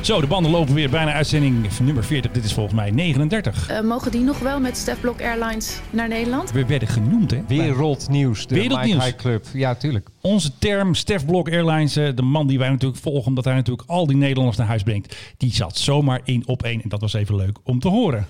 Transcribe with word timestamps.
Zo, 0.00 0.20
de 0.20 0.26
banden 0.26 0.50
lopen 0.50 0.74
weer 0.74 0.90
bijna 0.90 1.12
uitzending 1.12 1.78
nummer 1.80 2.04
40. 2.04 2.30
Dit 2.30 2.44
is 2.44 2.52
volgens 2.52 2.74
mij 2.74 2.90
39. 2.90 3.68
Eh, 3.68 3.80
mogen 3.80 4.10
die 4.10 4.20
nog 4.20 4.38
wel 4.38 4.60
met 4.60 4.76
Stefblok 4.76 5.20
Airlines 5.22 5.80
naar 5.90 6.08
Nederland? 6.08 6.52
We 6.52 6.66
werden 6.66 6.88
genoemd, 6.88 7.30
hè? 7.30 7.40
Wereldnieuws, 7.48 8.46
de 8.46 8.54
Wereldnieuws. 8.54 8.92
Mike 8.94 9.04
High 9.04 9.16
Club. 9.16 9.46
Ja, 9.52 9.74
tuurlijk. 9.74 10.08
Onze 10.20 10.50
term, 10.58 10.94
Stef 10.94 11.26
Blok 11.26 11.48
Airlines, 11.48 11.96
eh, 11.96 12.08
de 12.14 12.22
man 12.22 12.46
die 12.46 12.58
wij 12.58 12.68
natuurlijk 12.68 13.00
volgen, 13.00 13.26
omdat 13.26 13.44
hij 13.44 13.54
natuurlijk 13.54 13.88
al 13.88 14.06
die 14.06 14.16
Nederlanders 14.16 14.56
naar 14.56 14.66
huis 14.66 14.82
brengt, 14.82 15.16
die 15.36 15.54
zat 15.54 15.78
zomaar 15.78 16.20
in 16.24 16.42
op 16.46 16.62
één. 16.62 16.82
En 16.82 16.88
dat 16.88 17.00
was 17.00 17.12
even 17.12 17.36
leuk 17.36 17.58
om 17.64 17.80
te 17.80 17.88
horen. 17.88 18.26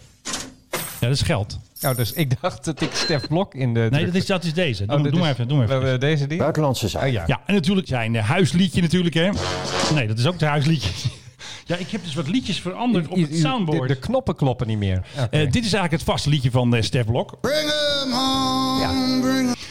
Ja, 1.00 1.07
dat 1.07 1.11
is 1.16 1.23
geld. 1.23 1.59
Nou, 1.80 1.96
dus 1.96 2.12
ik 2.12 2.41
dacht 2.41 2.64
dat 2.64 2.80
ik 2.80 2.91
Stef 2.93 3.29
Blok 3.29 3.55
in 3.55 3.75
de... 3.75 3.87
Nee, 3.91 4.05
dat 4.05 4.14
is, 4.14 4.27
dat 4.27 4.45
is 4.45 4.55
deze. 4.55 4.87
Doe, 4.87 4.96
Oh, 4.96 5.02
dit 5.02 5.12
doe 5.12 5.21
maar 5.21 5.30
even. 5.30 5.48
Doe 5.48 5.59
maar 5.59 5.66
even. 5.77 5.93
Eh, 5.93 5.98
Deze 5.98 6.27
die? 6.27 6.39
Buitenlandse 6.39 6.89
zaken. 6.89 7.09
Oh, 7.09 7.14
ja. 7.14 7.25
Ja, 7.27 7.41
en 7.46 7.55
natuurlijk 7.55 7.89
zijn 7.89 8.16
huisliedje 8.16 8.80
natuurlijk, 8.82 9.14
hè. 9.14 9.30
Nee, 9.95 10.07
dat 10.07 10.18
is 10.18 10.27
ook 10.27 10.32
het 10.32 10.43
huisliedje. 10.43 10.89
Ja, 11.71 11.77
ik 11.77 11.91
heb 11.91 12.05
dus 12.05 12.14
wat 12.14 12.29
liedjes 12.29 12.61
veranderd 12.61 13.08
op 13.08 13.17
het 13.17 13.36
soundboard. 13.36 13.89
De, 13.89 13.95
de 13.95 14.00
knoppen 14.00 14.36
kloppen 14.36 14.67
niet 14.67 14.79
meer. 14.79 15.07
Eh, 15.14 15.31
dit 15.31 15.54
is 15.54 15.72
eigenlijk 15.72 15.93
het 15.93 16.03
vaste 16.03 16.29
liedje 16.31 16.50
van 16.50 16.75
eh, 16.75 16.82
Stef 16.82 17.04
Blok. 17.04 17.39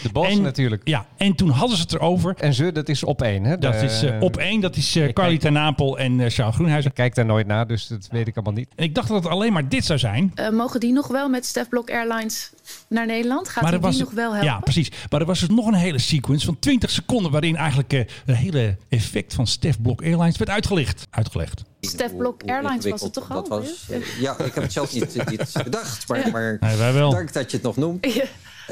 de 0.02 0.10
bos 0.12 0.28
En, 0.28 0.42
natuurlijk. 0.42 0.82
Ja, 0.88 1.06
en 1.18 1.36
toen 1.36 1.50
hadden 1.50 1.78
ze 1.78 1.84
het 1.84 1.94
erover. 1.94 2.36
En 2.38 2.54
ze, 2.54 2.72
dat 2.72 2.90
is 2.90 3.04
op 3.04 3.22
één. 3.22 3.44
Hè? 3.44 3.58
Dat 3.58 3.76
is 3.76 4.04
eh, 4.04 4.22
op 4.22 4.38
één, 4.38 4.62
dat 4.62 4.76
is 4.76 4.96
eh, 4.96 5.08
ik 5.08 5.16
Carly 5.16 5.30
kijk- 5.30 5.42
ten 5.42 5.54
Napel 5.54 5.98
en 5.98 6.20
eh 6.20 6.30
Charles 6.30 6.56
Groenhuizen. 6.56 6.90
Ik 6.90 6.96
kijk 6.98 7.16
daar 7.16 7.26
nooit 7.26 7.48
naar, 7.48 7.68
dus 7.68 7.88
dat 7.88 8.08
weet 8.12 8.28
ik 8.28 8.36
allemaal 8.36 8.54
niet. 8.54 8.70
En 8.76 8.84
ik 8.84 8.96
dacht 8.96 9.08
dat 9.08 9.24
het 9.24 9.32
alleen 9.32 9.54
maar 9.54 9.70
dit 9.70 9.86
zou 9.86 10.00
zijn. 10.00 10.32
Eh, 10.36 10.50
mogen 10.50 10.80
die 10.80 10.92
nog 10.92 11.08
wel 11.08 11.30
met 11.30 11.46
Stefblok 11.46 11.90
Airlines 11.90 12.52
naar 12.88 13.06
Nederland? 13.06 13.50
Gaat 13.50 13.64
Maar 13.64 13.72
die, 13.72 13.80
was 13.82 13.96
die 13.96 14.04
nog 14.04 14.14
wel 14.14 14.32
helpen? 14.32 14.50
Ja, 14.50 14.60
precies. 14.60 14.92
Maar 15.10 15.20
er 15.20 15.26
was 15.26 15.40
dus 15.40 15.50
nog 15.50 15.66
een 15.68 15.74
hele 15.74 16.00
sequence 16.00 16.46
van 16.46 16.60
20 16.60 16.90
seconden... 16.90 17.32
waarin 17.32 17.56
eigenlijk 17.56 17.94
eh, 17.94 18.00
het 18.26 18.36
hele 18.36 18.78
effect 18.90 19.34
van 19.34 19.48
Stef 19.48 19.82
Blok 19.82 20.02
Airlines 20.02 20.38
werd 20.38 20.50
uitgelicht. 20.50 21.08
Uitgelegd. 21.10 21.64
Stefblok 21.82 22.42
Hoe 22.42 22.52
Airlines 22.52 22.86
was 22.86 23.02
het 23.02 23.14
toch 23.14 23.30
al? 23.32 23.36
Dat 23.36 23.48
was, 23.48 23.86
eh, 23.90 23.98
ja, 24.20 24.32
ik 24.40 24.54
heb 24.54 24.64
het 24.64 24.74
zelf 24.74 24.94
niet, 24.94 25.30
niet 25.30 25.54
bedacht, 25.64 26.08
maar, 26.08 26.30
maar 26.32 26.58
Nee, 26.60 26.78
wij 26.78 26.94
wel. 26.94 27.10
dank 27.12 27.34
dat 27.34 27.52
je 27.52 27.58
het 27.58 27.66
nog 27.66 27.76
noemt. 27.78 28.14
Ja. 28.14 28.24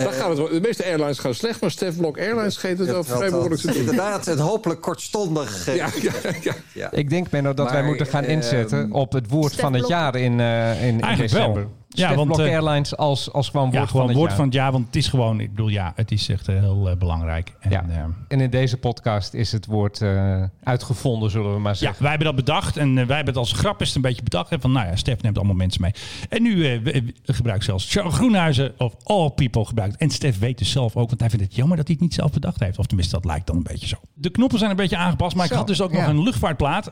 Het, 0.04 0.18
wel- 0.18 0.50
de 0.50 0.60
meeste 0.62 0.84
airlines 0.86 1.20
gaan 1.20 1.34
slecht, 1.34 1.62
maar 1.62 1.72
Stef 1.72 1.98
Blok 1.98 2.18
Airlines 2.20 2.58
geeft 2.58 2.80
het 2.80 2.88
wel 2.88 2.96
had- 2.96 3.06
vrij 3.18 3.30
behoorlijk 3.30 3.62
te 3.62 3.68
doen. 3.68 3.76
Inderdaad, 3.76 4.26
het 4.26 4.40
hopelijk 4.40 4.82
kortstondig. 4.82 5.68
eh, 5.68 5.76
Ja, 5.76 5.88
ja, 6.02 6.12
ja. 6.42 6.54
ja. 6.74 6.92
Ik 6.92 7.10
denk, 7.10 7.32
Menno, 7.32 7.54
dat 7.54 7.72
wij 7.72 7.84
moeten 7.84 8.06
gaan 8.08 8.24
inzetten 8.24 8.92
op 8.92 9.12
het 9.14 9.30
woord 9.30 9.52
Stef 9.52 9.62
van 9.62 9.72
het 9.74 9.82
Blok. 9.82 9.94
jaar 9.94 10.16
in, 10.16 10.40
eh, 10.40 10.88
in, 10.88 11.30
wel. 11.30 11.72
Ja, 11.98 12.16
want, 12.16 12.40
eh, 12.40 12.46
Airlines 12.46 12.98
als, 12.98 13.34
als 13.34 13.50
gewoon 13.50 13.64
woord 13.66 13.74
Ja, 13.76 13.80
van 13.82 13.90
gewoon 13.90 14.08
het 14.08 14.16
woord 14.16 14.28
jaar. 14.28 14.38
van 14.38 14.46
het 14.46 14.54
jaar. 14.56 14.72
Want 14.72 14.86
het 14.86 14.96
is 14.96 15.08
gewoon, 15.08 15.40
ik 15.40 15.50
bedoel, 15.50 15.68
ja, 15.68 15.92
het 15.96 16.12
is 16.12 16.30
echt 16.30 16.48
eh, 16.48 16.56
heel 16.60 16.90
eh, 16.90 16.96
belangrijk. 16.98 17.54
En, 17.60 17.72
Ja. 17.72 17.86
eh, 17.90 18.04
En 18.28 18.42
in 18.42 18.50
deze 18.50 18.78
podcast 18.78 19.34
is 19.34 19.52
het 19.52 19.66
woord 19.66 20.02
eh, 20.02 20.44
uitgevonden, 20.64 21.32
zullen 21.32 21.54
we 21.54 21.60
maar 21.60 21.72
ja, 21.72 21.78
zeggen. 21.78 22.02
wij 22.02 22.10
hebben 22.10 22.28
dat 22.28 22.46
bedacht 22.46 22.78
en 22.78 22.94
wij 22.96 23.06
hebben 23.16 23.26
het 23.26 23.38
als 23.38 23.52
grappist 23.52 23.96
een 23.96 24.02
beetje 24.02 24.24
bedacht. 24.24 24.50
Hè, 24.50 24.60
van, 24.60 24.72
nou 24.72 24.88
ja, 24.88 24.96
Stef 24.96 25.22
neemt 25.22 25.38
allemaal 25.38 25.56
mensen 25.56 25.82
mee. 25.82 25.92
En 26.30 26.42
nu 26.44 26.66
eh, 26.74 27.02
gebruikt 27.24 27.64
zelfs 27.64 27.92
Charles 27.92 28.14
Groenhuizen 28.14 28.74
of 28.78 28.96
All 29.04 29.30
People 29.30 29.66
gebruikt. 29.66 29.96
En 29.98 30.10
Stef 30.10 30.40
weet 30.40 30.58
dus 30.58 30.72
zelf 30.72 30.96
ook, 30.96 31.08
want 31.08 31.20
hij 31.20 31.30
vindt 31.30 31.46
het 31.46 31.56
jammer 31.56 31.78
dat 31.78 31.86
hij 31.88 31.96
het 32.00 32.04
niet 32.06 32.14
zelf 32.14 32.32
bedacht 32.32 32.60
heeft. 32.60 32.80
Of 32.80 32.86
tenminste, 32.86 33.16
dat 33.16 33.26
lijkt 33.26 33.48
dan 33.48 33.56
een 33.56 33.64
beetje 33.64 33.88
zo. 33.88 33.96
De 34.14 34.30
knoppen 34.30 34.58
zijn 34.60 34.72
een 34.72 34.78
beetje 34.78 34.98
aangepast, 34.98 35.36
maar 35.36 35.46
ik 35.46 35.52
had 35.52 35.68
dus 35.68 35.82
ook 35.82 35.92
nog 35.92 36.02
ja. 36.02 36.10
een 36.10 36.24
luchtvaartplaat. 36.24 36.92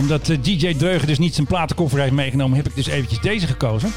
Omdat 0.00 0.28
eh, 0.28 0.42
DJ 0.42 0.74
Dreugen 0.74 1.06
dus 1.06 1.18
niet 1.18 1.34
zijn 1.34 1.46
platenkoffer 1.46 2.00
heeft 2.00 2.12
meegenomen, 2.12 2.56
heb 2.56 2.66
ik 2.66 2.74
dus 2.74 2.86
eventjes 2.86 3.20
deze 3.20 3.46
gekozen. 3.46 3.90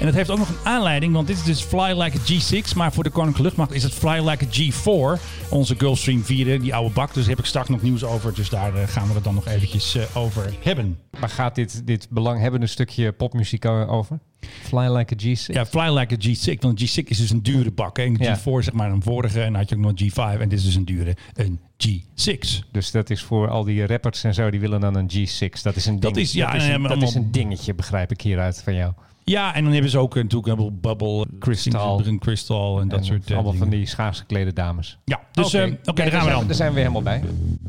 En 0.00 0.06
dat 0.06 0.14
heeft 0.14 0.30
ook 0.30 0.38
nog 0.38 0.48
een 0.48 0.64
aanleiding, 0.64 1.12
want 1.12 1.26
dit 1.26 1.36
is 1.36 1.42
dus 1.42 1.60
Fly 1.60 2.00
Like 2.00 2.18
a 2.18 2.20
G6. 2.20 2.76
Maar 2.76 2.92
voor 2.92 3.04
de 3.04 3.10
Koninklijke 3.10 3.42
Luchtmacht 3.42 3.72
is 3.72 3.82
het 3.82 3.92
Fly 3.92 4.28
Like 4.28 4.44
a 4.44 4.48
G4. 4.48 5.20
Onze 5.48 5.74
Gulfstream 5.78 6.24
4, 6.24 6.60
die 6.60 6.74
oude 6.74 6.94
bak. 6.94 7.14
Dus 7.14 7.22
daar 7.22 7.30
heb 7.30 7.38
ik 7.38 7.44
straks 7.44 7.68
nog 7.68 7.82
nieuws 7.82 8.04
over. 8.04 8.34
Dus 8.34 8.48
daar 8.48 8.74
eh, 8.74 8.88
gaan 8.88 9.08
we 9.08 9.14
het 9.14 9.24
dan 9.24 9.34
nog 9.34 9.46
eventjes 9.46 9.94
eh, 9.94 10.16
over 10.16 10.54
hebben. 10.60 10.98
Maar 11.18 11.28
gaat 11.28 11.54
dit, 11.54 11.86
dit 11.86 12.06
belanghebbende 12.10 12.66
stukje 12.66 13.12
popmuziek 13.12 13.64
over? 13.64 14.18
Fly 14.62 14.86
like 14.96 15.14
a 15.14 15.16
G6? 15.28 15.46
Ja, 15.54 15.66
Fly 15.66 15.98
Like 15.98 16.14
a 16.14 16.18
G6. 16.18 16.58
Want 16.60 16.80
een 16.80 16.86
G6 16.88 17.08
is 17.08 17.18
dus 17.18 17.30
een 17.30 17.42
dure 17.42 17.70
bak. 17.70 17.96
Hè? 17.96 18.02
Een 18.02 18.16
Ja. 18.20 18.38
G4 18.38 18.42
zeg 18.64 18.72
maar 18.72 18.90
een 18.90 19.02
vorige. 19.02 19.38
En 19.40 19.52
dan 19.52 19.60
had 19.60 19.68
je 19.68 19.74
ook 19.76 19.80
nog 19.82 19.92
een 19.94 20.10
G5. 20.10 20.40
En 20.40 20.48
dit 20.48 20.58
is 20.58 20.64
dus 20.64 20.74
een 20.74 20.84
dure 20.84 21.16
een 21.34 21.60
G6. 21.86 22.58
Dus 22.72 22.90
dat 22.90 23.10
is 23.10 23.22
voor 23.22 23.48
al 23.48 23.64
die 23.64 23.86
rappers 23.86 24.24
en 24.24 24.34
zo, 24.34 24.50
die 24.50 24.60
willen 24.60 24.80
dan 24.80 24.94
een 24.94 25.10
G6. 25.12 25.62
Dat 25.62 25.76
is 25.76 25.86
een, 25.86 26.00
Dat 26.00 26.14
ding, 26.14 26.26
is- 26.26 26.32
ja, 26.32 26.46
dat 26.52 26.60
is 26.62 26.68
en 26.68 26.74
een, 26.74 26.82
dat 26.82 26.90
is 26.96 27.02
allemaal- 27.02 27.22
een 27.22 27.32
dingetje, 27.32 27.74
begrijp 27.74 28.10
ik 28.10 28.20
hieruit 28.20 28.62
van 28.64 28.74
jou. 28.74 28.92
Ja, 29.26 29.54
en 29.54 29.62
dan 29.64 29.72
hebben 29.72 29.90
ze 29.90 29.98
ook 29.98 30.16
eh, 30.16 30.22
natuurlijk 30.22 30.60
een 30.60 30.78
Bubble, 30.80 31.26
Crystal. 31.38 32.06
Een 32.06 32.18
Crystal 32.18 32.80
en 32.80 32.88
dat 32.88 32.98
En 32.98 33.04
soort 33.04 33.24
eh, 33.30 33.34
Allemaal 33.34 33.52
van 33.52 33.60
dingen. 33.64 33.78
die 33.78 33.88
schaars 33.88 34.18
geklede 34.18 34.52
dames. 34.52 34.98
Ja, 35.04 35.20
dus 35.32 35.54
eh, 35.54 35.62
oké, 35.84 36.02
daar 36.02 36.10
gaan 36.12 36.24
we 36.24 36.30
dan. 36.30 36.46
Daar 36.46 36.54
zijn 36.54 36.72
we 36.72 36.78
helemaal 36.78 37.02
bij. 37.02 37.22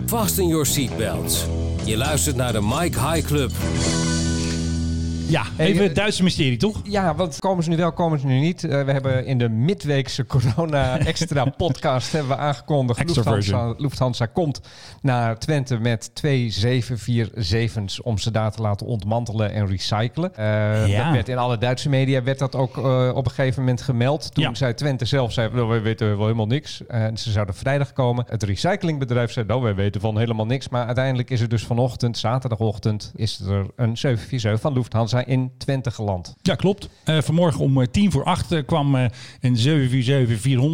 Fasten 0.06 0.47
your 0.47 0.66
seatbelts. 0.66 1.46
Je 1.86 1.97
luistert 1.97 2.36
naar 2.36 2.52
de 2.53 2.62
Mike 2.62 3.00
High 3.12 3.25
Club. 3.28 3.52
Ja, 5.28 5.44
even 5.58 5.81
eh, 5.81 5.88
het 5.88 5.96
Duitse 5.96 6.24
mysterie, 6.24 6.58
toch? 6.58 6.81
Ja, 6.84 7.16
want 7.16 7.40
komen 7.40 7.63
ze 7.63 7.69
nu 7.69 7.75
wel, 7.78 7.91
komen 7.91 8.19
ze 8.19 8.25
nu 8.25 8.40
niet. 8.40 8.63
Eh, 8.63 8.84
we 8.84 8.91
hebben 8.91 9.25
in 9.25 9.38
de 9.38 9.50
midweekse 9.50 10.25
corona 10.25 10.97
extra 11.06 11.46
podcast 11.46 12.12
hebben 12.12 12.30
we 12.31 12.38
aangekondigd. 12.38 13.00
Extra 13.00 13.31
Lufthansa. 13.34 13.74
Lufthansa 13.78 14.25
komt 14.25 14.62
naar 15.02 15.40
Twente 15.40 15.78
met 15.80 16.16
twee 16.16 16.53
747's 16.66 18.02
om 18.02 18.18
ze 18.18 18.31
daar 18.31 18.52
te 18.52 18.62
laten 18.62 18.86
ontmantelen 18.88 19.53
en 19.53 19.68
recyclen. 19.68 20.36
Eh, 20.36 20.88
Ja. 20.88 21.03
Dat 21.03 21.13
werd 21.13 21.30
in 21.30 21.38
alle 21.38 21.57
Duitse 21.57 21.90
media 21.90 22.24
werd 22.24 22.40
dat 22.40 22.56
ook 22.56 22.78
op 23.16 23.25
een 23.25 23.31
gegeven 23.31 23.59
moment 23.59 23.81
gemeld. 23.81 24.34
Toen 24.34 24.44
Ja. 24.44 24.53
zei 24.56 24.74
Twente 24.74 25.06
zelf, 25.06 25.31
zei, 25.34 25.50
nou, 25.53 25.68
wij 25.68 25.81
weten 25.81 26.07
wel 26.18 26.25
helemaal 26.25 26.47
niks. 26.47 26.86
En 26.88 27.18
ze 27.18 27.31
zouden 27.31 27.56
vrijdag 27.56 27.94
komen. 27.94 28.25
Het 28.30 28.44
recyclingbedrijf 28.44 29.31
zei, 29.31 29.46
nou, 29.46 29.62
wij 29.62 29.75
weten 29.75 30.02
van 30.02 30.18
helemaal 30.18 30.46
niks. 30.46 30.69
Maar 30.69 30.86
uiteindelijk 30.86 31.30
is 31.30 31.42
er 31.42 31.50
dus 31.50 31.63
vanochtend, 31.66 32.18
zaterdagochtend, 32.18 33.12
is 33.16 33.40
er 33.40 33.66
een 33.75 33.97
747 33.97 34.62
van 34.62 34.74
Lufthansa 34.74 35.15
in 35.24 35.52
Twente 35.58 35.92
geland. 35.92 36.36
Ja, 36.42 36.56
klopt. 36.56 36.90
Eh, 37.03 37.22
vanmorgen 37.22 37.62
om 37.62 37.81
eh, 37.81 37.88
tien 37.88 38.12
voor 38.12 38.24
acht 38.24 38.52
eh, 38.52 38.66
kwam 38.66 38.96
eh, 38.96 39.06
een 39.40 39.58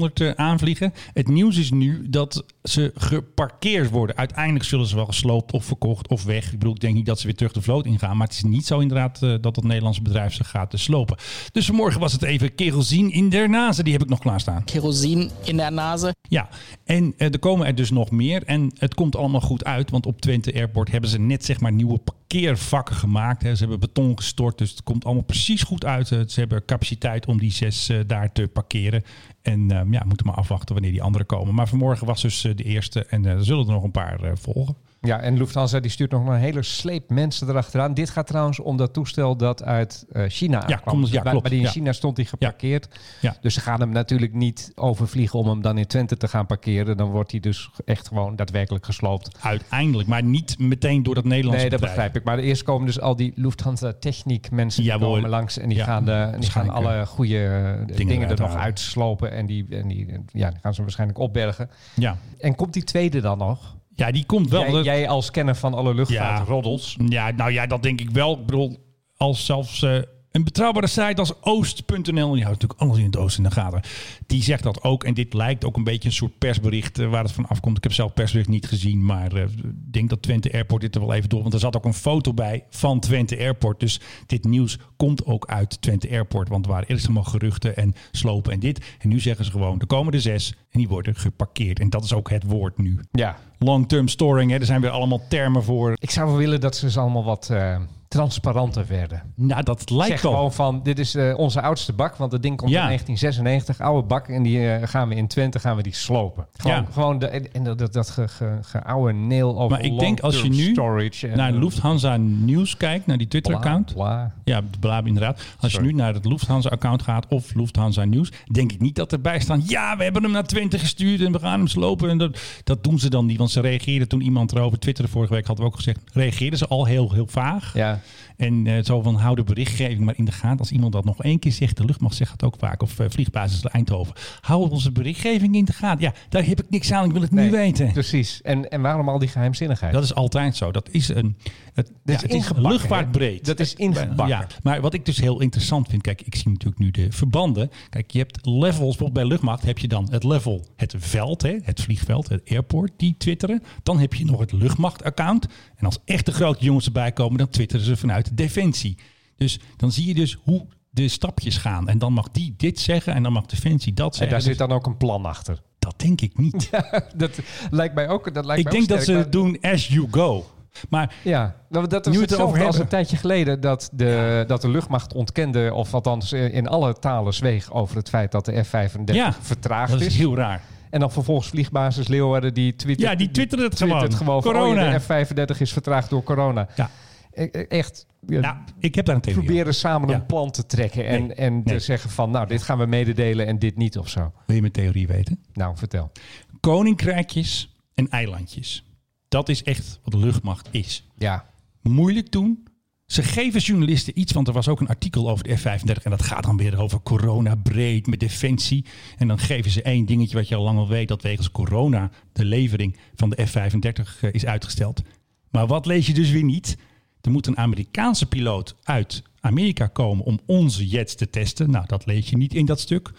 747-400 0.09 0.13
eh, 0.13 0.31
aanvliegen. 0.31 0.93
Het 1.13 1.27
nieuws 1.27 1.57
is 1.57 1.71
nu 1.71 2.09
dat 2.09 2.43
ze 2.63 2.91
geparkeerd 2.95 3.89
worden. 3.89 4.17
Uiteindelijk 4.17 4.65
zullen 4.65 4.85
ze 4.85 4.95
wel 4.95 5.05
gesloopt 5.05 5.51
of 5.51 5.65
verkocht 5.65 6.07
of 6.07 6.23
weg. 6.23 6.45
Ik 6.45 6.59
bedoel, 6.59 6.73
ik 6.73 6.79
denk 6.79 6.95
niet 6.95 7.05
dat 7.05 7.19
ze 7.19 7.25
weer 7.25 7.35
terug 7.35 7.51
de 7.51 7.61
vloot 7.61 7.85
ingaan. 7.85 8.17
Maar 8.17 8.27
het 8.27 8.35
is 8.35 8.43
niet 8.43 8.65
zo 8.65 8.79
inderdaad 8.79 9.23
eh, 9.23 9.35
dat 9.41 9.55
het 9.55 9.65
Nederlandse 9.65 10.01
bedrijf 10.01 10.33
ze 10.33 10.43
gaat 10.43 10.73
slopen. 10.75 11.17
Dus 11.51 11.65
vanmorgen 11.65 11.99
was 11.99 12.11
het 12.11 12.23
even 12.23 12.55
kerosine 12.55 13.11
in 13.11 13.29
der 13.29 13.49
nazen. 13.49 13.83
Die 13.83 13.93
heb 13.93 14.01
ik 14.01 14.09
nog 14.09 14.19
klaarstaan. 14.19 14.63
Kerosin 14.63 15.31
in 15.43 15.57
der 15.57 15.71
Nase. 15.71 16.15
Ja, 16.29 16.49
en 16.83 17.13
er 17.17 17.39
komen 17.39 17.67
er 17.67 17.75
dus 17.75 17.91
nog 17.91 18.11
meer. 18.11 18.43
En 18.43 18.71
het 18.77 18.93
komt 18.93 19.15
allemaal 19.15 19.41
goed 19.41 19.63
uit, 19.63 19.89
want 19.89 20.05
op 20.05 20.21
Twente 20.21 20.53
Airport 20.53 20.91
hebben 20.91 21.09
ze 21.09 21.19
net 21.19 21.45
zeg 21.45 21.59
maar 21.59 21.71
nieuwe 21.71 21.97
parkeervakken 21.97 22.95
gemaakt. 22.95 23.43
Hè. 23.43 23.55
Ze 23.55 23.61
hebben 23.61 23.79
beton 23.79 24.15
dus 24.57 24.69
het 24.69 24.83
komt 24.83 25.05
allemaal 25.05 25.23
precies 25.23 25.63
goed 25.63 25.85
uit. 25.85 26.11
Eh, 26.11 26.19
Ze 26.27 26.39
hebben 26.39 26.65
capaciteit 26.65 27.25
om 27.25 27.37
die 27.39 27.51
zes 27.51 27.89
eh, 27.89 27.99
daar 28.07 28.31
te 28.31 28.47
parkeren. 28.47 29.03
En 29.41 29.71
eh, 29.71 29.81
ja, 29.91 30.03
moeten 30.05 30.25
maar 30.25 30.35
afwachten 30.35 30.73
wanneer 30.73 30.91
die 30.91 31.01
andere 31.01 31.23
komen. 31.23 31.55
Maar 31.55 31.67
vanmorgen 31.67 32.07
was 32.07 32.21
dus 32.21 32.43
eh, 32.43 32.55
de 32.55 32.63
eerste 32.63 33.05
en 33.05 33.25
er 33.25 33.45
zullen 33.45 33.65
er 33.65 33.71
nog 33.73 33.83
een 33.83 33.91
paar 33.91 34.37
volgen. 34.37 34.75
Ja, 35.07 35.19
en 35.19 35.37
Lufthansa 35.37 35.79
die 35.79 35.91
stuurt 35.91 36.11
nog 36.11 36.27
een 36.27 36.35
hele 36.35 36.63
sleep 36.63 37.09
mensen 37.09 37.49
erachteraan. 37.49 37.93
Dit 37.93 38.09
gaat 38.09 38.27
trouwens 38.27 38.59
om 38.59 38.77
dat 38.77 38.93
toestel 38.93 39.35
dat 39.37 39.63
uit 39.63 40.05
eh, 40.11 40.23
China 40.27 40.63
ja, 40.67 40.81
Dus 40.91 41.09
bij- 41.09 41.21
klopt, 41.21 41.41
bij 41.41 41.49
die 41.49 41.59
in 41.59 41.65
ja. 41.65 41.71
China 41.71 41.91
stond 41.93 42.17
hij 42.17 42.25
geparkeerd. 42.25 42.87
Ja. 43.21 43.35
Dus 43.41 43.53
ze 43.53 43.59
gaan 43.61 43.79
hem 43.79 43.89
natuurlijk 43.89 44.33
niet 44.33 44.71
overvliegen 44.75 45.39
om 45.39 45.47
hem 45.47 45.61
dan 45.61 45.77
in 45.77 45.85
Twente 45.87 46.17
te 46.17 46.27
gaan 46.27 46.45
parkeren. 46.45 46.97
Dan 46.97 47.09
wordt 47.09 47.31
hij 47.31 47.39
dus 47.39 47.69
echt 47.85 48.07
gewoon 48.07 48.35
daadwerkelijk 48.35 48.85
gesloopt. 48.85 49.37
Uiteindelijk, 49.41 50.09
maar 50.09 50.23
niet 50.23 50.59
meteen 50.59 51.03
door 51.03 51.15
dat 51.15 51.23
Nederlandse 51.23 51.61
Nee, 51.61 51.69
dat 51.69 51.79
bedrijf. 51.79 51.95
begrijp 52.11 52.15
ik. 52.15 52.23
Maar 52.23 52.37
eerst 52.47 52.63
komen 52.63 52.85
dus 52.85 52.99
al 52.99 53.15
die 53.15 53.33
Lufthansa 53.35 53.93
techniek 53.99 54.51
mensen 54.51 54.83
die 54.83 54.97
komen 54.97 55.29
langs. 55.29 55.57
En 55.57 55.69
die 55.69 55.77
Ja, 55.77 55.85
gaan, 55.85 56.05
de, 56.05 56.11
en 56.11 56.39
die 56.39 56.49
gaan 56.49 56.69
alle 56.69 57.05
goede 57.05 57.45
eh, 57.89 57.95
dingen, 58.07 58.29
er 58.29 58.39
nog 58.39 58.55
uitslopen. 58.55 59.31
En 59.31 59.45
die, 59.45 59.65
en 59.69 59.87
die, 59.87 60.07
ja, 60.33 60.49
die 60.49 60.59
gaan 60.61 60.73
ze 60.73 60.81
waarschijnlijk 60.81 61.19
opbergen. 61.19 61.69
Ja. 61.95 62.17
En 62.39 62.55
komt 62.55 62.73
die 62.73 62.83
tweede 62.83 63.21
dan 63.21 63.37
nog? 63.37 63.79
Ja, 64.05 64.11
die 64.11 64.25
komt 64.25 64.49
wel. 64.49 64.61
Jij, 64.61 64.71
Dat- 64.71 64.85
jij 64.85 65.07
als 65.07 65.31
kenner 65.31 65.55
van 65.55 65.73
alle 65.73 65.93
luchtvaartroddels. 65.93 66.95
Ja, 67.07 67.31
nou 67.31 67.51
ja, 67.51 67.67
dat 67.67 67.83
denk 67.83 67.99
ik 68.01 68.09
wel. 68.09 68.33
Ik 68.39 68.45
bedoel, 68.45 68.77
als 69.17 69.45
zelfs 69.45 69.83
eh, 69.83 69.97
een 70.31 70.43
betrouwbare 70.43 70.87
site 70.87 71.15
als 71.15 71.41
oost.nl, 71.41 72.31
die 72.31 72.43
houdt 72.43 72.61
natuurlijk 72.61 72.79
alles 72.79 72.97
in 72.97 73.05
het 73.05 73.17
oosten 73.17 73.43
in 73.43 73.49
de 73.49 73.55
gaten, 73.55 73.81
die 74.27 74.43
zegt 74.43 74.63
dat 74.63 74.83
ook. 74.83 75.03
En 75.03 75.13
dit 75.13 75.33
lijkt 75.33 75.65
ook 75.65 75.77
een 75.77 75.83
beetje 75.83 76.09
een 76.09 76.15
soort 76.15 76.37
persbericht 76.37 76.99
eh, 76.99 77.09
waar 77.09 77.23
het 77.23 77.31
van 77.31 77.47
afkomt. 77.47 77.77
Ik 77.77 77.83
heb 77.83 77.93
zelf 77.93 78.13
persbericht 78.13 78.49
niet 78.49 78.67
gezien, 78.67 79.05
maar 79.05 79.33
eh, 79.33 79.43
ik 79.43 79.93
denk 79.93 80.09
dat 80.09 80.21
Twente 80.21 80.53
Airport 80.53 80.81
dit 80.81 80.95
er 80.95 81.01
wel 81.01 81.13
even 81.13 81.29
door. 81.29 81.41
Want 81.41 81.53
er 81.53 81.59
zat 81.59 81.75
ook 81.75 81.85
een 81.85 81.93
foto 81.93 82.33
bij 82.33 82.63
van 82.69 82.99
Twente 82.99 83.37
Airport. 83.37 83.79
Dus 83.79 83.99
dit 84.25 84.43
nieuws 84.43 84.77
komt 84.97 85.25
ook 85.25 85.45
uit 85.45 85.81
Twente 85.81 86.09
Airport. 86.09 86.49
Want 86.49 86.65
er 86.65 86.71
waren 86.71 86.87
eerst 86.87 87.05
allemaal 87.05 87.23
geruchten 87.23 87.75
en 87.75 87.93
slopen 88.11 88.53
en 88.53 88.59
dit. 88.59 88.85
En 88.99 89.09
nu 89.09 89.19
zeggen 89.19 89.45
ze 89.45 89.51
gewoon, 89.51 89.79
er 89.79 89.87
komen 89.87 90.13
er 90.13 90.21
zes 90.21 90.55
en 90.71 90.79
die 90.79 90.87
worden 90.87 91.15
geparkeerd. 91.15 91.79
En 91.79 91.89
dat 91.89 92.03
is 92.03 92.13
ook 92.13 92.29
het 92.29 92.43
woord 92.43 92.77
nu. 92.77 92.99
Ja, 93.11 93.37
Long-term 93.63 94.07
storing, 94.07 94.51
hè, 94.51 94.57
er 94.57 94.65
zijn 94.65 94.81
weer 94.81 94.89
allemaal 94.89 95.21
termen 95.29 95.63
voor. 95.63 95.93
Ik 95.95 96.09
zou 96.09 96.27
wel 96.27 96.37
willen 96.37 96.61
dat 96.61 96.75
ze 96.75 96.91
ze 96.91 96.99
allemaal 96.99 97.23
wat, 97.23 97.49
eh, 97.49 97.79
transparanter 98.11 98.85
werden. 98.87 99.21
Nou, 99.35 99.63
dat 99.63 99.89
lijkt 99.89 100.11
zeg 100.11 100.21
wel. 100.21 100.31
gewoon 100.31 100.53
van, 100.53 100.79
dit 100.83 100.99
is 100.99 101.15
eh, 101.15 101.37
onze 101.37 101.61
oudste 101.61 101.93
bak, 101.93 102.15
want 102.15 102.31
het 102.31 102.41
ding 102.43 102.57
komt 102.57 102.71
Ja. 102.71 102.81
in 102.81 102.85
1996, 102.87 103.79
oude 103.87 104.07
bak, 104.07 104.27
en 104.27 104.43
die 104.43 104.71
eh, 104.73 104.87
gaan 104.87 105.09
we 105.09 105.15
in 105.15 105.27
Twente 105.27 105.59
gaan 105.59 105.75
we 105.75 105.83
die 105.83 105.93
slopen. 105.95 106.47
Gewoon, 106.57 106.75
Ja. 106.77 106.85
gewoon 106.91 107.19
de, 107.19 107.27
en 107.27 107.63
dat, 107.63 107.77
dat, 107.77 107.93
dat 107.93 108.09
ge, 108.09 108.27
ge, 108.27 108.57
geoude 108.61 109.13
nail 109.13 109.59
over 109.59 109.69
Maar 109.77 109.85
ik 109.85 109.99
denk 109.99 110.19
als 110.19 110.41
je 110.41 110.49
nu 110.49 110.71
storage 110.71 111.27
en, 111.27 111.37
naar 111.37 111.53
eh, 111.53 111.59
Lufthansa 111.59 112.17
Nieuws 112.17 112.77
kijkt, 112.77 113.05
naar 113.05 113.17
die 113.17 113.27
Twitter-account. 113.27 113.93
bla, 113.93 114.03
bla. 114.03 114.33
Ja, 114.43 114.61
de 114.71 114.79
Blab 114.79 115.07
inderdaad. 115.07 115.41
Als 115.59 115.71
Sorry. 115.71 115.87
je 115.87 115.93
nu 115.93 115.99
naar 115.99 116.13
het 116.13 116.25
Lufthansa-account 116.25 117.01
gaat 117.01 117.25
of 117.29 117.53
Lufthansa 117.53 118.03
Nieuws, 118.03 118.31
denk 118.51 118.71
ik 118.71 118.79
niet 118.79 118.95
dat 118.95 119.11
erbij 119.11 119.39
staan. 119.39 119.63
Ja, 119.67 119.97
we 119.97 120.03
hebben 120.03 120.23
hem 120.23 120.31
naar 120.31 120.43
Twente 120.45 120.79
gestuurd 120.79 121.21
en 121.21 121.31
we 121.31 121.39
gaan 121.39 121.59
hem 121.59 121.67
slopen. 121.67 122.09
En 122.09 122.17
dat, 122.17 122.39
dat 122.63 122.83
doen 122.83 122.99
ze 122.99 123.09
dan 123.09 123.25
niet, 123.25 123.37
want 123.37 123.51
ze 123.51 123.61
reageerden 123.61 124.07
toen 124.07 124.21
iemand 124.21 124.51
erover 124.51 124.79
twitterde 124.79 125.11
vorige 125.11 125.33
week, 125.33 125.45
hadden 125.47 125.65
we 125.65 125.71
ook 125.71 125.77
gezegd, 125.77 125.99
reageerden 126.13 126.59
ze 126.59 126.67
al 126.67 126.85
heel, 126.85 127.11
heel 127.13 127.27
vaag. 127.27 127.73
Ja, 127.73 127.99
yeah. 128.01 128.30
En 128.37 128.83
zo 128.85 129.01
van, 129.01 129.15
hou 129.15 129.35
de 129.35 129.43
berichtgeving 129.43 129.99
maar 129.99 130.17
in 130.17 130.25
de 130.25 130.31
gaten. 130.31 130.59
Als 130.59 130.71
iemand 130.71 130.93
dat 130.93 131.05
nog 131.05 131.23
één 131.23 131.39
keer 131.39 131.51
zegt, 131.51 131.77
de 131.77 131.85
luchtmacht 131.85 132.15
zegt 132.15 132.31
het 132.31 132.43
ook 132.43 132.55
vaak, 132.59 132.81
of 132.81 132.99
eh, 132.99 133.05
vliegbasis 133.09 133.65
Eindhoven. 133.65 134.13
Hou 134.41 134.69
onze 134.69 134.91
berichtgeving 134.91 135.55
in 135.55 135.65
de 135.65 135.73
gaten. 135.73 136.01
Ja, 136.01 136.13
daar 136.29 136.45
heb 136.45 136.61
ik 136.61 136.69
niks 136.69 136.91
aan, 136.91 137.05
ik 137.05 137.11
wil 137.11 137.21
het 137.21 137.31
Nee, 137.31 137.45
nu 137.45 137.51
weten. 137.51 137.91
precies. 137.91 138.41
En, 138.41 138.69
en 138.69 138.81
waarom 138.81 139.09
al 139.09 139.19
die 139.19 139.27
geheimzinnigheid? 139.27 139.93
Dat 139.93 140.03
is 140.03 140.13
altijd 140.15 140.55
zo. 140.55 140.71
Dat 140.71 140.89
is 140.91 141.07
een. 141.09 141.37
Het, 141.73 141.91
ja, 142.03 142.13
is 142.13 142.21
het 142.21 142.33
is 142.33 142.49
luchtvaartbreed. 142.55 143.45
Dat 143.45 143.59
is 143.59 143.73
ingebakken. 143.73 144.27
Ja, 144.27 144.47
maar 144.63 144.81
wat 144.81 144.93
ik 144.93 145.05
dus 145.05 145.17
heel 145.17 145.39
interessant 145.41 145.87
vind. 145.89 146.01
Kijk, 146.01 146.21
ik 146.21 146.35
zie 146.35 146.51
natuurlijk 146.51 146.81
nu 146.81 146.91
de 146.91 147.07
verbanden. 147.11 147.69
Kijk, 147.89 148.11
je 148.11 148.17
hebt 148.17 148.45
levels. 148.45 148.69
Bijvoorbeeld 148.79 149.13
bij 149.13 149.25
luchtmacht 149.25 149.63
heb 149.63 149.77
je 149.77 149.87
dan 149.87 150.07
het 150.11 150.23
level, 150.23 150.65
het 150.75 150.95
veld, 150.97 151.41
hè, 151.41 151.57
het 151.63 151.81
vliegveld, 151.81 152.29
het 152.29 152.49
airport, 152.49 152.91
die 152.97 153.15
twitteren. 153.17 153.63
Dan 153.83 153.99
heb 153.99 154.13
je 154.13 154.25
nog 154.25 154.39
het 154.39 154.51
luchtmacht-account. 154.51 155.47
En 155.75 155.85
als 155.85 155.99
echt 156.05 156.25
de 156.25 156.31
grote 156.31 156.63
jongens 156.63 156.85
erbij 156.85 157.11
komen, 157.11 157.37
dan 157.37 157.49
twitteren 157.49 157.85
ze 157.85 157.97
vanuit 157.97 158.20
Defensie. 158.33 158.97
Dus 159.35 159.59
dan 159.77 159.91
zie 159.91 160.07
je 160.07 160.13
dus 160.13 160.37
hoe 160.43 160.65
de 160.89 161.07
stapjes 161.07 161.57
gaan. 161.57 161.87
En 161.89 161.97
dan 161.97 162.13
mag 162.13 162.31
die 162.31 162.53
dit 162.57 162.79
zeggen 162.79 163.13
en 163.13 163.23
dan 163.23 163.31
mag 163.33 163.45
Defensie 163.45 163.93
dat 163.93 164.05
en 164.11 164.13
zeggen. 164.13 164.29
daar 164.29 164.37
Dus 164.47 164.47
zit 164.57 164.67
dan 164.67 164.71
ook 164.77 164.85
een 164.85 164.97
plan 164.97 165.25
achter. 165.25 165.61
Dat 165.79 165.93
denk 165.97 166.21
ik 166.21 166.37
niet. 166.37 166.69
dat 167.15 167.39
lijkt 167.71 167.95
mij 167.95 168.09
ook. 168.09 168.33
Dat 168.33 168.45
lijkt 168.45 168.65
ik 168.65 168.71
denk 168.71 168.87
dat 168.87 169.03
ze 169.03 169.13
het 169.13 169.31
doen 169.31 169.57
as 169.61 169.87
you 169.87 170.07
go. 170.11 170.45
Maar 170.89 171.15
Ja, 171.23 171.55
nou, 171.69 171.87
dat 171.87 172.07
is 172.07 172.13
Nu 172.15 172.21
het 172.21 172.31
erover 172.31 172.65
als 172.65 172.77
een 172.79 172.87
tijdje 172.87 173.17
geleden 173.17 173.61
dat 173.61 173.89
de, 173.93 174.43
dat 174.47 174.61
de 174.61 174.69
luchtmacht 174.69 175.13
ontkende, 175.13 175.73
of 175.73 175.93
althans 175.93 176.31
eh, 176.31 176.53
in 176.53 176.67
alle 176.67 176.93
talen 176.93 177.33
zweeg 177.33 177.71
over 177.73 177.95
het 177.95 178.09
feit 178.09 178.31
dat 178.31 178.45
de 178.45 178.63
F-35 178.63 179.03
Ja, 179.03 179.33
vertraagd 179.41 179.91
dat 179.91 180.01
is. 180.01 180.07
is 180.07 180.15
heel 180.17 180.35
raar. 180.35 180.61
En 180.89 180.99
dan 180.99 181.11
vervolgens 181.11 181.47
vliegbasis 181.47 182.07
Leeuwarden 182.07 182.53
die 182.53 182.75
twittert, 182.75 183.09
Ja, 183.09 183.15
die 183.15 183.31
twittert 183.31 183.61
het 183.61 183.75
twittert 183.75 184.13
gewoon. 184.15 184.41
Corona. 184.41 184.85
oh 184.85 184.91
ja, 184.91 184.97
de 184.97 185.25
F-35 185.55 185.57
is 185.61 185.71
vertraagd 185.73 186.09
door 186.09 186.23
corona. 186.23 186.67
Ja. 186.75 186.89
E- 187.33 187.43
e- 187.51 187.61
Echt, 187.61 188.05
Nou, 188.25 188.55
ik 188.79 188.95
heb 188.95 189.05
daar 189.05 189.15
een 189.15 189.21
theorie 189.21 189.43
proberen 189.43 189.73
samen 189.73 190.09
Ja. 190.09 190.15
een 190.15 190.25
plan 190.25 190.51
te 190.51 190.65
trekken 190.65 191.07
en, 191.07 191.21
Nee, 191.21 191.33
en 191.35 191.63
te 191.63 191.69
nee. 191.69 191.79
zeggen 191.79 192.09
van, 192.09 192.31
nou, 192.31 192.47
dit 192.47 192.61
gaan 192.61 192.77
we 192.77 192.85
mededelen 192.85 193.47
en 193.47 193.59
dit 193.59 193.77
niet 193.77 193.97
of 193.97 194.09
zo. 194.09 194.31
Wil 194.45 194.55
je 194.55 194.61
mijn 194.61 194.73
theorie 194.73 195.07
weten? 195.07 195.39
Nou, 195.53 195.77
vertel. 195.77 196.11
Koninkrijkjes 196.59 197.75
en 197.93 198.09
eilandjes. 198.09 198.83
Dat 199.27 199.49
is 199.49 199.63
echt 199.63 199.99
wat 200.03 200.13
de 200.13 200.19
luchtmacht 200.19 200.67
is. 200.71 201.07
Ja, 201.17 201.49
Moeilijk 201.81 202.31
doen. 202.31 202.67
Ze 203.05 203.23
geven 203.23 203.59
journalisten 203.61 204.19
iets, 204.19 204.31
want 204.31 204.47
er 204.47 204.53
was 204.53 204.67
ook 204.67 204.79
een 204.79 204.87
artikel 204.87 205.29
over 205.29 205.43
de 205.43 205.57
F-35 205.57 206.03
en 206.03 206.09
dat 206.11 206.21
gaat 206.23 206.43
dan 206.43 206.57
weer 206.57 206.79
over 206.79 207.01
corona 207.01 207.55
breed 207.55 208.07
met 208.07 208.19
defensie. 208.19 208.85
En 209.17 209.27
dan 209.27 209.39
geven 209.39 209.71
ze 209.71 209.81
één 209.81 210.05
dingetje 210.05 210.37
wat 210.37 210.47
je 210.47 210.55
al 210.55 210.63
lang 210.63 210.77
al 210.77 210.87
weet, 210.87 211.07
dat 211.07 211.21
wegens 211.21 211.51
corona 211.51 212.11
de 212.33 212.45
levering 212.45 212.97
van 213.15 213.29
de 213.29 213.45
F-35 213.45 214.19
eh, 214.21 214.33
is 214.33 214.45
uitgesteld. 214.45 215.01
Maar 215.49 215.67
wat 215.67 215.85
lees 215.85 216.07
je 216.07 216.13
dus 216.13 216.31
weer 216.31 216.43
niet? 216.43 216.77
Er 217.21 217.31
moet 217.31 217.47
een 217.47 217.57
Amerikaanse 217.57 218.25
piloot 218.25 218.75
uit 218.83 219.23
Amerika 219.39 219.87
komen 219.87 220.25
om 220.25 220.39
onze 220.45 220.87
jets 220.87 221.15
te 221.15 221.29
testen. 221.29 221.71
Nou, 221.71 221.85
dat 221.87 222.05
lees 222.05 222.29
je 222.29 222.37
niet 222.37 222.53
in 222.53 222.65
dat 222.65 222.79
stuk. 222.79 223.11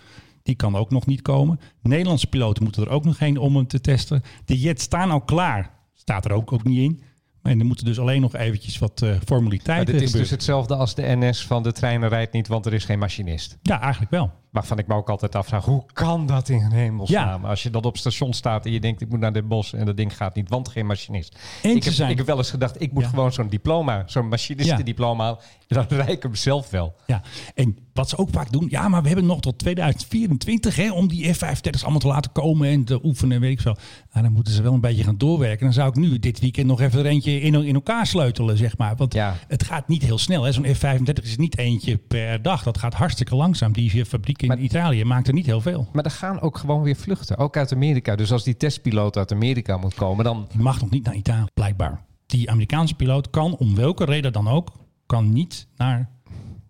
Die 0.43 0.55
kan 0.55 0.77
ook 0.77 0.91
nog 0.91 1.07
niet 1.07 1.23
komen. 1.23 1.61
Nederlandse 1.83 2.27
piloten 2.27 2.63
moeten 2.63 2.83
er 2.83 2.89
ook 2.89 3.05
nog 3.05 3.19
heen 3.19 3.39
om 3.39 3.57
hem 3.57 3.67
te 3.67 3.81
testen. 3.81 4.23
De 4.45 4.59
jets 4.59 4.83
staan 4.83 5.11
al 5.11 5.21
klaar. 5.21 5.71
Staat 5.95 6.25
er 6.25 6.33
ook, 6.33 6.53
ook 6.53 6.65
niet 6.65 6.79
in. 6.79 7.03
En 7.43 7.59
er 7.59 7.67
moeten 7.67 7.85
dus 7.85 7.99
alleen 7.99 8.21
nog 8.21 8.35
eventjes 8.35 8.79
wat 8.79 9.01
maar 9.01 9.19
formaliteiten 9.25 9.87
dit 9.87 9.95
is 9.95 10.01
gebeuren. 10.01 10.21
dus 10.21 10.31
hetzelfde 10.31 10.75
als 10.77 10.95
de 10.95 11.03
NS 11.17 11.47
van 11.47 11.63
de 11.63 11.73
treinen 11.73 12.09
rijdt 12.09 12.33
niet, 12.33 12.49
want 12.49 12.67
er 12.67 12.73
is 12.73 12.85
geen 12.85 12.99
machinist. 12.99 13.59
Ja, 13.63 13.81
eigenlijk 13.81 14.11
wel. 14.11 14.33
Waarvan 14.53 14.79
ik 14.79 14.87
me 14.87 14.95
ook 14.95 15.11
altijd 15.11 15.35
afvraag, 15.35 15.65
hoe 15.65 15.85
kan 15.93 16.27
dat 16.27 16.49
in 16.49 16.61
hemelsnaam? 16.71 17.43
Ja. 17.43 17.49
Als 17.49 17.63
je 17.63 17.71
dat 17.71 17.87
op 17.87 17.97
station 17.97 18.33
staat 18.33 18.67
en 18.67 18.73
je 18.73 18.81
denkt, 18.81 19.01
ik 19.01 19.09
moet 19.09 19.21
naar 19.21 19.33
dit 19.33 19.49
bos 19.49 19.73
en 19.73 19.87
dat 19.87 19.97
ding 19.97 20.17
gaat 20.17 20.35
niet, 20.35 20.49
want 20.49 20.69
geen 20.69 20.87
machinist. 20.87 21.39
En 21.63 21.77
Ik 21.77 21.85
heb, 21.85 21.93
zijn- 21.93 22.11
ik 22.11 22.17
heb 22.17 22.27
wel 22.27 22.37
eens 22.39 22.51
gedacht, 22.51 22.81
ik 22.83 22.93
moet 22.93 23.03
Ja. 23.03 23.09
gewoon 23.09 23.33
zo'n 23.33 23.49
diploma, 23.49 24.03
zo'n 24.07 24.29
machinistendiploma 24.29 25.25
halen. 25.25 25.39
En 25.69 25.77
dan 25.77 25.99
rijd 25.99 26.09
ik 26.09 26.23
hem 26.23 26.35
zelf 26.35 26.71
wel. 26.71 26.95
Ja, 27.07 27.23
en 27.55 27.79
wat 27.93 28.09
ze 28.09 28.17
ook 28.19 28.29
vaak 28.33 28.53
doen, 28.53 28.67
ja, 28.71 28.89
maar 28.89 29.01
we 29.03 29.07
hebben 29.09 29.27
nog 29.27 29.41
tot 29.41 29.59
2024 29.59 30.77
hè, 30.77 30.93
om 30.93 31.09
die 31.09 31.33
F-35's 31.35 31.83
allemaal 31.83 32.01
te 32.01 32.07
laten 32.07 32.33
komen 32.33 32.69
en 32.69 32.85
te 32.85 33.05
oefenen, 33.05 33.41
weet 33.41 33.51
ik 33.53 33.61
zo. 33.61 33.75
Nou, 34.13 34.25
dan 34.25 34.33
moeten 34.35 34.53
ze 34.53 34.63
wel 34.63 34.73
een 34.73 34.81
beetje 34.81 35.05
gaan 35.05 35.19
doorwerken. 35.19 35.65
Dan 35.65 35.73
zou 35.75 35.89
ik 35.89 35.95
nu 35.95 36.19
dit 36.19 36.41
weekend 36.41 36.67
nog 36.67 36.81
even 36.81 36.99
er 36.99 37.07
eentje 37.07 37.41
in, 37.41 37.55
in 37.55 37.75
elkaar 37.75 38.07
sleutelen, 38.07 38.57
zeg 38.57 38.79
maar. 38.79 38.97
Want 38.97 39.15
Ja. 39.15 39.37
het 39.49 39.63
gaat 39.65 39.89
niet 39.89 40.03
heel 40.03 40.19
snel. 40.19 40.53
Zo'n 40.53 40.75
F-35 40.75 41.25
is 41.25 41.37
niet 41.37 41.59
eentje 41.59 41.97
per 41.97 42.43
dag. 42.43 42.63
Dat 42.63 42.79
gaat 42.79 42.95
hartstikke 42.95 43.35
langzaam. 43.37 43.73
Die 43.73 44.05
fabriek 44.07 44.42
in 44.43 44.49
Maar- 44.49 44.59
Italië 44.59 45.05
maakt 45.05 45.29
er 45.29 45.35
niet 45.35 45.47
heel 45.47 45.61
veel. 45.61 45.89
Maar 45.93 46.05
er 46.05 46.11
gaan 46.11 46.41
ook 46.41 46.59
gewoon 46.59 46.83
weer 46.83 46.97
vluchten, 46.97 47.37
ook 47.39 47.57
uit 47.57 47.73
Amerika. 47.73 48.17
Dus 48.17 48.33
als 48.33 48.45
die 48.45 48.57
testpiloot 48.57 49.17
uit 49.17 49.33
Amerika 49.33 49.77
moet 49.77 49.95
komen, 49.95 50.25
dan... 50.25 50.47
Die 50.53 50.61
mag 50.61 50.81
nog 50.81 50.91
niet 50.91 51.05
naar 51.05 51.15
Italië, 51.15 51.47
blijkbaar. 51.55 52.05
Die 52.27 52.51
Amerikaanse 52.51 52.95
piloot 52.95 53.31
kan, 53.31 53.57
om 53.57 53.75
welke 53.75 54.05
reden 54.05 54.33
dan 54.33 54.49
ook, 54.49 54.69
kan 55.07 55.33
niet 55.33 55.67
naar 55.77 56.11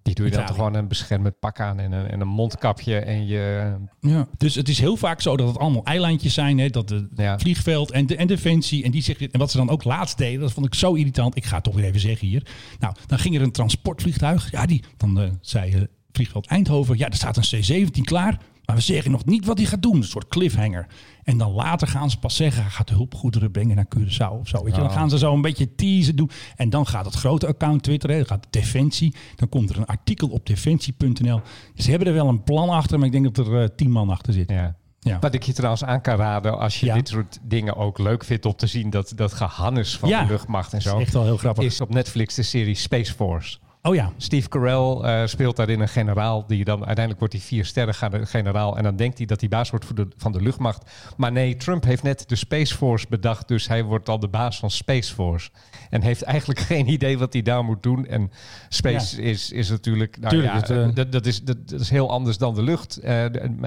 Die 0.03 0.15
doe 0.15 0.27
je 0.27 0.33
dan 0.33 0.49
gewoon 0.49 0.75
een 0.75 0.89
beschermend 0.89 1.39
pak 1.39 1.61
aan 1.61 1.79
en 1.81 1.93
een, 1.93 2.07
en 2.07 2.21
een 2.21 2.29
mondkapje 2.29 2.99
en 2.99 3.27
je... 3.27 3.73
Ja, 4.01 4.27
dus 4.37 4.55
het 4.55 4.69
is 4.69 4.79
heel 4.79 4.97
vaak 4.97 5.21
zo 5.21 5.37
dat 5.37 5.49
het 5.49 5.59
allemaal 5.59 5.85
eilandjes 5.85 6.35
zijn. 6.35 6.59
Hè, 6.59 6.69
dat 6.69 6.89
het 6.89 7.07
Ja. 7.17 7.39
vliegveld 7.39 7.91
en, 7.91 8.07
de, 8.07 8.17
en 8.17 8.27
defensie. 8.27 8.85
En, 8.85 8.91
die 8.91 9.03
zeggen, 9.03 9.31
en 9.31 9.39
wat 9.39 9.51
ze 9.51 9.57
dan 9.57 9.69
ook 9.71 9.85
laatst 9.85 10.19
deden, 10.19 10.41
dat 10.41 10.53
vond 10.53 10.67
ik 10.67 10.75
zo 10.75 10.95
irritant. 10.95 11.37
Ik 11.37 11.45
ga 11.45 11.55
het 11.55 11.65
toch 11.65 11.75
weer 11.75 11.85
even 11.85 12.01
zeggen 12.01 12.29
hier. 12.29 12.47
Nou, 12.79 12.95
dan 13.07 13.19
ging 13.19 13.35
er 13.35 13.43
een 13.43 13.53
transportvliegtuig. 13.53 14.51
Ja, 14.51 14.67
die, 14.67 14.83
dan 14.97 15.21
eh, 15.21 15.31
zei 15.41 15.73
eh, 15.73 15.83
vliegveld 16.13 16.47
Eindhoven. 16.47 16.99
Ja, 16.99 17.07
er 17.09 17.15
staat 17.15 17.37
een 17.37 17.87
C-17 17.87 18.01
klaar. 18.03 18.39
Maar 18.65 18.77
we 18.77 18.83
zeggen 18.83 19.11
nog 19.11 19.25
niet 19.25 19.45
wat 19.47 19.59
hij 19.59 19.67
gaat 19.67 19.83
doen. 19.83 19.97
Een 19.97 20.05
soort 20.05 20.29
cliffhanger. 20.29 20.87
En 21.25 21.39
dan 21.39 21.53
later 21.53 21.89
gaan 21.89 22.11
ze 22.11 22.19
pas 22.19 22.37
zeggen, 22.37 22.63
hij 22.63 22.71
gaat 22.71 22.89
de 22.89 22.95
hulpgoederen 22.95 23.51
brengen 23.51 23.77
naar 23.77 23.87
Curaçao 23.97 24.39
of 24.41 24.49
zo. 24.49 24.65
Weet 24.65 24.75
je? 24.75 24.81
Dan 24.81 24.91
gaan 24.91 25.11
ze 25.11 25.19
zo 25.19 25.35
een 25.35 25.41
beetje 25.41 25.75
teasen 25.75 26.17
doen. 26.17 26.31
En 26.57 26.71
dan 26.71 26.87
gaat 26.87 27.05
het 27.05 27.15
grote 27.15 27.47
account 27.47 27.83
twitteren. 27.83 28.17
Dan 28.17 28.27
gaat 28.27 28.47
Defensie. 28.51 29.15
Dan 29.37 29.49
komt 29.49 29.71
er 29.71 29.77
een 29.79 29.87
artikel 29.87 30.29
op 30.29 30.47
defensie.nl. 30.47 31.41
Ze 31.75 31.91
hebben 31.91 32.09
er 32.09 32.15
wel 32.15 32.29
een 32.29 32.43
plan 32.43 32.69
achter, 32.69 32.99
maar 32.99 33.07
ik 33.07 33.13
denk 33.13 33.35
dat 33.35 33.47
er 33.47 33.63
eh, 33.63 33.69
tien 33.77 33.91
man 33.91 34.11
achter 34.11 34.33
zit. 34.33 34.51
Ja. 34.51 34.77
Ja. 35.01 35.19
Wat 35.19 35.35
ik 35.35 35.43
je 35.43 35.53
trouwens 35.53 35.85
aan 35.85 36.01
kan 36.01 36.17
raden, 36.17 36.59
als 36.59 36.81
je 36.81 36.87
Ja. 36.87 36.95
dit 36.95 37.09
soort 37.09 37.39
dingen 37.43 37.77
ook 37.77 37.99
leuk 37.99 38.25
vindt 38.25 38.47
om 38.47 38.55
te 38.57 38.67
zien, 38.67 38.91
dat, 38.91 39.13
dat 39.17 39.33
gehannes 39.33 39.97
van 39.99 40.09
Ja. 40.09 40.23
de 40.23 40.29
luchtmacht 40.33 40.73
en 40.73 40.79
Dat 40.79 40.89
zo, 40.93 40.97
is 40.99 41.03
echt 41.05 41.13
wel 41.13 41.25
heel 41.25 41.37
grappig. 41.37 41.65
is 41.65 41.81
op 41.81 41.89
Netflix 41.95 42.35
de 42.35 42.43
serie 42.43 42.75
Space 42.75 43.13
Force. 43.15 43.59
Oh 43.85 43.95
ja, 43.95 44.13
Steve 44.17 44.49
Carell 44.49 45.01
eh, 45.01 45.27
speelt 45.27 45.57
daarin 45.57 45.81
een 45.81 45.89
generaal. 45.89 46.47
Die 46.47 46.65
dan 46.65 46.77
uiteindelijk 46.79 47.19
wordt 47.19 47.35
hij 47.35 47.43
vier 47.43 47.65
sterren 47.65 48.27
generaal. 48.27 48.77
En 48.77 48.83
dan 48.83 48.97
denkt 48.97 49.19
hij 49.19 49.27
dat 49.27 49.41
hij 49.41 49.49
baas 49.49 49.71
wordt 49.71 49.85
voor 49.85 49.95
de, 49.95 50.09
van 50.17 50.33
de 50.33 50.43
luchtmacht. 50.43 50.91
Maar 51.17 51.33
nee, 51.33 51.57
Trump 51.57 51.85
heeft 51.85 52.03
net 52.03 52.29
de 52.29 52.37
Space 52.37 52.77
Force 52.77 53.07
bedacht. 53.09 53.49
Dus 53.49 53.69
hij 53.69 53.85
wordt 53.85 54.09
al 54.09 54.19
de 54.19 54.29
baas 54.29 54.59
van 54.59 54.71
Space 54.71 55.15
Force. 55.15 55.51
En 55.91 56.03
heeft 56.03 56.23
eigenlijk 56.23 56.61
geen 56.73 56.89
idee 56.89 57.19
wat 57.19 57.33
hij 57.33 57.43
daar 57.43 57.65
moet 57.65 57.83
doen. 57.83 58.07
En 58.07 58.31
Space 58.69 59.23
is, 59.23 59.53
is 59.53 59.71
natuurlijk. 59.71 60.17
Nou 60.19 60.31
Tuurlijk, 60.31 60.53
ja, 60.53 60.59
het, 60.61 60.71
eh, 60.71 60.95
dat, 60.95 61.13
dat, 61.13 61.27
is, 61.27 61.43
dat, 61.43 61.69
dat 61.69 61.81
is 61.81 61.91
heel 61.91 62.11
anders 62.11 62.39
dan 62.39 62.55
de 62.55 62.63
lucht. 62.63 62.97
Eh, 62.97 63.25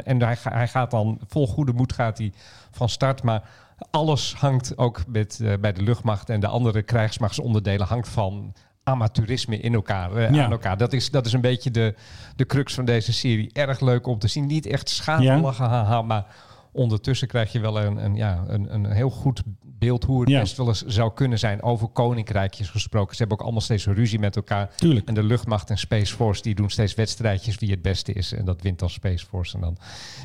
en 0.08 0.22
hij, 0.22 0.36
ga- 0.36 0.54
hij 0.54 0.68
gaat 0.68 0.92
dan 0.92 1.20
vol 1.28 1.48
goede 1.48 1.74
moed 1.74 1.94
gaat 1.94 2.18
hij 2.18 2.34
van 2.72 2.90
start. 2.90 3.24
Maar 3.24 3.50
alles 3.92 4.34
hangt 4.34 4.78
ook 4.78 5.04
met, 5.08 5.40
bij 5.60 5.74
de 5.74 5.82
luchtmacht 5.82 6.30
en 6.30 6.40
de 6.40 6.48
andere 6.48 6.82
krijgsmachtsonderdelen 6.82 7.88
hangt 7.88 8.08
van 8.08 8.54
amateurisme 8.89 9.58
in 9.58 9.74
elkaar, 9.74 10.15
eh, 10.15 10.34
Ja. 10.34 10.44
aan 10.46 10.51
elkaar. 10.51 10.77
Dat 10.77 10.94
is, 10.94 11.12
dat 11.12 11.25
is 11.25 11.34
een 11.34 11.42
beetje 11.42 11.72
de, 11.72 11.96
de 12.36 12.46
crux 12.46 12.74
van 12.74 12.86
deze 12.86 13.13
serie. 13.13 13.50
Erg 13.54 13.80
leuk 13.80 14.08
om 14.08 14.20
te 14.20 14.27
zien. 14.27 14.46
Niet 14.46 14.65
echt 14.65 14.89
schamelig, 14.89 15.58
haha, 15.58 16.01
maar 16.01 16.25
ondertussen 16.72 17.27
krijg 17.27 17.51
je 17.51 17.60
wel 17.60 17.82
een, 17.82 18.04
een, 18.06 18.15
ja, 18.15 18.44
een, 18.48 18.74
een 18.74 18.86
heel 18.92 19.10
goed 19.10 19.42
beeld 19.63 20.04
hoe 20.04 20.20
het 20.20 20.30
Ja. 20.30 20.39
best 20.39 20.58
wel 20.58 20.68
eens 20.68 20.82
zou 20.86 21.13
kunnen 21.13 21.39
zijn. 21.39 21.62
Over 21.63 21.88
koninkrijkjes 21.88 22.70
gesproken. 22.70 23.12
Ze 23.15 23.20
hebben 23.20 23.38
ook 23.38 23.44
allemaal 23.44 23.62
steeds 23.63 23.86
ruzie 23.86 24.20
met 24.20 24.36
elkaar. 24.36 24.70
tuurlijk. 24.75 25.08
En 25.08 25.13
de 25.13 25.24
luchtmacht 25.24 25.70
en 25.70 25.77
Space 25.77 26.15
Force 26.15 26.42
die 26.42 26.56
doen 26.56 26.70
steeds 26.70 26.96
wedstrijdjes 26.96 27.58
wie 27.60 27.72
het 27.72 27.82
beste 27.82 28.13
is. 28.13 28.34
En 28.34 28.46
dat 28.46 28.62
wint 28.62 28.80
dan 28.80 28.89
Space 28.89 29.25
Force. 29.25 29.56
En 29.56 29.62
dan 29.62 29.77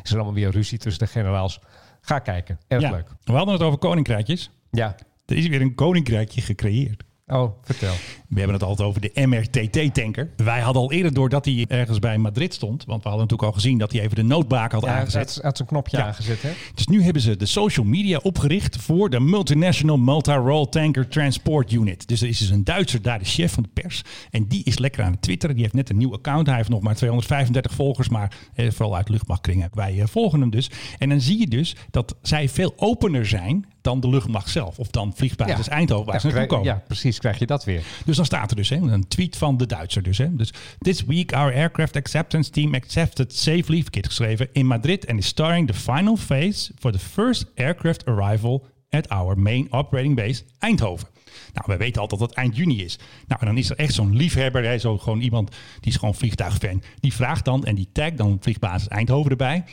is 0.03 0.11
er 0.11 0.17
allemaal 0.17 0.35
weer 0.35 0.51
ruzie 0.51 0.79
tussen 0.79 1.05
de 1.07 1.11
generaals. 1.11 1.61
Ga 2.01 2.19
kijken. 2.19 2.59
Erg 2.69 2.83
Ja. 2.83 2.91
leuk. 2.91 3.09
We 3.25 3.33
hadden 3.33 3.55
het 3.55 3.63
over 3.63 3.79
koninkrijkjes. 3.79 4.51
Ja. 4.71 4.95
Er 5.27 5.37
is 5.37 5.47
weer 5.49 5.61
een 5.61 5.75
koninkrijkje 5.75 6.41
gecreëerd. 6.41 7.03
Oh, 7.27 7.53
vertel. 7.63 7.95
We 8.31 8.37
hebben 8.39 8.55
het 8.55 8.65
altijd 8.65 8.89
over 8.89 9.01
de 9.01 9.11
MRTT-tanker. 9.27 10.31
Wij 10.37 10.61
hadden 10.61 10.83
al 10.83 10.93
eerder 10.93 11.15
door 11.15 11.29
dat 11.29 11.45
hij 11.45 11.65
ergens 11.69 11.99
bij 11.99 12.19
Madrid 12.19 12.55
stond. 12.55 12.85
Want 12.85 13.03
we 13.03 13.09
hadden 13.09 13.27
natuurlijk 13.29 13.49
al 13.55 13.61
gezien 13.61 13.79
dat 13.79 13.93
hij 13.93 14.01
even 14.01 14.17
de 14.17 14.23
noodbaak 14.23 14.73
had 14.73 14.85
Ja, 14.85 14.99
aangezet. 14.99 15.35
had, 15.35 15.45
had 15.45 15.57
zijn 15.57 15.69
knopje 15.69 15.97
Ja. 15.97 16.07
aangezet, 16.07 16.43
hè? 16.43 16.51
Dus 16.75 16.87
nu 16.87 17.03
hebben 17.03 17.23
ze 17.23 17.37
de 17.37 17.47
social 17.47 17.87
media 17.87 18.19
opgericht 18.23 18.77
voor 18.77 19.11
de 19.11 19.21
Multinational 19.21 19.97
Multi-Role 19.99 20.69
Tanker 20.69 21.09
Transport 21.09 21.73
Unit. 21.73 22.09
Dus 22.09 22.23
er 22.23 22.29
is 22.29 22.39
dus 22.39 22.51
een 22.51 22.65
Duitser 22.65 23.03
daar, 23.03 23.19
de 23.19 23.25
chef 23.25 23.53
van 23.53 23.63
de 23.63 23.69
pers. 23.83 24.03
En 24.31 24.47
die 24.49 24.65
is 24.65 24.79
lekker 24.79 25.05
aan 25.05 25.13
het 25.13 25.23
twitteren. 25.23 25.55
Die 25.55 25.65
heeft 25.65 25.77
net 25.77 25.91
een 25.91 25.97
nieuw 25.97 26.13
account. 26.13 26.47
Hij 26.47 26.57
heeft 26.57 26.69
nog 26.69 26.81
maar 26.83 26.95
235 26.95 27.73
volgers, 27.73 28.09
maar 28.09 28.33
eh, 28.55 28.71
vooral 28.71 28.97
uit 28.97 29.09
luchtmachtkringen. 29.09 29.69
Wij 29.75 30.01
eh, 30.01 30.07
volgen 30.07 30.41
hem 30.41 30.51
dus. 30.51 30.71
En 30.99 31.09
dan 31.09 31.21
zie 31.21 31.39
je 31.39 31.47
dus 31.47 31.77
dat 31.91 32.17
zij 32.23 32.49
veel 32.49 32.73
opener 32.77 33.27
zijn 33.27 33.67
dan 33.81 34.01
de 34.01 34.09
luchtmacht 34.09 34.51
zelf. 34.51 34.79
Of 34.79 34.89
dan 34.89 35.13
vliegbasis 35.17 35.69
Eindhoven 35.69 36.05
waar 36.07 36.15
Ja, 36.15 36.21
ze 36.21 36.27
naartoe 36.27 36.47
komen. 36.47 36.65
ja, 36.67 36.83
precies, 36.87 37.19
krijg 37.19 37.39
je 37.39 37.47
dat 37.47 37.65
weer. 37.65 37.83
Dus 38.05 38.19
dan 38.21 38.39
staat 38.39 38.51
er 38.51 38.57
dus 38.57 38.69
hè, 38.69 38.77
een 38.77 39.09
tweet 39.09 39.37
van 39.37 39.57
de 39.57 39.67
Duitser. 39.67 40.03
Dus, 40.03 40.19
hè. 40.19 40.37
dus 40.37 40.53
This 40.79 41.05
week 41.05 41.33
our 41.33 41.55
aircraft 41.55 41.97
acceptance 41.97 42.51
team 42.51 42.75
accepted 42.75 43.35
safely, 43.35 43.83
verkeerd 43.83 44.07
geschreven, 44.07 44.49
in 44.53 44.67
Madrid 44.67 45.07
and 45.07 45.19
is 45.19 45.27
starting 45.27 45.67
the 45.67 45.75
final 45.75 46.17
phase 46.17 46.73
for 46.79 46.93
the 46.93 46.99
first 46.99 47.47
aircraft 47.55 48.05
arrival 48.05 48.67
at 48.91 49.09
our 49.09 49.39
main 49.39 49.73
operating 49.73 50.17
base 50.17 50.43
Eindhoven. 50.59 51.09
Nou, 51.53 51.65
we 51.67 51.77
weten 51.77 52.01
altijd 52.01 52.21
dat 52.21 52.29
het 52.29 52.39
eind 52.39 52.57
juni 52.57 52.85
is. 52.85 52.99
Nou, 53.27 53.41
en 53.41 53.47
dan 53.47 53.57
is 53.57 53.71
er 53.71 53.77
echt 53.77 53.95
zo'n 53.95 54.17
liefhebber, 54.17 54.65
hè, 54.65 54.79
zo 54.79 54.99
gewoon 54.99 55.21
iemand 55.21 55.51
die 55.81 55.93
is 55.93 55.97
gewoon 55.97 56.15
vliegtuigfan. 56.15 56.83
Die 57.01 57.13
vraagt 57.13 57.45
dan 57.45 57.65
en 57.65 57.75
die 57.75 57.89
tagt 57.93 58.17
dan 58.17 58.39
vliegbasis 58.41 58.89
Eindhoven 58.89 59.31
erbij. 59.31 59.65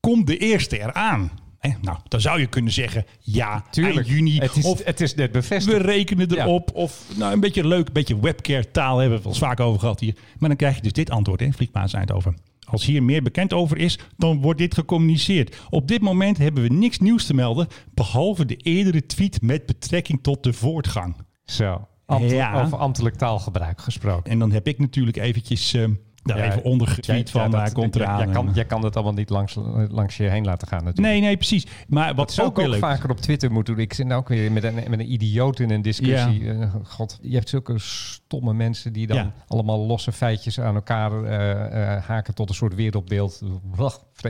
Komt 0.00 0.26
de 0.26 0.38
eerste 0.38 0.78
eraan? 0.78 1.30
Nou, 1.82 1.98
dan 2.08 2.20
zou 2.20 2.40
je 2.40 2.46
kunnen 2.46 2.72
zeggen, 2.72 3.04
ja, 3.20 3.64
Tuurlijk. 3.70 3.96
eind 3.96 4.08
juni. 4.08 4.38
Het 4.38 4.56
is, 4.56 4.64
of 4.64 4.84
het 4.84 5.00
is 5.00 5.14
net 5.14 5.32
bevestigd. 5.32 5.76
we 5.76 5.82
rekenen 5.82 6.28
Ja. 6.34 6.44
erop. 6.44 6.70
Of 6.74 7.04
nou, 7.16 7.32
een 7.32 7.40
beetje 7.40 7.66
leuk, 7.66 7.86
een 7.86 7.92
beetje 7.92 8.20
webcare 8.20 8.70
taal 8.70 8.98
hebben 8.98 9.16
we 9.18 9.22
het 9.24 9.32
eens 9.34 9.44
vaak 9.44 9.60
over 9.60 9.80
gehad 9.80 10.00
hier. 10.00 10.14
Maar 10.38 10.48
dan 10.48 10.58
krijg 10.58 10.76
je 10.76 10.82
dus 10.82 10.92
dit 10.92 11.10
antwoord, 11.10 11.40
hè, 11.40 11.52
vliegbaas 11.52 11.92
Eindhoven. 11.92 12.36
Als 12.64 12.84
hier 12.84 13.02
meer 13.02 13.22
bekend 13.22 13.52
over 13.52 13.78
is, 13.78 13.98
dan 14.16 14.40
wordt 14.40 14.58
dit 14.58 14.74
gecommuniceerd. 14.74 15.56
Op 15.70 15.88
dit 15.88 16.00
moment 16.00 16.38
hebben 16.38 16.62
we 16.62 16.68
niks 16.74 16.98
nieuws 16.98 17.26
te 17.26 17.34
melden, 17.34 17.66
behalve 17.94 18.44
de 18.44 18.56
eerdere 18.56 19.06
tweet 19.06 19.42
met 19.42 19.66
betrekking 19.66 20.18
tot 20.22 20.42
de 20.42 20.52
voortgang. 20.52 21.16
Zo, 21.44 21.88
ambt- 22.06 22.30
Ja. 22.30 22.62
over 22.62 22.78
ambtelijk 22.78 23.16
taalgebruik 23.16 23.80
gesproken. 23.80 24.30
En 24.32 24.38
dan 24.38 24.52
heb 24.52 24.66
ik 24.68 24.78
natuurlijk 24.78 25.16
eventjes 25.16 25.74
eh, 25.74 25.84
daar 26.24 26.38
Ja, 26.38 26.44
even 26.44 26.62
onder 26.62 26.88
getweet 26.88 27.30
Jij- 27.30 27.42
van, 27.42 27.50
ja, 27.50 27.68
komt 27.68 27.96
eraan. 27.96 28.18
Jij 28.18 28.32
kan, 28.32 28.50
jij 28.54 28.64
kan 28.64 28.80
dat 28.80 28.94
allemaal 28.94 29.12
niet 29.12 29.30
langs, 29.30 29.56
langs 29.88 30.16
je 30.16 30.22
heen 30.24 30.44
laten 30.44 30.68
gaan 30.68 30.84
natuurlijk. 30.84 31.08
nee, 31.08 31.20
nee, 31.20 31.36
precies. 31.36 31.66
Maar 31.88 32.14
wat 32.14 32.32
zou 32.32 32.48
ook 32.48 32.58
ook 32.58 32.66
leuk 32.66 32.78
vaker 32.78 33.10
op 33.10 33.20
Twitter 33.20 33.52
moeten 33.52 33.74
doen. 33.74 33.82
Ik 33.82 33.92
zit 33.92 34.06
nou 34.06 34.20
ook 34.20 34.28
weer 34.28 34.52
met 34.52 34.64
een, 34.64 34.74
met 34.74 34.98
een 34.98 35.12
idioot 35.12 35.58
in 35.60 35.70
een 35.70 35.82
discussie. 35.82 36.50
Eh, 36.50 36.74
God, 36.84 37.18
je 37.22 37.34
hebt 37.34 37.48
zulke 37.48 37.78
stomme 37.78 38.54
mensen 38.54 38.92
die 38.92 39.06
dan 39.06 39.32
allemaal 39.48 39.78
losse 39.86 40.12
feitjes 40.12 40.60
aan 40.60 40.74
elkaar 40.74 41.24
eh, 41.24 41.96
eh, 41.96 42.04
haken 42.04 42.34
tot 42.34 42.48
een 42.48 42.54
soort 42.54 42.74
wereldbeeld. 42.74 43.42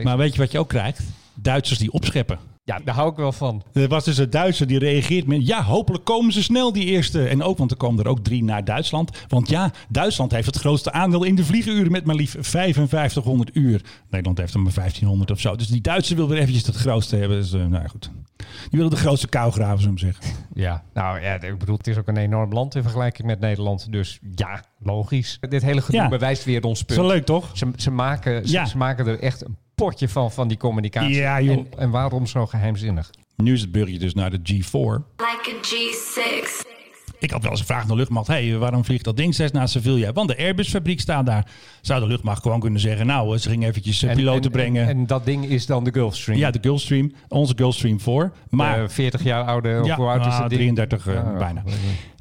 Maar 0.03 0.17
weet 0.17 0.33
je 0.33 0.39
wat 0.39 0.51
je 0.51 0.59
ook 0.59 0.69
krijgt? 0.69 1.01
Duitsers 1.35 1.79
die 1.79 1.91
opscheppen. 1.91 2.39
ja, 2.63 2.79
daar 2.85 2.95
hou 2.95 3.09
ik 3.11 3.15
wel 3.15 3.31
van. 3.31 3.63
Er 3.73 3.87
was 3.87 4.03
dus 4.03 4.17
een 4.17 4.29
Duitser 4.29 4.67
die 4.67 4.79
reageert 4.79 5.27
met... 5.27 5.47
ja, 5.47 5.63
hopelijk 5.63 6.03
komen 6.05 6.33
ze 6.33 6.43
snel, 6.43 6.71
die 6.73 6.85
eerste. 6.85 7.27
En 7.27 7.43
ook, 7.43 7.57
want 7.57 7.71
er 7.71 7.77
komen 7.77 8.03
er 8.03 8.09
ook 8.09 8.19
drie 8.19 8.43
naar 8.43 8.63
Duitsland. 8.65 9.11
Want 9.27 9.49
ja, 9.49 9.71
Duitsland 9.89 10.31
heeft 10.31 10.45
het 10.45 10.57
grootste 10.57 10.91
aandeel 10.91 11.23
in 11.23 11.35
de 11.35 11.45
vliegenuren... 11.45 11.91
met 11.91 12.05
maar 12.05 12.15
liefst 12.15 12.35
5500 12.39 13.55
uur. 13.55 13.81
Nederland 14.09 14.37
heeft 14.37 14.53
er 14.53 14.59
maar 14.59 14.73
1500 14.73 15.31
of 15.31 15.39
zo. 15.39 15.55
Dus 15.55 15.67
die 15.67 15.81
Duitser 15.81 16.15
wil 16.15 16.27
weer 16.27 16.37
eventjes 16.39 16.65
het 16.65 16.75
grootste 16.75 17.15
hebben. 17.15 17.37
Dus, 17.37 17.53
eh, 17.53 17.59
nou 17.59 17.81
ja, 17.81 17.87
goed. 17.87 18.11
Die 18.37 18.45
willen 18.79 18.89
de 18.89 18.95
grootste 18.97 19.27
kou 19.27 19.51
graven, 19.51 19.93
we 19.93 19.99
zeggen. 19.99 20.23
Ja, 20.53 20.83
nou 20.93 21.21
ja, 21.21 21.41
ik 21.41 21.57
bedoel, 21.57 21.77
het 21.77 21.87
is 21.87 21.97
ook 21.97 22.07
een 22.07 22.17
enorm 22.17 22.53
land 22.53 22.75
in 22.75 22.81
vergelijking 22.81 23.27
met 23.27 23.39
Nederland. 23.39 23.91
Dus 23.91 24.19
ja, 24.35 24.63
logisch. 24.79 25.37
Dit 25.49 25.61
hele 25.61 25.81
gedoe 25.81 26.01
Ja. 26.01 26.07
bewijst 26.09 26.43
weer 26.43 26.63
ons 26.63 26.83
punt. 26.83 26.99
wel 26.99 27.07
leuk, 27.07 27.25
toch? 27.25 27.49
Ze, 27.53 27.71
ze, 27.75 27.91
maken, 27.91 28.47
ze, 28.47 28.53
Ja. 28.53 28.65
ze 28.65 28.77
maken 28.77 29.07
er 29.07 29.19
echt 29.19 29.45
een 29.45 29.57
potje 29.75 30.09
van, 30.09 30.31
van 30.31 30.47
die 30.47 30.57
communicatie. 30.57 31.15
Ja, 31.15 31.41
joh. 31.41 31.57
En, 31.57 31.67
en 31.77 31.89
waarom 31.89 32.25
zo 32.25 32.45
geheimzinnig? 32.45 33.09
Nu 33.35 33.53
is 33.53 33.61
het 33.61 33.71
burgertje 33.71 33.99
dus 33.99 34.13
naar 34.13 34.29
de 34.31 34.37
G4. 34.37 35.03
Like 35.17 35.51
a 35.51 35.57
G6. 35.61 36.73
Ik 37.19 37.31
had 37.31 37.41
wel 37.41 37.51
eens 37.51 37.59
gevraagd 37.59 37.81
aan 37.81 37.87
de 37.87 37.95
luchtmacht... 37.95 38.27
hey, 38.27 38.57
waarom 38.57 38.85
vliegt 38.85 39.03
dat 39.03 39.17
ding 39.17 39.33
steeds 39.33 39.51
naar 39.51 39.69
Sevilla? 39.69 40.11
Want 40.11 40.27
de 40.27 40.37
Airbus-fabriek 40.37 40.99
staat 40.99 41.25
daar. 41.25 41.47
Zou 41.81 41.99
de 41.99 42.07
luchtmacht 42.07 42.41
gewoon 42.41 42.59
kunnen 42.59 42.79
zeggen... 42.79 43.05
nou, 43.05 43.33
eh, 43.35 43.39
ze 43.41 43.49
gingen 43.49 43.69
eventjes 43.69 44.03
eh, 44.03 44.09
En- 44.09 44.15
piloten 44.15 44.43
en, 44.43 44.51
brengen. 44.51 44.81
En, 44.87 44.89
en 44.97 45.07
dat 45.07 45.25
ding 45.25 45.45
is 45.45 45.65
dan 45.65 45.83
de 45.83 45.93
Gulfstream. 45.93 46.39
ja, 46.39 46.51
de 46.51 46.59
Gulfstream. 46.61 47.11
Onze 47.27 47.53
Gulfstream 47.55 47.99
4. 47.99 48.31
Maar... 48.49 48.83
Eh, 48.83 48.89
40 48.89 49.23
jaar 49.23 49.43
oude, 49.43 49.79
of 49.81 49.87
Ja, 49.87 49.95
hoe 49.95 50.07
oud 50.07 50.25
is 50.25 50.33
ah, 50.33 50.39
het 50.39 50.49
ding? 50.49 50.75
33 50.75 51.07
eh, 51.07 51.15
Ah, 51.15 51.37
bijna. 51.37 51.63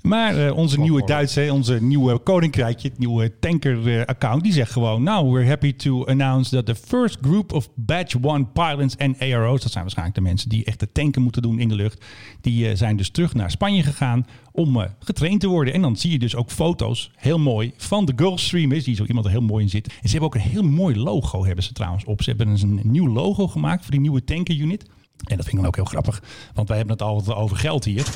Maar 0.06 0.46
eh, 0.46 0.56
onze 0.56 0.80
nieuwe 0.80 0.99
hoor. 0.99 1.08
Duitse, 1.08 1.49
onze 1.52 1.82
nieuwe 1.82 2.18
koninkrijkje, 2.18 2.88
het 2.88 2.99
nieuwe 2.99 3.38
tanker-account, 3.38 4.42
die 4.42 4.52
zegt 4.52 4.73
gewoon: 4.73 5.02
Nou, 5.02 5.32
we're 5.32 5.49
happy 5.49 5.73
to 5.73 6.04
announce 6.04 6.50
that 6.50 6.66
the 6.66 6.75
first 6.75 7.18
group 7.20 7.52
of 7.52 7.68
Batch 7.75 8.14
1 8.20 8.52
pilots 8.52 8.96
en 8.96 9.18
ARO's, 9.18 9.62
dat 9.62 9.70
zijn 9.70 9.82
waarschijnlijk 9.82 10.16
de 10.16 10.23
mensen 10.23 10.49
die 10.49 10.64
echt 10.64 10.80
de 10.80 10.92
tanken 10.92 11.23
moeten 11.23 11.42
doen 11.42 11.58
in 11.58 11.68
de 11.68 11.75
lucht, 11.75 12.04
die 12.40 12.68
eh, 12.68 12.76
zijn 12.76 12.96
dus 12.96 13.11
terug 13.11 13.34
naar 13.34 13.50
Spanje 13.50 13.82
gegaan 13.82 14.26
om 14.52 14.80
eh, 14.80 14.88
getraind 14.99 15.40
te 15.40 15.49
worden. 15.49 15.75
En 15.75 15.80
dan 15.80 15.96
zie 15.96 16.11
je 16.11 16.18
dus 16.18 16.37
ook 16.37 16.50
foto's, 16.50 17.11
heel 17.16 17.38
mooi, 17.38 17.73
van 17.76 18.04
de 18.04 18.12
Gulfstream 18.16 18.73
is, 18.73 18.84
die 18.84 18.94
zo 18.96 19.04
iemand 19.04 19.26
er 19.26 19.32
heel 19.32 19.40
mooi 19.40 19.64
in 19.64 19.70
zit. 19.70 19.87
En 19.87 20.08
ze 20.08 20.11
hebben 20.11 20.28
ook 20.28 20.34
een 20.34 20.50
heel 20.50 20.62
mooi 20.62 20.96
logo, 20.96 21.44
hebben 21.44 21.64
ze 21.64 21.73
trouwens 21.73 22.04
op. 22.04 22.23
Ze 22.23 22.28
hebben 22.28 22.46
dus 22.46 22.62
een 22.62 22.80
nieuw 22.82 23.08
logo 23.08 23.46
gemaakt 23.46 23.82
voor 23.82 23.90
die 23.90 24.00
nieuwe 24.00 24.25
tanker-unit. 24.25 24.82
En 25.25 25.37
dat 25.37 25.46
vind 25.46 25.49
ik 25.49 25.56
dan 25.56 25.66
ook 25.66 25.76
heel 25.76 25.84
grappig, 25.84 26.23
want 26.54 26.68
wij 26.68 26.76
hebben 26.76 26.96
het 26.96 27.04
altijd 27.04 27.37
over 27.37 27.56
geld 27.56 27.84
hier. 27.84 28.06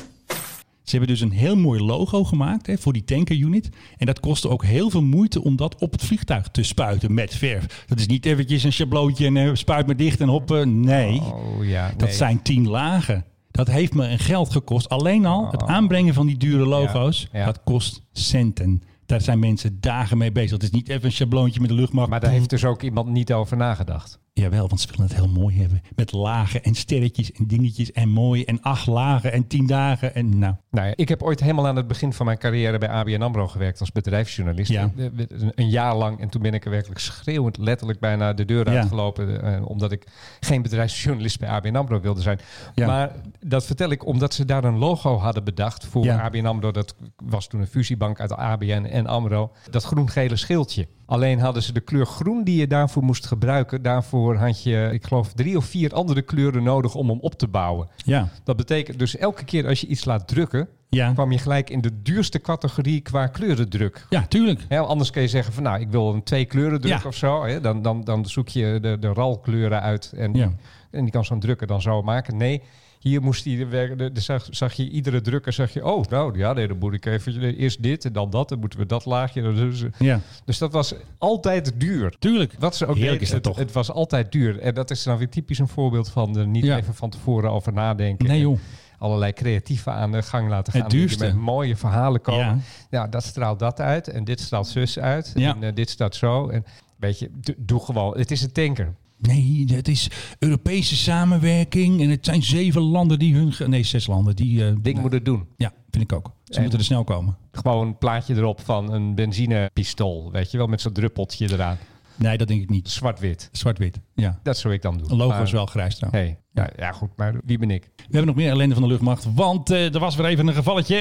Ze 0.88 0.96
hebben 0.96 1.14
dus 1.14 1.20
een 1.24 1.32
heel 1.32 1.56
mooi 1.56 1.80
logo 1.82 2.24
gemaakt 2.24 2.66
hè, 2.66 2.78
voor 2.78 2.92
die 2.92 3.04
tanker-unit. 3.04 3.68
En 3.96 4.06
dat 4.06 4.20
kostte 4.20 4.48
ook 4.48 4.64
heel 4.64 4.90
veel 4.90 5.02
moeite 5.02 5.42
om 5.44 5.56
dat 5.56 5.80
op 5.80 5.92
het 5.92 6.02
vliegtuig 6.04 6.48
te 6.48 6.62
spuiten 6.62 7.14
met 7.14 7.34
verf. 7.34 7.84
Dat 7.86 7.98
is 7.98 8.06
niet 8.06 8.26
eventjes 8.26 8.64
een 8.64 8.72
schablootje 8.72 9.26
en 9.26 9.36
eh, 9.36 9.50
spuit 9.52 9.86
maar 9.86 9.96
dicht 9.96 10.20
en 10.20 10.28
hoppen. 10.28 10.80
Nee, 10.80 11.20
Oh 11.20 11.64
ja, 11.64 11.92
dat 11.96 12.12
zijn 12.14 12.42
tien 12.42 12.68
lagen. 12.68 13.24
Dat 13.50 13.66
heeft 13.66 13.94
me 13.94 14.08
een 14.08 14.18
geld 14.18 14.50
gekost. 14.50 14.88
Alleen 14.88 15.26
al 15.26 15.50
het 15.50 15.62
aanbrengen 15.62 16.14
van 16.14 16.26
die 16.26 16.36
dure 16.36 16.66
logo's, 16.66 17.24
Oh. 17.26 17.32
ja. 17.32 17.44
dat 17.44 17.60
kost 17.64 18.02
centen. 18.12 18.82
Daar 19.06 19.20
zijn 19.20 19.38
mensen 19.38 19.80
dagen 19.80 20.18
mee 20.18 20.32
bezig. 20.32 20.50
Dat 20.50 20.62
is 20.62 20.70
niet 20.70 20.88
even 20.88 21.04
een 21.04 21.12
schabloontje 21.12 21.60
met 21.60 21.68
de 21.68 21.74
luchtmacht. 21.74 22.08
Maar 22.08 22.20
daar 22.20 22.30
heeft 22.30 22.50
dus 22.50 22.64
ook 22.64 22.82
iemand 22.82 23.08
niet 23.08 23.32
over 23.32 23.56
nagedacht. 23.56 24.20
Jawel, 24.42 24.68
want 24.68 24.80
ze 24.80 24.88
willen 24.90 25.06
het 25.06 25.14
heel 25.14 25.28
mooi 25.28 25.60
hebben. 25.60 25.82
Met 25.96 26.12
lagen 26.12 26.62
en 26.62 26.74
sterretjes 26.74 27.32
en 27.32 27.46
dingetjes 27.46 27.92
en 27.92 28.08
mooi. 28.08 28.44
En 28.44 28.62
acht 28.62 28.86
lagen 28.86 29.32
en 29.32 29.46
tien 29.46 29.66
dagen. 29.66 30.14
En 30.14 30.38
nou, 30.38 30.54
Nou 30.70 30.86
ja, 30.86 30.92
ik 30.96 31.08
heb 31.08 31.22
ooit 31.22 31.40
helemaal 31.40 31.66
aan 31.66 31.76
het 31.76 31.86
begin 31.86 32.12
van 32.12 32.26
mijn 32.26 32.38
carrière 32.38 32.78
bij 32.78 32.88
ABN 32.88 33.22
AMRO 33.22 33.48
gewerkt 33.48 33.80
als 33.80 33.92
bedrijfsjournalist. 33.92 34.70
Ja. 34.70 34.90
Eh, 34.96 35.06
Een, 35.54 35.68
jaar 35.68 35.96
lang. 35.96 36.20
En 36.20 36.28
toen 36.28 36.42
ben 36.42 36.54
ik 36.54 36.64
er 36.64 36.70
werkelijk 36.70 37.00
schreeuwend 37.00 37.56
letterlijk 37.58 38.00
bijna 38.00 38.32
de 38.32 38.44
deur 38.44 38.66
uitgelopen. 38.66 39.42
eh, 39.42 39.68
omdat 39.68 39.92
ik 39.92 40.06
geen 40.40 40.62
bedrijfsjournalist 40.62 41.38
bij 41.38 41.48
ABN 41.48 41.76
AMRO 41.76 42.00
wilde 42.00 42.20
zijn. 42.20 42.38
Ja. 42.74 42.86
Maar 42.86 43.12
dat 43.40 43.64
vertel 43.64 43.90
ik 43.90 44.06
omdat 44.06 44.34
ze 44.34 44.44
daar 44.44 44.64
een 44.64 44.78
logo 44.78 45.16
hadden 45.18 45.44
bedacht 45.44 45.86
voor. 45.86 46.10
ABN 46.10 46.46
AMRO. 46.46 46.70
Dat 46.70 46.94
was 47.16 47.46
toen 47.46 47.60
een 47.60 47.66
fusiebank 47.66 48.20
uit 48.20 48.32
ABN 48.32 48.84
en 48.90 49.06
AMRO. 49.06 49.52
Dat 49.70 49.84
groen-gele 49.84 50.36
schildje. 50.36 50.88
Alleen 51.06 51.38
hadden 51.40 51.62
ze 51.62 51.72
de 51.72 51.80
kleur 51.80 52.06
groen 52.06 52.44
die 52.44 52.56
je 52.56 52.66
daarvoor 52.66 53.02
moest 53.02 53.26
gebruiken. 53.26 53.82
Daarvoor 53.82 54.27
had 54.36 54.62
je, 54.62 54.88
ik 54.92 55.04
geloof, 55.04 55.32
drie 55.32 55.56
of 55.56 55.64
vier 55.64 55.92
andere 55.94 56.22
kleuren 56.22 56.62
nodig 56.62 56.94
om 56.94 57.08
hem 57.08 57.20
op 57.20 57.34
te 57.34 57.48
bouwen. 57.48 57.88
ja. 58.04 58.28
Dat 58.44 58.56
betekent 58.56 58.98
dus 58.98 59.16
elke 59.16 59.44
keer 59.44 59.66
als 59.66 59.80
je 59.80 59.86
iets 59.86 60.04
laat 60.04 60.28
drukken, 60.28 60.68
Ja. 60.88 61.12
kwam 61.12 61.32
je 61.32 61.38
gelijk 61.38 61.70
in 61.70 61.80
de 61.80 62.02
duurste 62.02 62.40
categorie 62.40 63.00
qua 63.00 63.26
kleurendruk. 63.26 64.06
ja, 64.10 64.26
tuurlijk. 64.26 64.60
Hè, 64.68 64.78
anders 64.78 65.10
kun 65.10 65.22
je 65.22 65.28
zeggen 65.28 65.52
van 65.52 65.62
nou, 65.62 65.80
ik 65.80 65.90
wil 65.90 66.12
een 66.14 66.22
twee 66.22 66.44
kleuren 66.44 66.80
druk 66.80 67.02
Ja. 67.02 67.08
of 67.08 67.14
zo. 67.14 67.44
Hè, 67.44 67.60
dan, 67.60 67.82
dan, 67.82 68.04
dan 68.04 68.26
zoek 68.26 68.48
je 68.48 68.78
de, 68.82 68.96
de 69.00 69.12
RAL 69.12 69.38
kleuren 69.38 69.82
uit 69.82 70.12
en, 70.16 70.34
Ja. 70.34 70.52
en 70.90 71.02
die 71.02 71.12
kan 71.12 71.24
zo'n 71.24 71.40
drukker 71.40 71.66
dan 71.66 71.82
zo 71.82 72.02
maken. 72.02 72.36
Nee, 72.36 72.62
hier 72.98 73.22
moest 73.22 73.44
hij 73.44 73.68
werken. 73.68 73.98
de- 73.98 74.12
de- 74.12 74.20
Zag, 74.20 74.46
zag 74.50 74.72
je 74.72 74.88
iedere 74.90 75.20
drukker, 75.20 75.52
zag 75.52 75.72
je, 75.72 75.84
oh 75.84 76.04
nou 76.08 76.38
ja, 76.38 76.52
nee, 76.52 76.68
dan 76.68 76.78
moet 76.78 76.92
ik 76.92 77.06
even 77.06 77.56
eerst 77.56 77.82
dit 77.82 78.04
en 78.04 78.12
dan 78.12 78.30
dat. 78.30 78.48
Dan 78.48 78.58
moeten 78.58 78.78
we 78.78 78.86
dat 78.86 79.04
laagje. 79.04 79.42
Dus, 79.42 79.84
Ja, 79.98 80.20
dus 80.44 80.58
dat 80.58 80.72
was 80.72 80.94
altijd 81.18 81.72
duur. 81.80 82.14
tuurlijk. 82.18 82.54
Wat 82.58 82.76
ze 82.76 82.86
ook 82.86 82.94
Heerlijk 82.96 83.12
deed, 83.18 83.22
is 83.22 83.34
dat 83.34 83.44
het, 83.44 83.54
toch? 83.54 83.62
het 83.64 83.72
was 83.72 83.90
altijd 83.90 84.32
duur. 84.32 84.58
En 84.60 84.74
dat 84.74 84.90
is 84.90 85.02
dan 85.02 85.18
weer 85.18 85.28
typisch 85.28 85.58
een 85.58 85.68
voorbeeld 85.68 86.08
van 86.10 86.36
er 86.38 86.46
niet 86.46 86.64
Ja. 86.64 86.76
even 86.76 86.94
van 86.94 87.10
tevoren 87.10 87.50
over 87.50 87.72
nadenken. 87.72 88.26
Nee 88.28 88.40
joh. 88.40 88.58
allerlei 88.98 89.32
creatieven 89.32 89.92
aan 89.92 90.12
de 90.12 90.22
gang 90.22 90.48
laten 90.48 90.72
Het 90.72 90.80
gaan. 90.82 90.90
die 90.90 90.98
duurste. 91.00 91.24
met 91.24 91.34
mooie 91.34 91.76
verhalen 91.76 92.20
komen. 92.20 92.46
Ja. 92.46 92.58
Ja. 92.90 93.06
dat 93.06 93.24
straalt 93.24 93.58
dat 93.58 93.80
uit. 93.80 94.08
En 94.08 94.24
dit 94.24 94.40
straalt 94.40 94.66
zus 94.66 94.98
uit. 94.98 95.32
Ja. 95.34 95.54
En 95.54 95.62
eh, 95.62 95.74
dit 95.74 95.90
staat 95.90 96.14
zo. 96.14 96.48
En 96.48 96.64
weet 96.96 97.18
je, 97.18 97.30
do- 97.40 97.54
doe 97.56 97.80
gewoon. 97.84 98.18
Het 98.18 98.30
is 98.30 98.42
een 98.42 98.52
tanker. 98.52 98.94
Nee, 99.18 99.64
het 99.72 99.88
is 99.88 100.10
Europese 100.38 100.96
samenwerking. 100.96 102.00
En 102.00 102.08
het 102.08 102.24
zijn 102.24 102.42
zeven 102.42 102.82
landen 102.82 103.18
die 103.18 103.34
hun... 103.34 103.52
Nee, 103.70 103.82
zes 103.82 104.06
landen 104.06 104.36
die... 104.36 104.66
eh, 104.66 104.72
Ding 104.80 104.98
moet 105.00 105.12
het 105.12 105.24
doen. 105.24 105.46
Ja, 105.56 105.72
vind 105.90 106.04
ik 106.04 106.12
ook. 106.12 106.32
Ze 106.44 106.54
En- 106.54 106.60
moeten 106.60 106.78
er 106.78 106.84
snel 106.84 107.04
komen. 107.04 107.36
Gewoon 107.52 107.86
een 107.86 107.98
plaatje 107.98 108.34
erop 108.34 108.60
van 108.60 108.92
een 108.92 109.14
benzinepistool. 109.14 110.32
Weet 110.32 110.50
je 110.50 110.58
wel, 110.58 110.66
met 110.66 110.80
zo'n 110.80 110.92
druppeltje 110.92 111.52
eraan. 111.52 111.78
Nee, 112.16 112.38
dat 112.38 112.48
denk 112.48 112.62
ik 112.62 112.70
niet. 112.70 112.88
Zwart-wit. 112.90 113.48
Zwart-wit, 113.52 114.00
ja. 114.14 114.40
Dat 114.42 114.58
zou 114.58 114.74
ik 114.74 114.82
dan 114.82 114.98
doen. 114.98 115.10
Een 115.10 115.16
logo 115.16 115.30
Maar- 115.34 115.42
is 115.42 115.52
wel 115.52 115.66
grijs 115.66 115.96
trouwens. 115.96 116.24
Hey, 116.24 116.38
ja, 116.52 116.70
ja, 116.76 116.92
goed, 116.92 117.10
maar 117.16 117.34
wie 117.44 117.58
ben 117.58 117.70
ik? 117.70 117.90
We 117.96 118.02
hebben 118.02 118.26
nog 118.26 118.34
meer 118.36 118.50
ellende 118.50 118.74
van 118.74 118.82
de 118.82 118.88
luchtmacht. 118.88 119.34
Want 119.34 119.70
eh, 119.70 119.94
er 119.94 120.00
was 120.00 120.16
weer 120.16 120.26
even 120.26 120.46
een 120.46 120.54
gevalletje. 120.54 120.96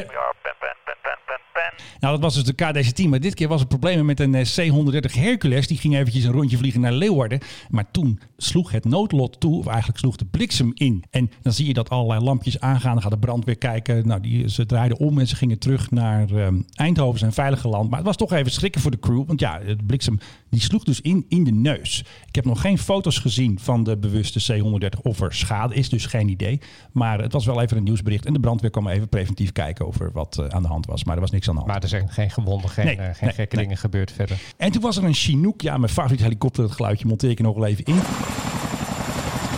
Nou, 2.00 2.14
dat 2.14 2.24
was 2.24 2.34
dus 2.34 2.44
de 2.44 2.54
KDC-10. 2.54 3.10
Maar 3.10 3.20
dit 3.20 3.34
keer 3.34 3.48
was 3.48 3.62
er 3.62 3.68
problemen 3.68 4.06
met 4.06 4.20
een 4.20 4.36
eh, 4.36 4.46
C-130 4.46 5.20
Hercules. 5.20 5.68
Die 5.68 5.78
ging 5.78 5.96
eventjes 5.96 6.24
een 6.24 6.32
rondje 6.32 6.58
vliegen 6.58 6.82
naar 6.82 6.94
Leeuwarden. 6.94 7.40
Maar 7.70 7.92
toen 7.92 8.20
sloeg 8.38 8.72
het 8.72 8.86
noodlot 8.86 9.40
toe. 9.40 9.58
Of 9.58 9.68
eigenlijk 9.68 10.00
sloeg 10.00 10.16
de 10.16 10.26
bliksem 10.26 10.72
in. 10.74 11.04
En 11.10 11.32
dan 11.42 11.54
zie 11.54 11.68
je 11.68 11.74
dat 11.74 11.90
allerlei 11.90 12.24
lampjes 12.24 12.60
aangaan. 12.60 12.94
Dan 12.94 13.02
gaat 13.02 13.12
de 13.12 13.18
brandweer 13.18 13.58
kijken. 13.58 14.08
Nou, 14.08 14.22
die, 14.22 14.50
ze 14.50 14.66
draaiden 14.66 15.00
om 15.00 15.20
en 15.20 15.28
ze 15.28 15.36
gingen 15.36 15.60
terug 15.60 15.92
naar 15.92 16.30
ehm, 16.30 16.62
Eindhoven, 16.74 17.20
zijn 17.20 17.34
veilige 17.34 17.68
land. 17.68 17.90
Maar 17.90 17.98
het 17.98 18.08
was 18.08 18.18
toch 18.18 18.32
even 18.32 18.52
schrikken 18.52 18.82
voor 18.82 18.92
de 18.92 19.00
crew. 19.00 19.24
Want 19.28 19.40
ja, 19.40 19.60
de 19.60 19.84
bliksem 19.86 20.20
die 20.50 20.62
sloeg 20.62 20.84
dus 20.84 21.02
in, 21.02 21.26
in 21.28 21.44
de 21.44 21.52
neus. 21.52 22.04
Ik 22.28 22.36
heb 22.36 22.46
nog 22.46 22.62
geen 22.62 22.78
foto's 22.78 23.20
gezien 23.20 23.60
van 23.60 23.84
de 23.84 23.98
bewuste 23.98 24.54
C-130 24.54 25.02
of 25.02 25.22
er 25.22 25.34
schade 25.34 25.76
is. 25.76 25.90
Dus 25.90 26.06
geen 26.06 26.30
idee. 26.30 26.62
Maar 26.92 27.22
het 27.22 27.34
was 27.34 27.46
wel 27.46 27.62
even 27.62 27.78
een 27.78 27.84
nieuwsbericht. 27.84 28.26
En 28.26 28.34
de 28.34 28.40
brandweer 28.40 28.70
kwam 28.70 28.88
even 28.88 29.10
preventief 29.10 29.52
kijken 29.52 29.88
over 29.88 30.12
wat 30.12 30.38
eh, 30.38 30.48
aan 30.48 30.62
de 30.62 30.68
hand 30.68 30.86
was. 30.86 31.04
Maar 31.04 31.16
er 31.16 31.22
was 31.22 31.32
niks 31.32 31.48
aan 31.50 31.54
de 31.54 31.60
hand. 31.60 31.72
Maar 31.72 31.82
er 31.84 31.90
zijn 31.90 32.10
geen 32.10 32.32
gewonden, 32.32 32.70
geen, 32.70 32.86
Nee, 32.86 32.96
eh, 32.96 33.04
geen 33.04 33.16
nee, 33.22 33.34
gekke 33.34 33.56
nee. 33.56 33.64
dingen 33.64 33.80
gebeurd 33.80 34.12
verder. 34.12 34.40
En 34.58 34.72
toen 34.72 34.82
was 34.82 34.98
er 34.98 35.04
een 35.04 35.14
Chinook. 35.14 35.62
Ja, 35.62 35.78
mijn 35.78 35.92
favoriete 35.92 36.24
helikopter. 36.24 36.64
Dat 36.64 36.72
geluidje 36.72 37.08
monteer 37.08 37.30
ik 37.30 37.38
er 37.38 37.44
nog 37.44 37.56
wel 37.56 37.66
even 37.66 37.84
in. 37.84 37.96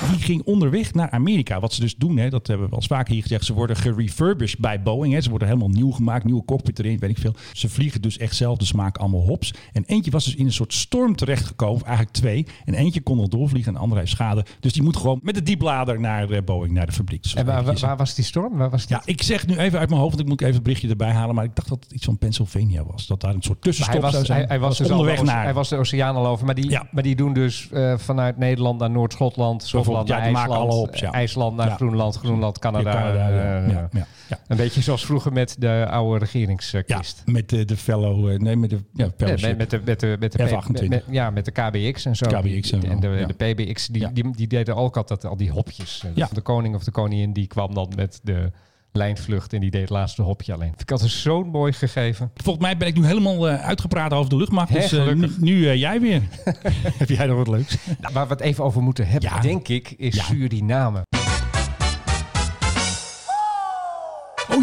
Die 0.10 0.20
ging 0.20 0.42
onderweg 0.46 0.94
naar 0.94 1.10
Amerika. 1.10 1.60
Wat 1.60 1.74
ze 1.74 1.82
dus 1.82 1.96
doen, 1.96 2.18
hè, 2.18 2.30
dat 2.30 2.48
hebben 2.48 2.66
we 2.66 2.72
wel 2.72 2.80
eens 2.80 2.90
vaker 2.90 3.14
hier 3.14 3.22
gezegd. 3.22 3.46
Ze 3.46 3.54
worden 3.54 3.76
gerefurbished 3.76 4.60
bij 4.60 4.82
Boeing. 4.82 5.14
Hè. 5.14 5.22
Ze 5.22 5.30
worden 5.30 5.48
helemaal 5.48 5.70
nieuw 5.70 5.92
gemaakt. 5.92 6.24
Nieuwe 6.24 6.46
cockpit 6.46 6.80
erin, 6.80 7.00
weet 7.00 7.10
ik 7.10 7.18
veel. 7.18 7.36
Ze 7.54 7.70
vliegen 7.70 8.02
dus 8.02 8.18
echt 8.18 8.36
zelf. 8.36 8.58
Dus 8.58 8.72
maken 8.74 9.02
allemaal 9.02 9.22
hops. 9.22 9.54
En 9.74 9.84
eentje 9.86 10.12
was 10.12 10.26
dus 10.26 10.36
in 10.36 10.46
een 10.46 10.54
soort 10.54 10.74
storm 10.74 11.16
terechtgekomen. 11.16 11.86
Eigenlijk 11.86 12.16
twee. 12.16 12.46
En 12.66 12.74
eentje 12.74 13.02
kon 13.02 13.18
nog 13.18 13.28
doorvliegen 13.28 13.68
en 13.72 13.74
de 13.74 13.84
andere 13.84 14.00
heeft 14.00 14.12
schade. 14.12 14.46
Dus 14.60 14.74
die 14.74 14.84
moet 14.84 14.98
gewoon 14.98 15.20
met 15.24 15.36
de 15.36 15.44
dieplader 15.44 16.00
naar 16.00 16.30
eh, 16.30 16.44
Boeing, 16.44 16.74
naar 16.74 16.86
de 16.86 16.92
fabriek. 16.92 17.24
Dus 17.24 17.34
En 17.34 17.46
waar, 17.46 17.64
waar, 17.80 17.98
was 17.98 18.16
die 18.16 18.26
storm? 18.26 18.58
Waar 18.58 18.70
was 18.70 18.86
die? 18.86 18.96
ja, 18.96 19.02
ik 19.06 19.22
zeg 19.22 19.48
nu 19.48 19.58
even 19.58 19.80
uit 19.80 19.90
mijn 19.90 20.02
hoofd, 20.02 20.16
want 20.16 20.24
ik 20.24 20.30
moet 20.30 20.42
even 20.42 20.54
het 20.54 20.64
berichtje 20.64 20.90
erbij 20.90 21.12
halen. 21.12 21.36
Maar 21.36 21.44
ik 21.44 21.56
dacht 21.56 21.70
dat 21.70 21.84
het 21.84 21.92
iets 21.92 22.06
van 22.06 22.18
Pennsylvania 22.18 22.84
was. 22.84 23.08
Dat 23.08 23.22
daar 23.22 23.34
een 23.34 23.42
soort 23.42 23.62
tussenstop 23.62 23.94
hij 23.94 24.04
was, 24.04 24.14
zou 24.14 24.26
zijn. 24.26 24.38
hij, 24.40 24.48
hij 24.48 24.60
was 24.60 24.78
dus 24.78 24.88
al 24.90 24.98
onderweg 24.98 25.20
de 25.20 25.26
naar. 25.26 25.44
Hij 25.44 25.54
was 25.54 25.70
de 25.70 25.76
oceaan 25.76 26.16
al 26.16 26.28
over. 26.28 26.46
Maar 26.46 26.56
die, 26.56 26.70
Ja. 26.70 26.88
maar 26.92 27.04
die 27.04 27.16
doen 27.16 27.34
dus 27.34 27.70
eh, 27.72 27.98
vanuit 27.98 28.38
Nederland 28.38 28.80
naar 28.80 28.90
Noord-Schotland, 28.90 29.64
Schotland 29.64 29.99
ja, 30.08 30.16
naar 30.16 30.24
die 30.24 30.34
maken 30.34 30.52
IJsland, 30.54 30.72
alle 30.72 30.88
ja. 30.92 31.08
eh, 31.12 31.14
IJsland 31.20 31.56
naar 31.56 31.68
Ja. 31.68 31.76
Groenland, 31.76 32.16
Groenland, 32.16 32.60
Canada. 32.60 33.14
Eh. 33.14 34.00
Een 34.48 34.58
beetje 34.58 34.82
zoals 34.82 35.06
vroeger 35.06 35.34
met 35.34 35.56
de 35.60 35.88
oude 35.90 36.20
regeringskist. 36.20 37.24
Ja, 37.26 37.32
met 37.32 37.50
de, 37.50 37.66
de 37.66 37.78
fellow, 37.78 38.30
eh, 38.30 38.40
nee, 38.40 38.56
met 38.56 38.70
de 38.70 38.80
ja, 38.94 39.08
met, 39.18 39.18
met 39.58 39.70
de, 39.70 39.82
met 39.86 40.00
de, 40.00 40.16
met 40.20 40.32
de, 40.32 40.48
F28. 40.48 40.72
met- 40.72 40.90
met- 40.90 41.04
ja, 41.10 41.30
met 41.30 41.46
de 41.46 41.52
KBX 41.52 42.06
en 42.06 42.16
zo. 42.16 42.28
KBX 42.28 42.72
en 42.72 43.00
de, 43.00 43.34
PBX, 43.38 43.88
die, 43.88 44.12
die, 44.14 44.36
die 44.36 44.48
deden 44.48 44.76
ook 44.76 44.98
altijd 44.98 45.26
al 45.26 45.38
die 45.38 45.52
hopjes. 45.52 46.04
Ja. 46.16 46.28
De 46.34 46.42
koning 46.42 46.76
of 46.76 46.84
de 46.84 46.92
koningin, 46.92 47.34
die 47.34 47.48
kwam 47.48 47.74
dan 47.74 47.94
met 47.96 48.20
de 48.24 48.52
lijnvlucht 48.92 49.54
en 49.54 49.60
die 49.60 49.72
deed 49.72 49.82
het 49.82 49.90
laatste 49.90 50.22
hopje 50.22 50.54
alleen. 50.54 50.74
Ik 50.78 50.92
altijd 50.92 51.12
zo'n 51.12 51.48
mooi 51.50 51.74
gegeven. 51.74 52.32
Volgens 52.36 52.66
mij 52.66 52.78
ben 52.78 52.88
ik 52.88 52.96
nu 52.98 53.06
helemaal 53.06 53.50
eh, 53.50 53.64
uitgepraat 53.66 54.14
over 54.14 54.30
de 54.30 54.36
luchtmacht. 54.36 54.74
Dus 54.74 54.92
eh, 54.92 55.08
nu, 55.40 55.68
eh, 55.68 55.76
jij 55.76 56.02
weer. 56.02 56.22
Heb 56.98 57.10
jij 57.10 57.26
nog 57.26 57.38
wat 57.38 57.48
leuks? 57.48 57.78
Nou, 58.02 58.14
waar 58.14 58.28
we 58.28 58.34
het 58.34 58.42
even 58.42 58.64
over 58.64 58.82
moeten 58.82 59.08
hebben, 59.08 59.30
Ja. 59.30 59.40
denk 59.42 59.68
ik, 59.68 59.94
is 59.98 60.16
Ja. 60.16 60.24
Suriname. 60.24 61.02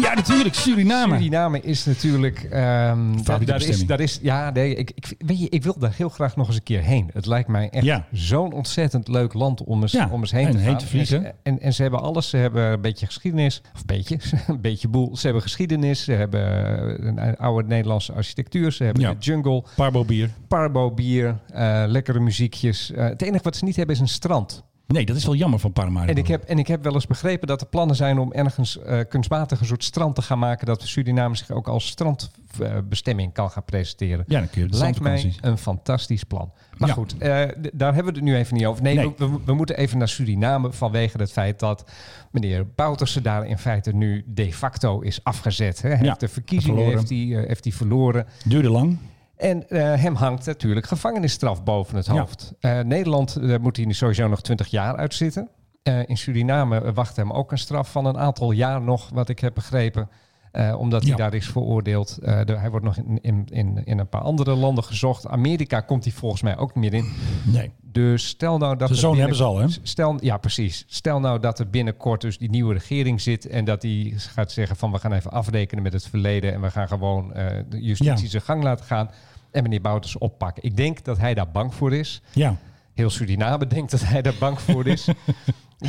Ja, 0.09 0.13
natuurlijk. 0.15 0.55
Suriname. 0.55 1.15
Suriname 1.15 1.61
is 1.61 1.85
natuurlijk. 1.85 2.43
ehm, 2.43 3.13
Favoriete 3.17 3.45
daar, 3.45 3.59
daar 3.59 3.61
is, 3.69 3.85
daar 3.85 3.99
is, 3.99 4.19
ja, 4.21 4.49
nee, 4.49 4.75
ik, 4.75 4.91
ik, 4.95 5.15
weet 5.17 5.39
je, 5.39 5.49
ik 5.49 5.63
wil 5.63 5.75
daar 5.79 5.93
heel 5.95 6.09
graag 6.09 6.35
nog 6.35 6.47
eens 6.47 6.55
een 6.55 6.63
keer 6.63 6.81
heen. 6.81 7.09
Het 7.13 7.25
lijkt 7.25 7.47
mij 7.49 7.69
echt 7.69 7.83
Ja. 7.85 8.05
zo'n 8.11 8.51
ontzettend 8.53 9.07
leuk 9.07 9.33
land 9.33 9.63
om 9.63 9.81
eens, 9.81 9.91
Ja, 9.91 10.09
om 10.11 10.19
eens 10.19 10.31
heen 10.31 10.45
en 10.45 10.51
te 10.51 10.57
heen 10.57 10.67
gaan. 10.69 10.77
te 10.77 10.87
vliegen. 10.87 11.17
En, 11.17 11.23
ze- 11.23 11.33
en, 11.43 11.59
en 11.59 11.73
ze 11.73 11.81
hebben 11.81 12.01
alles. 12.01 12.29
Ze 12.29 12.37
hebben 12.37 12.63
een 12.71 12.81
beetje 12.81 13.05
geschiedenis. 13.05 13.61
Of 13.73 13.79
een 13.79 13.85
beetje, 13.85 14.17
een 14.47 14.61
beetje 14.61 14.87
boel. 14.87 15.17
Ze 15.17 15.23
hebben 15.25 15.41
geschiedenis. 15.43 16.03
Ze 16.03 16.11
hebben 16.11 16.41
een 17.07 17.37
oude 17.37 17.67
Nederlandse 17.67 18.13
architectuur. 18.13 18.71
Ze 18.71 18.83
hebben 18.83 19.03
Ja. 19.03 19.09
de 19.13 19.19
jungle. 19.19 19.63
Parbo 19.75 20.05
bier. 20.05 20.29
Parbo 20.47 20.91
bier. 20.91 21.39
eh, 21.53 21.83
lekkere 21.87 22.19
muziekjes. 22.19 22.91
Eh, 22.91 23.03
het 23.07 23.21
enige 23.21 23.43
wat 23.43 23.55
ze 23.55 23.63
niet 23.65 23.75
hebben 23.75 23.95
is 23.95 24.01
een 24.01 24.07
strand. 24.07 24.63
Nee, 24.87 25.05
dat 25.05 25.15
is 25.15 25.25
wel 25.25 25.35
jammer 25.35 25.59
van 25.59 25.73
Paramaribo. 25.73 26.11
En 26.11 26.17
ik, 26.17 26.27
heb, 26.27 26.43
en 26.43 26.59
ik 26.59 26.67
heb 26.67 26.83
wel 26.83 26.93
eens 26.93 27.07
begrepen 27.07 27.47
dat 27.47 27.61
er 27.61 27.67
plannen 27.67 27.95
zijn 27.95 28.17
om 28.19 28.31
ergens 28.33 28.79
eh, 28.79 28.99
kunstmatig 29.09 29.59
een 29.59 29.65
soort 29.65 29.83
strand 29.83 30.15
te 30.15 30.21
gaan 30.21 30.39
maken. 30.39 30.65
Dat 30.65 30.81
Suriname 30.81 31.35
zich 31.35 31.51
ook 31.51 31.67
als 31.67 31.87
strandbestemming 31.87 33.33
kan 33.33 33.49
gaan 33.51 33.63
presenteren. 33.65 34.25
Ja, 34.27 34.39
dan 34.39 34.49
kun 34.49 34.61
je 34.61 34.69
Lijkt 34.77 34.99
mij 34.99 35.33
een 35.41 35.57
fantastisch 35.57 36.23
plan. 36.23 36.51
Maar 36.77 36.87
Ja. 36.87 36.93
goed, 36.93 37.17
eh, 37.17 37.43
daar 37.73 37.93
hebben 37.93 38.13
we 38.13 38.19
het 38.19 38.27
nu 38.29 38.35
even 38.35 38.55
niet 38.55 38.65
over. 38.65 38.83
Nee, 38.83 38.95
Nee. 38.95 39.13
We, 39.17 39.29
we- 39.29 39.39
we 39.45 39.53
moeten 39.53 39.77
even 39.77 39.97
naar 39.97 40.07
Suriname 40.07 40.71
vanwege 40.73 41.17
het 41.17 41.31
feit 41.31 41.59
dat 41.59 41.91
meneer 42.31 42.67
Bouterse 42.75 43.21
daar 43.21 43.45
in 43.47 43.57
feite 43.57 43.93
nu 43.93 44.23
de 44.27 44.53
facto 44.53 44.99
is 44.99 45.23
afgezet. 45.23 45.81
Hè. 45.81 45.89
Hij 45.89 45.97
Ja, 45.97 46.03
heeft 46.05 46.19
de 46.19 46.27
verkiezingen 46.27 46.85
heeft 46.85 47.09
hij, 47.09 47.35
eh, 47.37 47.47
heeft 47.47 47.63
hij 47.63 47.73
verloren. 47.73 48.25
Duurde 48.45 48.69
lang. 48.69 48.97
En 49.37 49.69
eh, 49.69 49.93
hem 50.01 50.15
hangt 50.15 50.45
natuurlijk 50.45 50.85
gevangenisstraf 50.87 51.63
boven 51.63 51.95
het 51.95 52.05
Ja. 52.05 52.13
hoofd. 52.13 52.53
Eh, 52.59 52.79
Nederland 52.79 53.35
eh, 53.35 53.57
moet 53.57 53.75
hij 53.77 53.85
nu 53.85 53.93
sowieso 53.93 54.27
nog 54.27 54.41
20 54.41 54.67
jaar 54.67 54.95
uitzitten. 54.95 55.49
Eh, 55.83 55.99
in 56.09 56.17
Suriname 56.17 56.93
wacht 56.93 57.15
hem 57.15 57.31
ook 57.31 57.51
een 57.51 57.57
straf 57.57 57.91
van 57.91 58.05
een 58.05 58.17
aantal 58.17 58.51
jaar 58.51 58.81
nog, 58.81 59.09
wat 59.13 59.29
ik 59.29 59.39
heb 59.39 59.53
begrepen. 59.53 60.09
Eh, 60.51 60.75
omdat 60.79 61.01
hij 61.01 61.11
Ja. 61.11 61.17
daar 61.17 61.33
is 61.33 61.47
veroordeeld. 61.47 62.17
Eh, 62.17 62.39
de- 62.45 62.57
hij 62.57 62.69
wordt 62.69 62.85
nog 62.85 62.97
in, 62.97 63.19
in, 63.21 63.45
in, 63.49 63.81
in 63.85 63.99
een 63.99 64.09
paar 64.09 64.21
andere 64.21 64.55
landen 64.55 64.83
gezocht. 64.83 65.27
Amerika 65.27 65.79
komt 65.81 66.03
hij 66.03 66.13
volgens 66.13 66.41
mij 66.41 66.57
ook 66.57 66.75
niet 66.75 66.91
meer 66.91 66.99
in. 66.99 67.11
Nee. 67.45 67.71
Dus 67.81 68.27
stel 68.27 68.57
nou 68.57 68.75
dat... 68.77 68.87
Zijn 68.87 68.91
er 68.91 68.97
zoon 69.05 69.17
hebben 69.17 69.35
ze 69.37 69.43
al, 69.43 69.57
hè? 69.59 69.67
Stel, 69.81 70.17
ja, 70.19 70.37
precies. 70.37 70.83
Stel 70.87 71.19
nou 71.19 71.39
dat 71.39 71.59
er 71.59 71.69
binnenkort 71.69 72.21
dus 72.21 72.37
die 72.37 72.49
nieuwe 72.49 72.73
regering 72.73 73.21
zit... 73.21 73.47
en 73.47 73.65
dat 73.65 73.81
die 73.81 74.13
gaat 74.17 74.51
zeggen 74.51 74.75
van 74.75 74.91
we 74.91 74.99
gaan 74.99 75.13
even 75.13 75.31
afrekenen 75.31 75.83
met 75.83 75.93
het 75.93 76.07
verleden... 76.07 76.53
en 76.53 76.61
we 76.61 76.71
gaan 76.71 76.87
gewoon 76.87 77.33
eh, 77.33 77.45
de 77.69 77.81
justitie 77.81 78.23
Ja. 78.23 78.29
zijn 78.29 78.43
gang 78.43 78.63
laten 78.63 78.85
gaan... 78.85 79.09
en 79.51 79.63
meneer 79.63 79.81
Bouters 79.81 80.17
oppakken. 80.17 80.63
Ik 80.63 80.77
denk 80.77 81.03
dat 81.03 81.17
hij 81.17 81.33
daar 81.33 81.49
bang 81.51 81.73
voor 81.73 81.93
is. 81.93 82.21
Ja. 82.33 82.55
Heel 82.93 83.09
Suriname 83.09 83.67
denkt 83.75 83.91
dat 83.91 84.03
hij 84.03 84.21
daar 84.21 84.35
bang 84.39 84.59
voor 84.61 84.87
is. 84.87 85.07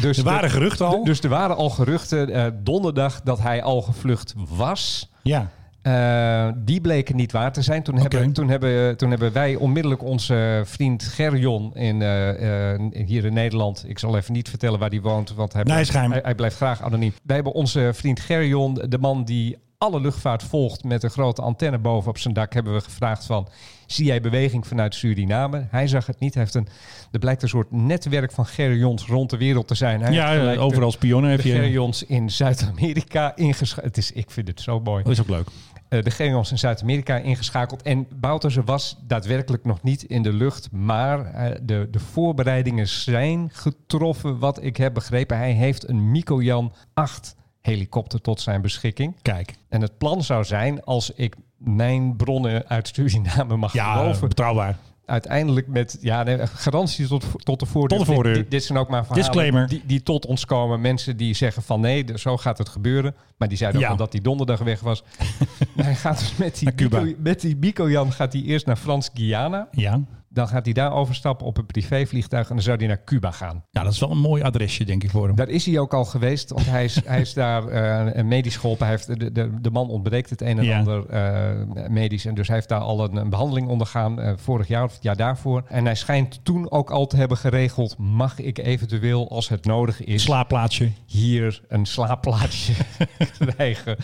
Dus 0.01 0.19
Er 0.19 0.25
waren 0.25 0.49
de- 0.49 0.55
geruchten 0.55 0.87
al. 0.87 1.05
Dus 1.05 1.21
er 1.21 1.29
waren 1.29 1.57
al 1.57 1.71
geruchten 1.71 2.31
eh, 2.31 2.47
donderdag 2.63 3.21
dat 3.23 3.39
hij 3.41 3.63
al 3.63 3.83
gevlucht 3.83 4.35
was... 4.57 5.11
Ja. 5.23 5.49
Eh, 5.83 6.49
die 6.57 6.81
bleken 6.81 7.17
niet 7.17 7.33
waar 7.33 7.53
te 7.53 7.63
zijn. 7.63 7.83
Toen, 7.83 7.97
hebben, 7.99 8.33
toen, 8.33 8.49
hebben, 8.49 8.97
toen 8.97 9.11
hebben 9.11 9.33
wij 9.33 9.55
onmiddellijk 9.55 10.03
onze 10.03 10.63
vriend 10.65 11.03
Gerjon 11.03 11.75
in, 11.77 12.03
eh, 12.03 13.07
hier 13.07 13.25
in 13.25 13.33
Nederland. 13.33 13.85
Ik 13.87 13.99
zal 13.99 14.17
even 14.17 14.33
niet 14.33 14.49
vertellen 14.49 14.79
waar 14.79 14.89
hij 14.91 15.01
woont, 15.01 15.35
want 15.35 15.53
hij, 15.53 15.63
Nee, 15.63 15.73
blijft, 15.73 15.93
hij, 15.93 16.21
hij 16.23 16.35
blijft 16.35 16.57
graag 16.57 16.83
anoniem. 16.83 17.13
Wij 17.23 17.35
hebben 17.35 17.55
onze 17.55 17.91
vriend 17.95 18.21
Gerjon, 18.21 18.75
de 18.89 18.99
man 18.99 19.25
die 19.25 19.59
alle 19.79 20.01
luchtvaart 20.01 20.43
volgt 20.43 20.85
met 20.85 21.03
een 21.03 21.11
grote 21.11 21.43
antenne 21.43 21.79
boven 21.79 22.11
op 22.11 22.19
zijn 22.19 22.35
dak, 22.35 22.53
hebben 22.53 22.73
we 22.75 22.81
gevraagd 22.81 23.25
van. 23.25 23.49
Zie 23.87 24.07
jij 24.07 24.21
beweging 24.21 24.67
vanuit 24.67 24.95
Suriname? 24.95 25.67
Hij 25.71 25.87
zag 25.87 26.07
het 26.07 26.19
niet. 26.21 26.35
Hij 26.35 26.43
heeft 26.43 26.55
een, 26.55 26.69
er 27.11 27.19
blijkt 27.19 27.43
een 27.43 27.49
soort 27.49 27.71
netwerk 27.73 28.33
van 28.33 28.47
Gerjons 28.47 29.07
rond 29.07 29.31
de 29.31 29.37
wereld 29.37 29.69
te 29.69 29.75
zijn. 29.75 30.01
Hij 30.01 30.13
Ja, 30.13 30.55
overal 30.57 30.91
spionnen 30.93 31.31
heb 31.31 31.41
je. 31.41 31.53
Gerjons 31.53 32.03
in 32.05 32.31
Zuid-Amerika 32.31 33.37
ingeschakeld. 33.37 33.87
Het 33.87 33.97
is, 33.97 34.13
ik 34.13 34.31
vind 34.31 34.49
het 34.49 34.61
zo 34.61 34.81
mooi 34.81 35.03
Dat 35.03 35.13
is 35.13 35.21
ook 35.21 35.29
leuk. 35.29 35.49
eh, 35.89 36.03
de 36.03 36.11
Gerjons 36.11 36.51
in 36.51 36.59
Zuid-Amerika 36.59 37.17
ingeschakeld. 37.17 37.83
En 37.83 38.07
Bouterse 38.15 38.65
was 38.65 38.99
daadwerkelijk 39.07 39.65
nog 39.65 39.83
niet 39.83 40.03
in 40.03 40.23
de 40.23 40.33
lucht. 40.33 40.69
Maar 40.73 41.25
eh, 41.25 41.57
de, 41.63 41.89
de 41.91 42.01
voorbereidingen 42.01 42.89
zijn 42.89 43.49
getroffen, 43.53 44.39
wat 44.39 44.63
ik 44.63 44.77
heb 44.77 44.95
begrepen. 44.95 45.37
Hij 45.37 45.53
heeft 45.53 45.89
een 45.89 46.11
Mikojan 46.11 46.73
8 46.95 47.37
helikopter 47.69 48.21
tot 48.21 48.41
zijn 48.41 48.61
beschikking. 48.63 49.17
Kijk. 49.23 49.55
En 49.69 49.81
het 49.81 49.99
plan 49.99 50.23
zou 50.23 50.45
zijn, 50.45 50.85
als 50.85 51.11
ik 51.11 51.37
mijn 51.57 52.17
bronnen 52.17 52.69
uit 52.69 52.91
Suriname 52.95 53.57
mag 53.57 53.73
Ja, 53.73 53.97
geloven... 53.97 54.29
betrouwbaar. 54.29 54.77
uiteindelijk 55.07 55.67
met 55.67 55.99
ja, 56.01 56.23
nee, 56.23 56.47
garantie 56.47 57.07
tot, 57.07 57.25
tot 57.39 57.61
de 57.61 57.67
voordeur. 57.67 57.99
Tot 57.99 58.07
de 58.07 58.13
voordeur. 58.13 58.49
Dit, 58.49 58.65
zijn 58.65 58.79
ook 58.79 58.89
maar 58.89 59.07
verhalen 59.07 59.25
Disclaimer. 59.33 59.69
Die, 59.69 59.83
die 59.87 60.03
tot 60.03 60.27
ons 60.27 60.45
komen. 60.45 60.81
Mensen 60.81 61.17
die 61.17 61.35
zeggen 61.35 61.63
van 61.63 61.81
nee, 61.81 62.05
zo 62.15 62.37
gaat 62.37 62.59
het 62.59 62.69
gebeuren. 62.69 63.15
Maar 63.39 63.49
die 63.49 63.57
zeiden 63.59 63.81
ook 63.81 63.87
Ja. 63.87 63.93
al 63.93 63.99
dat 63.99 64.13
hij 64.13 64.23
donderdag 64.23 64.59
weg 64.61 64.81
was. 64.81 65.03
hij 65.77 65.95
gaat 65.95 66.19
dus 66.19 66.37
met 66.37 66.59
die. 66.59 66.73
Bico, 66.75 67.13
met 67.19 67.41
die 67.41 67.57
Bico-Jan 67.57 68.13
gaat 68.13 68.33
hij 68.33 68.43
eerst 68.43 68.67
naar 68.67 68.77
Frans-Guyana. 68.77 69.69
Ja. 69.71 70.01
Dan 70.39 70.49
gaat 70.49 70.65
hij 70.65 70.75
daar 70.75 70.93
overstappen 70.93 71.47
op 71.47 71.59
een 71.59 71.67
privévliegtuig 71.67 72.49
en 72.49 72.55
dan 72.55 72.65
zou 72.65 72.77
hij 72.77 72.87
naar 72.87 73.05
Cuba 73.05 73.31
gaan. 73.31 73.65
Ja, 73.71 73.83
dat 73.83 73.93
is 73.93 73.99
wel 73.99 74.11
een 74.11 74.19
mooi 74.19 74.43
adresje, 74.43 74.85
denk 74.85 75.05
ik, 75.05 75.11
voor 75.11 75.27
hem. 75.27 75.37
Daar 75.37 75.49
is 75.49 75.67
hij 75.67 75.79
ook 75.79 75.95
al 75.95 76.05
geweest, 76.05 76.51
want 76.51 76.67
hij 76.67 76.85
is, 76.85 77.01
hij 77.05 77.21
is 77.21 77.35
daar 77.35 77.67
eh, 77.69 78.25
medisch 78.25 78.57
geholpen. 78.57 78.87
Hij 78.87 78.95
heeft, 78.95 79.21
de, 79.21 79.33
de, 79.33 79.61
de 79.61 79.71
man 79.71 79.89
ontbreekt 79.89 80.31
het 80.31 80.41
een 80.41 80.59
en 80.59 80.65
Ja. 80.65 80.79
ander 80.79 81.07
eh, 81.09 81.89
medisch. 81.89 82.25
En 82.25 82.35
dus 82.35 82.47
hij 82.47 82.57
heeft 82.57 82.69
daar 82.69 82.81
al 82.81 83.05
een, 83.05 83.17
een 83.17 83.31
behandeling 83.31 83.69
ondergaan 83.69 84.21
eh, 84.21 84.33
vorig 84.37 84.69
jaar 84.69 84.85
of 84.85 84.93
het 84.93 85.03
jaar 85.03 85.17
daarvoor. 85.17 85.63
En 85.69 85.85
hij 85.85 85.95
schijnt 85.95 86.41
toen 86.43 86.71
ook 86.71 86.91
al 86.91 87.07
te 87.07 87.17
hebben 87.17 87.37
geregeld... 87.37 87.95
mag 87.99 88.39
ik 88.39 88.59
eventueel, 88.59 89.31
als 89.31 89.49
het 89.49 89.65
nodig 89.65 90.05
is, 90.05 90.23
Slaapplaatsje. 90.23 90.91
hier 91.07 91.61
een 91.69 91.87
slaapplaatsje 91.87 92.73
krijgen... 93.47 93.97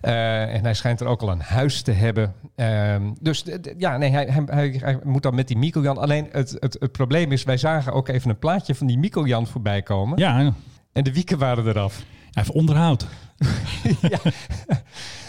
Eh, 0.00 0.54
en 0.54 0.62
hij 0.62 0.74
schijnt 0.74 1.00
er 1.00 1.06
ook 1.06 1.22
al 1.22 1.30
een 1.30 1.40
huis 1.40 1.82
te 1.82 1.92
hebben. 1.92 2.34
Ehm, 2.54 3.10
dus 3.20 3.44
ja, 3.78 3.96
nee, 3.96 4.10
hij, 4.10 4.26
hij, 4.26 4.42
hij, 4.46 4.76
hij 4.80 4.98
moet 5.02 5.22
dan 5.22 5.34
met 5.34 5.48
die 5.48 5.58
Mikojan. 5.58 5.98
Alleen 5.98 6.28
het, 6.32 6.56
het, 6.58 6.76
het 6.80 6.92
probleem 6.92 7.32
is, 7.32 7.44
wij 7.44 7.56
zagen 7.56 7.92
ook 7.92 8.08
even 8.08 8.30
een 8.30 8.38
plaatje 8.38 8.74
van 8.74 8.86
die 8.86 8.98
Mikojan 8.98 9.46
voorbij 9.46 9.82
komen. 9.82 10.18
Ja, 10.18 10.52
En 10.92 11.04
de 11.04 11.12
wieken 11.12 11.38
waren 11.38 11.66
eraf. 11.66 12.02
even 12.32 12.54
onderhoud. 12.54 13.06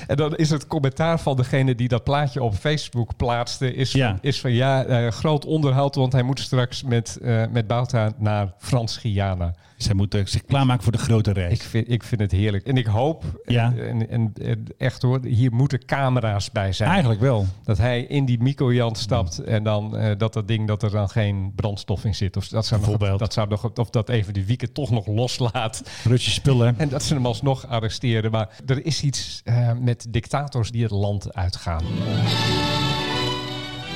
En 0.07 0.15
dan 0.15 0.35
is 0.35 0.49
het 0.49 0.67
commentaar 0.67 1.19
van 1.19 1.35
degene 1.35 1.75
die 1.75 1.87
dat 1.87 2.03
plaatje 2.03 2.43
op 2.43 2.55
Facebook 2.55 3.15
plaatste... 3.17 3.73
is, 3.73 3.91
Ja. 3.91 4.09
van, 4.09 4.17
is 4.21 4.39
van 4.41 4.51
ja, 4.51 4.83
eh, 4.85 5.11
groot 5.11 5.45
onderhoud... 5.45 5.95
want 5.95 6.13
hij 6.13 6.23
moet 6.23 6.39
straks 6.39 6.83
met, 6.83 7.17
eh 7.21 7.43
met 7.51 7.67
Bouta 7.67 8.11
naar 8.17 8.53
Frans-Guyana. 8.57 9.53
Zij 9.77 9.93
moeten 9.93 10.27
zich 10.27 10.45
klaarmaken 10.45 10.83
voor 10.83 10.91
de 10.91 10.97
grote 10.97 11.29
Ik 11.29 11.35
reis. 11.35 11.61
vind, 11.61 11.89
ik 11.91 12.03
vind 12.03 12.21
het 12.21 12.31
heerlijk. 12.31 12.65
En 12.67 12.77
ik 12.77 12.85
hoop, 12.85 13.23
Ja. 13.45 13.73
eh, 13.77 13.89
en, 13.89 14.09
en, 14.09 14.33
en 14.41 14.65
echt 14.77 15.01
hoor, 15.01 15.19
hier 15.25 15.51
moeten 15.53 15.85
camera's 15.85 16.51
bij 16.51 16.71
zijn. 16.71 16.89
Eigenlijk 16.89 17.21
wel. 17.21 17.45
Dat 17.63 17.77
hij 17.77 18.01
in 18.01 18.25
die 18.25 18.41
Mico-Jan 18.41 18.95
stapt 18.95 19.39
en 19.39 19.63
dan 19.63 19.97
dat 20.17 20.33
dat 20.33 20.47
ding 20.47 20.67
dat 20.67 20.83
er 20.83 20.91
dan 20.91 21.09
geen 21.09 21.51
brandstof 21.55 22.05
in 22.05 22.15
zit. 22.15 22.37
Of 22.37 22.47
dat 22.47 22.65
zou, 22.65 22.81
nog, 22.81 23.17
dat 23.17 23.33
zou 23.33 23.49
nog, 23.49 23.71
of 23.77 23.89
dat 23.89 24.09
even 24.09 24.33
die 24.33 24.45
weekend 24.45 24.73
toch 24.73 24.89
nog 24.91 25.07
loslaat. 25.07 25.83
Rutje 26.03 26.31
spullen. 26.31 26.75
En 26.77 26.89
dat 26.89 27.03
ze 27.03 27.13
hem 27.13 27.25
alsnog 27.25 27.67
arresteren. 27.67 27.97
Maar 28.31 28.49
er 28.65 28.85
is 28.85 29.01
iets 29.01 29.41
eh, 29.43 29.71
met 29.73 30.05
dictators 30.09 30.71
die 30.71 30.83
het 30.83 30.91
land 30.91 31.33
uitgaan. 31.33 31.83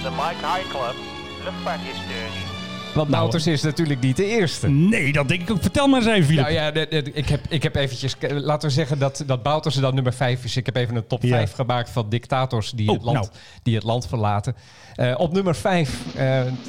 De 0.04 0.10
Mike 0.10 0.46
High 0.46 0.70
Club, 0.70 0.96
luchtvaarthistorie. 1.44 2.53
Want 2.94 3.10
Wouters 3.10 3.48
is 3.48 3.62
natuurlijk 3.62 4.00
niet 4.00 4.18
de 4.18 4.26
eerste. 4.26 4.70
Nee, 4.70 5.12
dat 5.12 5.28
denk 5.28 5.42
ik 5.42 5.52
ook. 5.52 5.62
Vertel 5.62 5.88
maar 5.88 6.00
eens 6.02 6.10
even, 6.10 6.26
Filip. 6.26 6.42
Nou 6.42 6.54
ja, 6.54 6.72
de- 6.72 6.88
de- 6.90 7.12
ik, 7.14 7.30
heb, 7.30 7.40
ik 7.50 7.64
heb 7.64 7.76
eventjes... 7.76 8.16
Laten 8.30 8.68
we 8.68 8.74
zeggen 8.74 9.00
dat, 9.00 9.24
dat 9.26 9.44
Bouters 9.44 9.76
dan 9.76 9.94
nummer 9.96 10.14
5 10.14 10.44
is. 10.44 10.58
Ik 10.58 10.66
heb 10.66 10.76
even 10.76 10.96
een 10.96 11.08
top 11.08 11.24
Ja. 11.24 11.30
5 11.30 11.52
gemaakt 11.54 11.90
van 11.90 12.10
dictators 12.10 12.72
die, 12.72 12.88
Oh, 12.90 12.94
het, 12.96 13.04
land, 13.04 13.18
nou. 13.18 13.30
die 13.64 13.76
het 13.76 13.84
land 13.84 14.08
verlaten. 14.08 14.56
Eh, 14.96 15.14
op 15.18 15.32
nummer 15.34 15.56
5, 15.56 16.00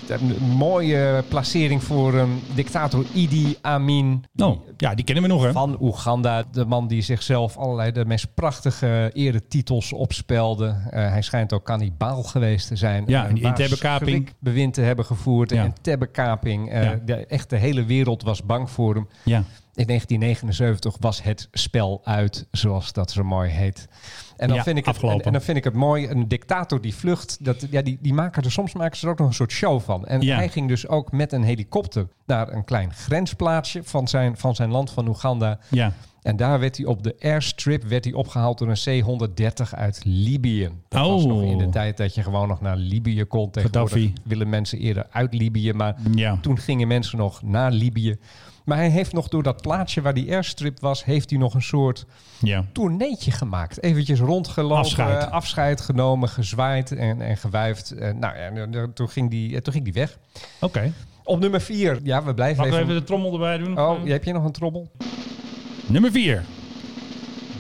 een 0.09 0.37
mooie 0.57 1.25
placering 1.29 1.83
voor 1.83 2.15
um, 2.15 2.41
dictator 2.55 3.05
Idi 3.13 3.57
Amin. 3.61 4.25
Oh, 4.37 4.67
ja, 4.77 4.95
die 4.95 5.05
kennen 5.05 5.25
we 5.25 5.31
nog, 5.31 5.43
hè? 5.43 5.53
Van 5.53 5.77
Oeganda. 5.81 6.45
De 6.53 6.65
man 6.65 6.89
die 6.89 7.03
zichzelf 7.03 7.57
allerlei 7.57 7.93
de 7.93 8.05
meest 8.05 8.35
prachtige 8.35 9.11
eretitels 9.15 9.93
opspelde. 9.93 10.67
Eh, 10.91 11.09
hij 11.09 11.23
schijnt 11.23 11.53
ook 11.53 11.65
kannibaal 11.65 12.23
geweest 12.23 12.69
te 12.69 12.77
zijn. 12.77 13.05
Ja, 13.07 13.25
Eh, 13.29 13.31
in- 13.43 13.55
Tebbekaping. 13.55 14.11
schrikbewind 14.29 14.75
te 14.75 14.81
hebben 14.81 15.05
gevoerd. 15.05 15.51
Ja. 15.51 15.63
En 15.65 15.75
Eh, 16.18 16.90
de, 17.05 17.27
echt 17.27 17.50
de 17.50 17.57
hele 17.57 17.85
wereld 17.85 18.22
was 18.22 18.42
bang 18.44 18.70
voor 18.70 18.94
hem. 18.94 19.09
Ja. 19.24 19.37
In 19.74 19.87
1979 19.87 20.96
was 21.00 21.22
het 21.22 21.48
spel 21.53 22.00
uit, 22.05 22.46
zoals 22.50 22.92
dat 22.92 23.11
zo 23.11 23.24
mooi 23.24 23.50
heet. 23.50 23.88
En 24.37 24.48
dan, 24.48 24.57
Ja, 24.57 24.62
vind 24.62 24.79
ik 24.79 24.85
het, 24.87 25.03
en, 25.03 25.20
en 25.20 25.33
dan 25.33 25.40
vind 25.42 25.57
ik 25.57 25.64
het 25.64 25.74
mooi, 25.74 26.09
een 26.09 26.29
dictator 26.29 26.81
die 26.81 26.94
vlucht, 26.94 27.44
dat, 27.44 27.66
ja, 27.70 27.83
die, 27.83 27.98
die 28.00 28.14
maken 28.14 28.42
er 28.42 28.53
soms 28.53 28.72
maken 28.72 28.96
ze 28.98 29.07
er 29.07 29.12
ook 29.12 29.18
nog 29.18 29.29
een 29.29 29.35
soort 29.35 29.53
show 29.53 29.81
van. 29.81 30.07
En 30.07 30.20
Ja. 30.20 30.37
hij 30.37 30.48
ging 30.48 30.68
dus 30.68 30.88
ook 30.88 31.12
met 31.12 31.33
een 31.33 31.42
helikopter 31.42 32.09
naar 32.27 32.53
een 32.53 32.64
klein 32.64 32.92
grensplaatsje 32.92 33.83
van 33.85 34.09
zijn, 34.09 34.37
van 34.37 34.55
zijn 34.55 34.70
land, 34.70 34.90
van 34.90 35.09
Oeganda. 35.09 35.59
Ja. 35.70 35.92
En 36.25 36.37
daar 36.37 36.61
werd 36.61 36.77
hij 36.77 36.87
op 36.87 37.03
de 37.03 37.15
airstrip 37.21 37.83
werd 37.85 38.05
hij 38.05 38.13
opgehaald 38.15 38.59
door 38.59 38.69
een 38.69 39.03
C-130 39.03 39.71
uit 39.71 40.01
Libië. 40.05 40.71
Dat 40.89 41.07
was 41.07 41.23
Oh. 41.23 41.29
nog 41.29 41.43
in 41.43 41.59
de 41.59 41.69
tijd 41.69 41.97
dat 41.97 42.15
je 42.15 42.23
gewoon 42.23 42.49
nog 42.49 42.61
naar 42.61 42.77
Libië 42.77 43.25
kon. 43.25 43.51
Tegenwoordig 43.51 43.91
Gaddafi. 43.93 44.13
willen 44.23 44.49
mensen 44.49 44.79
eerder 44.79 45.07
uit 45.11 45.35
Libië, 45.35 45.73
maar 45.73 45.97
Ja. 46.15 46.39
toen 46.41 46.59
gingen 46.59 46.89
mensen 46.89 47.19
nog 47.19 47.43
naar 47.43 47.73
Libië. 47.73 48.17
Maar 48.65 48.77
hij 48.77 48.89
heeft 48.89 49.13
nog 49.13 49.29
door 49.29 49.43
dat 49.43 49.63
plaatsje 49.63 50.01
waar 50.03 50.15
die 50.15 50.31
airstrip 50.33 50.81
was, 50.81 51.05
heeft 51.05 51.31
hij 51.31 51.39
nog 51.39 51.55
een 51.55 51.63
soort 51.63 52.07
Ja. 52.39 52.65
tourneetje 52.73 53.31
gemaakt. 53.31 53.83
Eventjes 53.83 54.21
rondgelopen, 54.21 54.77
Afscheid. 54.77 55.31
afscheid 55.31 55.81
genomen, 55.81 56.29
gezwaaid 56.29 56.93
en, 56.93 57.21
en 57.21 57.37
gewuifd. 57.37 57.91
En, 57.91 58.19
nou 58.19 58.37
ja, 58.39 58.49
en 58.51 58.93
toen, 58.95 59.09
ging 59.09 59.31
die, 59.31 59.55
eh, 59.55 59.61
toen 59.61 59.73
ging 59.73 59.85
die 59.85 59.93
weg. 59.95 60.19
Oké. 60.61 60.93
Op 61.25 61.39
nummer 61.41 61.61
vier, 61.61 62.01
ja, 62.03 62.23
we 62.25 62.35
blijven 62.35 62.65
even... 62.65 62.79
even 62.81 62.95
de 62.95 63.05
trommel 63.05 63.33
erbij 63.33 63.59
doen. 63.59 63.79
Oh, 63.81 64.05
heb 64.05 64.25
je 64.25 64.33
nog 64.33 64.45
een 64.45 64.53
trommel? 64.53 64.91
Nummer 65.90 66.11
4. 66.11 66.42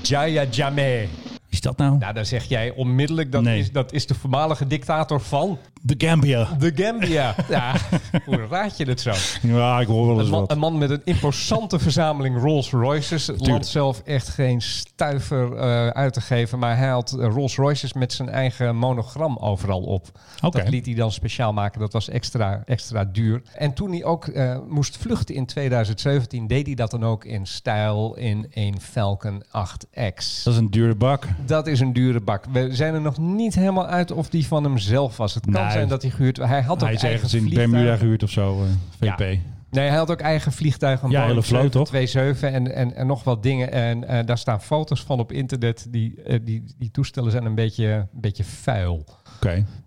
Jaya 0.02 0.46
Jammeh. 0.46 1.23
Is 1.54 1.60
dat 1.60 1.76
nou? 1.76 1.98
Nou, 1.98 2.12
dan 2.14 2.26
zeg 2.26 2.44
jij 2.44 2.70
onmiddellijk, 2.70 3.32
dat, 3.32 3.42
Nee. 3.42 3.58
is, 3.58 3.72
dat 3.72 3.92
is 3.92 4.06
de 4.06 4.14
voormalige 4.14 4.66
dictator 4.66 5.20
van 5.20 5.58
De 5.82 5.94
Gambia. 5.98 6.48
de 6.58 6.72
Gambia. 6.74 7.34
ja, 7.48 7.74
hoe 8.26 8.46
raad 8.50 8.76
je 8.76 8.84
het 8.84 9.00
zo? 9.00 9.12
Ja, 9.42 9.80
ik 9.80 9.86
hoor 9.86 10.06
wel 10.06 10.14
Een 10.14 10.20
eens 10.20 10.30
man, 10.30 10.40
wat. 10.40 10.50
een 10.50 10.58
man 10.58 10.78
met 10.78 10.90
een 10.90 11.00
imposante 11.04 11.78
verzameling 11.78 12.40
Rolls 12.40 12.70
Royces. 12.70 13.26
Het 13.26 13.46
land 13.46 13.66
zelf 13.66 14.00
echt 14.04 14.28
geen 14.28 14.60
stuiver 14.62 15.56
eh, 15.56 15.86
uit 15.88 16.12
te 16.12 16.20
geven. 16.20 16.58
Maar 16.58 16.76
hij 16.76 16.88
had 16.88 17.12
eh, 17.12 17.26
Rolls 17.28 17.56
Royces 17.56 17.92
met 17.92 18.12
zijn 18.12 18.28
eigen 18.28 18.76
monogram 18.76 19.36
overal 19.36 19.80
op. 19.82 20.06
Dat 20.40 20.68
liet 20.68 20.86
hij 20.86 20.94
dan 20.94 21.12
speciaal 21.12 21.52
maken. 21.52 21.80
Dat 21.80 21.92
was 21.92 22.08
extra, 22.08 22.62
extra 22.66 23.04
duur. 23.04 23.42
En 23.54 23.74
toen 23.74 23.90
hij 23.90 24.04
ook 24.04 24.26
eh, 24.26 24.58
moest 24.68 24.96
vluchten 24.96 25.34
in 25.34 25.46
2017, 25.46 26.46
deed 26.46 26.66
hij 26.66 26.74
dat 26.74 26.90
dan 26.90 27.04
ook 27.04 27.24
in 27.24 27.46
stijl 27.46 28.16
in 28.16 28.46
een 28.50 28.80
Falcon 28.80 29.42
8X. 29.46 30.42
Dat 30.44 30.52
is 30.52 30.56
een 30.56 30.70
dure 30.70 30.94
bak. 30.94 31.26
Dat 31.46 31.66
is 31.66 31.80
een 31.80 31.92
dure 31.92 32.20
bak. 32.20 32.44
We 32.52 32.68
zijn 32.74 32.94
er 32.94 33.00
nog 33.00 33.18
niet 33.18 33.54
helemaal 33.54 33.86
uit 33.86 34.10
of 34.10 34.28
die 34.28 34.46
van 34.46 34.64
hem 34.64 34.78
zelf 34.78 35.16
was. 35.16 35.34
Het 35.34 35.44
kan 35.50 35.62
Nee. 35.62 35.72
zijn 35.72 35.88
dat 35.88 36.02
hij 36.02 36.10
gehuurd... 36.10 36.36
Hij 36.36 36.62
had 36.62 36.76
ook 36.76 36.80
Hij 36.82 36.92
is 36.92 37.02
eigen 37.02 37.10
ergens 37.10 37.34
in 37.34 37.40
vliegtuig. 37.40 37.70
Bermuda 37.70 37.96
gehuurd 37.96 38.22
of 38.22 38.30
zo. 38.30 38.62
eh, 38.62 38.68
VP. 39.10 39.38
Nee, 39.70 39.88
hij 39.88 39.96
had 39.96 40.10
ook 40.10 40.20
eigen 40.20 40.52
vliegtuigen. 40.52 41.10
Ja, 41.10 41.26
hele 41.26 41.42
vloot, 41.42 41.72
toch? 41.72 41.88
27 41.88 42.42
en, 42.42 42.74
en, 42.74 42.94
en 42.96 43.06
nog 43.06 43.24
wat 43.24 43.42
dingen. 43.42 43.72
En 43.72 44.08
eh, 44.08 44.26
daar 44.26 44.38
staan 44.38 44.62
foto's 44.62 45.02
van 45.02 45.18
op 45.20 45.32
internet. 45.32 45.86
Die, 45.90 46.22
eh, 46.22 46.38
die, 46.42 46.64
die 46.78 46.90
toestellen 46.90 47.30
zijn 47.30 47.44
een 47.44 47.54
beetje, 47.54 47.86
een 47.86 48.20
beetje 48.20 48.44
vuil. 48.44 49.04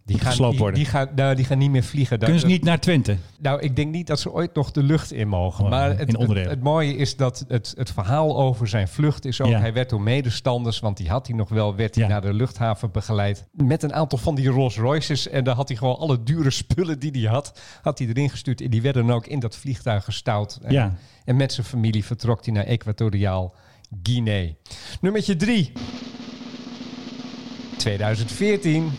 Die 0.06 0.18
gaan, 0.20 0.32
gesloopt 0.32 0.58
worden. 0.58 0.76
die, 0.80 0.86
gaan, 0.90 1.08
nou, 1.16 1.36
die 1.36 1.46
gaan 1.46 1.58
niet 1.58 1.72
meer 1.72 1.84
vliegen. 1.84 2.20
Kunnen 2.20 2.40
ze 2.40 2.46
niet 2.46 2.64
naar 2.64 2.80
Twente? 2.80 3.18
Nou, 3.40 3.60
ik 3.60 3.76
denk 3.76 3.92
niet 3.92 4.08
dat 4.08 4.20
ze 4.20 4.32
ooit 4.32 4.54
nog 4.56 4.72
de 4.72 4.84
lucht 4.84 5.12
in 5.12 5.28
mogen. 5.28 5.64
Oh, 5.64 5.70
maar 5.70 6.00
in 6.00 6.38
het, 6.38 6.64
mooie 6.64 6.96
is 6.96 7.16
dat 7.16 7.46
het, 7.48 7.74
het 7.78 7.92
verhaal 7.92 8.38
over 8.38 8.68
zijn 8.68 8.88
vlucht 8.88 9.26
is 9.26 9.42
ook... 9.42 9.50
Ja. 9.50 9.60
Hij 9.60 9.74
werd 9.74 9.90
door 9.90 10.02
medestanders, 10.02 10.80
want 10.80 10.98
die 10.98 11.10
had 11.10 11.28
hij 11.28 11.36
nog 11.36 11.50
wel... 11.50 11.76
werd 11.76 11.96
hij 11.96 12.04
Ja. 12.04 12.10
naar 12.10 12.22
de 12.22 12.34
luchthaven 12.34 12.92
begeleid. 12.92 13.46
Met 13.52 13.84
een 13.84 13.94
aantal 13.94 14.18
van 14.18 14.36
die 14.36 14.48
Rolls 14.48 14.78
Royces. 14.78 15.30
En 15.30 15.44
daar 15.44 15.56
had 15.56 15.68
hij 15.68 15.78
gewoon 15.78 15.98
alle 15.98 16.24
dure 16.24 16.50
spullen 16.50 17.00
die 17.00 17.12
hij 17.12 17.32
had... 17.32 17.60
had 17.82 18.00
hij 18.00 18.08
erin 18.08 18.30
gestuurd. 18.30 18.62
En 18.62 18.70
die 18.70 18.82
werden 18.82 19.08
dan 19.08 19.16
ook 19.16 19.28
in 19.28 19.40
dat 19.40 19.56
vliegtuig 19.56 20.04
gestouwd. 20.04 20.60
En, 20.62 20.74
Ja. 20.74 20.94
en 21.26 21.36
met 21.36 21.54
zijn 21.54 21.68
familie 21.68 22.06
vertrok 22.06 22.46
hij 22.46 22.54
naar 22.54 22.66
Equatoriaal 22.66 23.56
Guinea. 24.04 24.50
Nummertje 25.02 25.36
drie. 25.36 25.72
2014. 27.78 28.92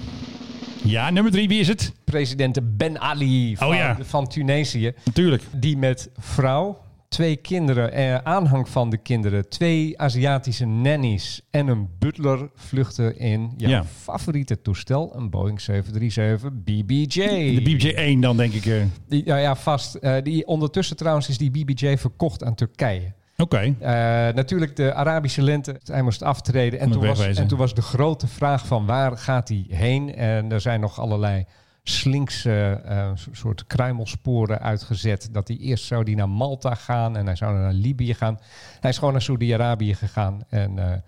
Ja, 0.85 1.11
nummer 1.11 1.33
3. 1.33 1.49
Wie 1.49 1.61
is 1.61 1.69
het? 1.69 1.93
President 2.05 2.77
Ben 2.77 3.01
Ali 3.01 3.57
van, 3.57 3.69
Oh 3.69 3.75
ja. 3.75 3.97
van 4.01 4.27
Tunesië 4.29 4.93
Natuurlijk. 5.05 5.43
die 5.57 5.77
met 5.77 6.11
vrouw, 6.19 6.79
twee 7.09 7.37
kinderen, 7.37 7.93
eh, 7.93 8.14
aanhang 8.14 8.69
van 8.69 8.91
de 8.91 8.97
kinderen, 8.97 9.49
twee 9.49 10.01
Aziatische 10.01 10.67
nannies 10.67 11.41
en 11.51 11.69
een 11.69 11.88
butler 11.99 12.51
vluchten 12.55 13.19
in 13.19 13.53
jouw 13.57 13.71
Ja. 13.71 13.85
favoriete 13.85 14.62
toestel, 14.62 15.12
een 15.17 15.31
Boeing 15.31 15.61
737 15.61 16.51
BBJ. 16.64 17.55
De 17.55 17.61
BBJ 17.62 17.88
1 17.97 18.21
dan, 18.21 18.37
denk 18.37 18.53
ik. 18.53 18.67
eh. 18.67 18.83
Die, 19.09 19.23
ja, 19.25 19.37
ja, 19.37 19.57
vast. 19.57 19.95
Eh, 19.95 20.23
die, 20.23 20.47
ondertussen 20.47 20.97
trouwens 20.97 21.29
is 21.29 21.38
die 21.38 21.51
BBJ 21.51 21.97
verkocht 21.97 22.45
aan 22.45 22.55
Turkije. 22.55 23.12
Oké. 23.42 23.74
Eh, 23.81 23.90
natuurlijk 24.35 24.77
de 24.77 24.94
Arabische 24.94 25.42
lente. 25.42 25.81
Hij 25.85 26.03
moest 26.03 26.22
aftreden. 26.22 26.81
En 26.81 26.90
toen, 26.90 27.07
was, 27.07 27.27
en 27.27 27.46
toen 27.46 27.59
was 27.59 27.74
de 27.74 27.83
grote 27.83 28.27
vraag 28.27 28.66
van 28.66 28.87
waar 28.87 29.18
gaat 29.18 29.48
hij 29.48 29.64
heen? 29.68 30.14
En 30.14 30.53
er 30.53 30.61
zijn 30.61 30.81
nog 30.81 31.01
allerlei 31.01 31.44
slinkse 31.83 32.81
eh, 32.85 33.11
so- 33.14 33.31
soort 33.33 33.66
kruimelsporen 33.66 34.61
uitgezet. 34.61 35.29
Dat 35.33 35.48
hij 35.48 35.57
eerst 35.57 35.85
zou 35.85 36.05
die 36.05 36.16
naar 36.16 36.29
Malta 36.29 36.74
gaan 36.74 37.16
en 37.16 37.27
hij 37.27 37.37
zou 37.37 37.55
naar 37.55 37.72
Libië 37.72 38.14
gaan. 38.14 38.38
Hij 38.81 38.90
is 38.90 38.98
gewoon 38.98 39.12
naar 39.12 39.22
Saudi-Arabië 39.22 39.94
gegaan. 39.94 40.40
En, 40.48 41.03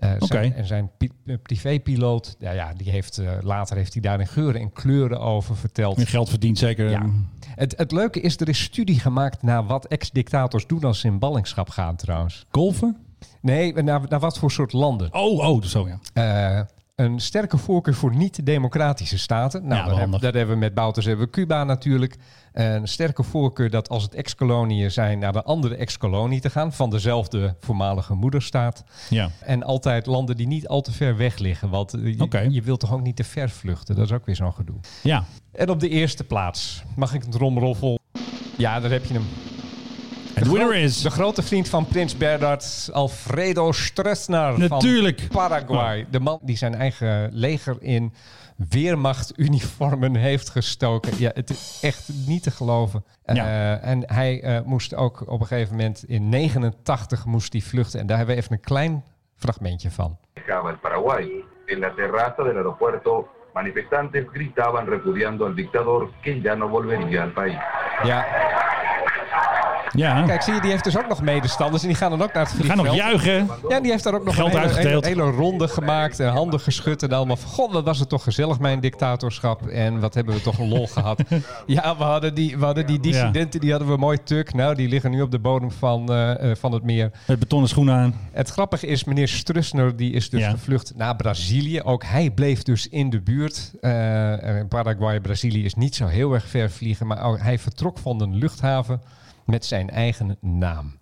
eh, 0.00 0.12
zijn, 0.18 0.54
en 0.54 0.66
zijn 0.66 0.90
eh, 0.98 1.34
privépiloot, 1.42 2.36
ja, 2.38 2.50
ja, 2.50 2.72
die 2.76 2.90
heeft, 2.90 3.18
eh, 3.18 3.32
later 3.40 3.76
heeft 3.76 3.92
hij 3.92 4.02
daar 4.02 4.20
in 4.20 4.26
geuren 4.26 4.60
en 4.60 4.72
kleuren 4.72 5.20
over 5.20 5.56
verteld. 5.56 5.98
Je 5.98 6.06
geld 6.06 6.28
verdient 6.28 6.58
zeker. 6.58 6.90
Ja. 6.90 7.06
Het, 7.54 7.74
het 7.76 7.92
leuke 7.92 8.20
is, 8.20 8.40
er 8.40 8.48
is 8.48 8.62
studie 8.62 9.00
gemaakt 9.00 9.42
naar 9.42 9.66
wat 9.66 9.86
ex-dictators 9.86 10.66
doen 10.66 10.84
als 10.84 11.00
ze 11.00 11.06
in 11.06 11.18
ballingschap 11.18 11.68
gaan 11.68 11.96
trouwens. 11.96 12.46
Golfen? 12.50 12.96
Nee, 13.40 13.72
naar, 13.72 14.00
naar 14.08 14.20
wat 14.20 14.38
voor 14.38 14.50
soort 14.50 14.72
landen. 14.72 15.14
Oh, 15.14 15.48
oh, 15.48 15.62
zo 15.62 15.88
ja. 15.88 16.66
Een 17.00 17.20
sterke 17.20 17.58
voorkeur 17.58 17.94
voor 17.94 18.16
niet-democratische 18.16 19.18
staten. 19.18 19.66
Nou, 19.66 19.80
Ja, 19.80 19.88
dat, 19.88 19.98
hebben, 19.98 20.20
hebben 20.20 20.54
we 20.54 20.60
met 20.60 20.74
Bouters, 20.74 21.06
hebben 21.06 21.24
we 21.24 21.30
Cuba 21.30 21.64
natuurlijk. 21.64 22.16
Een 22.52 22.88
sterke 22.88 23.22
voorkeur 23.22 23.70
dat 23.70 23.88
als 23.88 24.02
het 24.02 24.14
ex-koloniën 24.14 24.90
zijn... 24.90 25.18
naar 25.18 25.32
de 25.32 25.42
andere 25.42 25.76
ex-kolonie 25.76 26.40
te 26.40 26.50
gaan... 26.50 26.72
van 26.72 26.90
dezelfde 26.90 27.56
voormalige 27.60 28.14
moederstaat. 28.14 28.84
Ja. 29.10 29.30
En 29.40 29.62
altijd 29.62 30.06
landen 30.06 30.36
die 30.36 30.46
niet 30.46 30.68
al 30.68 30.80
te 30.80 30.92
ver 30.92 31.16
weg 31.16 31.38
liggen. 31.38 31.70
Want 31.70 31.94
eh, 31.94 32.16
je, 32.16 32.22
Oké. 32.22 32.46
je 32.50 32.62
wilt 32.62 32.80
toch 32.80 32.92
ook 32.92 33.02
niet 33.02 33.16
te 33.16 33.24
ver 33.24 33.50
vluchten? 33.50 33.94
Dat 33.94 34.04
is 34.04 34.12
ook 34.12 34.26
weer 34.26 34.36
zo'n 34.36 34.52
gedoe. 34.54 34.76
Ja. 35.02 35.24
En 35.52 35.70
op 35.70 35.80
de 35.80 35.88
eerste 35.88 36.24
plaats, 36.24 36.82
mag 36.96 37.14
ik 37.14 37.24
een 37.24 37.30
tromroffel? 37.30 37.98
Ja, 38.56 38.80
daar 38.80 38.90
heb 38.90 39.04
je 39.04 39.14
hem. 39.14 39.24
En 40.40 40.46
de 40.46 40.52
winner 40.52 40.76
is... 40.76 41.02
De 41.02 41.10
grote 41.10 41.42
vriend 41.42 41.68
van 41.68 41.86
Prins 41.86 42.16
Bernhard, 42.16 42.90
Alfredo 42.92 43.72
Stroessner 43.72 44.58
Natuurlijk. 44.58 45.20
van 45.20 45.28
Paraguay. 45.28 46.06
De 46.10 46.20
man 46.20 46.38
die 46.42 46.56
zijn 46.56 46.74
eigen 46.74 47.30
leger 47.32 47.76
in 47.80 48.12
weermachtuniformen 48.68 50.14
heeft 50.14 50.48
gestoken. 50.48 51.12
Ja, 51.18 51.30
het 51.34 51.50
is 51.50 51.78
echt 51.82 52.08
niet 52.26 52.42
te 52.42 52.50
geloven. 52.50 53.04
Ja. 53.24 53.34
Eh, 53.34 53.88
en 53.88 54.02
hij 54.06 54.42
eh, 54.42 54.60
moest 54.64 54.94
ook 54.94 55.22
op 55.26 55.40
een 55.40 55.46
gegeven 55.46 55.76
moment 55.76 56.04
in 56.04 56.28
89 56.28 57.24
moest 57.24 57.52
hij 57.52 57.62
vluchten. 57.62 58.00
En 58.00 58.06
daar 58.06 58.16
hebben 58.16 58.34
we 58.34 58.40
even 58.40 58.54
een 58.54 58.60
klein 58.60 59.04
fragmentje 59.36 59.90
van. 59.90 60.18
Paraguay. 60.80 61.44
En 61.66 61.78
la 61.78 61.94
terraza 61.94 62.42
del 62.42 62.56
aeropuerto, 62.56 63.28
manifestantes 63.54 64.24
gritaban 64.32 64.88
repudiando 64.88 65.44
al 65.46 65.54
dictador 65.54 66.10
que 66.22 66.40
ya 66.40 66.54
no 66.54 66.68
volvería 66.68 67.22
al 67.22 67.32
país. 67.32 67.58
Ja, 68.02 68.24
Ja, 69.92 70.22
kijk, 70.22 70.42
zie 70.42 70.54
je, 70.54 70.60
die 70.60 70.70
heeft 70.70 70.84
dus 70.84 70.98
ook 70.98 71.08
nog 71.08 71.22
medestanders 71.22 71.82
en 71.82 71.88
die 71.88 71.96
gaan 71.96 72.10
dan 72.10 72.22
ook 72.22 72.32
naar 72.32 72.42
het 72.46 72.56
we 72.56 72.64
gaan 72.64 72.76
vliegveld. 72.78 72.86
nog 72.86 73.22
juichen. 73.24 73.48
Ja, 73.68 73.80
die 73.80 73.90
heeft 73.90 74.04
daar 74.04 74.14
ook 74.14 74.24
nog 74.24 74.34
Geld 74.34 74.46
een 74.54 74.58
hele, 74.58 74.66
uitgedeeld. 74.72 75.04
hele, 75.04 75.22
hele 75.22 75.36
ronde 75.36 75.68
gemaakt 75.68 76.20
en 76.20 76.28
handen 76.28 76.60
geschud 76.60 77.02
en 77.02 77.12
allemaal. 77.12 77.36
van, 77.36 77.50
God, 77.50 77.72
wat 77.72 77.84
was 77.84 77.98
het 77.98 78.08
toch 78.08 78.22
gezellig, 78.22 78.58
mijn 78.58 78.80
dictatorschap. 78.80 79.66
En 79.66 80.00
wat 80.00 80.14
hebben 80.14 80.34
we 80.34 80.42
toch 80.42 80.58
een 80.58 80.68
lol 80.68 80.86
gehad. 80.86 81.20
Ja, 81.66 81.96
we 81.96 82.04
hadden 82.04 82.34
die, 82.34 82.58
we 82.58 82.64
hadden 82.64 82.86
die 82.86 83.00
dissidenten, 83.00 83.60
die 83.60 83.70
hadden 83.70 83.88
we 83.88 83.96
mooi 83.96 84.18
tuk. 84.24 84.54
Nou, 84.54 84.74
die 84.74 84.88
liggen 84.88 85.10
nu 85.10 85.22
op 85.22 85.30
de 85.30 85.38
bodem 85.38 85.70
van, 85.70 86.12
eh, 86.12 86.50
eh, 86.50 86.56
van 86.56 86.72
het 86.72 86.82
meer. 86.82 87.10
Met 87.26 87.38
betonnen 87.38 87.68
schoenen 87.68 87.94
aan. 87.94 88.14
Het 88.32 88.48
grappige 88.48 88.86
is, 88.86 89.04
meneer 89.04 89.28
Strussner, 89.28 89.96
die 89.96 90.12
is 90.12 90.30
dus 90.30 90.40
Ja. 90.40 90.50
gevlucht 90.50 90.92
naar 90.96 91.16
Brazilië. 91.16 91.82
Ook 91.82 92.04
hij 92.04 92.30
bleef 92.30 92.62
dus 92.62 92.88
in 92.88 93.10
de 93.10 93.20
buurt. 93.20 93.72
En 93.80 94.68
Paraguay, 94.68 95.20
Brazilië 95.20 95.64
is 95.64 95.74
niet 95.74 95.94
zo 95.94 96.06
heel 96.06 96.32
erg 96.34 96.46
ver 96.48 96.70
vliegen. 96.70 97.06
Maar 97.06 97.18
hij 97.42 97.58
vertrok 97.58 97.98
van 97.98 98.20
een 98.22 98.34
luchthaven 98.36 99.00
met 99.44 99.64
zijn 99.64 99.90
eigen 99.90 100.36
naam. 100.40 100.98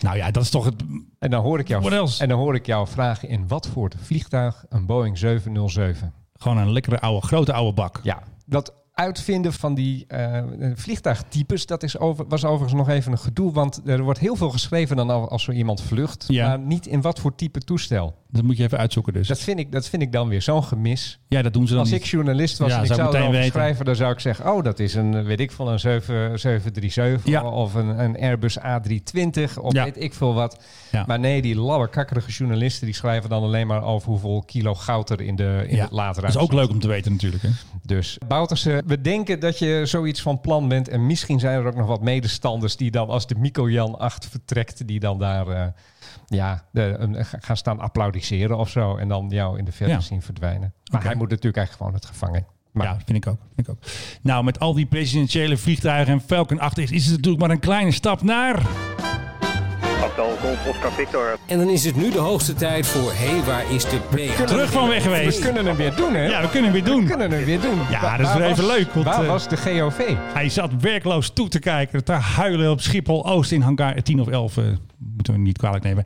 Nou 0.00 0.16
ja, 0.16 0.30
dat 0.30 0.42
is 0.42 0.50
toch 0.50 0.64
het... 0.64 0.84
En 1.18 1.30
dan 1.30 1.42
hoor 1.42 1.58
ik 1.58 1.68
jou, 1.68 1.94
en 2.18 2.28
dan 2.28 2.38
hoor 2.38 2.54
ik 2.54 2.66
jou 2.66 2.88
vragen 2.88 3.28
in 3.28 3.48
wat 3.48 3.66
voor 3.66 3.90
vliegtuig 3.98 4.64
een 4.68 4.86
Boeing 4.86 5.18
707. 5.18 6.12
Gewoon 6.34 6.58
een 6.58 6.72
lekkere 6.72 7.00
oude, 7.00 7.26
grote 7.26 7.52
oude 7.52 7.72
bak. 7.72 8.00
Ja, 8.02 8.22
dat 8.46 8.72
uitvinden 8.94 9.52
van 9.52 9.74
die 9.74 10.04
eh, 10.08 10.42
vliegtuigtypes, 10.74 11.66
dat 11.66 11.82
is 11.82 11.98
over, 11.98 12.24
was 12.28 12.44
overigens 12.44 12.72
nog 12.72 12.88
even 12.88 13.12
een 13.12 13.18
gedoe. 13.18 13.52
Want 13.52 13.80
er 13.84 14.02
wordt 14.02 14.18
heel 14.18 14.36
veel 14.36 14.50
geschreven 14.50 14.96
dan 14.96 15.10
al- 15.10 15.28
als 15.28 15.42
zo 15.42 15.50
iemand 15.52 15.82
vlucht. 15.82 16.24
Ja. 16.28 16.48
Maar 16.48 16.58
niet 16.58 16.86
in 16.86 17.00
wat 17.00 17.20
voor 17.20 17.34
type 17.34 17.60
toestel. 17.60 18.14
Dat 18.30 18.42
moet 18.42 18.56
je 18.56 18.62
even 18.62 18.78
uitzoeken 18.78 19.12
dus. 19.12 19.28
Dat 19.28 19.38
vind 19.38 19.58
ik, 19.58 19.72
dat 19.72 19.88
vind 19.88 20.02
ik 20.02 20.12
dan 20.12 20.28
weer 20.28 20.42
zo'n 20.42 20.64
gemis. 20.64 21.18
ja, 21.28 21.42
dat 21.42 21.52
doen 21.52 21.66
ze 21.66 21.72
dan 21.72 21.80
Als 21.82 21.90
niet. 21.90 22.00
ik 22.00 22.06
journalist 22.06 22.58
was 22.58 22.70
Ja, 22.70 22.76
en 22.76 22.84
ik 22.84 22.92
zou 22.92 23.16
erover 23.16 23.44
schrijven, 23.44 23.84
dan 23.84 23.96
zou 23.96 24.12
ik 24.12 24.20
zeggen: 24.20 24.52
Oh, 24.52 24.62
dat 24.62 24.78
is 24.78 24.94
een, 24.94 25.24
weet 25.24 25.40
ik 25.40 25.52
veel, 25.52 25.68
een 25.72 25.78
7, 25.80 26.38
737 26.38 27.24
Ja. 27.32 27.44
of 27.44 27.74
een, 27.74 28.00
een 28.04 28.16
Airbus 28.20 28.58
A320 28.58 29.58
of 29.60 29.72
Ja. 29.72 29.84
weet 29.84 30.00
ik 30.02 30.14
veel 30.14 30.34
wat. 30.34 30.62
Maar 31.06 31.18
nee, 31.20 31.42
die 31.42 31.56
labberkakkerige 31.56 32.30
journalisten 32.30 32.86
die 32.86 32.94
schrijven 32.94 33.30
dan 33.30 33.42
alleen 33.42 33.66
maar 33.66 33.82
over 33.84 34.08
hoeveel 34.08 34.42
kilo 34.46 34.74
goud 34.74 35.10
er 35.10 35.20
in, 35.20 35.36
de, 35.36 35.64
in 35.68 35.78
het 35.78 35.90
laadruim 35.90 36.32
Dat 36.32 36.42
is 36.42 36.48
ook 36.48 36.52
leuk 36.52 36.68
om 36.70 36.78
te 36.78 36.88
weten 36.88 37.12
natuurlijk. 37.12 37.42
Hè? 37.42 37.48
Dus 37.82 38.18
Bouterse, 38.28 38.82
we 38.86 39.00
denken 39.00 39.40
dat 39.40 39.58
je 39.58 39.82
zoiets 39.84 40.22
van 40.22 40.40
plan 40.40 40.68
bent. 40.68 40.88
En 40.88 41.06
misschien 41.06 41.40
zijn 41.40 41.58
er 41.60 41.66
ook 41.66 41.74
nog 41.76 41.86
wat 41.86 42.02
medestanders 42.02 42.76
die 42.76 42.90
dan 42.90 43.08
als 43.08 43.26
de 43.26 43.34
Mico 43.34 43.70
Jan 43.70 43.98
8 43.98 44.26
vertrekt, 44.28 44.86
die 44.86 45.00
dan 45.00 45.18
daar 45.18 45.48
eh, 45.48 45.66
ja, 46.26 46.64
de, 46.72 46.94
een- 46.98 47.24
gaan 47.24 47.56
staan 47.56 47.80
applaudisseren 47.80 48.58
of 48.58 48.68
zo. 48.68 48.96
En 48.96 49.08
dan 49.08 49.26
jou 49.28 49.58
in 49.58 49.64
de 49.64 49.72
verte 49.72 49.92
Ja. 49.92 50.00
zien 50.00 50.22
verdwijnen. 50.22 50.72
Maar 50.92 51.02
hij 51.04 51.14
moet 51.14 51.28
natuurlijk 51.28 51.56
eigenlijk 51.56 51.76
gewoon 51.76 51.94
het 51.94 52.04
gevangen. 52.04 52.46
Maar 52.72 52.86
ja, 52.86 52.96
vind 53.04 53.24
ik, 53.26 53.32
ook, 53.32 53.38
vind 53.54 53.68
ik 53.68 53.74
ook. 53.74 53.78
Nou, 54.22 54.44
met 54.44 54.58
al 54.60 54.74
die 54.74 54.86
presidentiële 54.86 55.56
vliegtuigen 55.56 56.12
en 56.14 56.20
Falcon 56.20 56.58
8 56.60 56.78
is, 56.78 56.90
is 56.90 57.04
het 57.06 57.14
natuurlijk 57.16 57.42
maar 57.42 57.50
een 57.50 57.58
kleine 57.60 57.90
stap 57.90 58.22
naar... 58.22 58.62
Hotel 60.08 60.36
Golf 60.40 60.66
Oscar 60.66 60.92
Victor. 60.92 61.38
En 61.46 61.58
dan 61.58 61.68
is 61.68 61.84
het 61.84 61.96
nu 61.96 62.10
de 62.10 62.18
hoogste 62.18 62.54
tijd 62.54 62.86
voor 62.86 63.12
Hé, 63.12 63.26
hey, 63.28 63.42
waar 63.44 63.70
is 63.72 63.84
de 63.84 63.96
P? 64.10 64.46
Terug 64.46 64.72
van 64.72 64.88
weg 64.88 65.04
we 65.04 65.10
geweest. 65.14 65.38
kunnen 65.40 65.66
hem 65.66 65.76
weer 65.76 65.94
doen, 65.96 66.14
hè? 66.14 66.26
Ja, 66.26 66.40
we 66.42 66.48
kunnen 66.50 66.72
hem 66.72 66.82
weer 66.82 66.92
we 66.92 66.98
doen. 66.98 67.06
kunnen 67.08 67.30
hem 67.30 67.44
weer 67.44 67.60
doen. 67.60 67.78
Ja, 67.90 68.00
Wa- 68.00 68.16
dat 68.16 68.26
is 68.28 68.34
weer 68.34 68.46
even 68.46 68.66
leuk, 68.66 68.92
want, 68.92 69.06
waar 69.06 69.22
eh, 69.22 69.28
was 69.28 69.48
de 69.48 69.56
GOV? 69.56 70.00
Hij 70.32 70.48
zat 70.48 70.70
werkloos 70.80 71.30
toe 71.32 71.48
te 71.48 71.58
kijken, 71.58 72.04
te 72.04 72.12
huilen 72.12 72.70
op 72.70 72.80
Schiphol-Oost 72.80 73.52
in 73.52 73.60
hangar 73.60 74.02
10 74.02 74.20
of 74.20 74.28
11. 74.28 74.56
eh, 74.56 74.64
moeten 75.16 75.32
we 75.32 75.38
niet 75.38 75.58
kwalijk 75.58 75.84
nemen. 75.84 76.04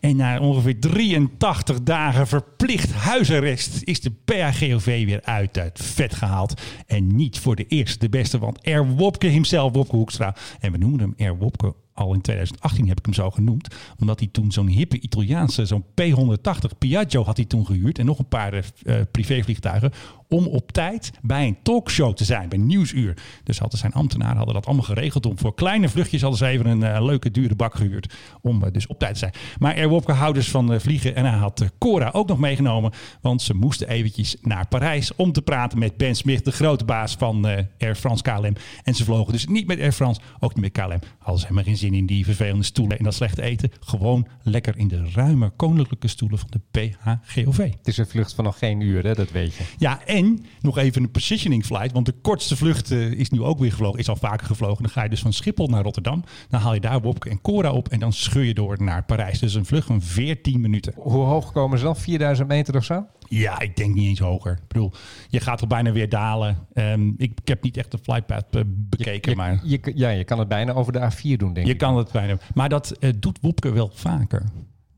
En 0.00 0.16
na 0.16 0.38
ongeveer 0.40 0.80
83 0.80 1.82
dagen 1.82 2.26
verplicht 2.26 2.92
huisarrest 2.92 3.80
is 3.84 4.00
de 4.00 4.12
PHGOV 4.24 4.84
weer 5.04 5.20
uit 5.24 5.56
het 5.56 5.80
vet 5.82 6.14
gehaald. 6.14 6.60
En 6.86 7.16
niet 7.16 7.38
voor 7.38 7.56
de 7.56 7.66
eerste 7.66 7.98
de 7.98 8.08
beste, 8.08 8.38
want 8.38 8.58
Air 8.66 8.86
Wopke 8.86 9.26
himself, 9.26 9.72
Wopke 9.72 9.96
Hoekstra. 9.96 10.34
En 10.60 10.72
we 10.72 10.78
noemen 10.78 11.00
hem 11.00 11.14
Air 11.18 11.36
Wopke 11.36 11.74
al 11.98 12.14
in 12.14 12.20
2018 12.20 12.88
heb 12.88 12.98
ik 12.98 13.04
hem 13.04 13.14
zo 13.14 13.30
genoemd. 13.30 13.74
Omdat 14.00 14.18
hij 14.18 14.28
toen 14.32 14.52
zo'n 14.52 14.68
hippe 14.68 15.00
Italiaanse, 15.00 15.66
zo'n 15.66 15.84
P180 15.84 16.78
Piaggio 16.78 17.24
had 17.24 17.36
hij 17.36 17.46
toen 17.46 17.66
gehuurd. 17.66 17.98
En 17.98 18.06
nog 18.06 18.18
een 18.18 18.28
paar 18.28 18.52
eh, 18.54 19.00
privévliegtuigen. 19.10 19.92
Om 20.28 20.46
op 20.46 20.72
tijd 20.72 21.10
bij 21.22 21.46
een 21.46 21.58
talkshow 21.62 22.14
te 22.14 22.24
zijn, 22.24 22.48
bij 22.48 22.58
Nieuwsuur. 22.58 23.16
Dus 23.44 23.58
hadden 23.58 23.78
zijn 23.78 23.92
ambtenaren 23.92 24.36
hadden 24.36 24.54
dat 24.54 24.66
allemaal 24.66 24.84
geregeld. 24.84 25.26
Om 25.26 25.38
voor 25.38 25.54
kleine 25.54 25.88
vluchtjes 25.88 26.20
hadden 26.20 26.38
ze 26.38 26.46
even 26.46 26.66
een 26.66 26.82
eh, 26.82 27.04
leuke 27.04 27.30
dure 27.30 27.54
bak 27.54 27.74
gehuurd. 27.74 28.14
Om 28.40 28.64
eh, 28.64 28.72
dus 28.72 28.86
op 28.86 28.98
tijd 28.98 29.12
te 29.12 29.18
zijn. 29.18 29.32
Maar 29.58 29.88
Wopke 29.88 30.12
houdt 30.12 30.34
dus 30.34 30.50
van 30.50 30.72
eh, 30.72 30.80
vliegen. 30.80 31.14
En 31.14 31.24
hij 31.24 31.38
had 31.38 31.64
Cora 31.78 32.10
ook 32.12 32.28
nog 32.28 32.38
meegenomen. 32.38 32.92
Want 33.20 33.42
ze 33.42 33.54
moesten 33.54 33.88
eventjes 33.88 34.36
naar 34.42 34.68
Parijs 34.68 35.14
om 35.14 35.32
te 35.32 35.42
praten 35.42 35.78
met 35.78 35.96
Ben 35.96 36.14
Smith, 36.14 36.44
de 36.44 36.52
grote 36.52 36.84
baas 36.84 37.14
van 37.14 37.44
Air 37.78 37.94
France 37.94 38.22
KLM. 38.22 38.54
En 38.82 38.94
ze 38.94 39.04
vlogen 39.04 39.32
dus 39.32 39.46
niet 39.46 39.66
met 39.66 39.80
Air 39.80 39.92
France, 39.92 40.20
ook 40.40 40.54
niet 40.54 40.74
met 40.74 40.84
KLM. 40.84 41.00
Hadden 41.18 41.38
ze 41.38 41.42
helemaal 41.42 41.64
geen 41.64 41.76
zin 41.76 41.94
in 41.94 42.06
die 42.06 42.24
vervelende 42.24 42.64
stoelen 42.64 42.98
en 42.98 43.04
dat 43.04 43.14
slechte 43.14 43.42
eten. 43.42 43.70
Gewoon 43.80 44.26
lekker 44.42 44.78
in 44.78 44.88
de 44.88 45.10
ruime 45.14 45.50
koninklijke 45.50 46.08
stoelen 46.08 46.38
van 46.38 46.48
de 46.50 46.60
PHGOV. 46.70 47.58
Het 47.58 47.88
is 47.88 47.98
een 47.98 48.06
vlucht 48.06 48.34
van 48.34 48.44
nog 48.44 48.58
geen 48.58 48.80
uur, 48.80 49.04
hè? 49.04 49.14
dat 49.14 49.30
weet 49.30 49.54
je. 49.54 49.64
Ja, 49.78 50.04
en 50.06 50.17
nog 50.60 50.78
even 50.78 51.02
een 51.02 51.10
positioning 51.10 51.64
flight. 51.64 51.92
Want 51.92 52.06
de 52.06 52.14
kortste 52.22 52.56
vlucht 52.56 52.90
eh, 52.90 53.10
is 53.10 53.30
nu 53.30 53.42
ook 53.42 53.58
weer 53.58 53.70
gevlogen. 53.70 53.98
Is 53.98 54.08
al 54.08 54.16
vaker 54.16 54.46
gevlogen. 54.46 54.82
Dan 54.82 54.92
ga 54.92 55.02
je 55.02 55.08
dus 55.08 55.20
van 55.20 55.32
Schiphol 55.32 55.66
naar 55.66 55.82
Rotterdam. 55.82 56.24
Dan 56.48 56.60
haal 56.60 56.74
je 56.74 56.80
daar 56.80 57.00
Wopke 57.00 57.30
en 57.30 57.40
Cora 57.40 57.72
op. 57.72 57.88
En 57.88 57.98
dan 57.98 58.12
scheur 58.12 58.44
je 58.44 58.54
door 58.54 58.82
naar 58.82 59.04
Parijs. 59.04 59.38
Dus 59.38 59.54
een 59.54 59.64
vlucht 59.64 59.86
van 59.86 60.02
14 60.02 60.60
minuten. 60.60 60.92
Hoe 60.96 61.24
hoog 61.24 61.52
komen 61.52 61.78
ze 61.78 61.84
dan? 61.84 61.96
4000 61.96 62.48
meter 62.48 62.76
of 62.76 62.84
zo? 62.84 63.06
Ja, 63.28 63.60
ik 63.60 63.76
denk 63.76 63.94
niet 63.94 64.08
eens 64.08 64.18
hoger. 64.18 64.52
Ik 64.52 64.68
bedoel, 64.68 64.92
je 65.28 65.40
gaat 65.40 65.60
al 65.60 65.66
bijna 65.66 65.92
weer 65.92 66.08
dalen. 66.08 66.66
Ehm, 66.72 67.08
ik, 67.08 67.32
ik 67.40 67.48
heb 67.48 67.62
niet 67.62 67.76
echt 67.76 67.90
de 67.90 67.98
flightpath 68.02 68.46
eh, 68.50 68.62
bekeken. 68.66 69.30
je, 69.30 69.36
maar 69.36 69.60
je, 69.64 69.92
ja, 69.94 70.08
je 70.08 70.24
kan 70.24 70.38
het 70.38 70.48
bijna 70.48 70.72
over 70.72 70.92
de 70.92 71.10
A4 71.12 71.36
doen, 71.36 71.52
denk 71.52 71.66
je 71.66 71.72
ik. 71.72 71.78
kan 71.78 71.96
het 71.96 72.12
bijna. 72.12 72.38
Maar 72.54 72.68
dat 72.68 72.90
eh, 72.90 73.10
doet 73.16 73.38
Wopke 73.40 73.72
wel 73.72 73.90
vaker. 73.94 74.42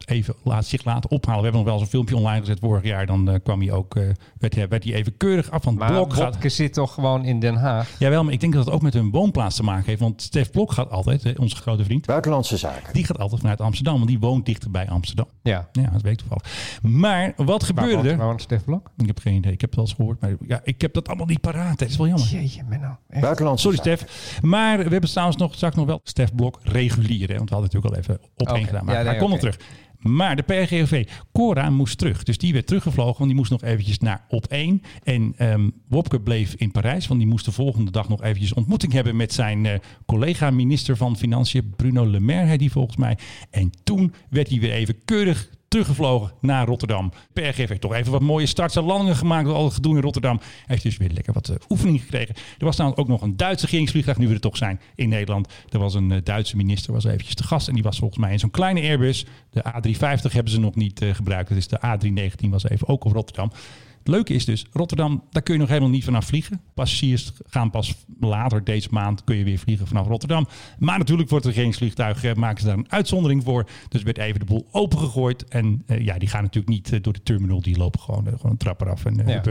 Even 0.06 0.34
laat, 0.44 0.66
zich 0.66 0.84
laten 0.84 1.10
ophalen. 1.10 1.36
We 1.38 1.42
hebben 1.44 1.60
nog 1.60 1.64
wel 1.70 1.74
eens 1.74 1.82
een 1.82 1.90
filmpje 1.90 2.16
online 2.16 2.40
gezet 2.40 2.58
vorig 2.58 2.84
jaar. 2.84 3.06
Dan 3.06 3.30
eh, 3.30 3.34
kwam 3.42 3.60
hij 3.60 3.72
ook, 3.72 3.96
eh, 3.96 4.04
werd, 4.38 4.54
hij, 4.54 4.68
werd 4.68 4.84
hij 4.84 4.94
even 4.94 5.16
keurig 5.16 5.50
af 5.50 5.62
van 5.62 5.72
het 5.72 5.82
Maar 5.82 5.92
blok. 5.92 6.14
Gaat, 6.14 6.32
Wopke 6.32 6.48
zit 6.48 6.72
toch 6.72 6.94
gewoon 6.94 7.24
in 7.24 7.40
Den 7.40 7.54
Haag? 7.56 7.88
Jawel, 7.98 8.24
maar 8.24 8.32
ik 8.32 8.40
denk 8.40 8.52
dat 8.52 8.64
het 8.64 8.74
ook 8.74 8.82
met 8.82 8.94
hun 8.94 9.10
woonplaats 9.10 9.56
te 9.56 9.62
maken 9.62 9.84
heeft. 9.86 10.00
Want 10.00 10.22
Stef 10.22 10.50
Blok 10.50 10.72
gaat 10.72 10.90
altijd, 10.90 11.22
hè, 11.22 11.32
onze 11.36 11.56
grote 11.56 11.84
vriend, 11.84 12.06
Buitenlandse 12.06 12.56
zaken. 12.56 12.92
die 12.92 13.04
gaat 13.04 13.18
altijd 13.18 13.40
vanuit 13.40 13.60
Amsterdam. 13.60 13.94
Want 13.94 14.06
die 14.08 14.18
woont 14.18 14.46
dichter 14.46 14.70
bij 14.70 14.88
Amsterdam. 14.88 15.26
Ja. 15.42 15.68
Ja, 15.72 15.90
dat 15.92 16.02
weet 16.02 16.12
ik 16.12 16.18
toevallig. 16.18 16.78
Maar 16.82 17.32
wat 17.36 17.64
gebeurde 17.64 18.08
er? 18.10 18.16
waar 18.16 18.26
woont 18.26 18.42
Stef 18.42 18.64
Blok? 18.64 18.90
Ik 18.96 19.06
heb 19.06 19.18
geen 19.18 19.34
idee. 19.34 19.52
Ik 19.52 19.60
heb 19.60 19.70
het 19.70 19.78
wel 19.78 19.84
eens 19.88 19.94
gehoord. 19.94 20.20
Maar 20.20 20.36
ja, 20.46 20.60
ik 20.64 20.80
heb 20.80 20.94
dat 20.94 21.08
allemaal 21.08 21.26
niet 21.26 21.40
paraat. 21.40 21.78
Dat 21.78 21.88
is 21.88 21.96
wel 21.96 22.06
jammer. 22.06 22.26
Jeetje, 22.28 22.62
Menno. 22.68 22.96
Echt. 23.08 23.20
Buitenlandse 23.22 23.62
Sorry 23.70 23.76
zaken. 23.84 23.98
Stef. 24.08 24.38
Maar 24.42 24.76
we 24.78 24.88
hebben 24.88 25.10
trouwens 25.10 25.36
nog, 25.38 25.54
straks 25.54 25.76
nog 25.76 25.86
wel 25.86 26.00
Stef 26.02 26.34
Blok 26.34 26.58
regulier. 26.62 27.28
Hè? 27.28 27.36
Want 27.36 27.48
we 27.48 27.54
hadden 27.54 27.70
natuurlijk 27.72 27.94
al 27.94 28.00
even 28.00 28.14
op 28.36 28.46
één 28.48 28.56
Oké. 28.56 28.66
gedaan. 28.66 28.84
Maar 28.84 28.94
Ja, 28.94 29.00
nee, 29.00 29.10
hij 29.10 29.18
kon 29.18 29.32
oké. 29.32 29.44
nog 29.44 29.52
terug. 29.52 29.68
Maar 30.00 30.36
de 30.36 30.42
PRGOV, 30.42 31.06
Cora 31.32 31.70
moest 31.70 31.98
terug. 31.98 32.22
Dus 32.22 32.38
die 32.38 32.52
werd 32.52 32.66
teruggevlogen, 32.66 33.14
want 33.16 33.26
die 33.26 33.34
moest 33.34 33.50
nog 33.50 33.62
eventjes 33.62 33.98
naar 33.98 34.24
op 34.28 34.46
één. 34.46 34.82
En 35.02 35.34
ehm, 35.36 35.68
Wopke 35.88 36.20
bleef 36.20 36.54
in 36.54 36.70
Parijs, 36.70 37.06
want 37.06 37.20
die 37.20 37.28
moest 37.28 37.44
de 37.44 37.52
volgende 37.52 37.90
dag 37.90 38.08
nog 38.08 38.22
eventjes 38.22 38.52
ontmoeting 38.52 38.92
hebben 38.92 39.16
met 39.16 39.32
zijn 39.32 39.66
eh, 39.66 39.78
collega 40.06 40.50
minister 40.50 40.96
van 40.96 41.16
Financiën, 41.16 41.72
Bruno 41.76 42.10
Le 42.10 42.20
Maire, 42.20 42.58
die 42.58 42.70
volgens 42.70 42.96
mij. 42.96 43.18
En 43.50 43.70
toen 43.84 44.12
werd 44.30 44.48
hij 44.48 44.60
weer 44.60 44.72
even 44.72 45.04
keurig 45.04 45.50
teruggevlogen 45.70 46.32
naar 46.40 46.66
Rotterdam. 46.66 47.12
PRGV 47.32 47.68
heeft 47.68 47.80
toch 47.80 47.94
even 47.94 48.12
wat 48.12 48.20
mooie 48.20 48.46
starts 48.46 48.76
en 48.76 48.82
landingen 48.82 49.16
gemaakt 49.16 49.46
door 49.46 49.54
al 49.54 49.64
het 49.64 49.74
gedoe 49.74 49.96
in 49.96 50.02
Rotterdam. 50.02 50.36
Hij 50.38 50.64
heeft 50.66 50.82
dus 50.82 50.96
weer 50.96 51.10
lekker 51.10 51.32
wat 51.32 51.48
eh, 51.48 51.56
oefening 51.68 52.00
gekregen. 52.00 52.34
Er 52.58 52.64
was 52.64 52.76
namelijk 52.76 53.00
ook 53.00 53.08
nog 53.08 53.22
een 53.22 53.36
Duitse 53.36 53.64
regeringsvliegtuig, 53.64 54.18
nu 54.18 54.28
we 54.28 54.34
er 54.34 54.40
toch 54.40 54.56
zijn, 54.56 54.80
in 54.94 55.08
Nederland. 55.08 55.52
Er 55.68 55.78
was 55.78 55.94
een 55.94 56.12
eh, 56.12 56.18
Duitse 56.24 56.56
minister, 56.56 56.92
was 56.92 57.04
eventjes 57.04 57.34
te 57.34 57.42
gast. 57.42 57.68
En 57.68 57.74
die 57.74 57.82
was 57.82 57.98
volgens 57.98 58.20
mij 58.20 58.32
in 58.32 58.38
zo'n 58.38 58.50
kleine 58.50 58.80
Airbus. 58.80 59.24
De 59.50 59.64
A350 59.64 60.32
hebben 60.32 60.52
ze 60.52 60.60
nog 60.60 60.74
niet 60.74 61.02
eh, 61.02 61.14
gebruikt. 61.14 61.50
Is 61.50 61.68
de 61.68 61.80
A319 61.86 62.48
was 62.48 62.68
even 62.68 62.88
ook 62.88 63.04
op 63.04 63.12
Rotterdam. 63.12 63.52
Het 64.00 64.08
leuke 64.08 64.34
is 64.34 64.44
dus, 64.44 64.66
Rotterdam, 64.72 65.24
daar 65.30 65.42
kun 65.42 65.54
je 65.54 65.60
nog 65.60 65.68
helemaal 65.68 65.90
niet 65.90 66.04
vanaf 66.04 66.26
vliegen. 66.26 66.60
Passagiers 66.74 67.32
gaan 67.46 67.70
pas 67.70 67.94
later 68.20 68.64
deze 68.64 68.88
maand 68.90 69.24
kun 69.24 69.36
je 69.36 69.44
weer 69.44 69.58
vliegen 69.58 69.86
vanaf 69.86 70.06
Rotterdam. 70.06 70.46
Maar 70.78 70.98
natuurlijk 70.98 71.30
wordt 71.30 71.44
het 71.44 71.54
regeringsvliegtuig, 71.54 72.24
eh, 72.24 72.34
maken 72.34 72.60
ze 72.60 72.66
daar 72.66 72.76
een 72.78 72.90
uitzondering 72.90 73.44
voor. 73.44 73.68
Dus 73.88 74.02
werd 74.02 74.18
even 74.18 74.40
de 74.40 74.46
boel 74.46 74.66
opengegooid. 74.70 75.44
En 75.48 75.82
eh, 75.86 76.04
ja, 76.04 76.18
die 76.18 76.28
gaan 76.28 76.42
natuurlijk 76.42 76.72
niet 76.72 76.92
eh, 76.92 77.02
door 77.02 77.12
de 77.12 77.22
terminal. 77.22 77.60
Die 77.60 77.76
lopen 77.76 78.00
gewoon, 78.00 78.26
eh, 78.26 78.32
gewoon 78.32 78.50
een 78.50 78.56
trap 78.56 78.80
eraf 78.80 79.04
en 79.04 79.20
uh, 79.20 79.26
Ja. 79.26 79.42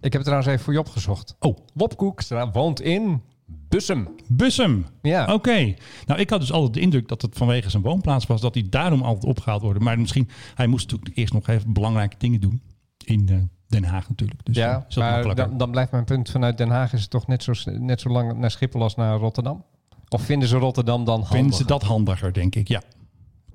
Ik 0.00 0.12
heb 0.12 0.12
het 0.12 0.22
trouwens 0.22 0.46
even 0.46 0.60
voor 0.64 0.72
je 0.72 0.78
opgezocht. 0.78 1.36
Oh, 1.38 1.56
Wopkoek 1.74 2.22
woont 2.52 2.80
in 2.80 3.22
Bussum. 3.46 4.08
Bussum. 4.28 4.86
Ja. 5.02 5.34
Oké. 5.34 5.74
Nou, 6.06 6.20
ik 6.20 6.30
had 6.30 6.40
dus 6.40 6.52
altijd 6.52 6.74
de 6.74 6.80
indruk 6.80 7.08
dat 7.08 7.22
het 7.22 7.36
vanwege 7.36 7.70
zijn 7.70 7.82
woonplaats 7.82 8.26
was. 8.26 8.40
Dat 8.40 8.54
hij 8.54 8.66
daarom 8.70 9.02
altijd 9.02 9.24
opgehaald 9.24 9.62
wordt. 9.62 9.80
Maar 9.80 9.98
misschien, 9.98 10.28
hij 10.54 10.66
moest 10.66 10.90
natuurlijk 10.90 11.16
eerst 11.16 11.32
nog 11.32 11.48
even 11.48 11.72
belangrijke 11.72 12.16
dingen 12.18 12.40
doen. 12.40 12.62
In 13.04 13.50
Den 13.68 13.84
Haag 13.84 14.08
natuurlijk. 14.08 14.44
Dus 14.44 14.56
eh, 14.56 14.62
ja, 14.62 14.84
is 14.88 14.94
dat 14.94 15.04
maar 15.04 15.34
dan, 15.34 15.58
dan 15.58 15.70
blijft 15.70 15.90
mijn 15.92 16.04
punt 16.04 16.30
vanuit 16.30 16.58
Den 16.58 16.68
Haag 16.70 16.92
is 16.92 17.00
het 17.00 17.10
toch 17.10 17.26
net 17.26 17.42
zo, 17.42 17.52
net 17.64 18.00
zo 18.00 18.08
lang 18.08 18.38
naar 18.38 18.50
Schiphol 18.50 18.82
als 18.82 18.94
naar 18.94 19.18
Rotterdam? 19.18 19.64
Of 20.08 20.22
vinden 20.22 20.48
ze 20.48 20.56
Rotterdam 20.56 21.04
dan 21.04 21.14
handiger? 21.14 21.36
Vinden 21.36 21.56
ze 21.56 21.64
dat 21.64 21.82
handiger, 21.82 22.32
denk 22.32 22.54
ik. 22.54 22.68
Ja. 22.68 22.82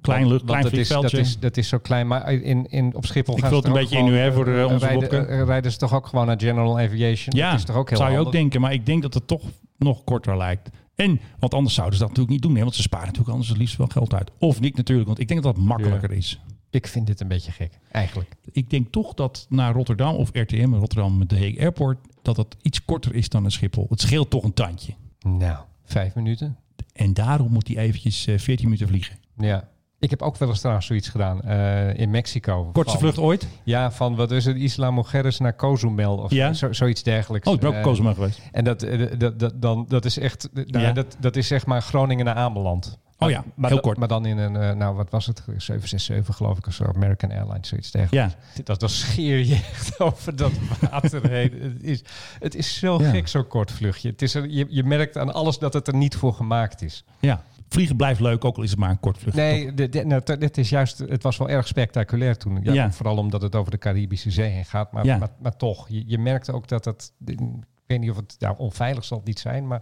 Klein, 0.02 0.28
lucht, 0.28 0.44
klein 0.46 0.64
dat 0.64 0.72
is, 0.74 0.88
dat, 0.88 1.14
is, 1.14 1.40
dat 1.40 1.58
is 1.58 1.68
zo 1.68 1.78
klein. 1.78 2.08
Maar 2.08 2.34
in, 2.34 2.70
in, 2.70 2.96
op 2.96 3.06
Schiphol 3.06 3.38
Ik 3.38 3.44
gaan 3.44 3.54
het 3.54 3.66
een 3.66 3.74
beetje 3.74 3.98
in 3.98 4.08
gewoon, 4.08 4.34
voor 4.34 4.46
de- 4.46 4.60
eh, 4.60 4.72
onze 4.72 4.86
rijden, 4.86 5.28
eh, 5.30 5.44
rijden 5.44 5.72
ze 5.72 5.78
toch 5.78 5.94
ook 5.94 6.08
gewoon 6.08 6.26
naar 6.26 6.40
General 6.40 6.80
Aviation? 6.80 7.36
Ja, 7.36 7.50
dat 7.50 7.60
is 7.60 7.66
toch 7.66 7.76
ook 7.76 7.90
heel 7.90 7.98
zou 7.98 8.12
je 8.12 8.18
ook 8.20 8.32
denken. 8.32 8.62
Maar 8.62 8.74
ik 8.74 8.86
denk 8.86 9.02
dat 9.02 9.14
het 9.14 9.28
toch 9.28 9.44
nog 9.78 10.04
korter 10.04 10.38
lijkt. 10.38 10.70
En, 10.96 11.20
want 11.40 11.54
anders 11.54 11.76
zouden 11.76 11.98
ze 11.98 12.02
dat 12.06 12.10
natuurlijk 12.16 12.36
niet 12.36 12.42
doen. 12.48 12.56
Hè? 12.56 12.64
Want 12.64 12.76
ze 12.76 12.82
sparen 12.82 13.06
natuurlijk 13.06 13.32
anders 13.32 13.50
het 13.50 13.58
liefst 13.58 13.78
wel 13.78 13.88
geld 13.88 14.14
uit. 14.14 14.32
Of 14.40 14.60
niet 14.60 14.78
natuurlijk, 14.78 15.08
want 15.08 15.20
ik 15.20 15.28
denk 15.28 15.44
dat 15.44 15.56
dat 15.56 15.64
makkelijker 15.66 16.12
is. 16.12 16.42
Ik 16.72 16.88
vind 16.88 17.08
dit 17.08 17.20
een 17.22 17.28
beetje 17.28 17.52
gek, 17.52 17.80
eigenlijk. 17.92 18.32
Ik 18.52 18.70
denk 18.70 18.92
toch 18.92 19.14
dat 19.14 19.46
naar 19.50 19.74
Rotterdam 19.74 20.16
of 20.16 20.30
RTM, 20.34 20.74
Rotterdam 20.74 21.18
met 21.18 21.30
de 21.30 21.36
Hague 21.36 21.60
Airport, 21.60 21.98
dat 22.22 22.36
dat 22.36 22.56
iets 22.62 22.86
korter 22.86 23.16
is 23.16 23.30
dan 23.30 23.46
een 23.46 23.52
Schiphol. 23.52 23.86
Het 23.90 24.02
scheelt 24.02 24.30
toch 24.30 24.44
een 24.44 24.54
tandje. 24.54 24.94
Nou, 25.20 25.58
vijf 25.86 26.16
minuten. 26.16 26.58
En 26.94 27.14
daarom 27.14 27.52
moet 27.52 27.68
hij 27.68 27.78
eventjes 27.78 28.28
eh, 28.28 28.38
14 28.38 28.66
minuten 28.66 28.88
vliegen. 28.88 29.16
Ja. 29.38 29.70
Ik 30.00 30.10
heb 30.10 30.22
ook 30.22 30.38
wel 30.38 30.50
eens 30.50 30.60
trouwens 30.60 30.86
zoiets 30.88 31.10
gedaan 31.10 31.42
eh, 31.42 31.98
in 32.00 32.10
Mexico. 32.10 32.64
Kortste 32.74 32.92
Van- 32.98 33.00
vlucht 33.08 33.18
ooit? 33.28 33.48
Ja, 33.64 33.92
van 33.92 34.16
wat 34.16 34.32
is 34.32 34.46
het? 34.46 34.56
Isla 34.58 34.92
Mujeres 34.92 35.38
naar 35.40 35.56
Cozumel 35.56 36.18
of 36.18 36.32
Ja. 36.32 36.54
zo, 36.54 36.74
zoiets 36.74 37.04
dergelijks. 37.04 37.48
Oh, 37.48 37.54
ik 37.54 37.60
ben 37.60 37.70
ook 37.70 37.76
Eh, 37.76 37.82
Cozumel 37.84 38.14
geweest. 38.14 38.42
En 38.52 38.64
dat, 38.64 38.80
dat, 39.18 39.40
dat, 39.40 39.62
dan, 39.62 39.86
dat 39.88 40.06
is 40.06 40.18
echt, 40.18 40.50
nou, 40.54 40.80
Ja. 40.86 40.92
dat, 40.92 41.18
dat 41.20 41.36
is 41.36 41.48
zeg 41.48 41.66
maar 41.66 41.82
Groningen 41.82 42.26
naar 42.26 42.36
Ameland. 42.36 42.98
Oh 43.24 43.30
ja, 43.30 43.44
maar 43.56 43.70
heel 43.70 43.80
kort. 43.80 43.98
Maar 43.98 44.08
dan 44.08 44.26
in 44.26 44.38
een, 44.38 44.56
eh, 44.56 44.72
nou 44.76 44.96
wat 44.96 45.10
was 45.10 45.26
het? 45.26 45.38
767 45.46 46.36
geloof 46.36 46.58
ik 46.58 46.68
of 46.68 46.74
zo, 46.74 46.84
American 46.96 47.32
Airlines, 47.32 47.68
zoiets 47.68 47.92
dergelijks. 47.92 48.36
Ja. 48.56 48.64
Dat 48.64 48.82
was 48.82 49.00
scheer 49.00 49.38
je 49.46 49.54
echt 49.56 50.00
over 50.10 50.36
dat 50.36 50.52
water 50.92 51.30
heen. 51.30 51.52
Het 51.62 51.84
is, 51.84 52.04
het 52.40 52.56
is 52.56 52.80
zo 52.80 53.00
Ja. 53.02 53.10
gek, 53.10 53.28
zo'n 53.28 53.48
kort 53.48 53.72
vluchtje. 53.72 54.10
Het 54.10 54.22
is 54.22 54.36
er, 54.36 54.50
je, 54.50 54.66
je 54.70 54.84
merkt 54.84 55.18
aan 55.18 55.34
alles 55.34 55.58
dat 55.60 55.74
het 55.74 55.88
er 55.88 55.96
niet 55.96 56.16
voor 56.16 56.34
gemaakt 56.34 56.82
is. 56.82 57.04
Ja. 57.20 57.44
Vliegen 57.70 57.96
blijft 57.96 58.20
leuk, 58.20 58.46
ook 58.46 58.58
al 58.58 58.64
is 58.64 58.70
het 58.70 58.80
maar 58.80 58.90
een 58.90 59.00
kort 59.00 59.18
vlucht. 59.18 59.36
Nee, 59.38 59.74
dit, 59.74 59.92
dit, 59.92 60.06
nou, 60.06 60.22
dit 60.38 60.58
is 60.58 60.70
juist, 60.70 60.98
het 60.98 61.24
was 61.24 61.38
wel 61.38 61.50
erg 61.50 61.68
spectaculair 61.68 62.38
toen. 62.38 62.60
Ja, 62.64 62.74
Ja. 62.74 62.92
Vooral 62.92 63.18
omdat 63.18 63.42
het 63.42 63.56
over 63.56 63.72
de 63.72 63.78
Caribische 63.78 64.32
Zee 64.32 64.50
heen 64.50 64.66
gaat. 64.66 64.92
Maar, 64.92 65.06
Ja. 65.06 65.18
maar, 65.18 65.30
maar 65.42 65.56
toch, 65.58 65.90
je, 65.90 66.04
je 66.08 66.18
merkt 66.18 66.52
ook 66.52 66.68
dat 66.68 66.86
het, 66.86 67.12
ik 67.26 67.40
weet 67.88 68.00
niet 68.00 68.10
of 68.10 68.16
het 68.16 68.36
nou, 68.40 68.56
onveilig 68.58 69.04
zal 69.06 69.18
het 69.18 69.26
niet 69.28 69.40
zijn, 69.40 69.68
maar 69.68 69.82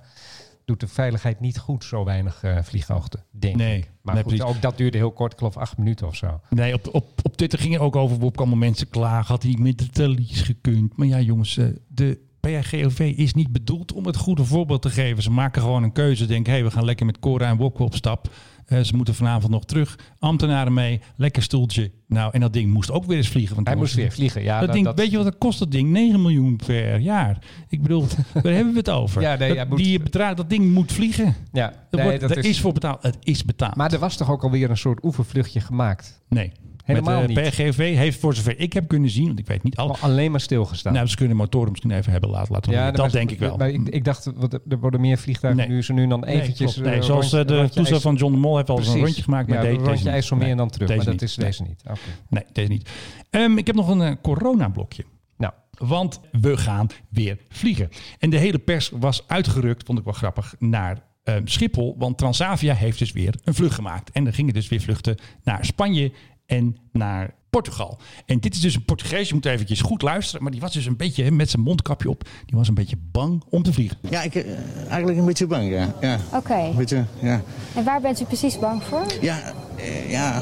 doet 0.69 0.79
de 0.79 0.87
veiligheid 0.87 1.39
niet 1.39 1.57
goed, 1.57 1.83
zo 1.83 2.03
weinig 2.03 2.43
eh 2.43 2.57
vlieghoogte, 2.61 3.23
denk 3.31 3.55
Nee, 3.55 3.77
ik. 3.77 3.91
Maar 4.01 4.13
nee, 4.13 4.23
goed, 4.23 4.35
precies. 4.35 4.55
ook 4.55 4.61
dat 4.61 4.77
duurde 4.77 4.97
heel 4.97 5.11
kort, 5.11 5.31
ik 5.31 5.37
geloof 5.37 5.57
acht 5.57 5.77
minuten 5.77 6.07
of 6.07 6.15
zo. 6.15 6.41
Nee, 6.49 6.73
op, 6.73 6.89
op, 6.91 7.19
op 7.23 7.37
Twitter 7.37 7.59
ging 7.59 7.75
er 7.75 7.81
ook 7.81 7.95
over. 7.95 8.17
Wop 8.17 8.37
allemaal 8.37 8.57
mensen 8.57 8.89
klagen. 8.89 9.27
Had 9.33 9.43
hij 9.43 9.55
met 9.59 9.77
de 9.77 9.89
talies 9.89 10.41
gekund. 10.41 10.97
Maar 10.97 11.07
ja, 11.07 11.19
jongens, 11.19 11.57
eh, 11.57 11.67
de 11.87 12.19
PRGOV 12.39 12.99
is 13.15 13.33
niet 13.33 13.51
bedoeld 13.51 13.93
om 13.93 14.05
het 14.05 14.15
goede 14.17 14.43
voorbeeld 14.45 14.81
te 14.81 14.89
geven. 14.89 15.23
Ze 15.23 15.31
maken 15.31 15.61
gewoon 15.61 15.83
een 15.83 15.91
keuze. 15.91 16.25
Denken, 16.25 16.51
hé, 16.53 16.59
hey, 16.59 16.67
we 16.67 16.73
gaan 16.73 16.85
lekker 16.85 17.05
met 17.05 17.19
Cora 17.19 17.47
en 17.49 17.57
Wopke 17.57 17.83
op 17.83 17.95
stap. 17.95 18.29
Eh, 18.65 18.79
ze 18.81 18.95
moeten 18.95 19.15
vanavond 19.15 19.51
nog 19.51 19.65
terug. 19.65 19.99
Ambtenaren 20.19 20.73
mee. 20.73 21.01
Lekker 21.15 21.43
stoeltje. 21.43 21.91
Nou, 22.07 22.29
en 22.33 22.39
dat 22.39 22.53
ding 22.53 22.71
moest 22.73 22.91
ook 22.91 23.05
weer 23.05 23.17
eens 23.17 23.27
vliegen. 23.27 23.55
Want 23.55 23.67
Hij 23.67 23.75
moest 23.75 23.93
weer 23.93 24.11
vliegen, 24.11 24.43
ja. 24.43 24.57
dat 24.57 24.65
dat- 24.65 24.73
ding, 24.75 24.85
dat- 24.85 24.99
weet 24.99 25.09
je 25.11 25.15
wat 25.15 25.25
dat 25.25 25.37
kost, 25.37 25.59
dat 25.59 25.71
ding? 25.71 25.89
9 25.89 26.21
miljoen 26.21 26.59
per 26.65 26.99
jaar. 26.99 27.37
Ik 27.69 27.81
bedoel, 27.81 28.05
waar 28.33 28.53
hebben 28.53 28.73
we 28.73 28.79
het 28.79 28.89
over? 28.89 29.21
Ja, 29.21 29.35
nee, 29.35 29.55
dat, 29.55 29.69
moet- 29.69 29.77
die 29.77 29.99
bedrag, 30.03 30.33
dat 30.33 30.49
ding 30.49 30.73
moet 30.73 30.91
vliegen. 30.91 31.35
Ja, 31.51 31.73
nee, 31.91 32.03
wordt, 32.03 32.19
dat 32.19 32.31
er 32.31 32.45
is... 32.45 32.59
voor 32.59 32.73
betaald. 32.73 33.03
Het 33.03 33.17
is 33.23 33.45
betaald. 33.45 33.75
Maar 33.75 33.93
er 33.93 33.99
was 33.99 34.17
toch 34.17 34.31
ook 34.31 34.43
alweer 34.43 34.69
een 34.69 34.77
soort 34.77 35.03
oefenvluchtje 35.03 35.59
gemaakt? 35.59 36.21
nee. 36.29 36.51
Helemaal 36.95 37.19
Met, 37.19 37.27
niet. 37.27 37.37
eh, 37.37 37.43
PRGOV 37.49 37.77
heeft, 37.95 38.19
voor 38.19 38.35
zover 38.35 38.59
ik 38.59 38.73
heb 38.73 38.87
kunnen 38.87 39.09
zien, 39.09 39.25
want 39.25 39.39
ik 39.39 39.47
weet 39.47 39.63
niet. 39.63 39.75
Al- 39.77 39.97
Alleen 39.99 40.31
maar 40.31 40.39
stilgestaan. 40.39 40.93
Nou, 40.93 41.07
ze 41.07 41.15
kunnen 41.15 41.35
motoren 41.37 41.69
misschien 41.69 41.91
even 41.91 42.11
hebben 42.11 42.29
laten 42.29 42.53
laten 42.53 42.71
Ja, 42.71 42.81
maar- 42.83 42.93
Dat 42.93 43.11
denk 43.11 43.31
ik 43.31 43.39
wel. 43.39 43.57
Maar 43.57 43.69
ik, 43.69 43.87
ik 43.89 44.03
dacht, 44.03 44.31
wat, 44.35 44.53
er 44.53 44.79
worden 44.79 45.01
meer 45.01 45.17
vliegtuigen 45.17 45.67
Nee. 45.67 45.75
nu, 45.75 45.83
ze 45.83 45.93
nu 45.93 46.07
dan 46.07 46.19
Nee, 46.19 46.35
eventjes... 46.41 46.73
klopt. 46.73 46.89
Nee, 46.89 46.99
eh, 46.99 47.05
zoals 47.05 47.31
rondje- 47.31 47.55
eh, 47.55 47.63
de 47.63 47.69
toestel 47.69 47.99
van 47.99 48.15
John 48.15 48.33
de 48.33 48.39
Mol 48.39 48.55
heeft 48.55 48.69
al 48.69 48.77
eens 48.77 48.87
een 48.87 48.99
rondje 48.99 49.23
gemaakt. 49.23 49.47
Maar 49.47 49.57
ja, 49.57 49.61
de- 49.63 49.67
een 49.69 49.73
deze 49.73 49.85
rondje 49.87 50.03
niet. 50.05 50.13
IJsselmeer 50.13 50.43
Nee, 50.45 50.53
en 50.53 50.59
dan 50.59 50.69
terug. 50.69 50.87
deze 50.87 50.97
Maar 51.03 51.11
dat 51.11 51.21
niet. 51.21 51.29
is 51.29 51.37
Nee. 51.37 51.45
deze 51.45 51.63
niet. 51.63 51.81
Oké. 51.89 51.99
Nee, 52.29 52.43
deze 52.53 52.69
niet. 52.69 52.89
Ehm, 53.29 53.57
ik 53.57 53.67
heb 53.67 53.75
nog 53.75 53.87
een 53.89 54.01
eh, 54.01 54.11
coronablokje. 54.21 55.03
Nou, 55.37 55.53
Want 55.77 56.19
we 56.31 56.57
gaan 56.57 56.87
weer 57.09 57.37
vliegen. 57.49 57.89
En 58.19 58.29
de 58.29 58.37
hele 58.37 58.57
pers 58.59 58.91
was 58.99 59.23
uitgerukt, 59.27 59.85
vond 59.85 59.97
ik 59.99 60.03
wel 60.03 60.13
grappig, 60.13 60.55
naar 60.59 61.07
ehm, 61.23 61.41
Schiphol. 61.45 61.95
Want 61.97 62.17
Transavia 62.17 62.73
heeft 62.73 62.99
dus 62.99 63.11
weer 63.11 63.33
een 63.43 63.53
vlucht 63.53 63.73
gemaakt. 63.75 64.11
En 64.11 64.25
er 64.27 64.33
gingen 64.33 64.53
dus 64.53 64.67
weer 64.67 64.81
vluchten 64.81 65.15
naar 65.43 65.65
Spanje 65.65 66.11
en 66.49 66.77
naar 66.91 67.33
Portugal. 67.49 67.97
En 68.25 68.39
dit 68.39 68.53
is 68.53 68.59
dus 68.61 68.75
een 68.75 68.85
Portugees, 68.85 69.27
je 69.27 69.33
moet 69.33 69.45
eventjes 69.45 69.81
goed 69.81 70.01
luisteren. 70.01 70.41
Maar 70.43 70.51
die 70.51 70.61
was 70.61 70.73
dus 70.73 70.85
een 70.85 70.97
beetje 70.97 71.23
hè, 71.23 71.31
met 71.31 71.49
zijn 71.49 71.61
mondkapje 71.61 72.09
op. 72.09 72.23
Die 72.45 72.57
was 72.57 72.67
een 72.67 72.73
beetje 72.73 72.95
bang 73.11 73.43
om 73.49 73.63
te 73.63 73.73
vliegen. 73.73 73.97
Ja, 74.09 74.21
ik, 74.21 74.35
eh, 74.35 74.45
eigenlijk 74.89 75.19
een 75.19 75.25
beetje 75.25 75.47
bang, 75.47 75.69
ja. 75.69 75.93
ja. 76.01 76.19
Oké. 76.33 76.53
Een 76.55 76.75
beetje, 76.75 77.05
ja. 77.21 77.41
En 77.75 77.83
waar 77.83 78.01
bent 78.01 78.21
u 78.21 78.25
precies 78.25 78.59
bang 78.59 78.83
voor? 78.83 79.05
Ja, 79.21 79.53
eh, 79.75 80.09
ja, 80.11 80.41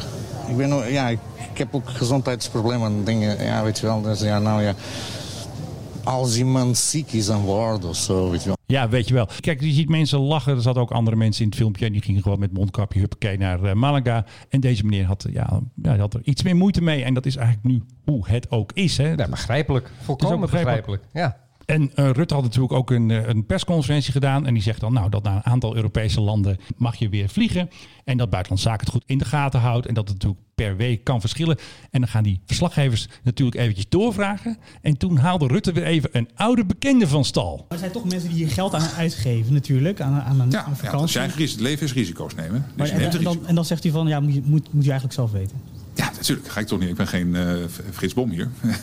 ik 0.50 0.58
ben, 0.58 0.72
ook- 0.72 0.88
ja, 0.89 1.08
ik, 1.08 1.20
ik 1.52 1.58
heb 1.58 1.76
ook 1.76 1.89
gezondheidsproblemen 1.89 2.88
en 2.91 3.04
dingen, 3.04 3.43
ja, 3.43 3.63
weet 3.63 3.80
je 3.80 3.86
wel. 3.86 4.02
Dus 4.02 4.20
ja, 4.22 4.39
nou 4.39 4.62
ja, 4.63 4.74
als 6.08 6.38
iemand 6.38 6.78
ziek 6.78 7.12
is 7.12 7.30
aan 7.30 7.46
boord 7.46 7.86
of 7.86 7.96
zo, 7.96 8.30
weet 8.30 8.41
je 8.41 8.48
wel. 8.48 8.58
Ja, 8.65 8.89
weet 8.89 9.08
je 9.08 9.13
wel. 9.13 9.28
Kijk, 9.39 9.62
je 9.62 9.72
ziet 9.72 9.89
mensen 9.89 10.20
lachen. 10.20 10.56
Er 10.56 10.62
zaten 10.62 10.82
ook 10.82 10.91
andere 10.91 11.15
mensen 11.15 11.43
in 11.43 11.50
het 11.50 11.58
filmpje. 11.58 11.86
En 11.86 11.91
die 11.91 12.02
gingen 12.02 12.22
gewoon 12.22 12.39
met 12.39 12.54
mondkapje 12.54 13.00
huppakee 13.00 13.38
naar 13.38 13.63
eh, 13.63 13.74
Malaga. 13.74 14.26
En 14.50 14.60
deze 14.60 14.84
meneer 14.84 15.06
had, 15.06 15.26
ja, 15.32 15.62
ja, 15.84 15.89
hij 15.89 15.98
had 15.98 16.13
er 16.13 16.22
iets 16.24 16.43
meer 16.43 16.56
moeite 16.56 16.82
mee. 16.82 17.04
En 17.04 17.13
dat 17.13 17.26
is 17.26 17.36
eigenlijk 17.36 17.67
nu 17.67 17.82
hoe 18.06 18.28
het 18.28 18.52
ook 18.52 18.72
is. 18.74 18.98
Hè. 18.98 19.12
ja, 19.12 19.28
begrijpelijk. 19.28 19.91
Volkomen 20.02 20.39
begrijpelijk. 20.39 20.86
begrijpelijk. 20.86 21.04
Ja. 21.13 21.47
En 21.68 21.92
eh, 21.96 22.10
Rutte 22.10 22.34
had 22.34 22.44
natuurlijk 22.44 22.74
ook 22.74 22.92
een, 22.92 23.12
eh, 23.12 23.28
een 23.28 23.46
persconferentie 23.46 24.12
gedaan. 24.12 24.46
En 24.46 24.54
die 24.54 24.64
zegt 24.64 24.80
dan 24.80 24.94
nou, 24.94 25.10
dat 25.10 25.24
naar 25.24 25.36
een 25.36 25.46
aantal 25.46 25.76
Europese 25.76 26.22
landen 26.22 26.58
mag 26.78 26.96
je 26.96 27.10
weer 27.10 27.30
vliegen. 27.30 27.70
En 28.04 28.18
dat 28.18 28.30
buitenlandse 28.30 28.68
zaken 28.70 28.86
het 28.86 28.94
goed 28.96 29.04
in 29.06 29.18
de 29.18 29.26
gaten 29.26 29.60
houdt. 29.60 29.86
En 29.86 29.94
dat 29.94 30.04
het 30.10 30.14
natuurlijk 30.14 30.42
per 30.56 30.76
week 30.76 31.04
kan 31.04 31.20
verschillen. 31.20 31.58
En 31.92 32.00
dan 32.00 32.10
gaan 32.10 32.24
die 32.24 32.42
verslaggevers 32.46 33.08
natuurlijk 33.24 33.58
eventjes 33.58 33.90
doorvragen. 33.90 34.58
En 34.82 34.98
toen 34.98 35.18
haalde 35.18 35.48
Rutte 35.48 35.72
weer 35.72 35.84
even 35.84 36.10
een 36.14 36.30
oude 36.36 36.66
bekende 36.66 37.08
van 37.08 37.26
stal. 37.26 37.66
Er 37.70 37.78
zijn 37.78 37.92
toch 37.92 38.06
mensen 38.06 38.30
die 38.30 38.38
hier 38.38 38.50
geld 38.52 38.74
aan 38.74 38.90
uitgeven 38.98 39.54
natuurlijk, 39.54 40.02
aan, 40.02 40.14
aan, 40.22 40.40
een, 40.40 40.42
aan 40.42 40.46
een 40.48 40.52
Ja, 40.52 40.76
vakantie. 40.76 41.08
zijn 41.10 41.32
ris- 41.36 41.56
levensrisico's 41.56 42.36
nemen. 42.36 42.66
Dus 42.76 42.92
maar, 42.92 43.00
je 43.02 43.08
en, 43.18 43.24
dan, 43.24 43.48
en 43.48 43.56
dan 43.56 43.66
zegt 43.66 43.84
hij 43.84 43.92
van, 43.92 44.08
ja, 44.08 44.20
moet, 44.20 44.34
je- 44.34 44.42
moet, 44.46 44.74
moet 44.74 44.84
je 44.84 44.90
eigenlijk 44.92 45.14
zelf 45.14 45.32
weten. 45.32 45.58
Ja, 45.98 46.12
natuurlijk. 46.16 46.48
Ga 46.48 46.60
ik 46.60 46.68
toch 46.68 46.80
niet. 46.80 46.90
Ik 46.90 46.96
ben 46.96 47.08
geen 47.08 47.36
eh, 47.36 47.54
Frits 47.92 48.14
Bom 48.14 48.30
hier. 48.30 48.50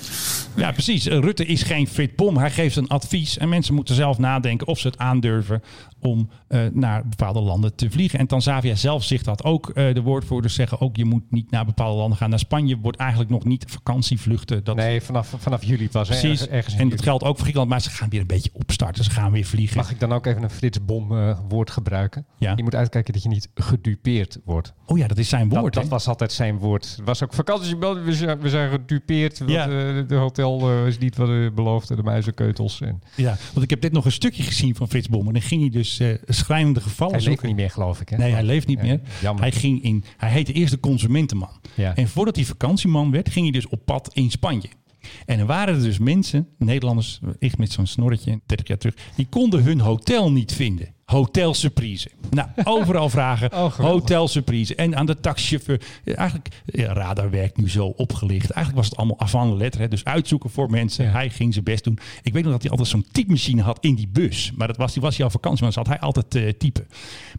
Ja, 0.57 0.72
precies. 0.72 1.07
Eh, 1.07 1.18
Rutte 1.18 1.46
is 1.46 1.62
geen 1.62 1.87
fit 1.88 2.16
bom. 2.16 2.37
Hij 2.37 2.50
geeft 2.50 2.77
een 2.77 2.88
advies. 2.88 3.38
En 3.38 3.48
mensen 3.48 3.74
moeten 3.74 3.94
zelf 3.94 4.18
nadenken 4.18 4.66
of 4.66 4.79
ze 4.79 4.87
het 4.87 4.98
aandurven 4.98 5.62
om 6.00 6.29
eh, 6.48 6.61
naar 6.72 7.09
bepaalde 7.09 7.40
landen 7.40 7.74
te 7.74 7.90
vliegen. 7.90 8.18
En 8.18 8.27
Tanzania 8.27 8.74
zelf 8.74 9.05
zegt 9.05 9.24
dat 9.24 9.44
ook. 9.44 9.68
Eh, 9.68 9.94
de 9.94 10.00
woordvoerders 10.03 10.55
zeggen 10.55 10.81
ook, 10.81 10.96
je 10.96 11.05
moet 11.05 11.22
niet 11.31 11.50
naar 11.50 11.64
bepaalde 11.64 11.98
landen 11.98 12.18
gaan. 12.18 12.31
Naar 12.31 12.38
Spanje 12.38 12.79
wordt 12.79 12.98
eigenlijk 12.98 13.31
nog 13.31 13.44
niet 13.44 13.64
vakantievluchten. 13.68 14.64
Dat 14.64 14.77
Nee, 14.77 15.00
vanaf, 15.00 15.35
vanaf 15.38 15.64
juli 15.64 15.88
pas. 15.88 16.09
hè, 16.09 16.14
ergens- 16.14 16.48
en 16.48 16.79
dat 16.79 16.79
juli. 16.90 17.03
geldt 17.03 17.22
ook 17.22 17.29
voor 17.35 17.38
Griekenland. 17.40 17.68
Maar 17.70 17.81
ze 17.81 17.90
gaan 17.90 18.09
weer 18.09 18.20
een 18.20 18.27
beetje 18.27 18.50
opstarten. 18.53 19.05
Ze 19.05 19.11
gaan 19.11 19.33
weer 19.33 19.44
vliegen. 19.44 19.77
Mag 19.77 19.90
ik 19.90 20.00
dan 20.00 20.12
ook 20.12 20.27
even 20.27 20.42
een 20.42 20.50
Frits 20.50 20.85
Bom 20.85 21.16
eh, 21.18 21.38
woord 21.48 21.70
gebruiken? 21.70 22.27
Ja. 22.38 22.53
Je 22.57 22.62
moet 22.62 22.74
uitkijken 22.74 23.12
dat 23.12 23.22
je 23.22 23.29
niet 23.29 23.48
gedupeerd 23.55 24.38
wordt. 24.44 24.72
Oh 24.87 24.98
ja, 24.98 25.07
dat 25.09 25.18
is 25.18 25.29
zijn 25.29 25.48
woord. 25.48 25.74
dat 25.74 25.88
was 25.88 26.09
altijd 26.09 26.33
zijn 26.33 26.59
woord. 26.59 26.98
Het 27.04 27.18
was 27.18 27.22
ook 27.28 27.34
vakantie, 27.34 27.76
we 28.04 28.12
zijn, 28.14 28.40
we 28.40 28.48
zijn 28.48 28.70
gedupeerd. 28.70 29.42
Ja. 29.46 29.62
eh, 29.64 30.08
de 30.08 30.14
hotel 30.14 30.70
eh, 30.70 30.86
is 30.86 30.98
niet 30.98 31.16
wat 31.16 31.28
we 31.28 31.50
beloofden, 31.54 31.96
de 31.96 32.02
muizenkeutels. 32.02 32.80
En 32.80 33.02
Ja, 33.16 33.36
want 33.52 33.64
ik 33.64 33.70
heb 33.70 33.80
dit 33.80 33.92
nog 33.92 34.04
een 34.04 34.12
stukje 34.12 34.42
gezien 34.42 34.74
van 34.74 34.88
Frits 34.88 35.08
Bom. 35.08 35.26
En 35.26 35.32
dan 35.32 35.42
ging 35.42 35.60
hij 35.60 35.70
dus 35.70 36.00
eh 36.00 36.08
schrijnende 36.26 36.80
gevallen 36.80 37.14
hij 37.14 37.24
leeft 37.24 37.42
niet 37.42 37.56
meer, 37.56 37.70
geloof 37.70 38.00
ik. 38.00 38.08
Hè? 38.08 38.16
Nee, 38.16 38.32
hij 38.32 38.42
leeft 38.42 38.66
niet 38.66 38.78
Ja, 38.78 38.84
meer. 38.84 39.00
jammer. 39.22 39.42
Hij, 39.42 39.52
ging 39.52 39.82
in, 39.82 40.04
hij 40.16 40.30
heette 40.30 40.52
eerst 40.52 40.72
de 40.72 40.80
consumentenman. 40.80 41.60
Ja. 41.74 41.94
En 41.96 42.08
voordat 42.08 42.36
hij 42.36 42.44
vakantieman 42.44 43.10
werd, 43.10 43.28
ging 43.30 43.44
hij 43.44 43.52
dus 43.60 43.68
op 43.68 43.84
pad 43.84 44.10
in 44.12 44.30
Spanje. 44.30 44.68
En 45.26 45.38
er 45.38 45.46
waren 45.46 45.74
er 45.74 45.82
dus 45.82 45.98
mensen, 45.98 46.48
Nederlanders, 46.58 47.20
ik 47.38 47.58
met 47.58 47.72
zo'n 47.72 47.86
snorretje, 47.86 48.40
30 48.46 48.68
jaar 48.68 48.78
terug, 48.78 48.94
die 49.16 49.26
konden 49.30 49.62
hun 49.62 49.80
hotel 49.80 50.32
niet 50.32 50.52
vinden. 50.52 50.93
Hotel 51.04 51.54
surprise. 51.54 52.10
Nou, 52.30 52.48
overal 52.64 53.08
vragen. 53.08 53.52
Oh, 53.52 53.72
hotel 53.72 54.28
surprise. 54.28 54.74
En 54.74 54.96
aan 54.96 55.06
de 55.06 55.20
taxichauffeur. 55.20 55.80
Eigenlijk, 56.04 56.62
ja, 56.64 56.92
radar 56.92 57.30
werkt 57.30 57.56
nu 57.56 57.70
zo 57.70 57.86
opgelicht. 57.86 58.50
Eigenlijk 58.50 58.76
was 58.76 58.86
het 58.88 58.96
allemaal 58.96 59.20
avant 59.20 59.56
lettre. 59.56 59.82
Hè. 59.82 59.88
Dus 59.88 60.04
uitzoeken 60.04 60.50
voor 60.50 60.70
mensen. 60.70 61.10
Hij 61.10 61.30
ging 61.30 61.52
zijn 61.52 61.64
best 61.64 61.84
doen. 61.84 61.98
Ik 62.22 62.32
weet 62.32 62.42
nog 62.42 62.52
dat 62.52 62.62
hij 62.62 62.70
altijd 62.70 62.88
zo'n 62.88 63.06
typemachine 63.12 63.62
had 63.62 63.78
in 63.80 63.94
die 63.94 64.08
bus. 64.08 64.52
Maar 64.56 64.66
dat 64.66 64.76
was, 64.76 64.92
die 64.92 65.02
was 65.02 65.16
hij 65.16 65.24
al 65.24 65.30
vakantie, 65.30 65.64
maar 65.64 65.72
dan 65.72 65.84
zat 65.84 65.92
hij 65.92 66.02
altijd 66.06 66.34
eh 66.34 66.52
typen. 66.58 66.88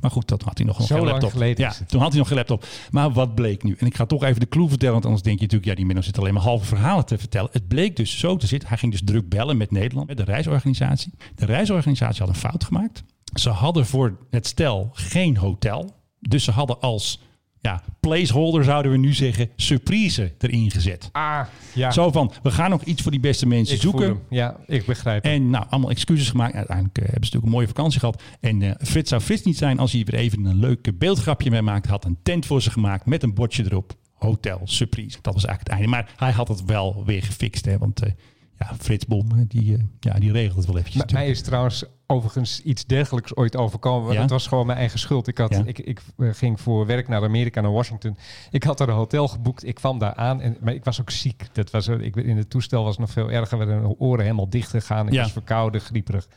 Maar 0.02 0.12
goed, 0.12 0.28
dat 0.28 0.42
had 0.42 0.58
hij 0.58 0.68
nog 0.68 0.76
Zo 0.76 0.86
geen 0.86 0.98
lang 0.98 1.10
laptop. 1.10 1.32
geleden 1.32 1.66
Ja, 1.66 1.74
toen 1.88 2.02
had 2.02 2.10
hij 2.10 2.18
nog 2.18 2.28
geen 2.28 2.38
laptop. 2.38 2.66
Maar 2.92 3.12
wat 3.12 3.36
bleek 3.36 3.64
nu? 3.64 3.76
En 3.80 3.88
ik 3.88 3.96
ga 3.96 4.06
toch 4.06 4.24
even 4.24 4.40
de 4.40 4.50
clue 4.50 4.70
vertellen, 4.70 4.94
want 4.94 5.06
anders 5.06 5.24
denk 5.24 5.36
je 5.36 5.44
natuurlijk, 5.44 5.72
ja, 5.72 5.78
die 5.78 5.86
Menno 5.86 6.02
zit 6.02 6.20
alleen 6.20 6.34
maar 6.34 6.44
halve 6.44 6.66
verhalen 6.66 7.06
te 7.06 7.18
vertellen. 7.18 7.50
Het 7.52 7.68
bleek 7.68 7.96
dus 7.96 8.20
zo 8.20 8.38
te 8.38 8.48
zitten. 8.48 8.70
Hij 8.70 8.78
ging 8.78 8.92
dus 8.92 9.02
druk 9.04 9.30
bellen 9.30 9.58
met 9.58 9.72
Nederland, 9.72 10.08
met 10.08 10.18
de 10.18 10.24
reisorganisatie. 10.24 11.14
De 11.36 11.46
reisorganisatie 11.46 12.20
had 12.20 12.30
een 12.30 12.36
fout 12.36 12.64
gemaakt. 12.64 13.04
Ze 13.34 13.50
hadden 13.50 13.86
voor 13.86 14.18
het 14.30 14.48
stel 14.48 14.90
geen 14.94 15.38
hotel. 15.38 15.96
Dus 16.20 16.44
ze 16.44 16.52
hadden 16.52 16.80
als 16.80 17.20
ja, 17.66 17.82
placeholder 18.00 18.64
zouden 18.64 18.92
we 18.92 18.98
nu 18.98 19.14
zeggen, 19.14 19.50
surprise 19.56 20.34
erin 20.38 20.72
gezet. 20.72 21.10
Ah, 21.12 21.42
ja. 21.74 21.92
Zo 21.92 22.12
van, 22.12 22.32
we 22.44 22.52
gaan 22.52 22.70
nog 22.70 22.84
iets 22.84 23.02
voor 23.02 23.12
die 23.12 23.20
beste 23.20 23.48
mensen 23.48 23.76
Ik 23.76 23.82
zoeken. 23.82 24.20
Ja, 24.30 24.58
ik 24.66 24.86
begrijp 24.86 25.24
het. 25.24 25.32
En 25.32 25.50
nou, 25.50 25.66
allemaal 25.70 25.90
excuses 25.90 26.30
gemaakt. 26.30 26.56
Uiteindelijk 26.56 26.98
eh, 26.98 27.04
hebben 27.04 27.14
ze 27.14 27.36
natuurlijk 27.36 27.46
een 27.46 27.52
mooie 27.52 27.68
vakantie 27.68 28.00
gehad. 28.00 28.22
En 28.40 28.62
eh, 28.62 28.72
Frits 28.88 29.10
zou 29.10 29.22
Frits 29.22 29.44
niet 29.44 29.58
zijn 29.58 29.80
als 29.80 29.92
hij 29.92 30.04
weer 30.04 30.20
even 30.20 30.46
een 30.46 30.60
leuk 30.60 31.00
beeldgrapje 31.00 31.50
mee 31.52 31.62
maakt. 31.62 31.88
Had 31.88 32.06
een 32.06 32.18
tent 32.24 32.46
voor 32.46 32.62
ze 32.62 32.72
gemaakt 32.72 33.06
met 33.06 33.24
een 33.24 33.34
bordje 33.34 33.64
erop. 33.64 33.94
Hotel 34.14 34.62
Surprise. 34.64 35.18
Dat 35.22 35.34
was 35.34 35.46
eigenlijk 35.46 35.60
het 35.60 35.70
einde. 35.70 35.88
Maar 35.88 36.14
hij 36.18 36.32
had 36.32 36.48
het 36.48 36.66
wel 36.66 37.04
weer 37.06 37.24
gefixt. 37.24 37.66
Hè, 37.66 37.78
want 37.78 38.02
eh, 38.02 38.12
ja, 38.60 38.76
Frits 38.80 39.06
Bom, 39.06 39.28
die, 39.48 39.78
ja, 40.00 40.14
die 40.14 40.32
regelt 40.32 40.58
het 40.58 40.66
wel 40.66 40.78
eventjes. 40.78 41.04
Maar 41.04 41.14
mij 41.14 41.30
is 41.30 41.42
trouwens 41.42 41.86
overigens 42.08 42.62
iets 42.62 42.86
dergelijks 42.86 43.36
ooit 43.36 43.56
overkomen. 43.56 44.14
Ja? 44.14 44.22
dat 44.22 44.30
was 44.30 44.48
gewoon 44.48 44.66
mijn 44.66 44.78
eigen 44.78 45.00
schuld. 45.00 45.28
Ik, 45.28 45.38
had, 45.38 45.52
Ja. 45.54 45.62
ik, 45.66 45.80
ik 45.80 46.02
eh, 46.18 46.30
ging 46.32 46.62
voor 46.62 46.86
werk 46.86 47.08
naar 47.08 47.24
Amerika, 47.24 47.62
naar 47.62 47.72
Washington. 47.72 48.18
Ik 48.52 48.64
had 48.64 48.80
er 48.80 48.90
een 48.90 48.96
hotel 48.96 49.28
geboekt. 49.28 49.66
Ik 49.68 49.76
kwam 49.76 50.00
daar 50.00 50.14
aan. 50.14 50.42
En, 50.42 50.58
maar 50.62 50.74
ik 50.74 50.84
was 50.84 51.02
ook 51.02 51.10
ziek. 51.10 51.48
Dat 51.52 51.72
was, 51.72 51.88
eh, 51.88 52.00
ik, 52.00 52.16
in 52.16 52.38
het 52.38 52.50
toestel 52.50 52.82
was 52.84 52.92
het 52.92 53.00
nog 53.00 53.12
veel 53.12 53.32
erger. 53.32 53.58
werden 53.58 53.82
de 53.82 54.00
oren 54.00 54.24
helemaal 54.24 54.50
dicht 54.50 54.70
gegaan. 54.70 55.08
Ik 55.08 55.14
Ja. 55.14 55.22
was 55.22 55.32
verkouden, 55.32 55.82
grieperig. 55.82 56.28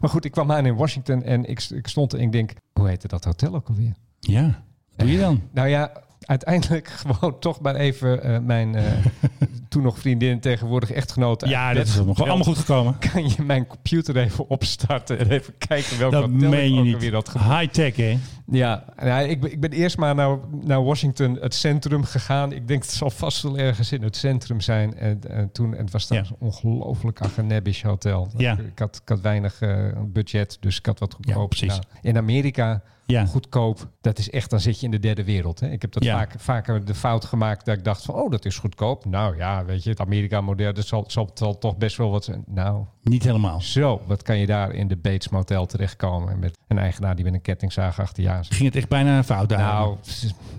Maar 0.00 0.10
goed, 0.10 0.24
ik 0.24 0.30
kwam 0.32 0.52
aan 0.52 0.66
in 0.66 0.74
Washington. 0.76 1.22
En 1.22 1.44
ik, 1.44 1.60
ik 1.70 1.88
stond 1.88 2.14
en 2.14 2.20
ik 2.20 2.32
denk, 2.32 2.52
hoe 2.72 2.88
heette 2.88 3.08
dat 3.08 3.24
hotel 3.24 3.54
ook 3.54 3.68
alweer? 3.68 3.92
Ja, 4.20 4.62
doe 4.96 5.10
je 5.12 5.18
dan? 5.18 5.42
Nou 5.52 5.68
ja, 5.68 5.92
uiteindelijk 6.26 6.88
gewoon 7.06 7.38
toch 7.38 7.60
maar 7.60 7.74
even 7.74 8.22
eh, 8.22 8.38
mijn 8.38 8.74
eh, 8.74 8.84
toen 9.68 9.82
nog 9.82 9.98
vriendin, 9.98 10.40
tegenwoordig 10.40 10.90
echtgenoot. 10.90 11.48
Ja, 11.48 11.68
bed 11.68 11.76
dat 11.76 11.86
is 11.86 11.94
nog 11.94 12.06
gebeld. 12.06 12.28
allemaal 12.28 12.44
goed 12.44 12.58
gekomen. 12.58 12.98
Kan 13.12 13.28
je 13.28 13.42
mijn 13.42 13.66
computer 13.66 14.16
even 14.16 14.48
opstarten 14.48 15.18
en 15.18 15.30
even 15.30 15.54
kijken 15.58 15.98
welke 15.98 16.16
Dat 16.16 16.30
meen 16.30 16.74
je 16.74 16.96
niet. 16.96 17.12
had 17.12 17.28
geboekt? 17.28 17.50
High-tech, 17.50 17.96
hè? 17.96 18.18
Ja, 18.46 18.84
nou, 18.96 19.28
ik, 19.28 19.40
ben, 19.40 19.52
ik 19.52 19.60
ben 19.60 19.70
eerst 19.70 19.96
maar 19.96 20.14
naar, 20.14 20.38
naar 20.62 20.84
Washington, 20.84 21.38
het 21.40 21.54
centrum 21.54 22.04
gegaan. 22.04 22.52
Ik 22.52 22.68
denk 22.68 22.82
het 22.82 22.90
zal 22.90 23.10
vast 23.10 23.42
wel 23.42 23.58
ergens 23.58 23.92
in 23.92 24.02
het 24.02 24.16
centrum 24.16 24.60
zijn. 24.60 24.96
En, 24.96 25.20
en 25.28 25.52
toen, 25.52 25.74
en 25.74 25.82
het 25.82 25.92
was 25.92 26.08
daar 26.08 26.18
een 26.18 26.36
ongelooflijk 26.38 27.20
agenebbisch 27.20 27.82
hotel. 27.82 28.28
Ja. 28.36 28.52
Ik, 28.52 28.58
ik 28.58 28.78
had, 28.78 29.00
ik 29.02 29.08
had 29.08 29.20
weinig 29.20 29.60
eh, 29.60 29.86
budget, 30.06 30.56
dus 30.60 30.78
ik 30.78 30.86
had 30.86 30.98
wat 30.98 31.14
goedkoop. 31.14 31.48
precies. 31.48 31.72
gedaan. 31.72 31.90
In 32.02 32.16
Amerika, 32.16 32.82
Ja. 33.06 33.24
goedkoop, 33.26 33.88
dat 34.00 34.18
is 34.18 34.30
echt, 34.30 34.50
dan 34.50 34.60
zit 34.60 34.78
je 34.78 34.84
in 34.84 34.90
de 34.90 34.98
derde 34.98 35.24
wereld. 35.24 35.60
Hè? 35.60 35.70
Ik 35.70 35.82
heb 35.82 35.92
dat 35.92 36.04
Ja. 36.04 36.16
vaak, 36.16 36.34
vaker 36.38 36.84
de 36.84 36.94
fout 36.94 37.24
gemaakt 37.24 37.64
dat 37.64 37.76
ik 37.76 37.84
dacht 37.84 38.02
van, 38.04 38.14
oh, 38.14 38.30
dat 38.30 38.44
is 38.44 38.58
goedkoop. 38.58 39.04
Nou 39.04 39.36
ja, 39.36 39.64
weet 39.64 39.82
je, 39.82 39.90
het 39.90 40.00
Amerika-model, 40.00 40.72
dat 40.72 40.86
zal, 40.86 41.04
zal, 41.06 41.30
zal 41.34 41.58
toch 41.58 41.76
best 41.76 41.96
wel 41.96 42.10
wat 42.10 42.24
zijn. 42.24 42.44
Nou, 42.46 42.84
Niet 43.02 43.22
helemaal. 43.22 43.60
zo, 43.60 44.00
wat 44.06 44.22
kan 44.22 44.38
je 44.38 44.46
daar 44.46 44.72
in 44.74 44.88
de 44.88 44.96
Bates 44.96 45.28
Motel 45.28 45.66
terechtkomen 45.66 46.38
met 46.38 46.58
een 46.68 46.78
eigenaar 46.78 47.14
die 47.16 47.24
met 47.24 47.34
een 47.34 47.42
kettingzaag 47.42 48.00
achter 48.00 48.22
je 48.22 48.28
aan 48.30 48.44
zit. 48.44 48.54
Ging 48.54 48.68
het 48.68 48.76
echt 48.76 48.88
bijna 48.88 49.24
fout 49.24 49.48
daar? 49.48 49.58
Nou, 49.58 49.96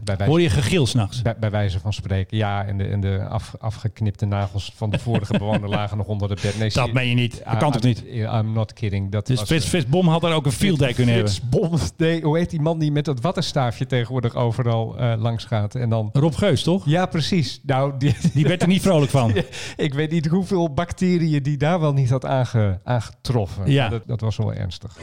bij 0.03 0.15
wijze, 0.15 0.31
Hoor 0.31 0.41
je 0.41 0.49
gegil 0.49 0.85
s'nachts? 0.87 1.21
bij, 1.21 1.35
bij 1.39 1.51
wijze 1.51 1.79
van 1.79 1.93
spreken, 1.93 2.37
ja. 2.37 2.65
En 2.65 2.77
de, 2.77 2.83
en 2.87 2.99
de 2.99 3.25
af, 3.29 3.55
afgeknipte 3.59 4.25
nagels 4.25 4.71
van 4.75 4.89
de 4.89 4.99
vorige 4.99 5.37
bewoner 5.37 5.69
lagen 5.79 5.97
nog 5.97 6.07
onder 6.07 6.27
de 6.27 6.37
bed. 6.41 6.57
Nee, 6.59 6.69
Dat 6.71 6.93
meen 6.93 7.09
je 7.09 7.15
niet. 7.15 7.41
Dat 7.45 7.57
kan 7.57 7.71
toch 7.71 7.81
niet? 7.81 8.03
I'm 8.07 8.51
not 8.51 8.73
kidding. 8.73 9.11
Dat 9.11 9.27
Dus 9.27 9.39
was, 9.49 9.73
eh, 9.73 9.81
Bom 9.87 10.07
had 10.07 10.21
daar 10.21 10.33
ook 10.33 10.45
een 10.45 10.51
field 10.51 10.79
day 10.79 10.93
kunnen 10.93 11.15
hebben. 11.15 11.33
Bom, 11.49 11.71
nee, 11.97 12.21
hoe 12.21 12.39
heet 12.43 12.51
die 12.51 12.61
man 12.61 12.79
die 12.79 12.91
met 12.91 13.05
dat 13.05 13.21
wattenstaafje 13.21 13.85
tegenwoordig 13.85 14.35
overal 14.35 14.97
eh, 14.97 15.13
langs 15.17 15.45
gaat? 15.45 15.75
En 15.75 15.89
dan... 15.89 16.09
Rob 16.13 16.33
Geus, 16.33 16.63
toch? 16.63 16.85
Ja, 16.85 17.05
precies. 17.05 17.59
Nou, 17.65 17.93
die, 17.97 18.15
Die 18.33 18.47
werd 18.47 18.61
er 18.61 18.67
niet 18.67 18.81
vrolijk 18.81 19.11
van. 19.11 19.33
ik 19.75 19.93
weet 19.93 20.11
niet 20.11 20.25
hoeveel 20.25 20.73
bacteriën 20.73 21.43
die 21.43 21.57
daar 21.57 21.79
wel 21.79 21.93
niet 21.93 22.09
had 22.09 22.25
aange, 22.25 22.79
aangetroffen. 22.83 23.71
Ja. 23.71 23.89
Dat, 23.89 24.01
dat 24.05 24.21
was 24.21 24.37
wel 24.37 24.53
ernstig. 24.53 24.97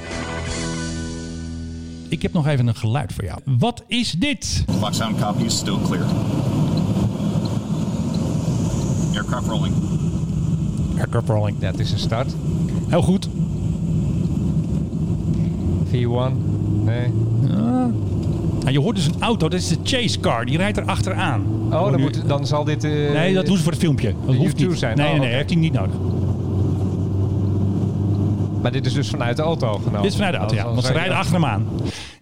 Ik 2.08 2.22
heb 2.22 2.32
nog 2.32 2.46
even 2.46 2.66
een 2.66 2.74
geluid 2.74 3.12
voor 3.12 3.24
jou. 3.24 3.40
Wat 3.44 3.84
is 3.86 4.12
dit? 4.12 4.64
Clock 4.78 4.94
sound 4.94 5.20
copy 5.20 5.42
is 5.44 5.58
still 5.58 5.78
clear. 5.84 6.04
Aircraft 9.14 9.46
rolling. 9.46 9.74
Aircraft 10.96 11.28
rolling. 11.28 11.60
Het 11.60 11.78
is 11.78 11.92
een 11.92 11.98
start. 11.98 12.34
Heel 12.88 13.02
goed. 13.02 13.28
V1. 15.92 16.59
Nee. 16.90 17.08
Nou, 18.60 18.72
je 18.72 18.80
hoort 18.80 18.96
dus 18.96 19.06
een 19.06 19.14
auto, 19.20 19.48
dat 19.48 19.60
is 19.60 19.68
de 19.68 19.76
chase 19.82 20.20
car. 20.20 20.44
Die 20.46 20.56
rijdt 20.56 20.76
er 20.76 20.84
achteraan. 20.84 21.42
Oh, 21.64 21.70
dan, 21.70 21.90
Nu- 21.96 21.98
moet, 22.02 22.22
dan 22.28 22.46
zal 22.46 22.64
dit... 22.64 22.84
eh, 22.84 22.90
Nee, 22.90 23.34
dat 23.34 23.46
doen 23.46 23.56
ze 23.56 23.62
voor 23.62 23.72
het 23.72 23.80
filmpje. 23.80 24.14
Dat 24.26 24.34
hoeft 24.34 24.56
niet. 24.56 24.78
zijn. 24.78 24.96
Nee, 24.96 25.06
Oh, 25.06 25.10
nee, 25.12 25.20
nee, 25.20 25.28
oké. 25.28 25.36
heeft 25.36 25.50
hij 25.50 25.58
niet 25.60 25.72
nodig. 25.72 25.94
Maar 28.62 28.72
dit 28.72 28.86
is 28.86 28.92
dus 28.92 29.08
vanuit 29.10 29.36
de 29.36 29.42
auto 29.42 29.72
genomen. 29.72 30.02
Dit 30.02 30.10
is 30.10 30.16
vanuit 30.16 30.32
de 30.34 30.38
auto, 30.40 30.54
ja. 30.54 30.64
Want 30.64 30.84
ze 30.84 30.92
rijden 30.92 31.16
achter 31.16 31.34
hem 31.34 31.44
aan. 31.44 31.66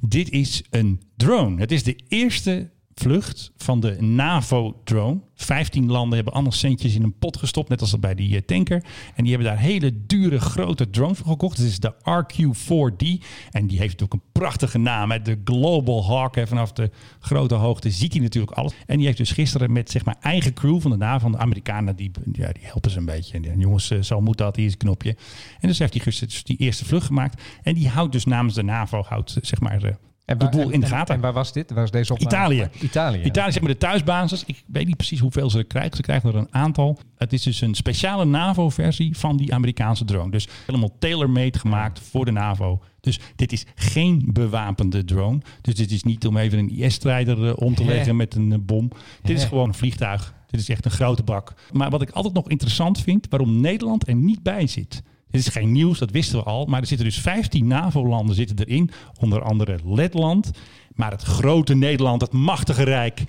Dit 0.00 0.30
is 0.30 0.62
een 0.70 1.00
drone. 1.16 1.60
Het 1.60 1.72
is 1.72 1.82
de 1.82 1.98
eerste 2.08 2.70
vlucht 2.98 3.52
van 3.56 3.80
de 3.80 3.96
NAVO-drone. 4.02 5.20
15 5.34 5.90
landen 5.90 6.14
hebben 6.14 6.32
allemaal 6.34 6.52
centjes 6.52 6.94
in 6.94 7.02
een 7.02 7.18
pot 7.18 7.36
gestopt, 7.36 7.68
net 7.68 7.80
als 7.80 7.90
dat 7.90 8.00
bij 8.00 8.14
die 8.14 8.36
eh, 8.36 8.42
tanker. 8.42 8.84
En 9.14 9.24
die 9.24 9.34
hebben 9.34 9.52
daar 9.52 9.62
hele 9.62 9.92
dure, 10.06 10.40
grote 10.40 10.90
drones 10.90 11.18
voor 11.18 11.26
gekocht. 11.26 11.56
Het 11.56 11.66
is 11.66 11.80
de 11.80 11.94
RQ-4D. 11.94 13.24
En 13.50 13.66
die 13.66 13.78
heeft 13.78 14.00
natuurlijk 14.00 14.12
een 14.12 14.22
prachtige 14.32 14.78
naam. 14.78 15.10
Hè? 15.10 15.22
De 15.22 15.40
Global 15.44 16.06
Hawk. 16.06 16.34
Hè? 16.34 16.46
Vanaf 16.46 16.72
de 16.72 16.90
grote 17.20 17.54
hoogte 17.54 17.90
ziet 17.90 18.12
hij 18.12 18.22
natuurlijk 18.22 18.52
alles. 18.52 18.72
En 18.86 18.96
die 18.96 19.06
heeft 19.06 19.18
dus 19.18 19.30
gisteren 19.30 19.72
met 19.72 19.90
zeg 19.90 20.04
maar 20.04 20.16
eigen 20.20 20.54
crew 20.54 20.80
van 20.80 20.90
de 20.90 20.96
NAVO, 20.96 21.18
van 21.18 21.32
de 21.32 21.38
Amerikanen, 21.38 21.96
die, 21.96 22.10
ja, 22.32 22.52
die 22.52 22.64
helpen 22.64 22.90
ze 22.90 22.98
een 22.98 23.04
beetje. 23.04 23.40
En, 23.40 23.60
jongens, 23.60 23.90
eh, 23.90 24.02
zo 24.02 24.20
moet 24.20 24.38
dat, 24.38 24.56
hier 24.56 24.66
is 24.66 24.72
een 24.72 24.78
knopje. 24.78 25.16
En 25.60 25.68
dus 25.68 25.78
heeft 25.78 25.94
hij 25.94 26.02
gisteren 26.02 26.28
dus 26.28 26.44
die 26.44 26.56
eerste 26.56 26.84
vlucht 26.84 27.06
gemaakt. 27.06 27.42
En 27.62 27.74
die 27.74 27.88
houdt 27.88 28.12
dus 28.12 28.24
namens 28.24 28.54
de 28.54 28.62
NAVO, 28.62 29.02
houdt 29.02 29.36
eh, 29.36 29.42
zeg 29.42 29.60
maar... 29.60 29.98
En 30.28 30.38
de 30.38 30.44
waar- 30.44 30.52
boel 30.54 30.64
en- 30.66 30.72
in 30.72 30.80
de 30.80 30.86
en- 30.86 30.92
gaten. 30.92 31.14
En 31.14 31.20
waar 31.20 31.32
was 31.32 31.52
dit? 31.52 31.70
Waar 31.70 31.80
was 31.80 31.90
deze 31.90 32.12
opname? 32.12 32.30
Italië. 32.54 32.68
Italië. 32.80 33.22
Italië 33.22 33.52
zeg 33.52 33.62
maar 33.62 33.70
de 33.72 33.78
thuisbasis. 33.78 34.44
Ik 34.46 34.64
weet 34.66 34.86
niet 34.86 34.96
precies 34.96 35.20
hoeveel 35.20 35.50
ze 35.50 35.58
er 35.58 35.64
krijgen. 35.64 35.96
Ze 35.96 36.02
krijgen 36.02 36.28
er 36.28 36.34
een 36.36 36.48
aantal. 36.50 36.98
Het 37.16 37.32
is 37.32 37.42
dus 37.42 37.60
een 37.60 37.74
speciale 37.74 38.24
NAVO-versie 38.24 39.16
van 39.16 39.36
die 39.36 39.54
Amerikaanse 39.54 40.04
drone. 40.04 40.30
Dus 40.30 40.48
helemaal 40.66 40.90
tailor-made 40.98 41.58
gemaakt 41.58 42.00
voor 42.00 42.24
de 42.24 42.30
NAVO. 42.30 42.82
Dus 43.00 43.18
dit 43.36 43.52
is 43.52 43.66
geen 43.74 44.28
bewapende 44.32 45.04
drone. 45.04 45.38
Dus 45.60 45.74
dit 45.74 45.90
is 45.90 46.02
niet 46.02 46.26
om 46.26 46.36
even 46.36 46.58
een 46.58 46.70
IS-strijder 46.70 47.46
eh, 47.46 47.52
om 47.56 47.74
te 47.74 47.82
Hè? 47.82 47.88
leggen 47.88 48.16
met 48.16 48.34
een 48.34 48.52
eh, 48.52 48.58
bom. 48.62 48.90
Dit 49.22 49.36
is 49.38 49.44
gewoon 49.44 49.68
een 49.68 49.74
vliegtuig. 49.74 50.34
Dit 50.50 50.60
is 50.60 50.68
echt 50.68 50.84
een 50.84 50.90
grote 50.90 51.22
bak. 51.22 51.54
Maar 51.72 51.90
wat 51.90 52.02
ik 52.02 52.10
altijd 52.10 52.34
nog 52.34 52.48
interessant 52.48 53.00
vind, 53.00 53.26
waarom 53.30 53.60
Nederland 53.60 54.08
er 54.08 54.14
niet 54.14 54.42
bij 54.42 54.66
zit. 54.66 55.02
Dit 55.30 55.40
is 55.40 55.48
geen 55.48 55.72
nieuws, 55.72 55.98
dat 55.98 56.10
wisten 56.10 56.38
we 56.38 56.44
al. 56.44 56.66
Maar 56.66 56.80
er 56.80 56.86
zitten 56.86 57.06
dus 57.06 57.18
15 57.20 57.66
NAVO-landen 57.66 58.34
zitten 58.34 58.58
erin. 58.58 58.90
Onder 59.20 59.42
andere 59.42 59.78
Letland. 59.84 60.50
Maar 60.94 61.10
het 61.10 61.22
grote 61.22 61.74
Nederland, 61.74 62.20
het 62.20 62.32
machtige 62.32 62.82
Rijk, 62.82 63.24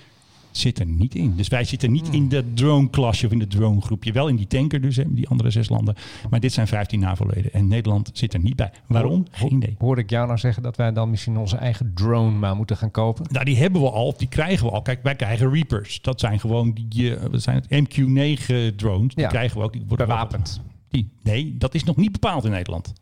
zit 0.51 0.79
er 0.79 0.85
niet 0.85 1.15
in. 1.15 1.33
Dus 1.35 1.47
wij 1.47 1.63
zitten 1.63 1.91
niet 1.91 2.09
in 2.09 2.29
de 2.29 2.53
drone-klasje 2.53 3.25
of 3.25 3.31
in 3.31 3.39
de 3.39 3.47
drone-groepje. 3.47 4.11
Wel 4.11 4.27
in 4.27 4.35
die 4.35 4.47
tanker 4.47 4.81
dus, 4.81 4.95
hè, 4.95 5.03
die 5.07 5.27
andere 5.27 5.49
zes 5.49 5.69
landen. 5.69 5.95
Maar 6.29 6.39
dit 6.39 6.53
zijn 6.53 6.67
15 6.67 6.99
NAVO-leden. 6.99 7.53
En 7.53 7.67
Nederland 7.67 8.09
zit 8.13 8.33
er 8.33 8.39
niet 8.39 8.55
bij. 8.55 8.71
Waarom? 8.87 9.25
Geen 9.31 9.53
idee. 9.53 9.75
Hoor 9.79 9.97
ik 9.97 10.09
jou 10.09 10.27
nou 10.27 10.39
zeggen 10.39 10.63
dat 10.63 10.75
wij 10.77 10.91
dan 10.93 11.09
misschien 11.09 11.37
onze 11.37 11.57
eigen 11.57 11.91
drone 11.95 12.31
maar 12.37 12.55
moeten 12.55 12.77
gaan 12.77 12.91
kopen? 12.91 13.25
Nou, 13.31 13.45
die 13.45 13.57
hebben 13.57 13.81
we 13.81 13.89
al, 13.89 14.05
of 14.05 14.15
die 14.17 14.27
krijgen 14.27 14.65
we 14.65 14.71
al. 14.71 14.81
Kijk, 14.81 14.99
wij 15.03 15.15
krijgen 15.15 15.51
Reapers. 15.53 16.01
Dat 16.01 16.19
zijn 16.19 16.39
gewoon 16.39 16.77
die, 16.87 17.15
eh, 17.15 17.25
wat 17.31 17.41
zijn 17.41 17.55
het, 17.55 17.69
MQ-9 17.69 18.75
drones. 18.75 19.13
Die 19.15 19.23
Ja. 19.23 19.29
krijgen 19.29 19.57
we 19.57 19.63
ook. 19.63 19.73
Die 19.73 19.83
worden 19.87 20.07
Bewapend. 20.07 20.61
Die, 20.89 21.09
nee, 21.23 21.55
dat 21.57 21.73
is 21.75 21.83
nog 21.83 21.95
niet 21.95 22.11
bepaald 22.11 22.45
in 22.45 22.51
Nederland. 22.51 22.93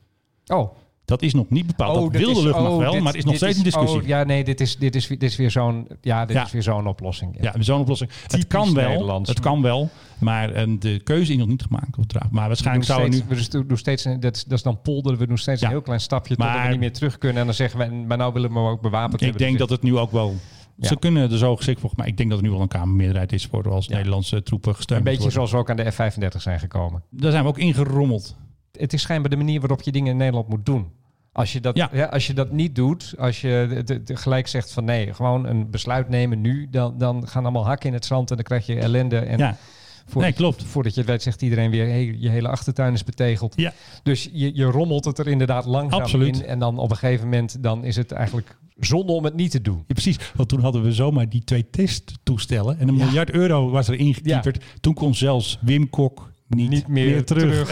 Oh. 0.48 0.76
Dat 1.06 1.22
is 1.22 1.34
nog 1.34 1.50
niet 1.50 1.68
bepaald. 1.68 1.96
dat 1.96 2.12
dit 2.12 2.22
wilde 2.22 2.40
is- 2.40 2.46
luchtmacht 2.46 2.72
oh, 2.72 2.78
wel, 2.78 2.92
dit- 2.92 3.02
maar 3.02 3.12
het 3.12 3.22
is 3.22 3.26
nog 3.26 3.36
steeds 3.36 3.58
een 3.58 3.64
discussie. 3.64 4.00
oh, 4.02 4.08
ja, 4.08 4.24
nee, 4.24 4.44
dit 4.44 4.62
is, 4.62 4.78
dit 4.78 4.96
is, 4.96 5.08
dit 5.08 5.24
is 5.24 5.36
weer 5.36 5.52
zo'n 5.52 5.88
ja, 6.02 6.26
dit 6.26 6.36
Ja. 6.36 6.46
is 6.46 6.52
weer 6.52 6.64
zo'n 6.64 6.88
oplossing. 6.88 7.38
Ja, 7.42 7.54
zo'n 7.60 7.80
oplossing. 7.80 8.10
Het 8.28 8.48
kan 8.48 8.74
wel, 8.74 9.22
het 9.22 9.40
kan 9.40 9.62
wel, 9.62 9.90
maar 10.20 10.52
eh, 10.52 10.68
de 10.80 11.00
keuze 11.04 11.32
is 11.32 11.38
nog 11.38 11.48
niet 11.48 11.62
gemaakt. 11.64 12.32
Maar 12.32 12.48
waarschijnlijk 12.48 12.86
zou 12.86 13.10
nu... 13.10 13.24
we 13.28 13.66
doen 13.66 13.78
steeds, 13.78 14.06
een- 14.06 14.20
dat, 14.20 14.36
is, 14.36 14.44
dat 14.44 14.58
is 14.58 14.64
dan 14.64 14.82
polderen. 14.82 15.18
We 15.18 15.28
doen 15.28 15.38
steeds 15.38 15.62
Ja. 15.62 15.68
een 15.68 15.74
heel 15.74 15.82
klein 15.82 16.00
stapje 16.02 16.36
Maar- 16.38 16.64
we 16.64 16.70
niet 16.70 16.80
meer 16.80 16.94
terug 16.94 17.18
kunnen. 17.18 17.40
En 17.40 17.46
dan 17.46 17.56
zeggen 17.56 17.80
we, 17.80 17.86
maar 18.08 18.18
nou 18.18 18.34
willen 18.34 18.54
we 18.54 18.60
ook 18.60 18.82
bewapend 18.82 19.22
Ik 19.22 19.38
denk 19.38 19.58
dat 19.58 19.70
het 19.70 19.82
nu 19.82 19.98
ook 19.98 20.12
wel... 20.12 20.36
Ja. 20.80 20.88
Ze 20.88 20.97
kunnen 20.99 21.32
er 21.32 21.38
zo 21.38 21.55
geschikt 21.55 21.80
voor, 21.80 21.91
maar 21.95 22.07
ik 22.07 22.17
denk 22.17 22.30
dat 22.30 22.39
er 22.39 22.43
nu 22.45 22.51
wel 22.51 22.61
een 22.61 22.67
Kamermeerderheid 22.67 23.32
is 23.34 23.45
voor 23.45 23.71
als 23.71 23.88
Nederlandse 23.88 24.43
troepen 24.43 24.75
gesteund 24.75 24.99
Een 24.99 25.05
beetje 25.05 25.17
worden. 25.32 25.36
zoals 25.36 25.51
we 25.51 25.57
ook 25.57 25.69
aan 25.69 25.75
de 25.75 25.91
F-35 25.91 26.38
zijn 26.41 26.59
gekomen. 26.59 27.03
Daar 27.09 27.32
zijn 27.32 27.43
we 27.43 27.49
ook 27.49 27.57
ingerommeld. 27.57 28.36
Het 28.71 28.93
is 28.93 29.01
schijnbaar 29.01 29.30
de 29.30 29.36
manier 29.38 29.59
waarop 29.59 29.82
je 29.82 29.91
dingen 29.91 30.11
in 30.11 30.17
Nederland 30.17 30.47
moet 30.47 30.65
doen. 30.65 30.88
Als 31.32 31.53
je 31.53 31.59
dat, 31.59 31.75
Ja. 31.78 31.89
ja. 31.93 32.05
als 32.05 32.28
je 32.28 32.34
dat 32.34 32.51
niet 32.51 32.75
doet, 32.75 33.13
als 33.17 33.41
je 33.41 33.84
gelijk 34.05 34.47
zegt 34.47 34.71
van 34.71 34.84
nee, 34.84 35.13
gewoon 35.13 35.45
een 35.47 35.69
besluit 35.69 36.09
nemen 36.09 36.41
nu, 36.41 36.67
dan, 36.71 36.97
dan 36.97 37.28
gaan 37.28 37.43
allemaal 37.43 37.65
hakken 37.65 37.88
in 37.88 37.93
het 37.93 38.05
zand 38.05 38.30
en 38.30 38.36
dan 38.36 38.45
krijg 38.45 38.65
je 38.65 38.80
ellende. 38.80 39.17
En 39.17 39.38
Ja. 39.38 39.57
voordat, 40.03 40.21
Nee, 40.21 40.34
klopt. 40.34 40.63
Voordat 40.63 40.93
je 40.93 40.99
het 40.99 41.09
weet, 41.09 41.21
zegt 41.21 41.41
iedereen 41.41 41.71
weer, 41.71 41.86
hey, 41.88 42.15
je 42.19 42.30
hele 42.30 42.47
achtertuin 42.47 42.93
is 42.93 43.03
betegeld. 43.03 43.53
Ja. 43.57 43.73
Dus 44.03 44.30
je, 44.32 44.55
je 44.55 44.63
rommelt 44.65 45.05
het 45.05 45.17
er 45.17 45.28
inderdaad 45.28 45.65
langzaam 45.65 46.01
Absoluut. 46.01 46.39
in. 46.39 46.45
En 46.45 46.59
dan 46.59 46.78
op 46.78 46.89
een 46.89 46.97
gegeven 46.97 47.23
moment, 47.25 47.63
dan 47.63 47.84
is 47.84 47.95
het 47.95 48.11
eigenlijk 48.11 48.57
zonde 48.80 49.11
om 49.11 49.23
het 49.23 49.36
niet 49.36 49.51
te 49.51 49.61
doen. 49.61 49.78
Ja, 49.88 49.93
precies, 49.93 50.17
want 50.36 50.49
toen 50.49 50.59
hadden 50.61 50.84
we 50.84 50.91
zomaar 50.91 51.30
die 51.30 51.43
twee 51.43 51.69
testtoestellen 51.69 52.80
en 52.80 52.88
een 52.88 52.95
Ja. 52.97 53.03
miljard 53.05 53.32
euro 53.32 53.69
was 53.69 53.88
er 53.88 53.95
ingekieperd. 53.95 54.63
Toen 54.80 54.93
kon 54.93 55.15
zelfs 55.15 55.57
Wim 55.61 55.89
Kok 55.89 56.32
niet, 56.47 56.69
Niet 56.69 56.88
meer 56.88 57.25
terug. 57.25 57.69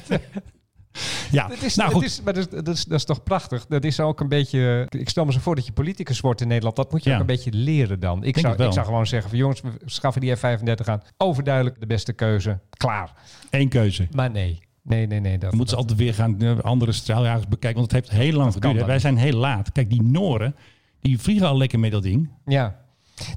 Ja, 1.30 1.48
Dat 1.48 1.62
is, 1.62 1.74
nou 1.74 1.92
goed. 1.92 2.04
is, 2.04 2.22
maar 2.22 2.34
dat, 2.34 2.42
is, 2.52 2.62
dat, 2.62 2.68
is, 2.76 2.84
dat 2.84 2.98
is 2.98 3.04
toch 3.04 3.22
prachtig? 3.22 3.66
Dat 3.66 3.84
is 3.84 4.00
ook 4.00 4.20
een 4.20 4.28
beetje... 4.28 4.86
Ik 4.90 5.08
stel 5.08 5.24
me 5.24 5.32
zo 5.32 5.38
voor 5.38 5.54
dat 5.54 5.66
je 5.66 5.72
politicus 5.72 6.20
wordt 6.20 6.40
in 6.40 6.48
Nederland. 6.48 6.76
Dat 6.76 6.92
moet 6.92 7.02
je 7.04 7.08
Ja. 7.10 7.14
ook 7.14 7.20
een 7.20 7.26
beetje 7.26 7.52
leren 7.52 8.00
dan. 8.00 8.24
Ik 8.24 8.38
zou, 8.38 8.64
ik 8.64 8.72
zou 8.72 8.86
gewoon 8.86 9.06
zeggen 9.06 9.30
van 9.30 9.38
jongens, 9.38 9.60
we 9.60 9.70
schaffen 9.84 10.20
die 10.20 10.36
F-35 10.36 10.84
aan. 10.84 11.02
Overduidelijk 11.16 11.80
de 11.80 11.86
beste 11.86 12.12
keuze. 12.12 12.58
Klaar. 12.70 13.12
Eén 13.50 13.68
keuze. 13.68 14.08
Maar 14.10 14.30
nee. 14.30 14.58
Nee, 14.84 15.06
nee, 15.06 15.20
nee. 15.20 15.32
Dat, 15.38 15.40
Dan 15.40 15.56
moeten 15.58 15.74
ze 15.76 15.80
altijd 15.82 15.98
weer 15.98 16.14
gaan 16.14 16.40
eh, 16.40 16.58
andere 16.58 16.92
straaljagers 16.92 17.48
bekijken. 17.48 17.80
Want 17.80 17.92
het 17.92 18.00
heeft 18.00 18.22
heel 18.22 18.32
lang 18.36 18.52
geduurd. 18.52 18.86
Wij 18.86 18.98
zijn 18.98 19.16
heel 19.16 19.36
laat. 19.38 19.72
Kijk, 19.72 19.90
die 19.90 20.02
Noren, 20.02 20.54
die 21.00 21.18
vliegen 21.18 21.46
al 21.46 21.56
lekker 21.56 21.78
met 21.78 21.90
dat 21.90 22.02
ding. 22.02 22.30
Ja. 22.44 22.82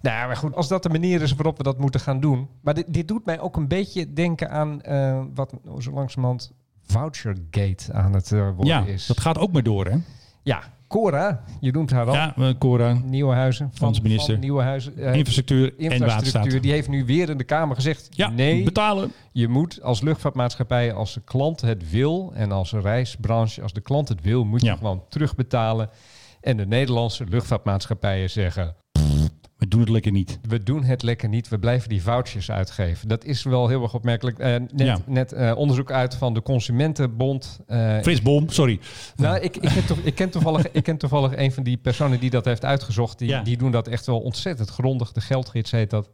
Nou, 0.01 0.27
maar 0.27 0.37
goed, 0.37 0.55
als 0.55 0.67
dat 0.67 0.83
de 0.83 0.89
manier 0.89 1.21
is 1.21 1.33
waarop 1.33 1.57
we 1.57 1.63
dat 1.63 1.77
moeten 1.79 1.99
gaan 1.99 2.19
doen. 2.19 2.47
Maar 2.61 2.73
dit, 2.73 2.93
dit 2.93 3.07
doet 3.07 3.25
mij 3.25 3.39
ook 3.39 3.55
een 3.55 3.67
beetje 3.67 4.13
denken 4.13 4.49
aan 4.49 4.81
eh, 4.81 5.23
wat 5.33 5.53
zo 5.79 5.91
langzamerhand 5.91 6.51
Vouchergate 6.85 7.93
aan 7.93 8.13
het 8.13 8.31
eh, 8.31 8.39
worden 8.39 8.65
Ja, 8.65 8.85
is. 8.85 9.05
dat 9.05 9.19
gaat 9.19 9.37
ook 9.37 9.51
maar 9.51 9.63
door, 9.63 9.85
hè? 9.85 9.97
Ja, 10.43 10.63
Cora, 10.87 11.43
je 11.59 11.71
noemt 11.71 11.91
haar 11.91 12.07
al. 12.07 12.13
Ja, 12.13 12.35
eh, 12.37 12.49
Cora, 12.59 12.93
Nieuwenhuizen. 13.05 13.69
Van, 13.73 13.95
minister. 14.03 14.33
Van 14.33 14.43
Nieuwenhuizen. 14.43 14.97
eh, 14.97 15.13
infrastructuur, 15.13 15.63
en 15.65 15.77
infrastructuur. 15.77 16.07
waterstaat. 16.33 16.61
Die 16.63 16.71
heeft 16.71 16.87
nu 16.89 17.05
weer 17.05 17.29
in 17.29 17.37
de 17.37 17.43
Kamer 17.43 17.75
gezegd: 17.75 18.07
Ja, 18.09 18.29
nee, 18.29 18.63
betalen. 18.63 19.11
je 19.31 19.47
moet 19.47 19.81
als 19.81 20.01
luchtvaartmaatschappij, 20.01 20.93
als 20.93 21.13
de 21.13 21.21
klant 21.25 21.61
het 21.61 21.89
wil 21.89 22.31
en 22.35 22.51
als 22.51 22.71
reisbranche, 22.71 23.61
als 23.61 23.73
de 23.73 23.81
klant 23.81 24.09
het 24.09 24.21
wil, 24.21 24.45
moet 24.45 24.61
je 24.61 24.67
Ja. 24.67 24.75
gewoon 24.75 25.03
terugbetalen. 25.09 25.89
En 26.41 26.57
de 26.57 26.65
Nederlandse 26.65 27.25
luchtvaartmaatschappijen 27.29 28.29
zeggen: 28.29 28.75
We 29.67 29.73
doen 29.73 29.81
het 29.81 29.89
lekker 29.89 30.11
niet. 30.11 30.39
we 30.47 30.63
doen 30.63 30.83
het 30.83 31.03
lekker 31.03 31.29
niet, 31.29 31.47
we 31.49 31.59
blijven 31.59 31.89
die 31.89 32.01
vouchers 32.01 32.51
uitgeven. 32.51 33.07
Dat 33.07 33.23
is 33.25 33.43
wel 33.43 33.67
heel 33.67 33.81
erg 33.83 33.93
opmerkelijk. 33.93 34.39
Eh, 34.39 34.49
net 34.49 34.69
Ja. 34.75 34.97
net 35.05 35.33
eh, 35.33 35.57
onderzoek 35.57 35.91
uit 35.91 36.15
van 36.15 36.33
de 36.33 36.41
Consumentenbond. 36.41 37.59
eh, 37.67 37.97
Frits 38.01 38.21
Bom, 38.21 38.49
sorry. 38.49 38.79
nou, 39.15 39.39
ik, 39.39 39.57
ik, 39.57 39.69
ken 39.73 39.85
toch, 39.85 39.97
ik, 39.97 40.15
ken 40.15 40.29
toevallig, 40.29 40.71
ik 40.71 40.83
ken 40.83 40.97
toevallig 40.97 41.35
een 41.37 41.51
van 41.51 41.63
die 41.63 41.77
personen 41.77 42.19
die 42.19 42.29
dat 42.29 42.45
heeft 42.45 42.65
uitgezocht. 42.65 43.19
Die, 43.19 43.27
Ja. 43.27 43.41
die 43.41 43.57
doen 43.57 43.71
dat 43.71 43.87
echt 43.87 44.05
wel 44.05 44.19
ontzettend 44.19 44.69
grondig. 44.69 45.11
De 45.11 45.21
geldgids 45.21 45.71
heet 45.71 45.89
dat. 45.89 46.09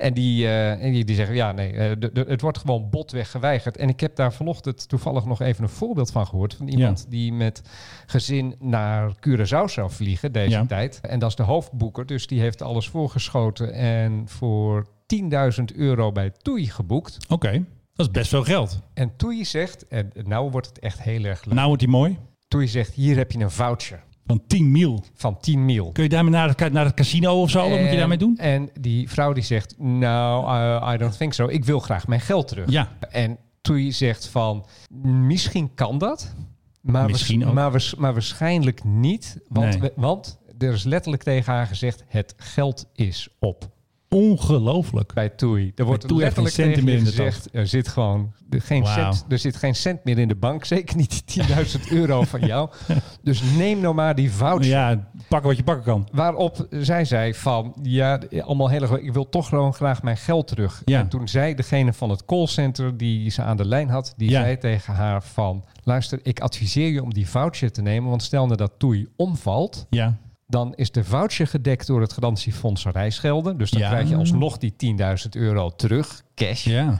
En 0.00 0.14
die, 0.14 0.46
eh, 0.46 0.70
en 0.84 0.92
die, 0.92 1.04
die 1.04 1.14
zeggen, 1.16 1.34
ja, 1.34 1.52
nee, 1.52 1.72
eh, 1.72 1.90
de, 1.98 2.10
de- 2.12 2.24
het 2.28 2.40
wordt 2.40 2.58
gewoon 2.58 2.90
botweg 2.90 3.30
geweigerd. 3.30 3.76
En 3.76 3.88
ik 3.88 4.00
heb 4.00 4.16
daar 4.16 4.32
vanochtend 4.32 4.88
toevallig 4.88 5.24
nog 5.24 5.40
even 5.40 5.62
een 5.62 5.68
voorbeeld 5.70 6.10
van 6.10 6.26
gehoord. 6.26 6.54
Van 6.54 6.68
iemand 6.68 7.06
die 7.08 7.32
met 7.32 7.62
gezin 8.06 8.54
naar 8.58 9.12
Curaçao 9.28 9.64
zou 9.64 9.90
vliegen 9.90 10.32
deze 10.32 10.50
Ja. 10.50 10.66
tijd. 10.66 11.00
En 11.00 11.18
dat 11.18 11.28
is 11.30 11.36
de 11.36 11.42
hoofdboeker, 11.42 12.06
dus 12.06 12.26
die 12.26 12.40
heeft 12.40 12.62
alles 12.62 12.88
voorgeschoten. 12.88 13.72
En 13.72 14.22
voor 14.28 14.86
10.000 15.06 15.64
euro 15.76 16.12
bij 16.12 16.30
TUI 16.42 16.66
geboekt. 16.70 17.16
Oké, 17.28 17.52
dat 17.94 18.06
is 18.06 18.10
best 18.12 18.28
veel 18.30 18.44
geld. 18.44 18.78
En 18.94 19.16
TUI 19.16 19.44
zegt, 19.44 19.86
en 19.88 20.12
nou 20.24 20.50
wordt 20.50 20.66
het 20.66 20.78
echt 20.78 21.02
heel 21.02 21.24
erg 21.24 21.44
leuk. 21.44 21.54
Nou 21.54 21.66
wordt 21.66 21.82
die 21.82 21.90
mooi. 21.90 22.18
TUI 22.48 22.68
zegt, 22.68 22.94
hier 22.94 23.16
heb 23.16 23.32
je 23.32 23.38
een 23.38 23.50
voucher 23.50 24.02
Van 24.26 24.42
10 24.46 24.70
mil. 24.72 25.04
van 25.14 25.38
10 25.40 25.64
mil. 25.64 25.92
Kun 25.92 26.02
je 26.02 26.08
daarmee 26.08 26.32
naar 26.32 26.48
het, 26.48 26.72
naar 26.72 26.84
het 26.84 26.94
casino 26.94 27.40
of 27.40 27.50
zo? 27.50 27.58
Wat 27.60 27.68
moet 27.68 27.78
je 27.78 27.86
En- 27.86 27.96
daarmee 27.96 28.18
doen? 28.18 28.36
En 28.38 28.70
die 28.80 29.08
vrouw 29.10 29.32
die 29.32 29.42
zegt, 29.42 29.74
nou, 29.78 30.44
uh, 30.46 30.92
I 30.94 30.96
don't 30.96 31.16
think 31.16 31.32
so. 31.32 31.46
Ik 31.48 31.64
wil 31.64 31.78
graag 31.80 32.06
mijn 32.06 32.20
geld 32.20 32.48
terug. 32.48 32.70
Ja. 32.70 32.88
En 33.10 33.38
TUI 33.60 33.92
zegt 33.92 34.26
van, 34.28 34.66
misschien 35.02 35.74
kan 35.74 35.98
dat. 35.98 36.34
Maar, 36.80 37.10
Misschien 37.10 37.46
ook. 37.46 37.54
maar, 37.54 37.70
waars- 37.70 37.94
maar 37.94 38.12
waarschijnlijk 38.12 38.84
niet. 38.84 39.38
Want, 39.48 39.68
Nee. 39.70 39.80
we- 39.80 39.92
want 39.96 40.38
er 40.58 40.72
is 40.72 40.84
letterlijk 40.84 41.22
tegen 41.22 41.52
haar 41.52 41.66
gezegd, 41.66 42.04
het 42.06 42.34
geld 42.36 42.86
is 42.94 43.28
op. 43.38 43.70
Ongelooflijk. 44.14 45.14
Bij 45.14 45.28
TUI. 45.28 45.72
Er 45.74 45.84
wordt 45.84 46.04
geen 46.04 46.16
letterlijk 46.16 46.56
meer 46.56 46.66
je 46.66 46.92
in 46.92 47.04
de 47.04 47.10
gezegd, 47.10 47.48
er 47.52 47.66
zit 47.66 47.88
gewoon 47.88 48.32
geen 48.50 48.86
cent, 48.86 49.24
er 49.28 49.38
zit 49.38 49.56
geen 49.56 49.74
cent 49.74 50.04
meer 50.04 50.18
in 50.18 50.28
de 50.28 50.34
bank. 50.34 50.64
Zeker 50.74 50.96
niet 50.96 51.22
die 51.34 51.42
10.000 51.44 51.88
euro 51.90 52.22
van 52.22 52.40
jou. 52.40 52.70
Dus 53.22 53.42
neem 53.56 53.80
nou 53.80 53.94
maar 53.94 54.14
die 54.14 54.32
voucher. 54.32 54.70
Ja, 54.70 55.08
pakken 55.28 55.48
wat 55.48 55.56
je 55.56 55.64
pakken 55.64 55.84
kan. 55.84 56.08
Waarop 56.12 56.66
zij 56.70 57.04
zei 57.04 57.34
van, 57.34 57.74
ja, 57.82 58.20
allemaal 58.40 58.68
heel 58.68 58.82
erg, 58.82 58.90
ik 58.98 59.12
wil 59.12 59.28
toch 59.28 59.48
gewoon 59.48 59.74
graag 59.74 60.02
mijn 60.02 60.16
geld 60.16 60.46
terug. 60.46 60.82
Ja. 60.84 61.00
En 61.00 61.08
toen 61.08 61.28
zei 61.28 61.54
degene 61.54 61.92
van 61.92 62.10
het 62.10 62.24
callcenter 62.24 62.96
die 62.96 63.30
ze 63.30 63.42
aan 63.42 63.56
de 63.56 63.64
lijn 63.66 63.88
had, 63.88 64.14
die 64.16 64.30
Ja. 64.30 64.40
zei 64.42 64.58
tegen 64.58 64.94
haar 64.94 65.22
van, 65.22 65.64
luister, 65.84 66.18
ik 66.22 66.40
adviseer 66.40 66.88
je 66.88 67.02
om 67.02 67.14
die 67.14 67.28
voucher 67.28 67.72
te 67.72 67.82
nemen, 67.82 68.08
want 68.10 68.22
stel 68.22 68.44
nou 68.44 68.56
dat 68.56 68.72
TUI 68.78 69.08
omvalt, 69.16 69.86
Ja. 69.90 70.16
Dan 70.50 70.74
is 70.74 70.90
de 70.90 71.04
voucher 71.04 71.46
gedekt 71.46 71.86
door 71.86 72.00
het 72.00 72.12
garantiefonds 72.12 72.84
reisgelden. 72.86 73.58
Dus 73.58 73.70
dan 73.70 73.80
Ja. 73.80 73.88
krijg 73.88 74.08
je 74.08 74.16
alsnog 74.16 74.58
die 74.58 74.76
10.000 74.76 75.36
euro 75.36 75.70
terug, 75.70 76.22
cash. 76.34 76.64
Ja. 76.64 76.98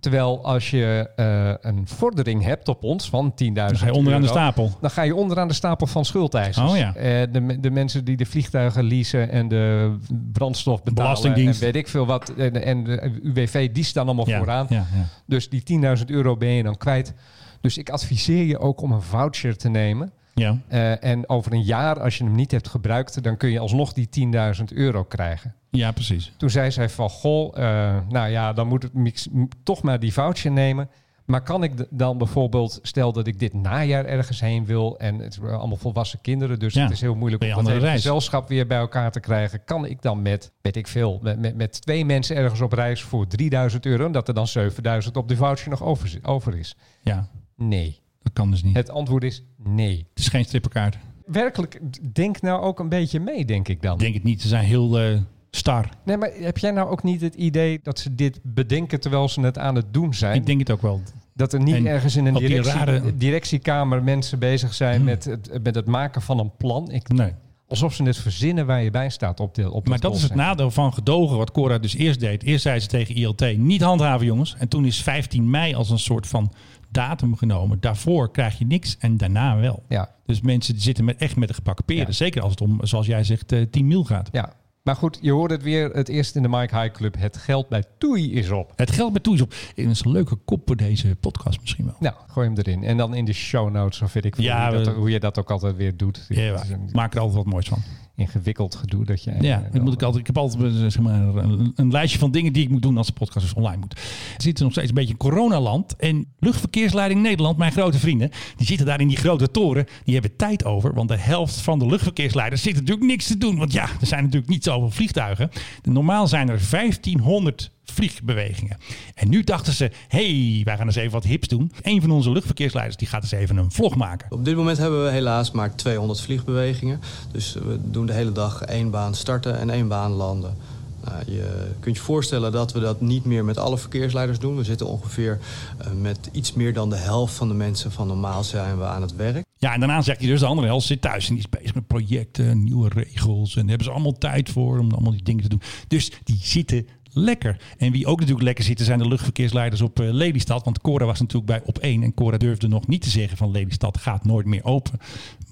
Terwijl 0.00 0.44
als 0.44 0.70
je 0.70 1.10
eh, 1.16 1.70
een 1.70 1.86
vordering 1.88 2.42
hebt 2.44 2.68
op 2.68 2.84
ons 2.84 3.08
van 3.08 3.34
10.000 3.34 3.52
Dan 3.52 3.76
ga 3.78 3.86
je 3.86 3.92
onderaan 3.92 4.20
de 4.20 4.26
euro, 4.26 4.38
stapel. 4.40 4.72
Dan 4.80 4.90
ga 4.90 5.02
je 5.02 5.14
onderaan 5.14 5.48
de 5.48 5.54
stapel 5.54 5.86
van 5.86 6.04
schuldeisers. 6.04 6.70
Oh 6.70 6.76
ja. 6.76 6.94
Eh, 6.94 7.02
de, 7.32 7.60
de 7.60 7.70
mensen 7.70 8.04
die 8.04 8.16
de 8.16 8.26
vliegtuigen 8.26 8.84
leasen 8.84 9.30
en 9.30 9.48
de 9.48 9.94
brandstof 10.32 10.82
betalen. 10.82 11.02
Belastingdienst. 11.10 11.60
En 11.60 11.66
weet 11.66 11.76
ik 11.76 11.88
veel 11.88 12.06
wat. 12.06 12.32
En, 12.36 12.64
en 12.64 12.84
de 12.84 13.18
UWV, 13.22 13.70
die 13.72 13.84
staan 13.84 14.06
allemaal 14.06 14.28
Ja, 14.28 14.38
vooraan. 14.38 14.66
ja, 14.68 14.76
ja. 14.94 15.04
Dus 15.26 15.48
die 15.48 15.62
10.000 15.98 16.04
euro 16.06 16.36
ben 16.36 16.48
je 16.48 16.62
dan 16.62 16.76
kwijt. 16.76 17.14
Dus 17.60 17.78
ik 17.78 17.90
adviseer 17.90 18.44
je 18.44 18.58
ook 18.58 18.80
om 18.80 18.92
een 18.92 19.02
voucher 19.02 19.56
te 19.56 19.68
nemen. 19.68 20.12
Ja. 20.38 20.58
Eh, 20.68 21.04
en 21.04 21.28
over 21.28 21.52
een 21.52 21.62
jaar, 21.62 22.00
als 22.00 22.18
je 22.18 22.24
hem 22.24 22.34
niet 22.34 22.50
hebt 22.50 22.68
gebruikt, 22.68 23.22
dan 23.22 23.36
kun 23.36 23.50
je 23.50 23.58
alsnog 23.58 23.92
die 23.92 24.08
10.000 24.08 24.72
euro 24.74 25.04
krijgen. 25.04 25.54
ja, 25.70 25.92
precies. 25.92 26.32
Toen 26.36 26.50
zei 26.50 26.70
zij 26.70 26.88
van, 26.88 27.10
goh, 27.10 27.56
eh, 27.58 27.96
nou 28.08 28.28
ja, 28.28 28.52
dan 28.52 28.66
moet 28.66 28.84
ik 29.04 29.26
toch 29.62 29.82
maar 29.82 30.00
die 30.00 30.12
voucher 30.12 30.50
nemen. 30.50 30.88
Maar 31.24 31.42
kan 31.42 31.62
ik 31.62 31.72
dan 31.90 32.18
bijvoorbeeld, 32.18 32.78
stel 32.82 33.12
dat 33.12 33.26
ik 33.26 33.38
dit 33.38 33.52
najaar 33.54 34.04
ergens 34.04 34.40
heen 34.40 34.66
wil 34.66 34.98
en 34.98 35.18
het 35.18 35.34
zijn 35.34 35.46
allemaal 35.46 35.76
volwassen 35.76 36.20
kinderen, 36.20 36.58
dus 36.58 36.74
Ja, 36.74 36.82
het 36.82 36.90
is 36.92 37.00
heel 37.00 37.14
moeilijk 37.14 37.42
om 37.42 37.48
dat 37.48 37.66
hele 37.66 37.78
reis. 37.78 37.94
gezelschap 37.94 38.48
weer 38.48 38.66
bij 38.66 38.78
elkaar 38.78 39.10
te 39.10 39.20
krijgen. 39.20 39.64
Kan 39.64 39.86
ik 39.86 40.02
dan 40.02 40.22
met, 40.22 40.52
weet 40.60 40.76
ik 40.76 40.86
veel, 40.86 41.18
met, 41.22 41.38
met, 41.38 41.56
met 41.56 41.82
twee 41.82 42.04
mensen 42.04 42.36
ergens 42.36 42.60
op 42.60 42.72
reis 42.72 43.02
voor 43.02 43.26
3000 43.26 43.86
euro 43.86 44.06
en 44.06 44.12
dat 44.12 44.28
er 44.28 44.34
dan 44.34 44.46
7000 44.46 45.16
op 45.16 45.28
de 45.28 45.36
voucher 45.36 45.70
nog 45.70 45.82
over, 45.82 46.18
over 46.22 46.58
is? 46.58 46.76
Ja, 47.02 47.28
Nee. 47.56 48.00
Dat 48.28 48.36
kan 48.42 48.50
dus 48.50 48.62
niet. 48.62 48.76
Het 48.76 48.90
antwoord 48.90 49.24
is 49.24 49.42
nee. 49.64 49.96
Het 50.10 50.18
is 50.18 50.28
geen 50.28 50.44
strippenkaart. 50.44 50.98
Werkelijk, 51.26 51.80
denk 52.12 52.40
nou 52.40 52.62
ook 52.62 52.78
een 52.80 52.88
beetje 52.88 53.20
mee, 53.20 53.44
denk 53.44 53.68
ik 53.68 53.82
dan. 53.82 53.92
Ik 53.92 53.98
denk 53.98 54.14
het 54.14 54.22
niet. 54.22 54.42
Ze 54.42 54.48
zijn 54.48 54.64
heel 54.64 54.98
eh, 54.98 55.18
star. 55.50 55.88
Nee, 56.04 56.16
maar 56.16 56.30
heb 56.34 56.58
jij 56.58 56.70
nou 56.70 56.90
ook 56.90 57.02
niet 57.02 57.20
het 57.20 57.34
idee 57.34 57.80
dat 57.82 57.98
ze 57.98 58.14
dit 58.14 58.40
bedenken 58.42 59.00
terwijl 59.00 59.28
ze 59.28 59.40
het 59.40 59.58
aan 59.58 59.74
het 59.74 59.86
doen 59.90 60.14
zijn? 60.14 60.34
Ik 60.34 60.46
denk 60.46 60.58
het 60.58 60.70
ook 60.70 60.82
wel. 60.82 61.00
Dat 61.34 61.52
er 61.52 61.62
niet 61.62 61.74
En 61.74 61.86
ergens 61.86 62.16
in 62.16 62.26
een 62.26 62.34
directie, 62.34 62.72
rare- 62.72 63.16
directiekamer 63.16 64.02
mensen 64.02 64.38
bezig 64.38 64.74
zijn 64.74 65.04
met, 65.04 65.24
het, 65.24 65.62
met 65.62 65.74
het 65.74 65.86
maken 65.86 66.22
van 66.22 66.38
een 66.38 66.56
plan. 66.56 66.90
Ik, 66.90 67.08
Nee. 67.08 67.32
Alsof 67.68 67.94
ze 67.94 68.02
het 68.02 68.16
verzinnen 68.16 68.66
waar 68.66 68.82
je 68.82 68.90
bij 68.90 69.10
staat 69.10 69.40
op, 69.40 69.54
de, 69.54 69.70
op 69.70 69.88
Maar 69.88 70.00
dat 70.00 70.14
is 70.14 70.22
het 70.22 70.34
nadeel 70.34 70.70
van 70.70 70.92
gedogen, 70.92 71.36
wat 71.36 71.50
Cora 71.52 71.78
dus 71.78 71.94
eerst 71.94 72.20
deed. 72.20 72.42
Eerst 72.42 72.62
zei 72.62 72.80
ze 72.80 72.86
tegen 72.86 73.14
ILT, 73.14 73.56
niet 73.56 73.82
handhaven 73.82 74.26
jongens. 74.26 74.54
En 74.58 74.68
toen 74.68 74.84
is 74.84 75.02
15 75.02 75.50
mei 75.50 75.74
als 75.74 75.90
een 75.90 75.98
soort 75.98 76.26
van 76.26 76.52
datum 76.90 77.36
genomen. 77.36 77.80
Daarvoor 77.80 78.30
krijg 78.30 78.58
je 78.58 78.66
niks 78.66 78.96
en 78.98 79.16
daarna 79.16 79.56
wel. 79.56 79.82
Ja. 79.88 80.14
Dus 80.26 80.40
mensen 80.40 80.74
die 80.74 80.82
zitten 80.82 81.04
met, 81.04 81.16
echt 81.16 81.36
met 81.36 81.48
de 81.48 81.54
gepakken 81.54 81.84
peren. 81.84 82.06
Ja. 82.06 82.12
Zeker 82.12 82.42
als 82.42 82.50
het 82.50 82.60
om, 82.60 82.78
zoals 82.86 83.06
jij 83.06 83.24
zegt, 83.24 83.52
eh 83.52 83.62
10 83.70 83.86
mil 83.86 84.04
gaat. 84.04 84.28
Ja, 84.32 84.52
maar 84.82 84.96
goed, 84.96 85.18
je 85.20 85.32
hoort 85.32 85.50
het 85.50 85.62
weer 85.62 85.90
het 85.90 86.08
eerst 86.08 86.36
in 86.36 86.42
de 86.42 86.48
Mike 86.48 86.78
High 86.80 86.94
Club. 86.94 87.14
Het 87.18 87.36
geld 87.36 87.68
bij 87.68 87.84
TUI 87.98 88.32
is 88.34 88.50
op. 88.50 88.72
Het 88.76 88.90
geld 88.90 89.12
met 89.12 89.22
toes 89.22 89.40
op. 89.40 89.50
Dat 89.74 89.86
is 89.86 90.04
een 90.04 90.10
leuke 90.10 90.36
kop 90.36 90.62
voor 90.66 90.76
deze 90.76 91.16
podcast 91.20 91.60
misschien 91.60 91.84
wel. 91.84 91.96
Nou, 92.00 92.14
gooi 92.26 92.46
hem 92.48 92.56
erin. 92.58 92.84
En 92.84 92.96
dan 92.96 93.14
in 93.14 93.24
de 93.24 93.32
show 93.32 93.70
notes, 93.70 94.02
of 94.02 94.12
weet 94.12 94.24
ik 94.24 94.40
Ja, 94.40 94.68
hoe, 94.68 94.78
je 94.78 94.84
dat, 94.84 94.94
we- 94.94 95.00
hoe 95.00 95.10
je 95.10 95.20
dat 95.20 95.38
ook 95.38 95.50
altijd 95.50 95.76
weer 95.76 95.96
doet. 95.96 96.26
Ja, 96.28 96.62
is 96.62 96.92
maak 96.92 97.14
er 97.14 97.20
altijd 97.20 97.36
wat 97.36 97.52
moois 97.52 97.68
van. 97.68 97.78
Ingewikkeld 98.18 98.74
gedoe 98.74 99.04
dat 99.04 99.22
je... 99.22 99.34
Ja, 99.40 99.68
dat 99.72 99.82
moet 99.82 99.92
ik, 99.92 100.02
altijd, 100.02 100.20
ik 100.20 100.26
heb 100.26 100.38
altijd 100.38 100.74
eh, 100.74 100.80
zeg 100.80 100.98
maar, 100.98 101.20
een, 101.20 101.72
een 101.74 101.90
lijstje 101.90 102.18
van 102.18 102.30
dingen 102.30 102.52
die 102.52 102.62
ik 102.62 102.70
moet 102.70 102.82
doen 102.82 102.96
als 102.96 103.06
de 103.06 103.12
podcast 103.12 103.46
dus 103.46 103.54
online 103.54 103.76
moet. 103.76 103.94
We 104.36 104.42
zitten 104.42 104.64
nog 104.64 104.72
steeds 104.72 104.88
een 104.88 104.94
beetje 104.94 105.12
in 105.12 105.18
coronaland. 105.18 105.96
En 105.96 106.26
luchtverkeersleiding 106.38 107.22
Nederland, 107.22 107.56
mijn 107.56 107.72
grote 107.72 107.98
vrienden, 107.98 108.30
die 108.56 108.66
zitten 108.66 108.86
daar 108.86 109.00
in 109.00 109.08
die 109.08 109.16
grote 109.16 109.50
toren. 109.50 109.86
Die 110.04 110.14
hebben 110.14 110.36
tijd 110.36 110.64
over, 110.64 110.94
want 110.94 111.08
de 111.08 111.18
helft 111.18 111.60
van 111.60 111.78
de 111.78 111.86
luchtverkeersleiders 111.86 112.62
zit 112.62 112.74
natuurlijk 112.74 113.06
niks 113.06 113.26
te 113.26 113.38
doen. 113.38 113.58
Want 113.58 113.72
ja, 113.72 113.88
er 114.00 114.06
zijn 114.06 114.22
natuurlijk 114.22 114.50
niet 114.50 114.64
zoveel 114.64 114.90
vliegtuigen. 114.90 115.50
Normaal 115.82 116.26
zijn 116.26 116.48
er 116.48 116.60
1500 116.70 117.70
vliegbewegingen. 117.92 118.76
En 119.14 119.28
nu 119.28 119.44
dachten 119.44 119.72
ze, 119.72 119.90
hey, 120.08 120.60
wij 120.64 120.76
gaan 120.76 120.86
eens 120.86 120.96
even 120.96 121.12
wat 121.12 121.24
hips 121.24 121.48
doen. 121.48 121.72
Een 121.82 122.00
van 122.00 122.10
onze 122.10 122.30
luchtverkeersleiders 122.30 122.96
die 122.96 123.08
gaat 123.08 123.22
eens 123.22 123.32
even 123.32 123.56
een 123.56 123.72
vlog 123.72 123.96
maken. 123.96 124.32
Op 124.32 124.44
dit 124.44 124.56
moment 124.56 124.78
hebben 124.78 125.04
we 125.04 125.10
helaas 125.10 125.50
maar 125.50 125.74
200 125.74 126.20
vliegbewegingen. 126.20 127.00
Dus 127.32 127.54
we 127.54 127.78
doen 127.82 128.06
de 128.06 128.12
hele 128.12 128.32
dag 128.32 128.62
één 128.62 128.90
baan 128.90 129.14
starten 129.14 129.58
en 129.58 129.70
één 129.70 129.88
baan 129.88 130.12
landen. 130.12 130.56
Nou, 131.04 131.22
je 131.26 131.70
kunt 131.80 131.96
je 131.96 132.02
voorstellen 132.02 132.52
dat 132.52 132.72
we 132.72 132.80
dat 132.80 133.00
niet 133.00 133.24
meer 133.24 133.44
met 133.44 133.58
alle 133.58 133.78
verkeersleiders 133.78 134.38
doen. 134.38 134.56
We 134.56 134.64
zitten 134.64 134.86
ongeveer 134.86 135.38
eh, 135.78 135.92
met 135.92 136.28
iets 136.32 136.52
meer 136.52 136.72
dan 136.72 136.90
de 136.90 136.96
helft 136.96 137.34
van 137.34 137.48
de 137.48 137.54
mensen 137.54 137.92
van 137.92 138.06
normaal 138.06 138.44
zijn 138.44 138.78
we 138.78 138.84
aan 138.84 139.02
het 139.02 139.16
werk. 139.16 139.44
Ja, 139.56 139.72
en 139.72 139.80
daarna 139.80 140.02
zegt 140.02 140.18
hij 140.18 140.28
dus 140.28 140.40
de 140.40 140.46
andere 140.46 140.66
helft 140.66 140.86
zit 140.86 141.00
thuis 141.00 141.28
en 141.28 141.34
die 141.34 141.44
is 141.44 141.58
bezig 141.58 141.74
met 141.74 141.86
projecten, 141.86 142.64
nieuwe 142.64 142.88
regels. 142.88 143.50
En 143.50 143.60
daar 143.60 143.68
hebben 143.68 143.86
ze 143.86 143.92
allemaal 143.92 144.18
tijd 144.18 144.50
voor 144.50 144.78
om 144.78 144.92
allemaal 144.92 145.12
die 145.12 145.22
dingen 145.22 145.42
te 145.42 145.48
doen. 145.48 145.62
Dus 145.88 146.12
die 146.24 146.38
zitten 146.42 146.86
lekker. 147.18 147.56
En 147.78 147.92
wie 147.92 148.06
ook 148.06 148.18
natuurlijk 148.18 148.44
lekker 148.46 148.64
zitten 148.64 148.86
zijn 148.86 148.98
de 148.98 149.08
luchtverkeersleiders 149.08 149.80
op 149.80 150.00
eh, 150.00 150.12
Lelystad. 150.12 150.64
Want 150.64 150.80
Cora 150.80 151.04
was 151.04 151.20
natuurlijk 151.20 151.46
bij 151.46 151.60
op 151.64 151.78
één. 151.78 152.02
En 152.02 152.14
Cora 152.14 152.36
durfde 152.36 152.68
nog 152.68 152.86
niet 152.86 153.02
te 153.02 153.10
zeggen 153.10 153.36
van 153.36 153.50
Lelystad 153.50 153.98
gaat 153.98 154.24
nooit 154.24 154.46
meer 154.46 154.64
open. 154.64 154.98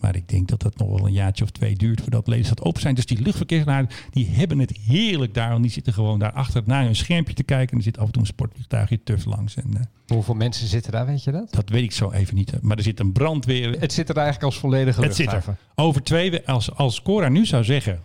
Maar 0.01 0.17
ik 0.17 0.29
denk 0.29 0.49
dat 0.49 0.63
dat 0.63 0.79
nog 0.79 0.89
wel 0.89 1.07
een 1.07 1.13
jaartje 1.13 1.45
of 1.45 1.51
twee 1.51 1.75
duurt 1.75 2.01
voordat 2.01 2.27
Lelystad 2.27 2.63
open 2.63 2.81
zijn. 2.81 2.95
Dus 2.95 3.07
die 3.07 3.21
luchtverkeersleiders 3.23 3.95
die 4.11 4.27
hebben 4.29 4.59
het 4.59 4.77
heerlijk 4.87 5.35
daar. 5.35 5.51
Want 5.51 5.63
die 5.63 5.71
zitten 5.73 5.93
gewoon 5.93 6.19
daar 6.19 6.33
achter 6.33 6.63
naar 6.67 6.85
hun 6.85 6.97
schermpje 6.97 7.35
te 7.35 7.43
kijken. 7.43 7.71
En 7.73 7.77
er 7.79 7.83
zit 7.83 7.99
af 7.99 8.07
en 8.07 8.13
toe 8.13 8.21
een 8.23 8.29
sportvliegtuigje 8.29 9.03
tuf 9.05 9.25
langs. 9.25 9.55
En, 9.57 9.71
eh, 9.75 9.81
Hoeveel 10.07 10.35
mensen 10.35 10.67
zitten 10.67 10.93
daar, 10.93 11.07
weet 11.07 11.25
je 11.25 11.31
dat? 11.33 11.53
dat 11.53 11.69
weet 11.69 11.83
ik 11.83 11.93
zo 11.93 12.11
even 12.11 12.35
niet. 12.35 12.53
Maar 12.63 12.77
er 12.77 12.83
zit 12.83 13.01
een 13.01 13.13
brandweer. 13.13 13.81
Het 13.81 13.93
zit 13.93 14.09
er 14.09 14.15
eigenlijk 14.17 14.45
als 14.47 14.59
volledige 14.59 15.03
Het 15.03 15.15
zit 15.17 15.27
er. 15.27 15.33
luchthaven. 15.33 15.59
Over 15.75 16.03
twee 16.03 16.31
we- 16.31 16.47
als, 16.47 16.73
als 16.75 17.03
Cora 17.03 17.29
nu 17.29 17.47
zou 17.47 17.65
zeggen. 17.65 18.01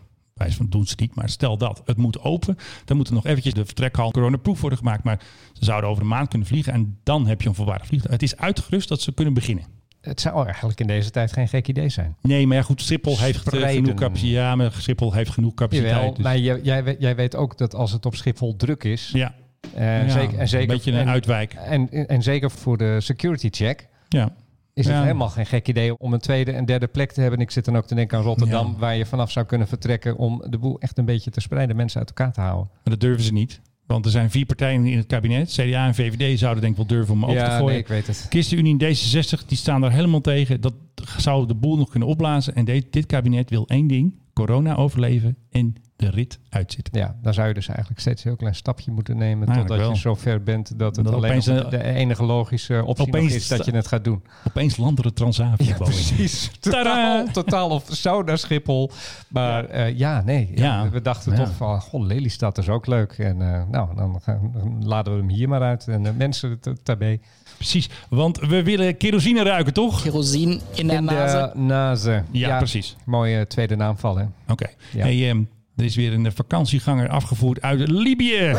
Van 0.50 0.66
doen 0.70 0.86
ze 0.88 0.96
niet, 0.98 1.16
maar 1.16 1.30
stel 1.30 1.58
dat 1.58 1.82
het 1.86 1.98
moet 1.98 2.20
open. 2.22 2.58
Dan 2.86 2.98
moet 2.98 3.08
er 3.08 3.14
nog 3.14 3.26
eventjes 3.26 3.54
de 3.54 3.66
vertrekhal 3.66 4.12
coronaproof 4.12 4.62
worden 4.62 4.80
gemaakt. 4.80 5.04
Maar 5.04 5.20
ze 5.54 5.66
zouden 5.66 5.90
over 5.90 6.02
een 6.04 6.10
maand 6.10 6.28
kunnen 6.30 6.48
vliegen. 6.48 6.74
En 6.74 6.98
dan 7.04 7.28
heb 7.28 7.42
je 7.42 7.50
een 7.50 7.56
volwaardig 7.56 7.88
vliegtuig. 7.88 8.14
Het 8.14 8.24
is 8.24 8.38
uitgerust 8.38 8.90
dat 8.90 9.02
ze 9.02 9.14
kunnen 9.14 9.34
beginnen. 9.34 9.64
Het 10.02 10.22
zou 10.22 10.46
eigenlijk 10.46 10.80
in 10.80 10.88
deze 10.88 11.10
tijd 11.12 11.34
geen 11.34 11.48
gek 11.48 11.68
idee 11.68 11.90
zijn. 11.90 12.16
Nee, 12.22 12.48
maar 12.48 12.58
ja, 12.58 12.64
goed, 12.64 12.82
Schiphol 12.82 13.20
heeft 13.20 13.36
eh, 13.40 13.46
Spreiden. 13.54 13.84
genoeg 13.84 14.00
capaciteit. 14.00 14.34
Ja, 14.34 14.56
maar 14.56 14.72
Schiphol 14.72 15.14
heeft 15.14 15.32
genoeg 15.32 15.54
capaciteit. 15.54 15.94
Jawel, 15.96 16.14
dus- 16.14 16.24
maar 16.24 16.38
jij, 16.38 16.60
jij, 16.64 16.84
weet- 16.84 17.00
jij 17.02 17.16
weet 17.16 17.36
ook 17.36 17.58
dat 17.58 17.76
als 17.76 17.92
het 17.92 18.06
op 18.06 18.16
Schiphol 18.16 18.56
druk 18.56 18.84
is... 18.84 19.10
Ja. 19.14 19.34
Ja, 19.76 20.10
zeker, 20.10 20.40
en 20.40 20.48
zeker, 20.48 20.70
een 20.70 20.76
beetje 20.76 20.92
een 20.92 20.98
en- 20.98 21.08
uitwijk. 21.08 21.54
En, 21.54 22.08
en, 22.08 22.22
zeker 22.24 22.52
voor 22.52 22.78
de 22.78 23.02
security 23.02 23.48
check 23.52 23.88
Ja. 24.10 24.34
Is 24.74 24.86
het 24.86 24.96
Ja. 24.96 25.02
helemaal 25.02 25.30
geen 25.30 25.46
gek 25.46 25.68
idee 25.68 25.98
om 25.98 26.14
een 26.14 26.20
tweede 26.20 26.52
en 26.52 26.66
derde 26.66 26.88
plek 26.88 27.12
te 27.12 27.22
hebben. 27.22 27.40
Ik 27.40 27.52
zit 27.52 27.66
dan 27.66 27.78
ook 27.78 27.86
te 27.86 27.96
denken 27.96 28.18
aan 28.18 28.24
Rotterdam, 28.24 28.68
Ja. 28.72 28.78
waar 28.80 28.96
je 28.96 29.06
vanaf 29.06 29.32
zou 29.32 29.46
kunnen 29.46 29.68
vertrekken 29.68 30.18
om 30.18 30.44
de 30.50 30.58
boel 30.58 30.80
echt 30.80 30.98
een 30.98 31.06
beetje 31.06 31.32
te 31.32 31.40
spreiden, 31.42 31.76
mensen 31.76 32.00
uit 32.00 32.10
elkaar 32.10 32.34
te 32.34 32.42
houden. 32.42 32.68
Maar 32.72 32.80
dat 32.84 33.00
durven 33.00 33.24
ze 33.24 33.34
niet. 33.34 33.62
Want 33.86 34.06
er 34.06 34.12
zijn 34.12 34.30
vier 34.32 34.46
partijen 34.46 34.86
in 34.86 34.98
het 34.98 35.08
kabinet. 35.08 35.50
CDA 35.52 35.88
en 35.88 35.96
VVD 35.96 36.40
zouden 36.40 36.62
denk 36.62 36.78
ik 36.78 36.88
wel 36.88 36.98
durven 36.98 37.24
om 37.24 37.32
Ja, 37.32 37.44
te 37.46 37.52
gooien. 37.52 37.66
nee, 37.66 37.78
ik 37.78 37.88
weet 37.88 38.08
het. 38.08 38.26
ChristenUnie 38.30 38.78
en 38.78 38.96
D66 38.96 39.46
die 39.46 39.58
staan 39.58 39.82
daar 39.82 39.92
helemaal 39.92 40.22
tegen. 40.22 40.62
Dat 40.62 40.74
zou 41.18 41.48
de 41.48 41.56
boel 41.56 41.78
nog 41.78 41.90
kunnen 41.90 42.10
opblazen. 42.10 42.56
En 42.56 42.66
dit, 42.66 42.94
dit 42.94 43.06
kabinet 43.06 43.50
wil 43.50 43.68
één 43.68 43.88
ding. 43.88 44.20
Corona 44.34 44.76
overleven 44.76 45.38
en 45.50 45.76
de 46.02 46.10
rit 46.10 46.40
uitzitten. 46.50 47.00
Ja, 47.00 47.16
dan 47.22 47.34
zou 47.34 47.48
je 47.48 47.54
dus 47.54 47.68
eigenlijk 47.68 48.00
steeds 48.00 48.24
een 48.24 48.28
heel 48.30 48.38
klein 48.40 48.56
stapje 48.56 48.92
moeten 48.92 49.18
nemen 49.18 49.48
Eigenlijk 49.48 49.68
totdat 49.68 49.98
je 49.98 50.04
wel. 50.04 50.16
zo 50.16 50.22
ver 50.22 50.44
bent 50.44 50.80
dat 50.80 50.96
het 50.96 51.06
Dat 51.06 51.14
alleen 51.14 51.30
opeens 51.30 51.46
nog 51.46 51.64
een- 51.64 51.70
de 51.70 51.84
enige 51.84 52.24
logische 52.24 52.84
optie 52.86 53.18
is 53.34 53.48
dat 53.48 53.66
je 53.66 53.72
het 53.72 53.88
gaat 53.88 54.04
doen. 54.04 54.24
Opeens 54.48 54.78
landen 54.78 55.04
de 55.04 55.14
Transavia. 55.14 55.66
Ja, 55.68 55.76
precies. 55.78 56.52
Totaal, 56.60 57.26
totaal 57.32 57.70
of 57.70 57.86
zo 57.92 58.22
naar 58.22 58.38
Schiphol. 58.38 58.92
Maar 59.28 59.78
ja, 59.78 59.86
ja 59.86 60.22
nee. 60.22 60.52
Ja, 60.56 60.64
Ja. 60.84 60.90
We 60.90 61.02
dachten 61.02 61.32
Ja. 61.32 61.38
toch 61.38 61.54
van, 61.56 61.82
goh, 61.82 62.06
Lelystad 62.06 62.58
is 62.58 62.70
ook 62.70 62.88
leuk. 62.88 63.12
En 63.12 63.42
eh, 63.42 63.62
nou, 63.72 63.96
dan, 63.96 64.20
gaan- 64.22 64.52
dan 64.54 64.86
laden 64.88 65.14
we 65.14 65.20
hem 65.20 65.30
hier 65.30 65.50
maar 65.50 65.62
uit. 65.62 65.88
En 65.88 66.04
de 66.04 66.14
mensen 66.14 66.60
tabé. 66.84 67.20
Precies, 67.56 67.90
want 68.10 68.40
we 68.40 68.64
willen 68.64 68.98
kerosine 68.98 69.44
ruiken, 69.44 69.74
toch? 69.74 70.02
Kerosine 70.02 70.60
in 70.74 70.88
de 70.88 70.94
In 70.94 71.04
nase. 71.04 71.52
de 71.54 71.60
naze. 71.60 72.24
Ja, 72.32 72.58
precies. 72.58 72.96
Mooie 73.06 73.48
tweede 73.48 73.76
naamval, 73.76 74.18
hè? 74.18 74.26
Oké. 74.48 74.68
Ja. 74.92 75.02
Hey, 75.04 75.30
ehm, 75.30 75.42
er 75.76 75.84
is 75.86 75.96
weer 75.96 76.14
een 76.14 76.32
vakantieganger 76.32 77.10
afgevoerd 77.10 77.62
uit 77.62 77.90
Libië. 77.90 78.54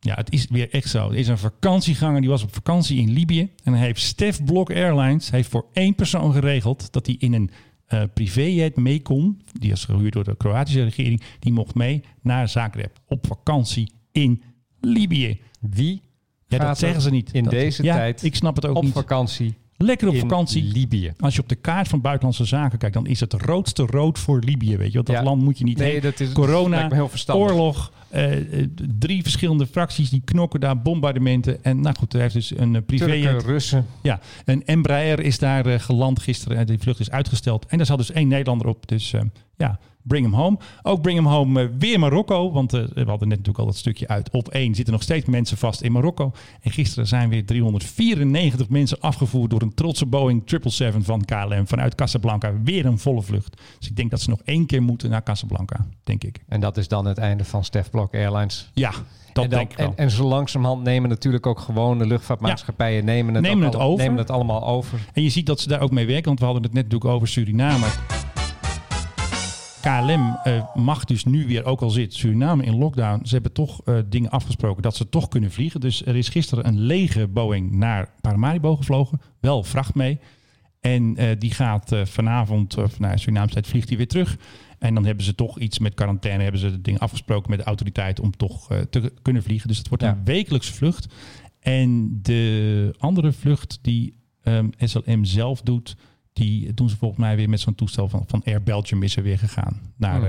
Ja, 0.00 0.14
het 0.14 0.32
is 0.32 0.46
weer 0.50 0.70
echt 0.70 0.88
zo. 0.90 1.08
Er 1.10 1.16
is 1.16 1.28
een 1.28 1.38
vakantieganger 1.38 2.20
die 2.20 2.30
was 2.30 2.42
op 2.42 2.54
vakantie 2.54 2.98
in 3.00 3.10
Libië. 3.10 3.50
En 3.64 3.72
hij 3.72 3.86
heeft 3.86 4.00
Stef 4.00 4.44
Blok 4.44 4.70
Airlines 4.70 5.30
heeft 5.30 5.48
voor 5.48 5.66
één 5.72 5.94
persoon 5.94 6.32
geregeld 6.32 6.92
dat 6.92 7.06
hij 7.06 7.16
in 7.18 7.32
een 7.32 7.50
eh 7.86 8.02
privéjet 8.14 8.76
mee 8.76 9.02
kon. 9.02 9.42
Die 9.52 9.72
is 9.72 9.84
gehuurd 9.84 10.12
door 10.12 10.24
de 10.24 10.36
Kroatische 10.36 10.82
regering. 10.84 11.22
Die 11.38 11.52
mocht 11.52 11.74
mee 11.74 12.04
naar 12.22 12.48
Zagreb 12.48 12.98
op 13.06 13.26
vakantie 13.26 13.92
in 14.12 14.42
Libië. 14.80 15.40
Wie 15.60 16.02
Ja, 16.46 16.58
dat 16.58 16.78
zeggen 16.78 17.00
ze 17.02 17.10
niet. 17.10 17.32
in 17.32 17.42
Dat- 17.44 17.52
deze 17.52 17.82
ja, 17.82 17.94
tijd 17.94 18.22
Ik 18.22 18.34
snap 18.34 18.56
het 18.56 18.66
ook 18.66 18.76
op 18.76 18.82
niet. 18.84 18.92
vakantie 18.92 19.54
Lekker 19.82 20.08
op 20.08 20.14
in 20.14 20.20
vakantie. 20.20 20.62
Libië? 20.64 21.12
Als 21.18 21.34
je 21.34 21.40
op 21.40 21.48
de 21.48 21.54
kaart 21.54 21.88
van 21.88 22.00
buitenlandse 22.00 22.44
zaken 22.44 22.78
kijkt, 22.78 22.94
dan 22.94 23.06
is 23.06 23.20
het 23.20 23.32
roodste 23.32 23.82
rood 23.86 24.18
voor 24.18 24.40
Libië. 24.44 24.76
Weet 24.76 24.86
je, 24.88 24.94
want 24.94 25.06
dat 25.06 25.16
Ja. 25.16 25.22
land 25.22 25.42
moet 25.42 25.58
je 25.58 25.64
niet 25.64 25.78
Nee, 25.78 25.92
heen. 25.92 26.00
dat 26.00 26.20
is- 26.20 26.32
Corona, 26.32 26.88
heel 26.92 27.10
oorlog, 27.26 27.92
eh, 28.08 28.60
eh, 28.60 28.68
drie 28.98 29.22
verschillende 29.22 29.66
fracties 29.66 30.10
die 30.10 30.22
knokken 30.24 30.60
daar, 30.60 30.82
bombardementen. 30.82 31.64
En 31.64 31.80
nou 31.80 31.96
goed, 31.98 32.14
er 32.14 32.20
heeft 32.20 32.34
dus 32.34 32.56
een 32.56 32.74
uh, 32.74 32.80
privé. 32.86 33.04
Turken, 33.06 33.38
Russen. 33.40 33.86
Ja, 34.02 34.20
een 34.44 34.64
Embraer 34.64 35.20
is 35.20 35.38
daar 35.38 35.66
eh, 35.66 35.78
geland 35.80 36.20
gisteren. 36.20 36.56
en 36.56 36.66
Die 36.66 36.78
vlucht 36.78 37.00
is 37.00 37.10
uitgesteld. 37.10 37.66
En 37.66 37.76
daar 37.76 37.86
zat 37.86 37.98
dus 37.98 38.10
één 38.12 38.28
Nederlander 38.28 38.66
op. 38.66 38.88
Dus 38.88 39.12
eh, 39.12 39.20
ja, 39.56 39.78
bring 40.02 40.24
hem 40.24 40.34
home. 40.34 40.58
Ook 40.82 41.02
bring 41.02 41.16
hem 41.18 41.26
home 41.26 41.62
eh, 41.62 41.68
weer 41.78 41.98
Marokko. 41.98 42.52
Want 42.52 42.72
eh, 42.72 42.80
we 42.80 42.86
hadden 43.04 43.28
net 43.28 43.38
natuurlijk 43.38 43.58
al 43.58 43.66
dat 43.66 43.76
stukje 43.76 44.08
uit. 44.08 44.30
Op 44.30 44.48
één 44.48 44.74
zitten 44.74 44.92
nog 44.92 45.02
steeds 45.02 45.26
mensen 45.26 45.56
vast 45.56 45.80
in 45.82 45.92
Marokko. 45.92 46.32
En 46.60 46.70
gisteren 46.70 47.06
zijn 47.06 47.28
weer 47.28 47.46
394 47.46 48.68
mensen 48.68 49.00
afgevoerd 49.00 49.50
door 49.50 49.62
een 49.62 49.74
trotse 49.74 50.06
Boeing 50.06 50.42
777 50.46 51.04
van 51.04 51.24
KLM 51.24 51.66
vanuit 51.66 51.94
Casablanca. 51.94 52.52
Weer 52.64 52.86
een 52.86 52.98
volle 52.98 53.22
vlucht. 53.22 53.60
Dus 53.78 53.88
ik 53.88 53.96
denk 53.96 54.10
dat 54.10 54.20
ze 54.20 54.30
nog 54.30 54.40
één 54.44 54.66
keer 54.66 54.82
moeten 54.82 55.10
naar 55.10 55.22
Casablanca, 55.22 55.86
denk 56.04 56.24
ik. 56.24 56.38
En 56.48 56.60
dat 56.60 56.76
is 56.76 56.88
dan 56.88 57.04
het 57.06 57.18
einde 57.18 57.44
van 57.44 57.64
Stef 57.64 57.90
Blok 57.90 58.14
Airlines. 58.14 58.70
Ja, 58.74 58.90
dat 59.32 59.44
en, 59.44 59.50
dan, 59.50 59.58
denk 59.58 59.70
ik 59.70 59.76
wel. 59.76 59.86
en, 59.86 59.96
en 59.96 60.10
zo 60.10 60.24
langzamerhand 60.28 60.82
nemen 60.82 61.08
natuurlijk 61.08 61.46
ook 61.46 61.58
gewoon 61.58 61.98
de 61.98 62.06
luchtvaartmaatschappijen 62.06 63.04
nemen 63.04 63.34
het, 63.34 63.42
Nemen 63.42 63.64
het 63.64 63.74
al- 63.76 63.80
over. 63.90 64.04
nemen 64.04 64.18
het 64.18 64.30
allemaal 64.30 64.66
over. 64.66 64.98
En 65.12 65.22
je 65.22 65.28
ziet 65.30 65.46
dat 65.46 65.60
ze 65.60 65.68
daar 65.68 65.80
ook 65.80 65.90
mee 65.90 66.06
werken, 66.06 66.24
want 66.26 66.38
we 66.38 66.44
hadden 66.44 66.62
het 66.62 66.72
net 66.72 66.82
natuurlijk 66.84 67.10
over 67.14 67.28
Suriname. 67.28 67.86
KLM 69.82 70.38
eh, 70.44 70.74
mag 70.74 71.04
dus 71.04 71.24
nu 71.24 71.46
weer, 71.46 71.64
ook 71.64 71.80
al 71.80 71.90
zit 71.90 72.14
Suriname 72.14 72.64
in 72.64 72.76
lockdown, 72.78 73.24
ze 73.26 73.34
hebben 73.34 73.52
toch 73.52 73.80
eh, 73.84 73.98
dingen 74.06 74.30
afgesproken 74.30 74.82
dat 74.82 74.96
ze 74.96 75.08
toch 75.08 75.28
kunnen 75.28 75.50
vliegen. 75.50 75.80
Dus 75.80 76.06
er 76.06 76.16
is 76.16 76.28
gisteren 76.28 76.66
een 76.66 76.80
lege 76.80 77.28
Boeing 77.28 77.70
naar 77.72 78.08
Paramaribo 78.20 78.76
gevlogen, 78.76 79.20
wel 79.40 79.62
vracht 79.64 79.94
mee. 79.94 80.18
En 80.80 81.16
eh, 81.16 81.28
die 81.38 81.50
gaat 81.50 81.92
vanavond, 82.04 82.76
of 82.76 82.98
nou, 82.98 83.18
Surinaamse 83.18 83.54
tijd, 83.54 83.66
vliegt 83.66 83.88
hij 83.88 83.96
weer 83.96 84.08
terug. 84.08 84.36
En 84.78 84.94
dan 84.94 85.04
hebben 85.04 85.24
ze 85.24 85.34
toch 85.34 85.58
iets 85.58 85.78
met 85.78 85.94
quarantaine, 85.94 86.42
hebben 86.42 86.60
ze 86.60 86.70
de 86.70 86.80
dingen 86.80 87.00
afgesproken 87.00 87.50
met 87.50 87.58
de 87.58 87.64
autoriteit 87.64 88.20
om 88.20 88.36
toch 88.36 88.66
te 88.90 89.12
kunnen 89.22 89.42
vliegen. 89.42 89.68
Dus 89.68 89.78
het 89.78 89.88
wordt 89.88 90.02
Ja. 90.02 90.10
een 90.10 90.24
wekelijkse 90.24 90.72
vlucht. 90.72 91.06
En 91.60 92.18
de 92.22 92.94
andere 92.98 93.32
vlucht 93.32 93.78
die 93.82 94.14
ehm, 94.42 94.68
SLM 94.78 95.24
zelf 95.24 95.60
doet, 95.60 95.96
die 96.32 96.74
doen 96.74 96.88
ze 96.88 96.96
volgens 96.96 97.20
mij 97.20 97.36
weer 97.36 97.48
met 97.48 97.60
zo'n 97.60 97.74
toestel 97.74 98.08
van, 98.08 98.24
van 98.26 98.42
Air 98.44 98.62
Belgium 98.62 99.02
is 99.02 99.16
er 99.16 99.22
weer 99.22 99.38
gegaan 99.38 99.80
naar 99.96 100.14
Hmm. 100.14 100.22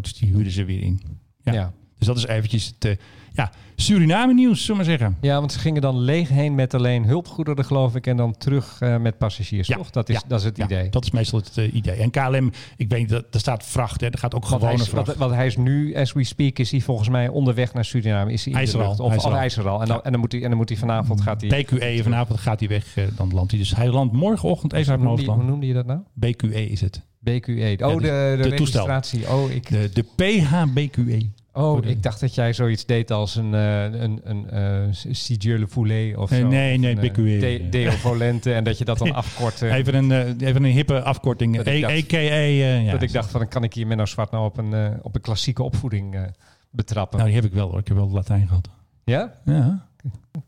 Dus 0.00 0.14
die 0.14 0.32
huren 0.32 0.52
ze 0.52 0.64
weer 0.64 0.82
in. 0.82 1.00
Ja. 1.42 1.52
Ja. 1.52 1.72
Dus 2.00 2.08
dat 2.08 2.16
is 2.16 2.26
eventjes 2.26 2.66
het 2.66 2.84
eh, 2.84 2.96
ja, 3.32 3.50
Suriname 3.76 4.34
nieuws, 4.34 4.64
zullen 4.64 4.80
we 4.80 4.88
maar 4.88 4.98
zeggen. 4.98 5.16
Ja, 5.20 5.38
want 5.38 5.52
ze 5.52 5.58
gingen 5.58 5.82
dan 5.82 5.98
leeg 6.00 6.28
heen 6.28 6.54
met 6.54 6.74
alleen 6.74 7.04
hulpgoederen, 7.04 7.64
geloof 7.64 7.94
ik, 7.94 8.06
en 8.06 8.16
dan 8.16 8.36
terug 8.36 8.76
eh, 8.80 8.96
met 8.96 9.18
passagiers, 9.18 9.68
Ja, 9.68 9.76
toch? 9.76 9.90
Dat 9.90 10.08
is, 10.08 10.14
ja, 10.14 10.22
dat 10.28 10.38
is 10.38 10.44
het 10.44 10.56
Ja, 10.56 10.64
idee. 10.64 10.88
dat 10.90 11.04
is 11.04 11.10
meestal 11.10 11.38
het 11.38 11.56
eh, 11.58 11.74
idee. 11.74 11.94
En 11.96 12.10
KLM, 12.10 12.50
ik 12.76 12.88
weet 12.88 13.08
dat 13.08 13.24
er 13.30 13.40
staat 13.40 13.64
vracht, 13.66 14.00
hè, 14.00 14.06
er 14.06 14.18
gaat 14.18 14.34
ook 14.34 14.40
Want 14.48 14.62
hij, 14.62 14.70
gewone 14.70 14.82
is, 14.84 14.88
vracht. 14.88 15.06
wat, 15.06 15.16
wat 15.16 15.30
hij 15.30 15.46
is 15.46 15.56
nu, 15.56 15.94
as 15.96 16.12
we 16.12 16.24
speak, 16.24 16.58
is 16.58 16.70
hij 16.70 16.80
volgens 16.80 17.08
mij 17.08 17.28
onderweg 17.28 17.72
naar 17.72 17.84
Suriname. 17.84 18.32
Is 18.32 18.44
hij 18.44 18.52
in 18.52 18.58
Hij 18.58 18.66
is 18.68 18.74
er 18.74 18.82
al? 18.82 18.90
Of 18.92 19.08
hij 19.08 19.16
is 19.16 19.22
er 19.24 19.30
al. 19.30 19.36
hij 19.36 19.46
is 19.46 19.56
er 19.56 19.68
al. 19.68 19.80
En 19.80 19.86
dan, 19.88 20.02
en 20.02 20.10
dan, 20.10 20.20
moet, 20.20 20.32
hij, 20.32 20.42
en 20.42 20.48
dan 20.48 20.58
moet 20.58 20.68
hij 20.68 20.78
vanavond 20.78 21.20
gaat 21.20 21.40
hij... 21.40 21.64
BQE, 21.64 22.00
vanavond 22.02 22.38
gaat 22.40 22.60
hij 22.60 22.68
weg, 22.68 22.94
dan 23.16 23.32
landt 23.34 23.50
hij. 23.50 23.60
Dus 23.60 23.74
hij 23.76 23.88
landt 23.88 24.12
morgenochtend 24.12 24.72
even 24.72 25.08
uit 25.08 25.20
je- 25.20 25.30
hoe 25.30 25.42
noemde 25.44 25.66
je 25.66 25.74
dat 25.74 25.86
nou? 25.86 26.00
BQE 26.14 26.68
is 26.70 26.80
het. 26.80 27.02
BQE. 27.20 27.76
Oh, 27.80 27.92
dus 27.92 28.02
de, 28.02 28.34
de, 28.42 28.48
de 28.48 28.54
toestel. 28.54 28.86
registratie. 28.86 29.28
Oh, 29.32 29.50
ik, 29.50 29.68
De, 29.70 29.90
de 29.92 30.04
PHBQE. 30.16 31.30
Oh, 31.52 31.84
ik 31.84 32.02
dacht 32.02 32.20
dat 32.20 32.34
jij 32.34 32.52
zoiets 32.52 32.86
deed 32.86 33.10
als 33.10 33.36
een, 33.36 33.54
eh 33.54 33.82
een, 33.84 34.20
een 34.24 34.50
eh 34.50 34.82
Sigille 35.10 35.68
Foulet 35.68 36.16
of 36.16 36.30
Eh, 36.30 36.38
zo. 36.38 36.46
nee, 36.48 36.78
nee, 36.78 36.94
eh, 36.96 37.00
BQE. 37.10 37.38
De, 37.38 37.66
Deo 37.70 37.90
Volente 37.90 38.52
en 38.54 38.64
dat 38.64 38.78
je 38.78 38.84
dat 38.84 38.98
dan 38.98 39.12
afkort. 39.22 39.62
eh, 39.62 39.74
Even 39.74 39.94
een, 39.94 40.12
eh, 40.40 40.48
even 40.48 40.64
een 40.64 40.70
hippe 40.72 41.02
afkorting. 41.02 41.56
Dat 41.56 41.66
ik 41.66 41.72
E- 41.72 41.80
dacht- 41.80 41.92
EKE. 41.94 42.16
eh, 42.16 42.84
ja. 42.84 42.90
dat 42.92 43.02
ik 43.02 43.12
dacht 43.12 43.30
van, 43.30 43.40
dan 43.40 43.48
kan 43.48 43.62
ik 43.64 43.74
hier 43.74 43.86
Menno 43.86 44.06
Zwart 44.06 44.30
nou 44.30 44.44
op 44.44 44.58
een, 44.58 44.74
eh, 44.74 44.88
op 45.02 45.14
een 45.14 45.20
klassieke 45.20 45.62
opvoeding 45.62 46.14
eh, 46.14 46.22
betrappen. 46.70 47.18
Nou, 47.18 47.30
die 47.30 47.40
heb 47.40 47.48
ik 47.50 47.56
wel 47.56 47.68
hoor. 47.70 47.78
Ik 47.78 47.88
heb 47.88 47.96
wel 47.96 48.10
Latijn 48.10 48.46
gehad. 48.48 48.68
ja? 49.04 49.32
Ja. 49.44 49.88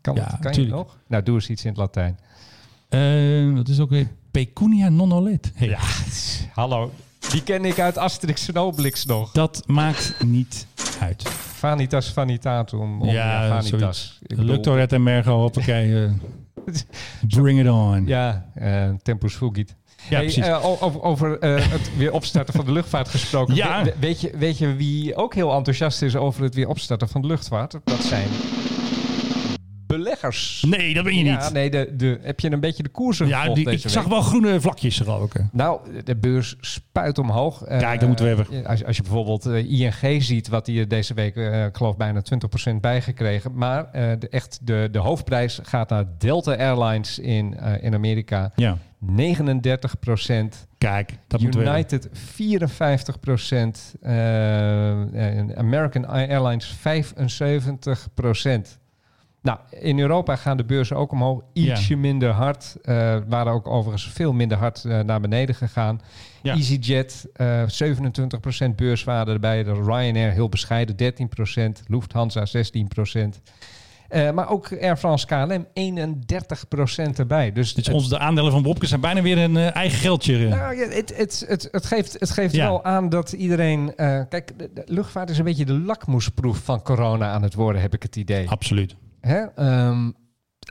Kan, 0.01 0.15
Ja, 0.15 0.27
het, 0.31 0.39
kan 0.41 0.63
je 0.63 0.69
nog? 0.69 0.97
Nou, 1.07 1.23
doe 1.23 1.35
eens 1.35 1.49
iets 1.51 1.63
in 1.65 1.69
het 1.71 1.79
Latijn. 1.79 2.19
Eh, 2.89 3.55
dat 3.57 3.69
is 3.69 3.81
ook 3.81 3.91
weer 3.91 4.07
pecunia 4.31 4.89
non 4.89 5.13
olet. 5.13 5.53
Hey, 5.55 5.69
Ja, 5.69 5.79
hallo. 6.61 6.91
Die 7.31 7.43
ken 7.43 7.65
ik 7.65 7.79
uit 7.81 7.99
Asterix 7.99 8.49
en 8.49 8.57
Obelix 8.57 9.05
nog. 9.05 9.31
Dat 9.33 9.63
maakt 9.67 10.15
niet 10.25 10.67
uit. 11.01 11.23
Vanitas 11.59 12.09
vanitatum. 12.13 12.81
omnia 12.81 13.13
ja, 13.13 13.49
vanitas. 13.49 13.69
zoiets. 13.81 14.19
Ik 14.23 14.29
bedoel- 14.37 14.45
Luctor 14.45 14.79
et 14.79 14.99
mergo, 14.99 15.39
hoppakee. 15.41 16.05
eh, 16.05 16.11
bring 17.43 17.61
it 17.61 17.69
on. 17.69 18.07
Ja, 18.07 18.47
eh, 18.55 18.91
tempus 19.03 19.35
fugit. 19.35 19.75
Ja, 20.09 20.17
Hey, 20.17 20.19
precies. 20.25 20.47
eh, 20.47 20.65
over 20.83 21.03
over 21.03 21.31
het 21.41 21.91
weer 21.97 22.13
opstarten 22.13 22.55
van 22.55 22.65
de 22.65 22.73
luchtvaart 22.73 23.09
gesproken. 23.09 23.55
Ja. 23.55 23.85
We- 23.85 23.95
weet, 24.01 24.21
je, 24.21 24.31
weet 24.37 24.59
je 24.59 24.75
wie 24.75 25.17
ook 25.17 25.35
heel 25.35 25.53
enthousiast 25.55 26.03
is 26.03 26.17
over 26.17 26.43
het 26.43 26.55
weer 26.55 26.69
opstarten 26.69 27.09
van 27.09 27.21
de 27.21 27.27
luchtvaart? 27.27 27.77
Dat 27.85 28.03
zijn 28.05 28.29
beleggers. 29.97 30.65
Nee, 30.69 30.95
dat 30.95 31.05
ben 31.05 31.17
je 31.17 31.25
Ja, 31.25 31.43
niet. 31.43 31.53
nee, 31.53 31.71
de, 31.71 31.93
de, 31.97 32.19
heb 32.23 32.41
je 32.41 32.51
een 32.51 32.61
beetje 32.61 32.83
de 32.83 32.89
koersen 32.89 33.27
Ja, 33.27 33.39
gevolgd 33.39 33.65
die, 33.65 33.71
ik 33.71 33.89
zag 33.89 34.05
wel 34.05 34.21
groene 34.23 34.61
vlakjes 34.61 35.01
ik. 35.01 35.33
Nou, 35.53 35.81
de 36.05 36.17
beurs 36.17 36.57
spuit 36.61 37.19
omhoog. 37.19 37.63
Eh, 37.63 37.79
Kijk, 37.79 37.99
dat 38.01 38.09
moeten 38.09 38.27
we 38.27 38.35
hebben. 38.35 38.67
Als, 38.67 38.85
als 38.85 38.97
je 38.97 39.03
bijvoorbeeld 39.03 39.47
eh, 39.47 39.81
ING 39.81 40.23
ziet, 40.23 40.49
wat 40.49 40.65
die 40.65 40.87
deze 40.87 41.15
week, 41.15 41.37
eh, 41.37 41.65
ik 41.65 41.77
geloof, 41.77 41.97
bijna 41.97 42.23
20% 42.73 42.75
bijgekregen. 42.81 43.55
Maar 43.55 43.91
eh, 43.93 44.11
de, 44.19 44.29
echt 44.29 44.59
de, 44.63 44.89
de 44.93 44.99
hoofdprijs 44.99 45.61
gaat 45.63 45.89
naar 45.89 46.05
Delta 46.19 46.57
Airlines 46.57 47.19
in, 47.19 47.57
eh, 47.59 47.83
in 47.83 47.95
Amerika. 47.95 48.53
Ja. 48.57 48.77
39% 49.01 50.67
Kijk, 50.79 51.19
dat. 51.27 51.41
United 51.41 52.09
54% 52.15 53.95
American 55.57 56.07
Airlines 56.07 56.67
75 56.67 58.09
Nou, 59.43 59.59
in 59.71 59.99
Europa 59.99 60.37
gaan 60.37 60.57
de 60.57 60.65
beurzen 60.65 60.97
ook 60.97 61.13
omhoog. 61.13 61.43
Ietsje 61.53 61.97
minder 61.97 62.31
hard. 62.31 62.77
Eh 62.83 63.17
waren 63.29 63.53
ook 63.53 63.67
overigens 63.67 64.09
veel 64.13 64.33
minder 64.33 64.59
hard 64.59 64.85
eh, 64.85 65.01
naar 65.01 65.21
beneden 65.21 65.55
gegaan. 65.55 66.01
Ja. 66.43 66.55
EasyJet, 66.55 67.29
eh 67.35 67.63
27% 68.69 68.75
beurswaarde 68.77 69.33
erbij. 69.33 69.63
De 69.63 69.73
Ryanair 69.73 70.33
heel 70.33 70.49
bescheiden, 70.49 70.97
13%. 70.97 71.83
Lufthansa 71.87 72.45
16%. 72.47 73.41
Eh, 74.09 74.31
maar 74.31 74.49
ook 74.51 74.73
Air 74.81 74.97
France 74.97 75.27
KLM 75.27 75.67
31% 75.75 77.19
erbij. 77.19 77.53
Dus, 77.53 77.75
Dus 77.75 77.89
onze 77.89 78.09
de 78.09 78.19
aandelen 78.19 78.53
van 78.53 78.63
Wopke 78.63 78.87
zijn 78.87 79.01
bijna 79.01 79.23
weer 79.23 79.39
een 79.39 79.57
eh, 79.57 79.75
eigen 79.77 79.99
geldje. 79.99 80.45
eh. 80.45 80.51
nou, 80.51 80.77
het, 80.77 81.17
het, 81.17 81.45
het, 81.49 81.69
het 81.71 81.87
geeft, 81.87 82.13
het 82.21 82.31
geeft 82.31 82.55
Ja. 82.55 82.65
wel 82.67 82.85
aan 82.85 83.09
dat 83.09 83.33
iedereen... 83.33 83.97
eh, 83.97 84.21
kijk, 84.29 84.59
de, 84.59 84.71
de 84.75 84.83
luchtvaart 84.87 85.31
is 85.31 85.39
een 85.39 85.45
beetje 85.45 85.65
de 85.65 85.79
lakmoesproef 85.79 86.59
van 86.59 86.83
corona 86.83 87.31
aan 87.33 87.43
het 87.43 87.55
worden, 87.55 87.83
heb 87.83 87.95
ik 87.95 88.03
het 88.03 88.17
idee. 88.17 88.49
Absoluut. 88.51 88.95
Hè? 89.23 89.39
Ehm, 89.39 90.11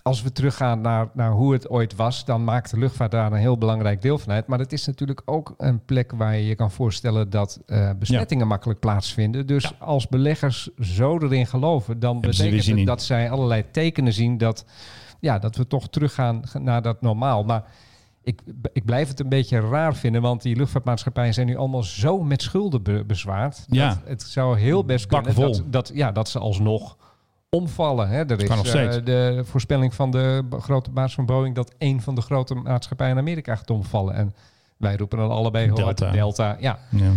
als 0.04 0.22
we 0.22 0.32
teruggaan 0.32 0.82
naar, 0.82 1.10
naar 1.14 1.32
hoe 1.32 1.54
het 1.54 1.70
ooit 1.70 1.95
was, 1.95 2.26
dan 2.26 2.43
maakt 2.43 2.72
de 2.72 2.78
luchtvaart 2.78 3.12
daar 3.12 3.32
een 3.32 3.38
heel 3.38 3.58
belangrijk 3.58 4.02
deel 4.02 4.18
van 4.18 4.34
uit. 4.34 4.47
Maar 4.47 4.60
het 4.60 4.74
is 4.74 4.86
natuurlijk 4.86 5.22
ook 5.26 5.54
een 5.58 5.86
plek 5.86 6.12
waar 6.12 6.36
je 6.36 6.45
je 6.45 6.56
kan 6.56 6.72
voorstellen 6.72 7.30
dat 7.30 7.60
eh, 7.66 7.89
besmettingen 7.99 8.47
makkelijk 8.47 8.80
plaatsvinden. 8.80 9.47
Dus 9.47 9.80
als 9.80 10.08
beleggers 10.08 10.70
zo 10.80 11.18
erin 11.18 11.47
geloven, 11.47 11.99
dan 11.99 12.12
Hebben 12.12 12.30
betekent 12.30 12.78
het 12.78 12.86
dat 12.86 13.04
zij 13.04 13.30
allerlei 13.30 13.64
tekenen 13.72 14.14
zien 14.14 14.38
dat, 14.38 14.66
ja, 15.20 15.39
dat 15.39 15.56
we 15.56 15.68
toch 15.68 15.89
teruggaan 15.89 16.43
naar 16.60 16.82
dat 16.82 17.02
normaal. 17.02 17.43
Maar 17.43 17.64
ik, 18.24 18.41
ik 18.74 18.86
blijf 18.86 19.08
het 19.08 19.20
een 19.20 19.30
beetje 19.30 19.60
raar 19.60 19.95
vinden, 19.95 20.22
want 20.22 20.41
die 20.41 20.56
luchtvaartmaatschappijen 20.56 21.34
zijn 21.34 21.47
nu 21.47 21.56
allemaal 21.56 21.84
zo 21.84 22.24
met 22.24 22.41
schulden 22.41 22.84
be- 22.84 23.04
bezwaard. 23.08 23.66
Ja. 23.68 23.89
Dat 23.89 23.99
het 24.06 24.22
zou 24.22 24.60
heel 24.60 24.86
best 24.86 25.06
kunnen 25.08 25.36
dat, 25.36 25.64
dat, 25.66 25.91
ja, 25.93 26.12
dat 26.12 26.30
ze 26.30 26.39
alsnog 26.39 26.97
omvallen. 27.56 28.10
Hè. 28.10 28.24
Er 28.26 28.41
is 28.43 28.74
eh, 28.74 28.91
de 29.04 29.41
voorspelling 29.45 29.93
van 29.93 30.12
de 30.12 30.43
grote 30.60 30.91
baas 30.91 31.14
van 31.14 31.26
Boeing 31.26 31.56
dat 31.56 31.74
een 31.78 32.02
van 32.02 32.16
de 32.16 32.22
grote 32.22 32.56
maatschappijen 32.56 33.12
in 33.14 33.18
Amerika 33.20 33.56
gaat 33.56 33.70
omvallen. 33.70 34.14
En 34.14 34.34
wij 34.78 34.95
roepen 34.95 35.18
dan 35.18 35.30
allebei 35.32 35.72
Delta. 35.74 36.12
Delta. 36.12 36.58
Ja. 36.60 36.80
Ja. 36.89 37.12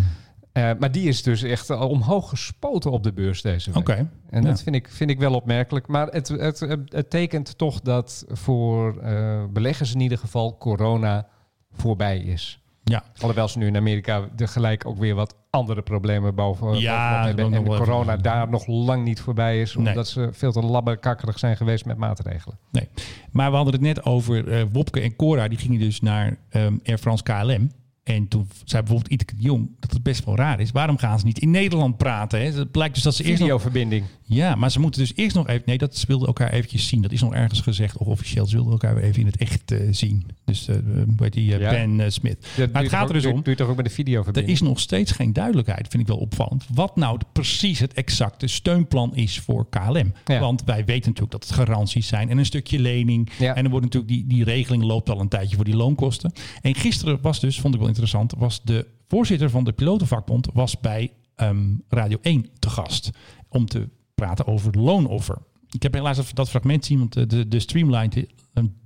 Eh, 0.53 0.70
maar 0.78 0.93
die 0.93 1.09
is 1.09 1.22
dus 1.22 1.43
echt 1.43 1.70
al 1.70 1.89
omhoog 1.89 2.28
gespoten 2.28 2.91
op 2.91 3.03
de 3.03 3.12
beurs 3.12 3.43
deze 3.43 3.70
week. 3.70 3.78
Oké. 3.78 4.09
En 4.30 4.43
Ja. 4.43 4.49
dat 4.49 4.62
vind 4.62 4.76
ik, 4.76 4.89
vind 4.89 5.11
ik 5.11 5.18
wel 5.18 5.35
opmerkelijk. 5.35 5.87
Maar 5.87 6.07
het, 6.07 6.28
het, 6.28 6.61
het 6.89 7.11
tekent 7.11 7.59
toch 7.59 7.80
dat 7.80 8.24
voor 8.28 8.99
eh, 8.99 9.45
beleggers 9.51 9.95
in 9.95 10.01
ieder 10.01 10.18
geval 10.18 10.59
corona 10.59 11.26
voorbij 11.72 12.18
is. 12.18 12.61
Ja. 12.85 13.03
Alhoewel 13.18 13.49
ze 13.49 13.59
nu 13.59 13.66
in 13.66 13.76
Amerika 13.76 14.28
tegelijk 14.37 14.87
ook 14.87 14.99
weer 14.99 15.14
wat 15.14 15.35
andere 15.51 15.82
problemen 15.82 16.35
boven 16.35 16.78
Ja, 16.78 17.24
hebben. 17.26 17.55
En 17.55 17.64
corona 17.64 18.11
even- 18.12 18.22
daar 18.22 18.49
nog 18.49 18.66
lang 18.66 19.05
niet 19.05 19.20
voorbij 19.20 19.61
is. 19.61 19.76
Nee. 19.76 19.87
Omdat 19.87 20.09
ze 20.09 20.28
veel 20.32 20.53
te 20.53 20.62
labbekakkerig 20.62 21.39
zijn 21.39 21.57
geweest 21.57 21.85
met 21.85 21.97
maatregelen. 21.97 22.59
Nee. 22.70 22.89
Maar 23.32 23.51
we 23.51 23.57
hadden 23.57 23.74
het 23.74 23.82
net 23.82 24.05
over 24.05 24.49
eh, 24.49 24.64
Wopke 24.72 25.01
en 25.01 25.16
Cora. 25.16 25.49
Die 25.49 25.59
gingen 25.59 25.80
dus 25.80 26.01
naar 26.01 26.37
ehm, 26.49 26.76
Air 26.85 26.99
France 26.99 27.22
KLM. 27.22 27.70
En 28.05 28.28
toen 28.28 28.48
zei 28.64 28.82
bijvoorbeeld 28.82 29.12
Iteke 29.12 29.36
de 29.36 29.42
Jong 29.42 29.70
dat 29.80 29.92
het 29.92 30.02
best 30.02 30.24
wel 30.24 30.36
raar 30.36 30.61
is. 30.61 30.70
Waarom 30.70 30.98
gaan 30.98 31.18
ze 31.18 31.24
niet 31.24 31.38
in 31.38 31.50
Nederland 31.50 31.96
praten? 31.96 32.40
Hè? 32.40 32.44
Het 32.44 32.70
blijkt 32.70 32.94
dus 32.94 33.02
dat 33.02 33.14
ze 33.14 33.22
eerst 33.22 33.32
nog... 33.32 33.48
Videoverbinding. 33.48 34.05
Ja, 34.22 34.55
maar 34.55 34.70
ze 34.70 34.80
moeten 34.80 35.00
dus 35.00 35.12
eerst 35.14 35.36
nog 35.36 35.48
even... 35.48 35.62
Nee, 35.66 35.78
dat 35.78 35.96
ze 35.96 36.07
wilden 36.07 36.26
elkaar 36.26 36.50
eventjes 36.52 36.88
zien. 36.88 37.02
Dat 37.02 37.12
is 37.12 37.20
nog 37.20 37.34
ergens 37.34 37.61
gezegd. 37.61 37.96
Of 37.96 38.07
officieel, 38.07 38.46
ze 38.46 38.55
wilden 38.55 38.72
elkaar 38.72 38.94
weer 38.94 39.05
even 39.05 39.20
in 39.20 39.26
het 39.26 39.36
echt 39.36 39.70
eh, 39.70 39.78
zien. 39.90 40.26
Dus 40.44 40.68
eh 40.68 40.76
bij 41.07 41.28
die 41.30 41.55
eh, 41.55 41.61
Ja. 41.61 41.70
Ben 41.70 42.12
Smith. 42.12 42.46
Dat 42.57 42.72
maar 42.72 42.82
het 42.82 42.90
gaat 42.90 43.09
er 43.09 43.14
dus 43.14 43.26
om... 43.26 43.42
Doe 43.42 43.55
toch 43.55 43.68
ook 43.68 43.76
met 43.76 43.84
de 43.84 43.90
Er 43.90 43.96
videoverbinding? 43.96 44.55
is 44.55 44.61
nog 44.62 44.80
steeds 44.80 45.12
geen 45.12 45.32
duidelijkheid, 45.32 45.88
vind 45.88 46.02
ik 46.02 46.09
wel 46.09 46.18
opvallend. 46.18 46.66
Wat 46.74 46.96
nou 46.96 47.20
precies 47.32 47.78
het 47.78 47.92
exacte 47.92 48.46
steunplan 48.46 49.16
is 49.16 49.38
voor 49.40 49.68
KLM. 49.68 50.12
Ja. 50.24 50.40
Want 50.40 50.64
wij 50.64 50.84
weten 50.84 51.11
natuurlijk 51.11 51.30
dat 51.30 51.44
het 51.44 51.52
garanties 51.52 52.07
zijn 52.07 52.30
en 52.30 52.38
een 52.38 52.46
stukje 52.46 52.78
lening. 52.78 53.30
Ja. 53.38 53.55
En 53.55 53.64
er 53.64 53.70
wordt 53.70 53.84
natuurlijk 53.84 54.12
die, 54.12 54.26
die 54.26 54.44
regeling 54.44 54.82
loopt 54.82 55.11
al 55.11 55.20
een 55.20 55.28
tijdje 55.28 55.57
voor 55.57 55.64
die 55.64 55.76
loonkosten. 55.76 56.32
En 56.62 56.74
gisteren 56.74 57.18
was 57.22 57.40
dus, 57.40 57.61
vond 57.61 57.74
ik 57.74 57.80
wel 57.80 57.88
interessant, 57.95 58.34
was 58.38 58.62
de 58.62 58.86
voorzitter 59.09 59.51
van 59.51 59.64
de 59.64 59.72
pilotenvakbond 59.72 60.49
was 60.53 60.80
bij 60.80 61.12
ehm, 61.34 61.74
Radio 61.88 62.18
1 62.22 62.47
te 62.59 62.70
gast. 62.70 63.11
Om 63.49 63.66
te 63.66 63.88
praten 64.14 64.47
over 64.47 64.78
loonoffer. 64.78 65.38
Ik 65.70 65.82
heb 65.82 65.92
helaas 65.92 66.32
dat, 66.34 66.51
fragment 66.51 66.84
zien, 66.84 66.99
want 66.99 67.30
de, 67.30 67.49
de 67.49 67.59
streamline 67.59 68.28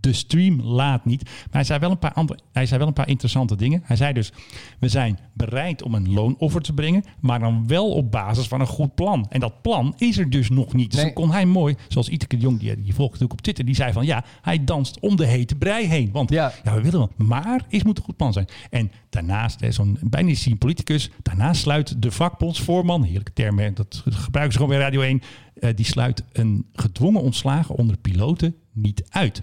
de 0.00 0.12
stream 0.12 0.60
laat 0.62 1.04
niet. 1.04 1.24
Maar 1.24 1.32
hij 1.50 1.64
zei, 1.64 1.78
wel 1.78 1.90
een 1.90 1.98
paar 1.98 2.12
andere, 2.12 2.38
hij 2.52 2.66
zei 2.66 2.78
wel 2.78 2.88
een 2.88 2.94
paar 2.94 3.08
interessante 3.08 3.56
dingen. 3.56 3.80
Hij 3.84 3.96
zei 3.96 4.12
dus, 4.12 4.32
we 4.78 4.88
zijn 4.88 5.18
bereid 5.32 5.82
om 5.82 5.94
een 5.94 6.12
loonoffer 6.12 6.60
te 6.62 6.72
brengen, 6.72 7.04
maar 7.20 7.38
dan 7.38 7.66
wel 7.66 7.90
op 7.90 8.10
basis 8.10 8.46
van 8.48 8.60
een 8.60 8.66
goed 8.66 8.94
plan. 8.94 9.26
En 9.28 9.40
dat 9.40 9.62
plan 9.62 9.94
is 9.96 10.18
er 10.18 10.30
dus 10.30 10.48
nog 10.50 10.72
niet. 10.72 10.90
Dus 10.90 11.02
Nee. 11.02 11.04
dan 11.12 11.22
kon 11.24 11.32
hij 11.32 11.46
mooi, 11.46 11.74
zoals 11.88 12.08
Iteke 12.08 12.36
de 12.36 12.42
Jong, 12.42 12.58
die, 12.58 12.82
die 12.82 12.94
volgt 12.94 13.12
natuurlijk 13.12 13.32
op 13.32 13.40
Twitter, 13.40 13.64
die 13.64 13.74
zei 13.74 13.92
van, 13.92 14.06
ja, 14.06 14.24
hij 14.42 14.64
danst 14.64 15.00
om 15.00 15.16
de 15.16 15.26
hete 15.26 15.54
brei 15.54 15.86
heen. 15.86 16.10
Want 16.12 16.30
ja, 16.30 16.52
Ja. 16.64 16.74
we 16.74 16.80
willen 16.82 16.98
wel, 16.98 17.10
maar 17.26 17.64
is 17.68 17.82
moet 17.82 17.98
een 17.98 18.04
goed 18.04 18.16
plan 18.16 18.32
zijn. 18.32 18.46
En 18.70 18.90
daarnaast, 19.10 19.60
hè, 19.60 19.72
zo'n 19.72 19.98
bijna 20.02 20.32
een 20.44 20.58
politicus, 20.58 21.10
daarnaast 21.22 21.60
sluit 21.60 22.02
de 22.02 22.10
vakbondsvoorman, 22.10 23.02
heerlijke 23.02 23.32
term, 23.32 23.58
hè, 23.58 23.72
dat 23.72 24.02
gebruiken 24.04 24.52
ze 24.52 24.58
gewoon 24.64 24.76
bij 24.78 24.84
Radio 24.84 25.00
1, 25.00 25.20
eh, 25.61 25.76
die 25.76 25.84
sluit 25.84 26.24
een 26.32 26.66
gedwongen 26.72 27.20
ontslagen 27.20 27.74
onder 27.74 27.96
piloten 27.96 28.54
niet 28.72 29.04
uit. 29.09 29.40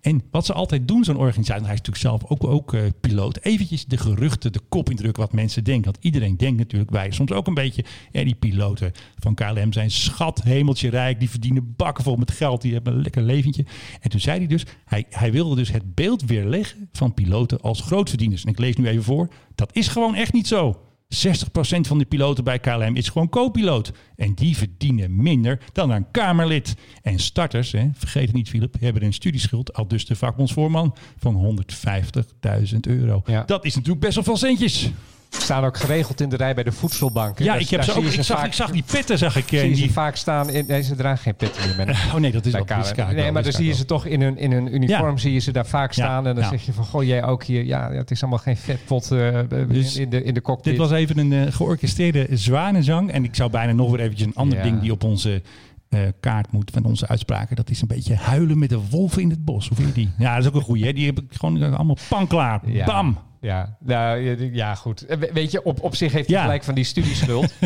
En 0.00 0.22
wat 0.30 0.46
ze 0.46 0.52
altijd 0.52 0.88
doen, 0.88 1.04
zo'n 1.04 1.16
organisatie, 1.16 1.64
hij 1.64 1.74
is 1.74 1.80
natuurlijk 1.80 2.20
zelf 2.20 2.24
ook, 2.30 2.44
ook 2.44 2.74
eh, 2.74 2.82
piloot, 3.00 3.38
eventjes 3.42 3.86
de 3.86 3.96
geruchten, 3.96 4.52
de 4.52 4.60
kop 4.68 4.90
indrukken 4.90 5.22
wat 5.22 5.32
mensen 5.32 5.64
denken. 5.64 5.84
Want 5.84 6.04
iedereen 6.04 6.36
denkt 6.36 6.58
natuurlijk, 6.58 6.90
wij 6.90 7.10
soms 7.10 7.32
ook 7.32 7.46
een 7.46 7.54
beetje, 7.54 7.84
ja, 8.12 8.24
die 8.24 8.34
piloten 8.34 8.92
van 9.18 9.34
KLM 9.34 9.72
zijn 9.72 9.90
schat, 9.90 10.42
hemeltje 10.42 10.90
rijk, 10.90 11.18
die 11.18 11.30
verdienen 11.30 11.74
bakken 11.76 12.04
vol 12.04 12.16
met 12.16 12.30
geld, 12.30 12.62
die 12.62 12.72
hebben 12.72 12.92
een 12.92 13.02
lekker 13.02 13.22
leventje. 13.22 13.64
En 14.00 14.10
toen 14.10 14.20
zei 14.20 14.38
hij 14.38 14.46
dus, 14.46 14.64
hij, 14.84 15.06
hij 15.10 15.32
wilde 15.32 15.54
dus 15.54 15.72
het 15.72 15.94
beeld 15.94 16.24
weerleggen 16.24 16.88
van 16.92 17.14
piloten 17.14 17.60
als 17.60 17.80
grootverdieners. 17.80 18.44
En 18.44 18.50
ik 18.50 18.58
lees 18.58 18.76
nu 18.76 18.88
even 18.88 19.04
voor, 19.04 19.28
dat 19.54 19.76
is 19.76 19.88
gewoon 19.88 20.14
echt 20.14 20.32
niet 20.32 20.46
zo. 20.46 20.87
60% 21.14 21.16
van 21.80 21.98
de 21.98 22.04
piloten 22.04 22.44
bij 22.44 22.58
KLM 22.58 22.96
is 22.96 23.08
gewoon 23.08 23.28
co-piloot. 23.28 23.92
En 24.16 24.34
die 24.34 24.56
verdienen 24.56 25.22
minder 25.22 25.58
dan 25.72 25.90
een 25.90 26.10
Kamerlid. 26.10 26.74
En 27.02 27.18
starters, 27.18 27.72
hè, 27.72 27.88
vergeet 27.92 28.26
het 28.26 28.34
niet 28.34 28.48
Philip, 28.48 28.76
hebben 28.80 29.02
een 29.02 29.12
studieschuld, 29.12 29.74
al 29.74 29.88
dus 29.88 30.06
de 30.06 30.16
vakbondsvoorman, 30.16 30.94
van 31.18 31.64
150.000 32.72 32.78
euro. 32.80 33.22
Ja. 33.26 33.44
Dat 33.44 33.64
is 33.64 33.74
natuurlijk 33.74 34.00
best 34.00 34.14
wel 34.14 34.24
veel 34.24 34.36
centjes. 34.36 34.90
Staan 35.30 35.64
ook 35.64 35.76
geregeld 35.76 36.20
in 36.20 36.28
de 36.28 36.36
rij 36.36 36.54
bij 36.54 36.64
de 36.64 36.72
voedselbank. 36.72 37.38
Ja, 37.38 37.44
Daar- 37.44 37.60
ik, 37.60 37.68
heb 37.68 37.82
ze 37.82 37.92
ook, 37.92 38.04
ik, 38.04 38.22
zag, 38.22 38.38
vaak- 38.38 38.46
ik 38.46 38.52
zag 38.52 38.70
die 38.70 38.84
petten, 38.92 39.18
zag 39.18 39.36
ik. 39.36 39.52
eh, 39.52 39.58
zie 39.58 39.68
je 39.68 39.74
ze 39.74 39.80
die, 39.82 39.92
vaak 39.92 40.16
staan 40.16 40.50
in. 40.50 40.64
Nee, 40.68 40.82
ze 40.82 40.94
dragen 40.94 41.18
geen 41.22 41.34
petten 41.34 41.76
meer. 41.76 41.88
Oh 42.14 42.20
nee, 42.20 42.32
dat 42.32 42.46
is 42.46 42.52
wel 42.52 42.64
Nee, 43.12 43.32
maar 43.32 43.42
dan 43.42 43.52
zie 43.52 43.66
je 43.66 43.72
ze 43.74 43.84
toch 43.84 44.06
in 44.06 44.22
hun, 44.22 44.38
in 44.38 44.52
hun 44.52 44.74
uniform, 44.74 45.10
Ja. 45.10 45.16
zie 45.16 45.32
je 45.32 45.38
ze 45.38 45.52
daar 45.52 45.66
vaak 45.66 45.92
Ja, 45.92 46.04
staan. 46.04 46.26
En 46.26 46.34
dan 46.34 46.44
ja. 46.44 46.50
zeg 46.50 46.62
je 46.66 46.72
van, 46.72 46.84
goh, 46.84 47.04
jij 47.04 47.24
ook 47.24 47.44
hier. 47.44 47.64
Ja, 47.64 47.90
het 47.90 48.10
is 48.10 48.20
allemaal 48.20 48.38
geen 48.38 48.56
vetpot 48.56 49.10
eh, 49.10 49.38
Dus 49.68 49.96
in, 49.96 50.10
de, 50.10 50.22
in 50.24 50.34
de 50.34 50.40
cockpit. 50.40 50.64
Dit 50.64 50.76
was 50.76 50.90
even 50.90 51.18
een 51.18 51.32
eh, 51.32 51.52
georchestreerde 51.52 52.26
zwanenzang. 52.30 53.10
En 53.10 53.24
ik 53.24 53.34
zou 53.34 53.50
bijna 53.50 53.72
nog 53.72 53.90
weer 53.90 54.00
eventjes 54.00 54.26
een 54.26 54.34
ander 54.34 54.62
ding 54.62 54.80
die 54.80 54.92
op 54.92 55.04
onze 55.04 55.42
eh, 55.88 56.00
kaart 56.20 56.52
moet 56.52 56.70
van 56.74 56.84
onze 56.84 57.08
uitspraken. 57.08 57.56
Dat 57.56 57.70
is 57.70 57.80
een 57.80 57.88
beetje 57.88 58.14
huilen 58.14 58.58
met 58.58 58.68
de 58.68 58.80
wolven 58.90 59.22
in 59.22 59.30
het 59.30 59.44
bos. 59.44 59.68
Hoe 59.68 59.76
vind 59.76 59.88
je 59.88 59.94
die? 59.94 60.10
Ja, 60.18 60.34
dat 60.34 60.42
is 60.42 60.48
ook 60.48 60.54
een 60.54 60.60
goeie. 60.62 60.84
Hè? 60.84 60.92
Die 60.92 61.06
heb 61.06 61.18
ik 61.18 61.24
gewoon 61.36 61.62
eh, 61.62 61.74
allemaal 61.74 61.96
panklaar. 62.08 62.60
Ja. 62.64 62.84
Bam. 62.86 63.18
Ja, 63.40 63.76
nou, 63.80 64.20
ja, 64.54 64.74
goed. 64.74 65.00
We- 65.08 65.30
Weet 65.32 65.50
je, 65.50 65.62
op, 65.64 65.82
op 65.82 65.94
zich 65.96 66.12
heeft 66.12 66.28
hij 66.28 66.36
Ja. 66.36 66.42
gelijk 66.42 66.64
van 66.64 66.74
die 66.74 66.84
studieschuld. 66.84 67.52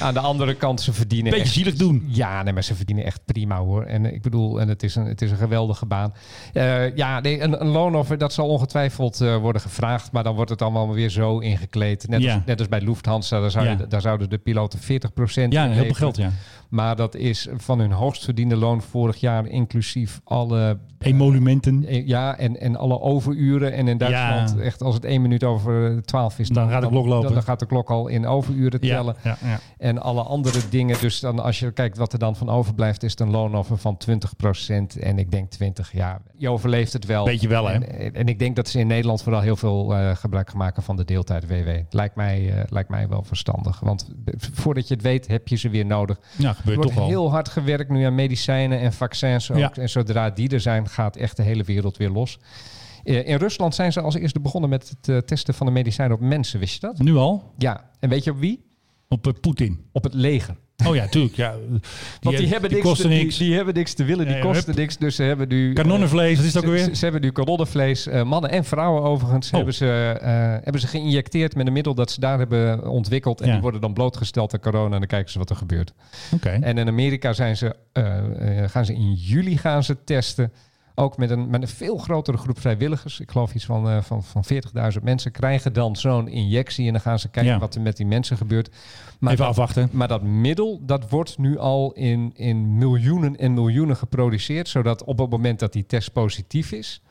Aan 0.00 0.14
de 0.14 0.20
andere 0.20 0.54
kant, 0.54 0.80
ze 0.80 0.92
verdienen 0.92 1.30
Beetje 1.30 1.44
echt- 1.46 1.54
zielig 1.54 1.74
doen. 1.74 2.04
Ja, 2.06 2.42
nee, 2.42 2.52
maar 2.52 2.64
ze 2.64 2.74
verdienen 2.74 3.04
echt 3.04 3.20
prima 3.24 3.58
hoor. 3.58 3.82
En 3.84 4.14
ik 4.14 4.22
bedoel, 4.22 4.60
en 4.60 4.68
het 4.68 4.82
is 4.82 4.94
een, 4.94 5.04
het 5.06 5.22
is 5.22 5.30
een 5.30 5.36
geweldige 5.36 5.86
baan. 5.86 6.14
Eh, 6.52 6.96
ja, 6.96 7.20
nee, 7.20 7.40
een, 7.42 7.60
een 7.60 7.66
loonoffer, 7.68 8.18
dat 8.18 8.32
zal 8.32 8.48
ongetwijfeld 8.48 9.20
eh, 9.20 9.36
worden 9.36 9.62
gevraagd. 9.62 10.12
Maar 10.12 10.22
dan 10.24 10.34
wordt 10.34 10.50
het 10.50 10.62
allemaal 10.62 10.92
weer 10.94 11.08
zo 11.10 11.38
ingekleed. 11.38 12.08
Net, 12.08 12.22
Ja. 12.22 12.34
als, 12.34 12.42
net 12.46 12.58
als 12.58 12.68
bij 12.68 12.80
Lufthansa, 12.80 13.40
daar, 13.40 13.50
zou 13.50 13.64
Ja. 13.64 13.76
je, 13.78 13.86
daar 13.86 14.00
zouden 14.00 14.30
de 14.30 14.38
piloten 14.38 14.78
40% 14.78 15.52
Ja, 15.52 15.68
heel 15.68 15.84
veel 15.84 15.94
geld, 15.94 16.16
ja. 16.16 16.30
Maar 16.68 16.96
dat 16.96 17.14
is 17.14 17.48
van 17.56 17.78
hun 17.78 17.92
hoogst 17.92 18.24
verdiende 18.24 18.56
loon 18.56 18.82
vorig 18.82 19.16
jaar, 19.16 19.46
inclusief 19.46 20.20
alle 20.24 20.78
Emolumenten. 20.98 21.84
Eh, 21.86 22.06
Ja, 22.06 22.38
en, 22.38 22.60
en 22.60 22.76
alle 22.76 23.00
overuren. 23.00 23.72
En 23.72 23.88
in 23.88 23.98
Duitsland, 23.98 24.54
Ja. 24.56 24.62
echt 24.64 24.82
als 24.82 24.94
het 24.94 25.04
één 25.04 25.22
minuut 25.22 25.44
over 25.44 26.02
twaalf 26.04 26.38
is... 26.38 26.48
Dan 26.48 26.68
gaat 26.70 26.82
de 26.82 26.88
klok 26.88 27.06
lopen. 27.06 27.22
Dan, 27.24 27.32
dan 27.32 27.42
gaat 27.42 27.58
de 27.58 27.66
klok 27.66 27.90
al 27.90 28.08
in 28.08 28.26
overuren 28.26 28.80
tellen. 28.80 29.16
ja, 29.22 29.38
ja. 29.44 29.58
En 29.86 29.98
alle 30.02 30.22
andere 30.22 30.58
dingen. 30.70 31.00
Dus 31.00 31.20
dan 31.20 31.38
als 31.40 31.58
je 31.58 31.72
kijkt 31.72 31.96
wat 31.96 32.12
er 32.12 32.18
dan 32.18 32.36
van 32.36 32.48
overblijft, 32.48 33.02
is 33.02 33.10
het 33.10 33.20
een 33.20 33.30
loonoffer 33.30 33.76
van 33.78 33.98
20%. 34.10 35.00
En 35.00 35.18
ik 35.18 35.30
denk 35.30 35.50
20, 35.50 35.92
ja, 35.92 36.20
je 36.36 36.50
overleeft 36.50 36.92
het 36.92 37.04
wel. 37.06 37.24
Weet 37.24 37.40
je 37.40 37.48
wel, 37.48 37.66
hè? 37.68 37.74
En, 37.78 38.14
en 38.14 38.26
ik 38.28 38.38
denk 38.38 38.56
dat 38.56 38.68
ze 38.68 38.78
in 38.78 38.86
Nederland 38.86 39.22
vooral 39.22 39.40
heel 39.40 39.56
veel 39.56 39.94
eh, 39.94 40.16
gebruik 40.16 40.48
gaan 40.48 40.58
maken 40.58 40.82
van 40.82 40.96
de 40.96 41.04
deeltijd 41.04 41.46
WW. 41.46 41.68
Lijkt 41.90 42.14
mij, 42.16 42.52
eh, 42.52 42.62
lijkt 42.68 42.88
mij 42.88 43.08
wel 43.08 43.22
verstandig. 43.22 43.80
Want 43.80 44.08
voordat 44.52 44.88
je 44.88 44.94
het 44.94 45.02
weet, 45.02 45.26
heb 45.26 45.48
je 45.48 45.56
ze 45.56 45.68
weer 45.68 45.86
nodig. 45.86 46.18
Ja, 46.36 46.48
Er 46.48 46.54
gebeurt 46.54 46.76
wordt 46.76 46.90
toch 46.90 46.98
wel. 47.00 47.08
heel 47.08 47.30
hard 47.30 47.48
gewerkt 47.48 47.90
nu 47.90 48.04
aan 48.04 48.14
medicijnen 48.14 48.78
en 48.80 48.92
vaccins 48.92 49.50
ook. 49.50 49.58
Ja. 49.58 49.72
En 49.72 49.88
zodra 49.88 50.30
die 50.30 50.48
er 50.48 50.60
zijn, 50.60 50.88
gaat 50.88 51.16
echt 51.16 51.36
de 51.36 51.42
hele 51.42 51.62
wereld 51.62 51.96
weer 51.96 52.10
los. 52.10 52.38
Eh, 53.04 53.28
In 53.28 53.36
Rusland 53.36 53.74
zijn 53.74 53.92
ze 53.92 54.00
als 54.00 54.14
eerste 54.14 54.40
begonnen 54.40 54.70
met 54.70 54.88
het 54.88 55.08
eh, 55.08 55.16
testen 55.18 55.54
van 55.54 55.66
de 55.66 55.72
medicijnen 55.72 56.16
op 56.16 56.22
mensen. 56.22 56.58
Wist 56.60 56.74
je 56.74 56.80
dat? 56.80 56.98
Nu 56.98 57.16
al? 57.16 57.52
Ja. 57.58 57.90
En 58.00 58.08
weet 58.08 58.24
je 58.24 58.30
op 58.30 58.38
wie? 58.38 58.64
Op 59.08 59.26
eh, 59.26 59.32
Poetin. 59.40 59.80
Op 59.92 60.04
het 60.04 60.14
leger. 60.14 60.54
Oh 60.86 60.94
ja, 60.94 61.06
tuurlijk. 61.06 61.34
Ja. 61.36 61.54
Want 62.22 62.36
die, 62.36 62.46
hebben 62.48 62.70
niks, 62.70 62.82
kosten 62.82 63.10
te- 63.10 63.16
niks. 63.16 63.36
Die, 63.36 63.46
die 63.46 63.56
hebben 63.56 63.74
niks 63.74 63.94
te 63.94 64.04
willen, 64.04 64.26
die 64.26 64.34
Ja, 64.36 64.40
kosten 64.42 64.66
hup. 64.66 64.76
niks. 64.76 64.96
Dus 64.96 65.14
ze 65.16 65.22
hebben 65.22 65.48
nu... 65.48 65.72
Kanonnenvlees, 65.72 66.36
wat 66.36 66.44
is 66.46 66.54
het 66.54 66.64
ook 66.64 66.70
ze- 66.70 66.76
alweer? 66.76 66.84
Ze, 66.84 66.94
ze 66.96 67.04
hebben 67.04 67.22
nu 67.22 67.30
kanonnenvlees. 67.32 68.06
eh, 68.06 68.22
mannen 68.22 68.50
en 68.50 68.64
vrouwen 68.64 69.02
overigens 69.02 69.46
Oh. 69.48 69.52
hebben, 69.54 69.74
ze, 69.74 70.18
eh, 70.20 70.30
hebben 70.62 70.80
ze 70.80 70.86
geïnjecteerd 70.86 71.54
met 71.56 71.66
een 71.66 71.72
middel 71.72 71.94
dat 71.94 72.10
ze 72.10 72.20
daar 72.20 72.38
hebben 72.38 72.88
ontwikkeld. 72.88 73.40
En 73.40 73.46
Ja. 73.46 73.52
die 73.52 73.62
worden 73.62 73.80
dan 73.80 73.92
blootgesteld 73.92 74.52
aan 74.54 74.60
corona 74.60 74.84
en 74.94 74.98
dan 75.00 75.06
kijken 75.08 75.32
ze 75.32 75.38
wat 75.38 75.50
er 75.50 75.56
gebeurt. 75.56 75.92
Oké. 76.34 76.48
En 76.48 76.78
in 76.78 76.88
Amerika 76.88 77.32
zijn 77.32 77.56
ze, 77.56 77.74
eh, 77.92 78.62
eh, 78.62 78.70
gaan 78.70 78.84
ze 78.84 78.94
in 78.94 79.12
juli 79.12 79.56
gaan 79.56 79.84
ze 79.84 79.96
testen. 80.04 80.52
Ook 80.98 81.16
met 81.16 81.30
een, 81.30 81.50
met 81.50 81.62
een 81.62 81.68
veel 81.68 81.98
grotere 81.98 82.36
groep 82.36 82.60
vrijwilligers. 82.60 83.20
Ik 83.20 83.30
geloof 83.30 83.54
iets 83.54 83.64
van, 83.64 83.88
eh, 83.88 84.02
van, 84.02 84.22
van 84.24 84.44
40.000 84.44 85.02
mensen 85.02 85.30
krijgen 85.30 85.72
dan 85.72 85.96
zo'n 85.96 86.28
injectie. 86.28 86.86
En 86.86 86.92
dan 86.92 87.00
gaan 87.00 87.18
ze 87.18 87.28
kijken 87.28 87.52
Ja. 87.52 87.58
wat 87.58 87.74
er 87.74 87.80
met 87.80 87.96
die 87.96 88.06
mensen 88.06 88.36
gebeurt. 88.36 88.68
Maar 89.18 89.32
Even 89.32 89.44
dat, 89.44 89.52
afwachten. 89.52 89.88
Maar 89.92 90.08
dat 90.08 90.22
middel, 90.22 90.80
dat 90.82 91.10
wordt 91.10 91.38
nu 91.38 91.58
al 91.58 91.92
in, 91.92 92.32
in 92.34 92.78
miljoenen 92.78 93.36
en 93.36 93.54
miljoenen 93.54 93.96
geproduceerd. 93.96 94.68
Zodat 94.68 95.04
op 95.04 95.18
het 95.18 95.30
moment 95.30 95.58
dat 95.58 95.72
die 95.72 95.86
test 95.86 96.12
positief 96.12 96.72
is... 96.72 97.02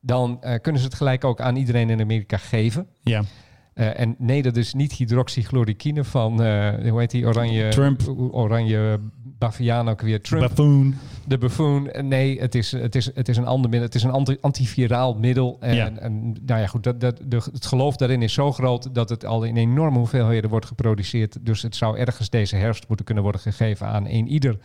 dan 0.00 0.42
eh, 0.42 0.60
kunnen 0.60 0.80
ze 0.80 0.86
het 0.86 0.96
gelijk 0.96 1.24
ook 1.24 1.40
aan 1.40 1.56
iedereen 1.56 1.90
in 1.90 2.00
Amerika 2.00 2.36
geven. 2.36 2.86
Ja. 3.02 3.22
Eh, 3.74 4.00
en 4.00 4.14
nee, 4.18 4.42
dat 4.42 4.56
is 4.56 4.74
niet 4.74 4.92
hydroxychloroquine 4.92 6.04
van, 6.04 6.42
eh, 6.42 6.90
hoe 6.90 7.00
heet 7.00 7.10
die, 7.10 7.26
oranje... 7.26 7.68
Trump. 7.68 8.00
Oranje 8.30 9.00
baviaan 9.38 9.88
ook 9.88 10.00
weer. 10.00 10.20
Trump. 10.20 10.42
Buffoon. 10.48 10.94
De 11.26 11.38
buffoon. 11.38 11.90
Nee, 12.00 12.40
het 12.40 12.54
is, 12.54 12.72
het 12.72 12.94
is, 12.94 13.14
het 13.14 13.28
is 13.28 13.36
een 13.36 13.46
ander 13.46 13.70
middel. 13.70 13.86
Het 13.86 13.94
is 13.94 14.02
een 14.02 14.10
anti- 14.10 14.36
antiviraal 14.40 15.14
middel. 15.14 15.56
En, 15.60 15.74
Ja. 15.74 15.90
en 15.96 16.32
nou 16.46 16.60
ja, 16.60 16.66
goed, 16.66 16.82
dat, 16.82 17.00
dat, 17.00 17.20
de, 17.24 17.36
het 17.52 17.66
geloof 17.66 17.96
daarin 17.96 18.22
is 18.22 18.32
zo 18.32 18.52
groot 18.52 18.94
dat 18.94 19.08
het 19.08 19.24
al 19.24 19.42
in 19.42 19.56
enorme 19.56 19.98
hoeveelheden 19.98 20.50
wordt 20.50 20.66
geproduceerd. 20.66 21.46
Dus 21.46 21.62
het 21.62 21.76
zou 21.76 21.98
ergens 21.98 22.30
deze 22.30 22.56
herfst 22.56 22.88
moeten 22.88 23.04
kunnen 23.06 23.22
worden 23.24 23.40
gegeven 23.42 23.86
aan 23.86 24.06
een 24.06 24.28
ieder 24.28 24.58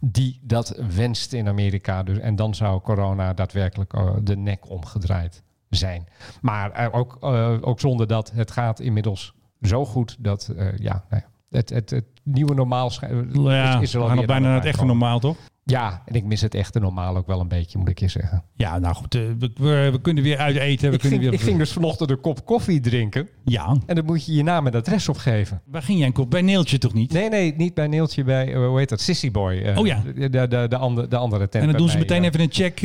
die 0.00 0.38
dat 0.42 0.80
wenst 0.94 1.32
in 1.32 1.48
Amerika. 1.48 2.02
Dus, 2.02 2.18
en 2.18 2.36
dan 2.36 2.54
zou 2.54 2.80
corona 2.80 3.32
daadwerkelijk 3.34 3.92
eh, 3.92 4.10
de 4.22 4.36
nek 4.36 4.70
omgedraaid 4.70 5.42
zijn. 5.70 6.06
Maar 6.40 6.70
eh, 6.70 6.88
ook, 6.94 7.16
eh, 7.20 7.56
ook 7.60 7.80
zonder 7.80 8.06
dat, 8.06 8.30
het 8.34 8.50
gaat 8.50 8.80
inmiddels 8.80 9.34
zo 9.62 9.84
goed 9.84 10.16
dat, 10.18 10.52
ja, 10.76 11.04
nou 11.10 11.22
ja, 11.22 11.24
het, 11.54 11.70
het, 11.70 11.90
het 11.90 12.04
nieuwe 12.22 12.54
normaal 12.54 12.90
Ja, 13.00 13.76
is, 13.76 13.82
is 13.82 13.94
er 13.94 13.98
we 13.98 14.04
alweer 14.04 14.08
gaan 14.08 14.08
al 14.08 14.08
aan 14.10 14.26
bijna 14.26 14.46
naar 14.46 14.54
het 14.56 14.64
echte 14.64 14.84
normaal, 14.84 15.18
toch? 15.20 15.36
Ja, 15.66 16.02
en 16.06 16.14
ik 16.14 16.24
mis 16.24 16.40
het 16.40 16.54
echte 16.54 16.78
normaal 16.80 17.16
ook 17.16 17.26
wel 17.26 17.40
een 17.40 17.48
beetje, 17.48 17.78
moet 17.78 17.88
ik 17.88 17.98
je 18.00 18.08
zeggen. 18.08 18.42
Ja, 18.54 18.78
nou 18.78 18.94
goed. 18.94 19.14
eh, 19.14 19.20
we, 19.38 19.50
we, 19.56 19.88
we 19.92 20.00
kunnen 20.00 20.22
weer 20.22 20.38
uit 20.38 20.56
eten. 20.56 20.88
We 20.88 20.94
Ik 20.94 21.00
kunnen 21.00 21.18
ging, 21.18 21.30
weer... 21.30 21.40
ik 21.40 21.46
ging 21.46 21.58
dus 21.58 21.72
vanochtend 21.72 22.10
een 22.10 22.20
kop 22.20 22.44
koffie 22.46 22.80
drinken. 22.80 23.28
Ja. 23.44 23.76
En 23.86 23.94
dan 23.94 24.04
moet 24.04 24.26
je 24.26 24.34
je 24.34 24.42
naam 24.42 24.66
en 24.66 24.74
adres 24.74 25.08
opgeven. 25.08 25.60
Waar 25.66 25.82
ging 25.82 25.98
jij 25.98 26.06
een 26.06 26.12
kop? 26.12 26.30
Bij 26.30 26.42
Neeltje 26.42 26.78
toch 26.78 26.92
niet? 26.94 27.12
Nee, 27.12 27.28
nee, 27.28 27.54
niet 27.56 27.74
bij 27.74 27.86
Neeltje, 27.86 28.24
bij, 28.24 28.52
eh, 28.54 28.66
hoe 28.66 28.78
heet 28.78 28.88
dat, 28.88 29.00
Sissy 29.00 29.30
Boy. 29.30 29.58
eh, 29.58 29.78
Oh 29.78 29.86
ja. 29.86 30.02
De, 30.14 30.30
de, 30.30 30.48
de, 30.48 30.66
de 30.68 30.76
andere, 30.76 31.08
de 31.08 31.16
andere 31.16 31.48
tent 31.48 31.64
en 31.64 31.70
dan 31.70 31.78
doen 31.80 31.88
ze 31.88 31.98
meteen 31.98 32.24
even 32.24 32.40
een 32.40 32.52
check. 32.52 32.80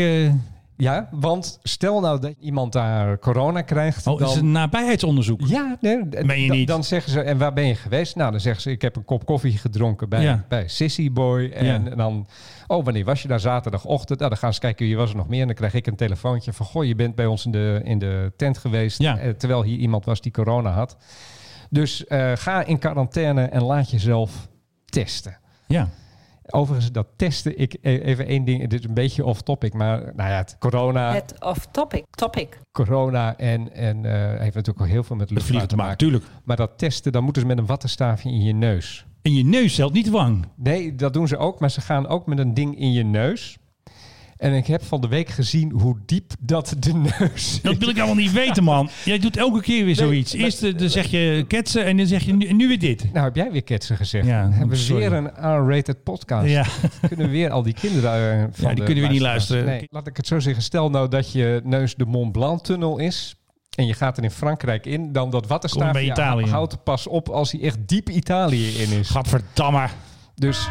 Ja, 0.81 1.07
want 1.11 1.59
stel 1.63 1.99
nou 1.99 2.19
dat 2.19 2.33
iemand 2.39 2.73
daar 2.73 3.19
corona 3.19 3.61
krijgt. 3.61 4.07
oh, 4.07 4.17
dan... 4.19 4.27
is 4.27 4.33
het 4.33 4.43
een 4.43 4.51
nabijheidsonderzoek? 4.51 5.41
Ja, 5.47 5.77
nee, 5.81 5.97
je 5.97 6.47
dan- 6.47 6.57
niet? 6.57 6.67
Dan 6.67 6.83
zeggen 6.83 7.11
ze, 7.11 7.21
en 7.21 7.37
waar 7.37 7.53
ben 7.53 7.67
je 7.67 7.75
geweest? 7.75 8.15
Nou, 8.15 8.31
dan 8.31 8.39
zeggen 8.39 8.61
ze, 8.61 8.71
ik 8.71 8.81
heb 8.81 8.95
een 8.95 9.05
kop 9.05 9.25
koffie 9.25 9.57
gedronken 9.57 10.09
bij, 10.09 10.21
Ja. 10.21 10.45
bij 10.47 10.67
Sissy 10.67 11.11
Boy. 11.11 11.49
En, 11.49 11.65
Ja. 11.65 11.95
dan, 11.95 12.27
oh, 12.67 12.83
wanneer 12.83 13.05
was 13.05 13.21
je 13.21 13.27
daar? 13.27 13.39
Zaterdagochtend. 13.39 14.19
Nou, 14.19 14.31
dan 14.31 14.39
gaan 14.39 14.53
ze 14.53 14.59
kijken, 14.59 14.85
wie 14.85 14.97
was 14.97 15.09
er 15.09 15.15
nog 15.15 15.27
meer? 15.27 15.41
En 15.41 15.47
dan 15.47 15.55
krijg 15.55 15.73
ik 15.73 15.87
een 15.87 15.95
telefoontje 15.95 16.53
van, 16.53 16.65
goh, 16.65 16.85
je 16.85 16.95
bent 16.95 17.15
bij 17.15 17.25
ons 17.25 17.45
in 17.45 17.51
de, 17.51 17.81
in 17.83 17.99
de 17.99 18.31
tent 18.37 18.57
geweest. 18.57 18.99
Ja. 19.01 19.17
eh, 19.17 19.29
terwijl 19.29 19.63
hier 19.63 19.77
iemand 19.77 20.05
was 20.05 20.21
die 20.21 20.31
corona 20.31 20.69
had. 20.71 20.97
Dus 21.69 22.05
eh, 22.07 22.31
ga 22.35 22.63
in 22.65 22.79
quarantaine 22.79 23.43
en 23.43 23.63
laat 23.63 23.89
jezelf 23.91 24.47
testen. 24.85 25.37
Ja. 25.67 25.89
Overigens, 26.53 26.91
dat 26.91 27.07
testen, 27.15 27.59
ik 27.59 27.73
e- 27.81 27.97
even 27.99 28.25
één 28.27 28.43
ding, 28.45 28.67
dit 28.67 28.79
is 28.79 28.85
een 28.85 28.93
beetje 28.93 29.25
off 29.25 29.41
topic, 29.41 29.73
maar 29.73 29.99
nou 30.15 30.29
ja, 30.29 30.37
het 30.37 30.55
corona, 30.59 31.13
Het 31.13 31.35
off-topic. 31.39 32.05
Topic. 32.09 32.59
corona 32.71 33.37
en, 33.37 33.73
en 33.73 34.05
eh, 34.05 34.39
heeft 34.39 34.55
natuurlijk 34.55 34.81
ook 34.81 34.87
heel 34.87 35.03
veel 35.03 35.15
met 35.15 35.29
Met 35.29 35.37
luchtvaart 35.37 35.45
vliegen 35.47 35.67
te 35.67 35.75
maken, 35.75 35.97
tuurlijk. 35.97 36.23
maar 36.43 36.55
dat 36.55 36.71
testen, 36.77 37.11
dan 37.11 37.23
moeten 37.23 37.41
ze 37.41 37.47
met 37.47 37.57
een 37.57 37.65
wattenstaafje 37.65 38.29
in 38.29 38.41
je 38.43 38.53
neus. 38.53 39.05
In 39.21 39.33
je 39.35 39.45
neus 39.45 39.75
zelf, 39.75 39.91
niet 39.91 40.05
de 40.05 40.11
wang. 40.11 40.45
Nee, 40.55 40.95
dat 40.95 41.13
doen 41.13 41.27
ze 41.27 41.37
ook, 41.37 41.59
maar 41.59 41.71
ze 41.71 41.81
gaan 41.81 42.07
ook 42.07 42.25
met 42.25 42.39
een 42.39 42.53
ding 42.53 42.79
in 42.79 42.91
je 42.91 43.03
neus. 43.03 43.57
En 44.39 44.53
ik 44.53 44.67
heb 44.67 44.83
van 44.83 45.01
de 45.01 45.07
week 45.07 45.29
gezien 45.29 45.71
hoe 45.71 45.97
diep 46.05 46.33
dat 46.39 46.75
de 46.79 46.93
neus 46.93 47.61
Dat 47.61 47.77
wil 47.77 47.89
ik 47.89 47.97
allemaal 47.97 48.15
niet 48.15 48.31
weten, 48.31 48.63
man. 48.63 48.89
Jij 49.05 49.19
doet 49.19 49.37
elke 49.37 49.61
keer 49.61 49.85
weer 49.85 49.95
zoiets. 49.95 50.33
Eerst 50.33 50.63
eh, 50.63 50.77
dan 50.77 50.89
zeg 50.89 51.05
je 51.05 51.45
ketsen 51.47 51.85
en 51.85 51.97
dan 51.97 52.05
zeg 52.05 52.23
je 52.23 52.33
nu, 52.33 52.53
nu 52.53 52.67
weer 52.67 52.79
dit. 52.79 53.13
Nou, 53.13 53.25
heb 53.25 53.35
jij 53.35 53.51
weer 53.51 53.63
ketsen 53.63 53.97
gezegd. 53.97 54.25
Ja, 54.25 54.41
Dan 54.41 54.51
hebben 54.51 54.77
we 54.77 54.93
weer 54.93 55.13
een 55.13 55.27
R-rated 55.27 56.03
podcast. 56.03 56.49
Ja. 56.49 56.65
Kunnen 57.07 57.25
we 57.25 57.31
weer 57.31 57.49
al 57.49 57.63
die 57.63 57.73
kinderen 57.73 58.11
eh, 58.11 58.47
van 58.51 58.69
Ja, 58.69 58.75
die 58.75 58.83
kunnen 58.83 59.03
weer 59.03 59.11
niet 59.11 59.21
luisteren. 59.21 59.65
Nee, 59.65 59.87
laat 59.89 60.07
ik 60.07 60.17
het 60.17 60.27
zo 60.27 60.39
zeggen. 60.39 60.63
Stel 60.63 60.89
nou 60.89 61.09
dat 61.09 61.31
je 61.31 61.61
neus 61.63 61.95
de 61.95 62.05
Mont 62.05 62.31
Blanc 62.31 62.63
tunnel 62.63 62.97
is. 62.97 63.35
En 63.75 63.85
je 63.85 63.93
gaat 63.93 64.17
er 64.17 64.23
in 64.23 64.31
Frankrijk 64.31 64.85
in. 64.85 65.11
Dan 65.11 65.29
dat 65.29 65.47
wattenstaafje 65.47 66.45
houdt 66.49 66.83
pas 66.83 67.07
op 67.07 67.29
als 67.29 67.51
hij 67.51 67.61
echt 67.61 67.77
diep 67.85 68.09
Italië 68.09 68.67
in 68.67 68.99
is. 68.99 69.09
Gadverdamme. 69.09 69.87
Dus 70.35 70.69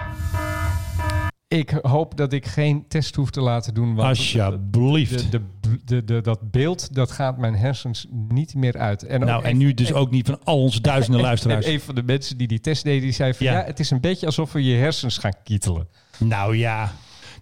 ik 1.48 1.70
hoop 1.82 2.16
dat 2.16 2.32
ik 2.32 2.46
geen 2.46 2.84
test 2.88 3.14
hoef 3.14 3.30
te 3.30 3.40
laten 3.40 3.74
doen. 3.74 3.94
Want 3.94 4.08
Alsjeblieft. 4.08 5.32
De, 5.32 5.40
de, 5.84 6.04
de, 6.04 6.20
dat 6.20 6.50
beeld, 6.50 6.94
dat 6.94 7.10
gaat 7.10 7.38
mijn 7.38 7.54
hersens 7.54 8.06
niet 8.28 8.54
meer 8.54 8.78
uit. 8.78 9.02
En 9.02 9.20
nou, 9.20 9.44
en 9.44 9.56
nu 9.56 9.74
dus 9.74 9.92
ook 9.92 10.10
niet 10.10 10.26
van 10.26 10.38
al 10.44 10.62
onze 10.62 10.80
duizenden 10.80 11.20
en- 11.20 11.26
luisteraars. 11.30 11.66
En 11.66 11.72
een 11.72 11.80
van 11.80 11.94
de 11.94 12.02
mensen 12.02 12.36
die 12.38 12.46
die 12.48 12.60
test 12.60 12.84
deden, 12.84 13.02
die 13.02 13.12
zei 13.12 13.34
van... 13.34 13.46
Ja. 13.46 13.52
Ja, 13.52 13.64
het 13.64 13.80
is 13.80 13.90
een 13.90 14.00
beetje 14.00 14.26
alsof 14.26 14.52
we 14.52 14.64
je 14.64 14.76
hersens 14.76 15.18
gaan 15.18 15.32
kietelen. 15.44 15.88
Nou 16.18 16.56
ja, 16.56 16.92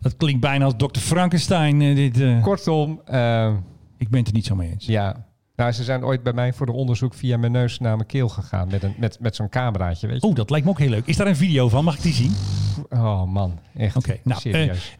dat 0.00 0.16
klinkt 0.16 0.40
bijna 0.40 0.64
als 0.64 0.74
Dr. 0.76 0.98
Frankenstein. 0.98 1.82
eh, 1.82 1.94
dit, 1.94 2.20
eh. 2.20 2.42
Kortom, 2.42 3.00
eh, 3.04 3.54
Ik 3.98 4.08
ben 4.08 4.18
het 4.18 4.28
er 4.28 4.34
niet 4.34 4.46
zo 4.46 4.54
mee 4.54 4.70
eens. 4.70 4.86
ja... 4.86 5.24
Nou, 5.56 5.72
ze 5.72 5.84
zijn 5.84 6.04
ooit 6.04 6.22
bij 6.22 6.32
mij 6.32 6.52
voor 6.52 6.66
de 6.66 6.72
onderzoek 6.72 7.14
via 7.14 7.36
mijn 7.36 7.52
neus 7.52 7.78
naar 7.78 7.96
mijn 7.96 8.08
keel 8.08 8.28
gegaan. 8.28 8.68
Met, 8.70 8.82
een, 8.82 8.94
met, 8.98 9.20
met 9.20 9.36
zo'n 9.36 9.48
cameraatje, 9.48 10.06
weet 10.06 10.20
je. 10.20 10.26
Oh, 10.26 10.34
dat 10.34 10.50
lijkt 10.50 10.64
me 10.64 10.70
ook 10.70 10.78
heel 10.78 10.88
leuk. 10.88 11.06
Is 11.06 11.16
daar 11.16 11.26
een 11.26 11.36
video 11.36 11.68
van? 11.68 11.84
Mag 11.84 11.96
ik 11.96 12.02
die 12.02 12.12
zien? 12.12 12.34
Oh 12.90 13.24
man, 13.24 13.58
echt 13.76 13.96
Oké, 13.96 14.16
nou, 14.22 14.50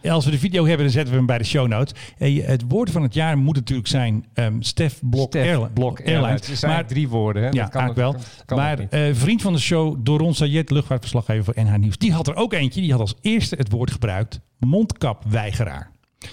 eh, 0.00 0.12
als 0.12 0.24
we 0.24 0.30
de 0.30 0.38
video 0.38 0.66
hebben, 0.66 0.84
dan 0.84 0.90
zetten 0.94 1.10
we 1.10 1.16
hem 1.18 1.26
bij 1.26 1.38
de 1.38 1.44
show 1.44 1.66
notes. 1.68 1.94
Eh, 2.18 2.46
het 2.46 2.62
woord 2.68 2.90
van 2.90 3.02
het 3.02 3.14
jaar 3.14 3.38
moet 3.38 3.54
natuurlijk 3.54 3.88
zijn 3.88 4.26
ehm 4.32 4.60
Stef 4.60 5.00
Blok, 5.02 5.28
Stef 5.28 5.72
Blok 5.72 6.00
Airlines. 6.06 6.46
Het 6.46 6.58
zijn 6.58 6.72
Maar, 6.72 6.86
drie 6.86 7.08
woorden, 7.08 7.42
hè? 7.42 7.48
ja, 7.48 7.62
Dat 7.62 7.70
kan 7.70 7.80
eigenlijk 7.80 8.12
wel. 8.12 8.24
kan 8.46 8.58
maar 8.58 8.78
eh, 8.78 9.14
vriend 9.14 9.42
van 9.42 9.52
de 9.52 9.58
show, 9.58 9.96
Doron 9.98 10.34
Sayed, 10.34 10.70
luchtvaartverslaggever 10.70 11.44
voor 11.44 11.64
NH 11.64 11.76
Nieuws, 11.76 11.98
die 11.98 12.12
had 12.12 12.26
er 12.26 12.34
ook 12.34 12.52
eentje. 12.52 12.80
Die 12.80 12.90
had 12.90 13.00
als 13.00 13.14
eerste 13.20 13.56
het 13.56 13.70
woord 13.70 13.90
gebruikt, 13.90 14.40
mondkapweigeraar. 14.58 15.90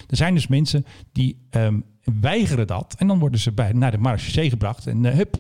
Er 0.10 0.18
zijn 0.18 0.34
dus 0.34 0.48
mensen 0.48 0.86
die 1.12 1.38
ehm, 1.50 1.80
weigeren 2.22 2.68
dat. 2.68 2.96
En 2.98 3.08
dan 3.08 3.20
worden 3.20 3.40
ze 3.40 3.52
bij, 3.52 3.72
naar 3.72 3.92
de 3.92 3.98
marechaussee 3.98 4.50
gebracht. 4.50 4.88
En 4.88 5.06
eh, 5.06 5.16
hup, 5.16 5.36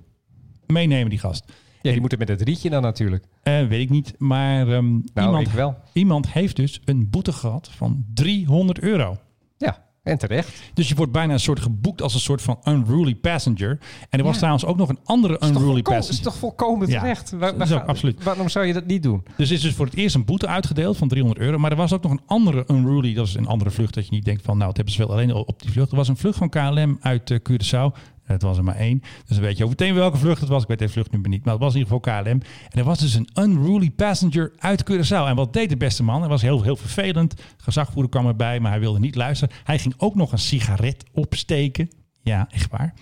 meenemen 0.67 1.09
die 1.09 1.19
gast. 1.19 1.51
Ja, 1.81 1.91
die 1.91 1.99
moeten 1.99 2.19
met 2.19 2.27
het 2.27 2.41
rietje 2.41 2.69
dan 2.69 2.81
natuurlijk. 2.81 3.25
Eh, 3.43 3.67
weet 3.67 3.81
ik 3.81 3.89
niet, 3.89 4.13
maar 4.17 4.65
Nou, 4.65 5.01
iemand, 5.13 5.51
wel. 5.51 5.75
iemand 5.93 6.31
heeft 6.31 6.55
dus 6.55 6.81
een 6.85 7.09
boete 7.09 7.31
gehad 7.33 7.69
van 7.71 8.05
300 8.13 8.79
euro. 8.79 9.17
Ja, 9.57 9.85
en 10.03 10.17
terecht. 10.17 10.61
Dus 10.73 10.89
je 10.89 10.95
wordt 10.95 11.11
bijna 11.11 11.33
een 11.33 11.39
soort 11.39 11.59
geboekt 11.59 12.01
als 12.01 12.13
een 12.13 12.19
soort 12.19 12.41
van 12.41 12.59
unruly 12.63 13.15
passenger. 13.15 13.79
En 14.09 14.19
er 14.19 14.23
was 14.23 14.31
Ja. 14.33 14.37
trouwens 14.37 14.65
ook 14.65 14.77
nog 14.77 14.89
een 14.89 14.99
andere 15.03 15.41
unruly 15.43 15.81
passenger. 15.81 16.09
is 16.09 16.19
toch 16.19 16.35
volkomen 16.35 16.87
Ja, 16.89 16.99
terecht? 16.99 17.31
Waar- 17.31 17.57
dat 17.57 17.69
waar 17.69 17.83
absoluut. 17.85 18.23
Waarom 18.23 18.49
zou 18.49 18.65
je 18.65 18.73
dat 18.73 18.85
niet 18.85 19.03
doen? 19.03 19.23
Dus 19.37 19.51
is 19.51 19.61
dus 19.61 19.73
voor 19.73 19.85
het 19.85 19.95
eerst 19.95 20.15
een 20.15 20.25
boete 20.25 20.47
uitgedeeld 20.47 20.97
van 20.97 21.07
300 21.07 21.41
euro. 21.45 21.57
Maar 21.57 21.71
er 21.71 21.77
was 21.77 21.93
ook 21.93 22.03
nog 22.03 22.11
een 22.11 22.21
andere 22.25 22.63
unruly. 22.67 23.13
Dat 23.13 23.27
is 23.27 23.35
een 23.35 23.47
andere 23.47 23.71
vlucht 23.71 23.93
dat 23.93 24.05
je 24.05 24.11
niet 24.11 24.25
denkt 24.25 24.41
van... 24.45 24.55
nou, 24.57 24.67
het 24.67 24.77
hebben 24.77 24.95
ze 24.95 25.01
wel 25.05 25.11
alleen 25.11 25.33
op 25.33 25.61
die 25.61 25.71
vlucht. 25.71 25.91
Er 25.91 25.97
was 25.97 26.07
een 26.07 26.17
vlucht 26.17 26.37
van 26.37 26.49
KLM 26.49 26.97
uit 27.01 27.31
eh, 27.31 27.37
Curaçao. 27.49 27.97
Het 28.23 28.41
was 28.41 28.57
er 28.57 28.63
maar 28.63 28.75
één. 28.75 29.01
Dus 29.25 29.37
weet 29.37 29.57
je 29.57 29.63
ook 29.63 29.69
meteen 29.69 29.93
welke 29.93 30.17
vlucht 30.17 30.39
het 30.39 30.49
was. 30.49 30.61
Ik 30.61 30.67
weet 30.67 30.79
de 30.79 30.89
vluchtnummer 30.89 31.29
niet. 31.29 31.43
Maar 31.43 31.53
het 31.53 31.63
was 31.63 31.73
in 31.73 31.79
ieder 31.79 31.93
geval 31.93 32.21
KLM. 32.21 32.41
En 32.69 32.79
er 32.79 32.83
was 32.83 32.99
dus 32.99 33.13
een 33.13 33.29
unruly 33.33 33.89
passenger 33.89 34.51
uit 34.57 34.91
Curaçao. 34.91 35.27
En 35.27 35.35
wat 35.35 35.53
deed 35.53 35.69
de 35.69 35.77
beste 35.77 36.03
man? 36.03 36.19
Hij 36.19 36.29
was 36.29 36.41
heel, 36.41 36.63
heel 36.63 36.75
vervelend. 36.75 37.41
Gezagvoerder 37.57 38.11
kwam 38.11 38.27
erbij, 38.27 38.59
maar 38.59 38.71
hij 38.71 38.79
wilde 38.79 38.99
niet 38.99 39.15
luisteren. 39.15 39.55
Hij 39.63 39.79
ging 39.79 39.93
ook 39.97 40.15
nog 40.15 40.31
een 40.31 40.37
sigaret 40.37 41.05
opsteken. 41.11 41.89
Ja, 42.21 42.47
echt 42.51 42.71
waar. 42.71 42.93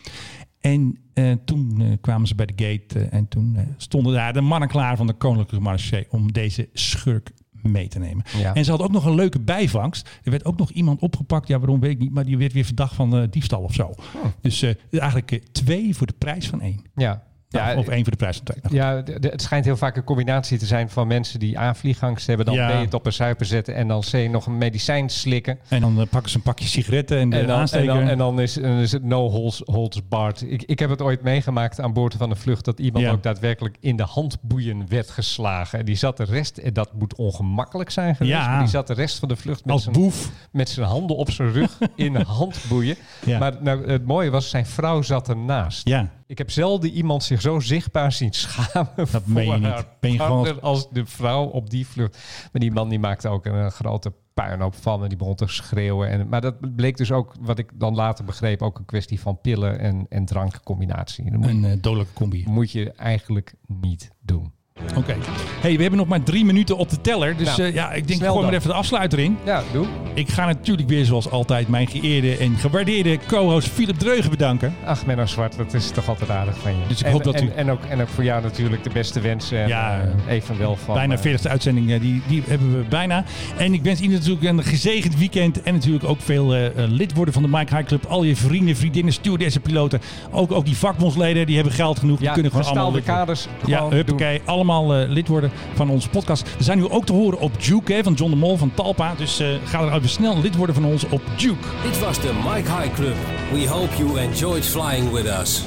En 0.59 0.97
eh, 1.13 1.31
toen 1.45 1.81
eh, 1.81 1.87
kwamen 2.01 2.27
ze 2.27 2.35
bij 2.35 2.45
de 2.45 2.65
gate 2.65 2.99
eh, 2.99 3.17
en 3.17 3.27
toen 3.27 3.57
stonden 3.77 4.13
daar 4.13 4.33
de 4.33 4.41
mannen 4.41 4.69
klaar 4.69 4.97
van 4.97 5.07
de 5.07 5.13
Koninklijke 5.13 5.65
Marché 5.65 6.05
om 6.09 6.31
deze 6.31 6.69
schurk 6.73 7.31
mee 7.63 7.87
te 7.87 7.99
nemen. 7.99 8.23
Ja. 8.37 8.53
En 8.53 8.65
ze 8.65 8.71
had 8.71 8.81
ook 8.81 8.91
nog 8.91 9.05
een 9.05 9.15
leuke 9.15 9.39
bijvangst. 9.39 10.09
Er 10.23 10.31
werd 10.31 10.45
ook 10.45 10.57
nog 10.57 10.71
iemand 10.71 11.01
opgepakt, 11.01 11.47
ja 11.47 11.59
waarom 11.59 11.79
weet 11.79 11.91
ik 11.91 11.99
niet, 11.99 12.13
maar 12.13 12.25
die 12.25 12.37
werd 12.37 12.53
weer 12.53 12.65
verdacht 12.65 12.95
van 12.95 13.17
eh, 13.17 13.23
diefstal 13.29 13.61
of 13.61 13.73
zo. 13.73 13.93
Dus 14.41 14.61
eh, 14.61 14.73
eigenlijk 14.91 15.31
eh, 15.31 15.39
twee 15.51 15.95
voor 15.95 16.07
de 16.07 16.15
prijs 16.17 16.47
van 16.47 16.61
één. 16.61 16.81
Ja. 16.95 17.23
Nou, 17.51 17.69
Ja, 17.71 17.77
of 17.77 17.87
één 17.87 18.01
voor 18.01 18.11
de 18.11 18.17
prijs 18.17 18.35
van 18.35 18.45
twee. 18.45 18.79
Ja, 18.79 19.03
het 19.21 19.41
schijnt 19.41 19.65
heel 19.65 19.77
vaak 19.77 19.95
een 19.95 20.03
combinatie 20.03 20.57
te 20.57 20.65
zijn 20.65 20.89
van 20.89 21.07
mensen 21.07 21.39
die 21.39 21.59
A, 21.59 21.73
vliegangst 21.75 22.27
hebben, 22.27 22.45
dan 22.45 22.55
Ja. 22.55 22.67
B, 22.79 22.83
het 22.83 22.93
op 22.93 23.05
een 23.05 23.13
suiper 23.13 23.45
zetten 23.45 23.75
en 23.75 23.87
dan 23.87 24.01
C, 24.11 24.13
nog 24.29 24.45
een 24.45 24.57
medicijn 24.57 25.09
slikken. 25.09 25.59
En 25.67 25.81
dan 25.81 25.99
eh, 26.01 26.07
pakken 26.09 26.29
ze 26.31 26.37
een 26.37 26.43
pakje 26.43 26.67
sigaretten 26.67 27.17
en 27.17 27.23
En 27.23 27.29
dan, 27.29 27.39
en 27.39 27.55
aansteker. 27.55 27.85
dan, 27.87 28.07
en 28.07 28.17
dan 28.17 28.41
is, 28.41 28.53
dan 28.53 28.77
is 28.77 28.91
het 28.91 29.03
no 29.03 29.29
holds, 29.29 29.61
holds 29.65 30.07
barred. 30.07 30.41
Ik, 30.47 30.63
ik 30.63 30.79
heb 30.79 30.89
het 30.89 31.01
ooit 31.01 31.21
meegemaakt 31.21 31.79
aan 31.79 31.93
boord 31.93 32.13
van 32.13 32.29
een 32.29 32.35
vlucht 32.35 32.65
dat 32.65 32.79
iemand 32.79 33.05
Ja. 33.05 33.11
ook 33.11 33.23
daadwerkelijk 33.23 33.77
in 33.79 33.95
de 33.95 34.03
handboeien 34.03 34.85
werd 34.87 35.09
geslagen. 35.09 35.79
En 35.79 35.85
die 35.85 35.95
zat 35.95 36.17
de 36.17 36.23
rest, 36.23 36.57
en 36.57 36.73
dat 36.73 36.93
moet 36.93 37.15
ongemakkelijk 37.15 37.89
zijn 37.89 38.15
geweest, 38.15 38.35
Ja. 38.35 38.47
maar 38.49 38.59
die 38.59 38.69
zat 38.69 38.87
de 38.87 38.93
rest 38.93 39.19
van 39.19 39.27
de 39.27 39.35
vlucht 39.35 39.65
met 39.65 39.73
Als 39.73 39.83
zijn, 39.83 39.95
boef. 39.95 40.31
met 40.51 40.69
zijn 40.69 40.85
handen 40.87 41.15
op 41.15 41.31
zijn 41.31 41.51
rug 41.51 41.77
in 41.95 42.15
handboeien. 42.15 42.95
Maar 43.39 43.53
nou, 43.59 43.87
het 43.91 44.05
mooie 44.05 44.29
was, 44.29 44.49
zijn 44.49 44.65
vrouw 44.65 45.01
zat 45.01 45.29
ernaast. 45.29 45.87
Ja. 45.87 46.09
Ik 46.31 46.37
heb 46.37 46.51
zelden 46.51 46.89
iemand 46.89 47.23
zich 47.23 47.41
zo 47.41 47.59
zichtbaar 47.59 48.11
zien 48.11 48.33
schamen 48.33 49.07
Dat 49.11 49.25
meen 49.25 49.43
je 49.45 49.49
voor 49.51 49.59
niet. 49.59 49.85
Ben 49.99 50.11
je 50.11 50.19
gewoon- 50.19 50.61
als 50.61 50.89
de 50.89 51.05
vrouw 51.05 51.43
op 51.45 51.69
die 51.69 51.87
vlucht. 51.87 52.17
Maar 52.51 52.61
die 52.61 52.71
man 52.71 52.89
die 52.89 52.99
maakte 52.99 53.27
ook 53.29 53.45
een 53.45 53.71
grote 53.71 54.13
puinhoop 54.33 54.75
van 54.75 55.03
en 55.03 55.09
die 55.09 55.17
begon 55.17 55.35
te 55.35 55.47
schreeuwen. 55.47 56.09
En, 56.09 56.29
maar 56.29 56.41
dat 56.41 56.75
bleek 56.75 56.97
dus 56.97 57.11
ook, 57.11 57.33
wat 57.39 57.57
ik 57.59 57.71
dan 57.79 57.95
later 57.95 58.25
begreep, 58.25 58.61
ook 58.61 58.79
een 58.79 58.85
kwestie 58.85 59.19
van 59.19 59.41
pillen 59.41 59.79
en, 59.79 60.05
en 60.09 60.25
drankcombinatie. 60.25 61.31
Moet, 61.37 61.47
Een 61.47 61.65
eh, 61.65 61.77
dodelijke 61.81 62.13
combi. 62.13 62.43
moet 62.47 62.71
je 62.71 62.91
eigenlijk 62.91 63.53
niet 63.67 64.11
doen. 64.19 64.53
Oké. 64.95 65.15
Hey, 65.61 65.75
we 65.75 65.81
hebben 65.81 65.99
nog 65.99 66.07
maar 66.07 66.23
drie 66.23 66.45
minuten 66.45 66.77
op 66.77 66.89
de 66.89 67.01
teller. 67.01 67.37
Dus 67.37 67.57
Nou, 67.57 67.69
eh, 67.69 67.73
ja, 67.73 67.91
ik 67.91 68.07
denk 68.07 68.23
gewoon 68.23 68.43
maar 68.43 68.53
even 68.53 68.67
de 68.69 68.73
afsluiter 68.75 69.19
in. 69.19 69.37
Ja, 69.45 69.63
doe. 69.71 69.85
Ik 70.13 70.29
ga 70.29 70.45
natuurlijk 70.45 70.89
weer 70.89 71.05
zoals 71.05 71.29
altijd 71.29 71.67
mijn 71.67 71.87
geëerde 71.87 72.37
en 72.37 72.55
gewaardeerde 72.57 73.17
co-host 73.27 73.67
Philip 73.67 73.97
Dreugen 73.97 74.29
bedanken. 74.29 74.75
Ach, 74.85 75.05
Menno 75.05 75.25
Zwart, 75.25 75.57
dat 75.57 75.73
is 75.73 75.89
toch 75.91 76.07
altijd 76.09 76.29
aardig 76.29 76.57
van 76.57 76.71
je. 76.71 76.77
Dus 76.87 76.99
ik 76.99 77.05
en, 77.05 77.11
hoop 77.11 77.23
dat 77.23 77.33
en, 77.35 77.45
u- 77.45 77.51
En 77.55 77.71
ook, 77.71 77.79
en 77.89 78.01
ook 78.01 78.07
voor 78.07 78.23
jou 78.23 78.41
natuurlijk 78.43 78.83
de 78.83 78.89
beste 78.93 79.19
wensen. 79.19 79.61
En, 79.61 79.67
Ja, 79.67 80.01
eh, 80.27 80.33
evenwel 80.33 80.75
van... 80.75 80.93
bijna 80.95 81.15
eh, 81.17 81.19
40ste 81.39 81.49
uitzending, 81.49 81.91
eh, 81.91 82.01
die, 82.01 82.21
die 82.27 82.43
hebben 82.47 82.77
we 82.77 82.83
bijna. 82.89 83.23
En 83.57 83.73
ik 83.73 83.81
wens 83.83 83.99
iedereen 83.99 84.23
natuurlijk 84.23 84.57
een 84.57 84.63
gezegend 84.63 85.17
weekend. 85.17 85.61
En 85.63 85.73
natuurlijk 85.73 86.03
ook 86.03 86.21
veel 86.21 86.53
eh, 86.53 86.65
eh, 86.65 86.73
lid 86.89 87.13
worden 87.13 87.33
van 87.33 87.43
de 87.43 87.49
Mike 87.51 87.75
High 87.75 87.87
Club. 87.87 88.05
Al 88.05 88.23
je 88.23 88.35
vrienden, 88.35 88.75
vriendinnen, 88.75 89.13
stewardessen, 89.13 89.61
piloten. 89.61 90.01
Ook, 90.31 90.51
ook 90.51 90.65
die 90.65 90.77
vakbondsleden, 90.77 91.45
die 91.45 91.55
hebben 91.55 91.73
geld 91.73 91.99
genoeg. 91.99 92.17
die 92.17 92.27
Ja, 92.27 92.33
kunnen 92.33 92.51
gewoon 92.51 92.65
allemaal 92.67 92.85
worden. 92.91 93.03
kaders. 93.03 93.47
Ja, 93.65 93.77
gewoon 93.77 93.93
huppakee. 93.93 94.41
Allemaal 94.45 94.70
eh, 94.79 95.09
lid 95.09 95.27
worden 95.27 95.51
van 95.73 95.89
onze 95.89 96.09
podcast. 96.09 96.57
We 96.57 96.63
zijn 96.63 96.77
nu 96.77 96.89
ook 96.89 97.05
te 97.05 97.13
horen 97.13 97.39
op 97.39 97.63
Duke, 97.63 97.93
hè, 97.93 98.03
van 98.03 98.13
John 98.13 98.31
de 98.31 98.37
Mol 98.37 98.57
van 98.57 98.71
Talpa. 98.73 99.13
Dus 99.17 99.39
eh, 99.39 99.47
ga 99.65 99.81
er 99.81 99.93
even 99.93 100.09
snel 100.09 100.41
lid 100.41 100.55
worden 100.55 100.75
van 100.75 100.85
ons 100.85 101.05
op 101.09 101.21
Duke. 101.37 101.67
Dit 101.83 101.99
was 101.99 102.19
de 102.19 102.31
Mike 102.43 102.71
High 102.71 102.93
Club. 102.93 103.15
We 103.53 103.67
hope 103.67 103.97
you 103.97 104.19
enjoyed 104.19 104.65
flying 104.65 105.11
with 105.11 105.25
us. 105.25 105.63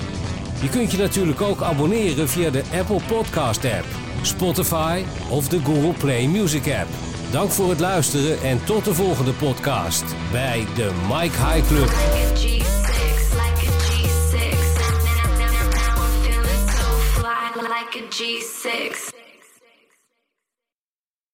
Je 0.63 0.69
kunt 0.69 0.91
je 0.91 0.99
natuurlijk 0.99 1.41
ook 1.41 1.63
abonneren 1.63 2.29
via 2.29 2.51
de 2.51 2.63
Apple 2.79 3.01
Podcast 3.07 3.65
app, 3.65 3.87
Spotify 4.23 5.03
of 5.29 5.49
de 5.49 5.61
Google 5.65 5.93
Play 5.99 6.27
Music 6.27 6.67
app. 6.81 6.89
Dank 7.31 7.51
voor 7.51 7.71
het 7.71 7.81
luisteren 7.81 8.43
en 8.43 8.65
tot 8.65 8.85
de 8.85 8.95
volgende 8.95 9.33
podcast 9.33 10.05
bij 10.33 10.65
de 10.75 10.91
Mike 11.09 11.47
High 11.47 11.67
Club. 11.67 11.93
G6. 18.15 19.24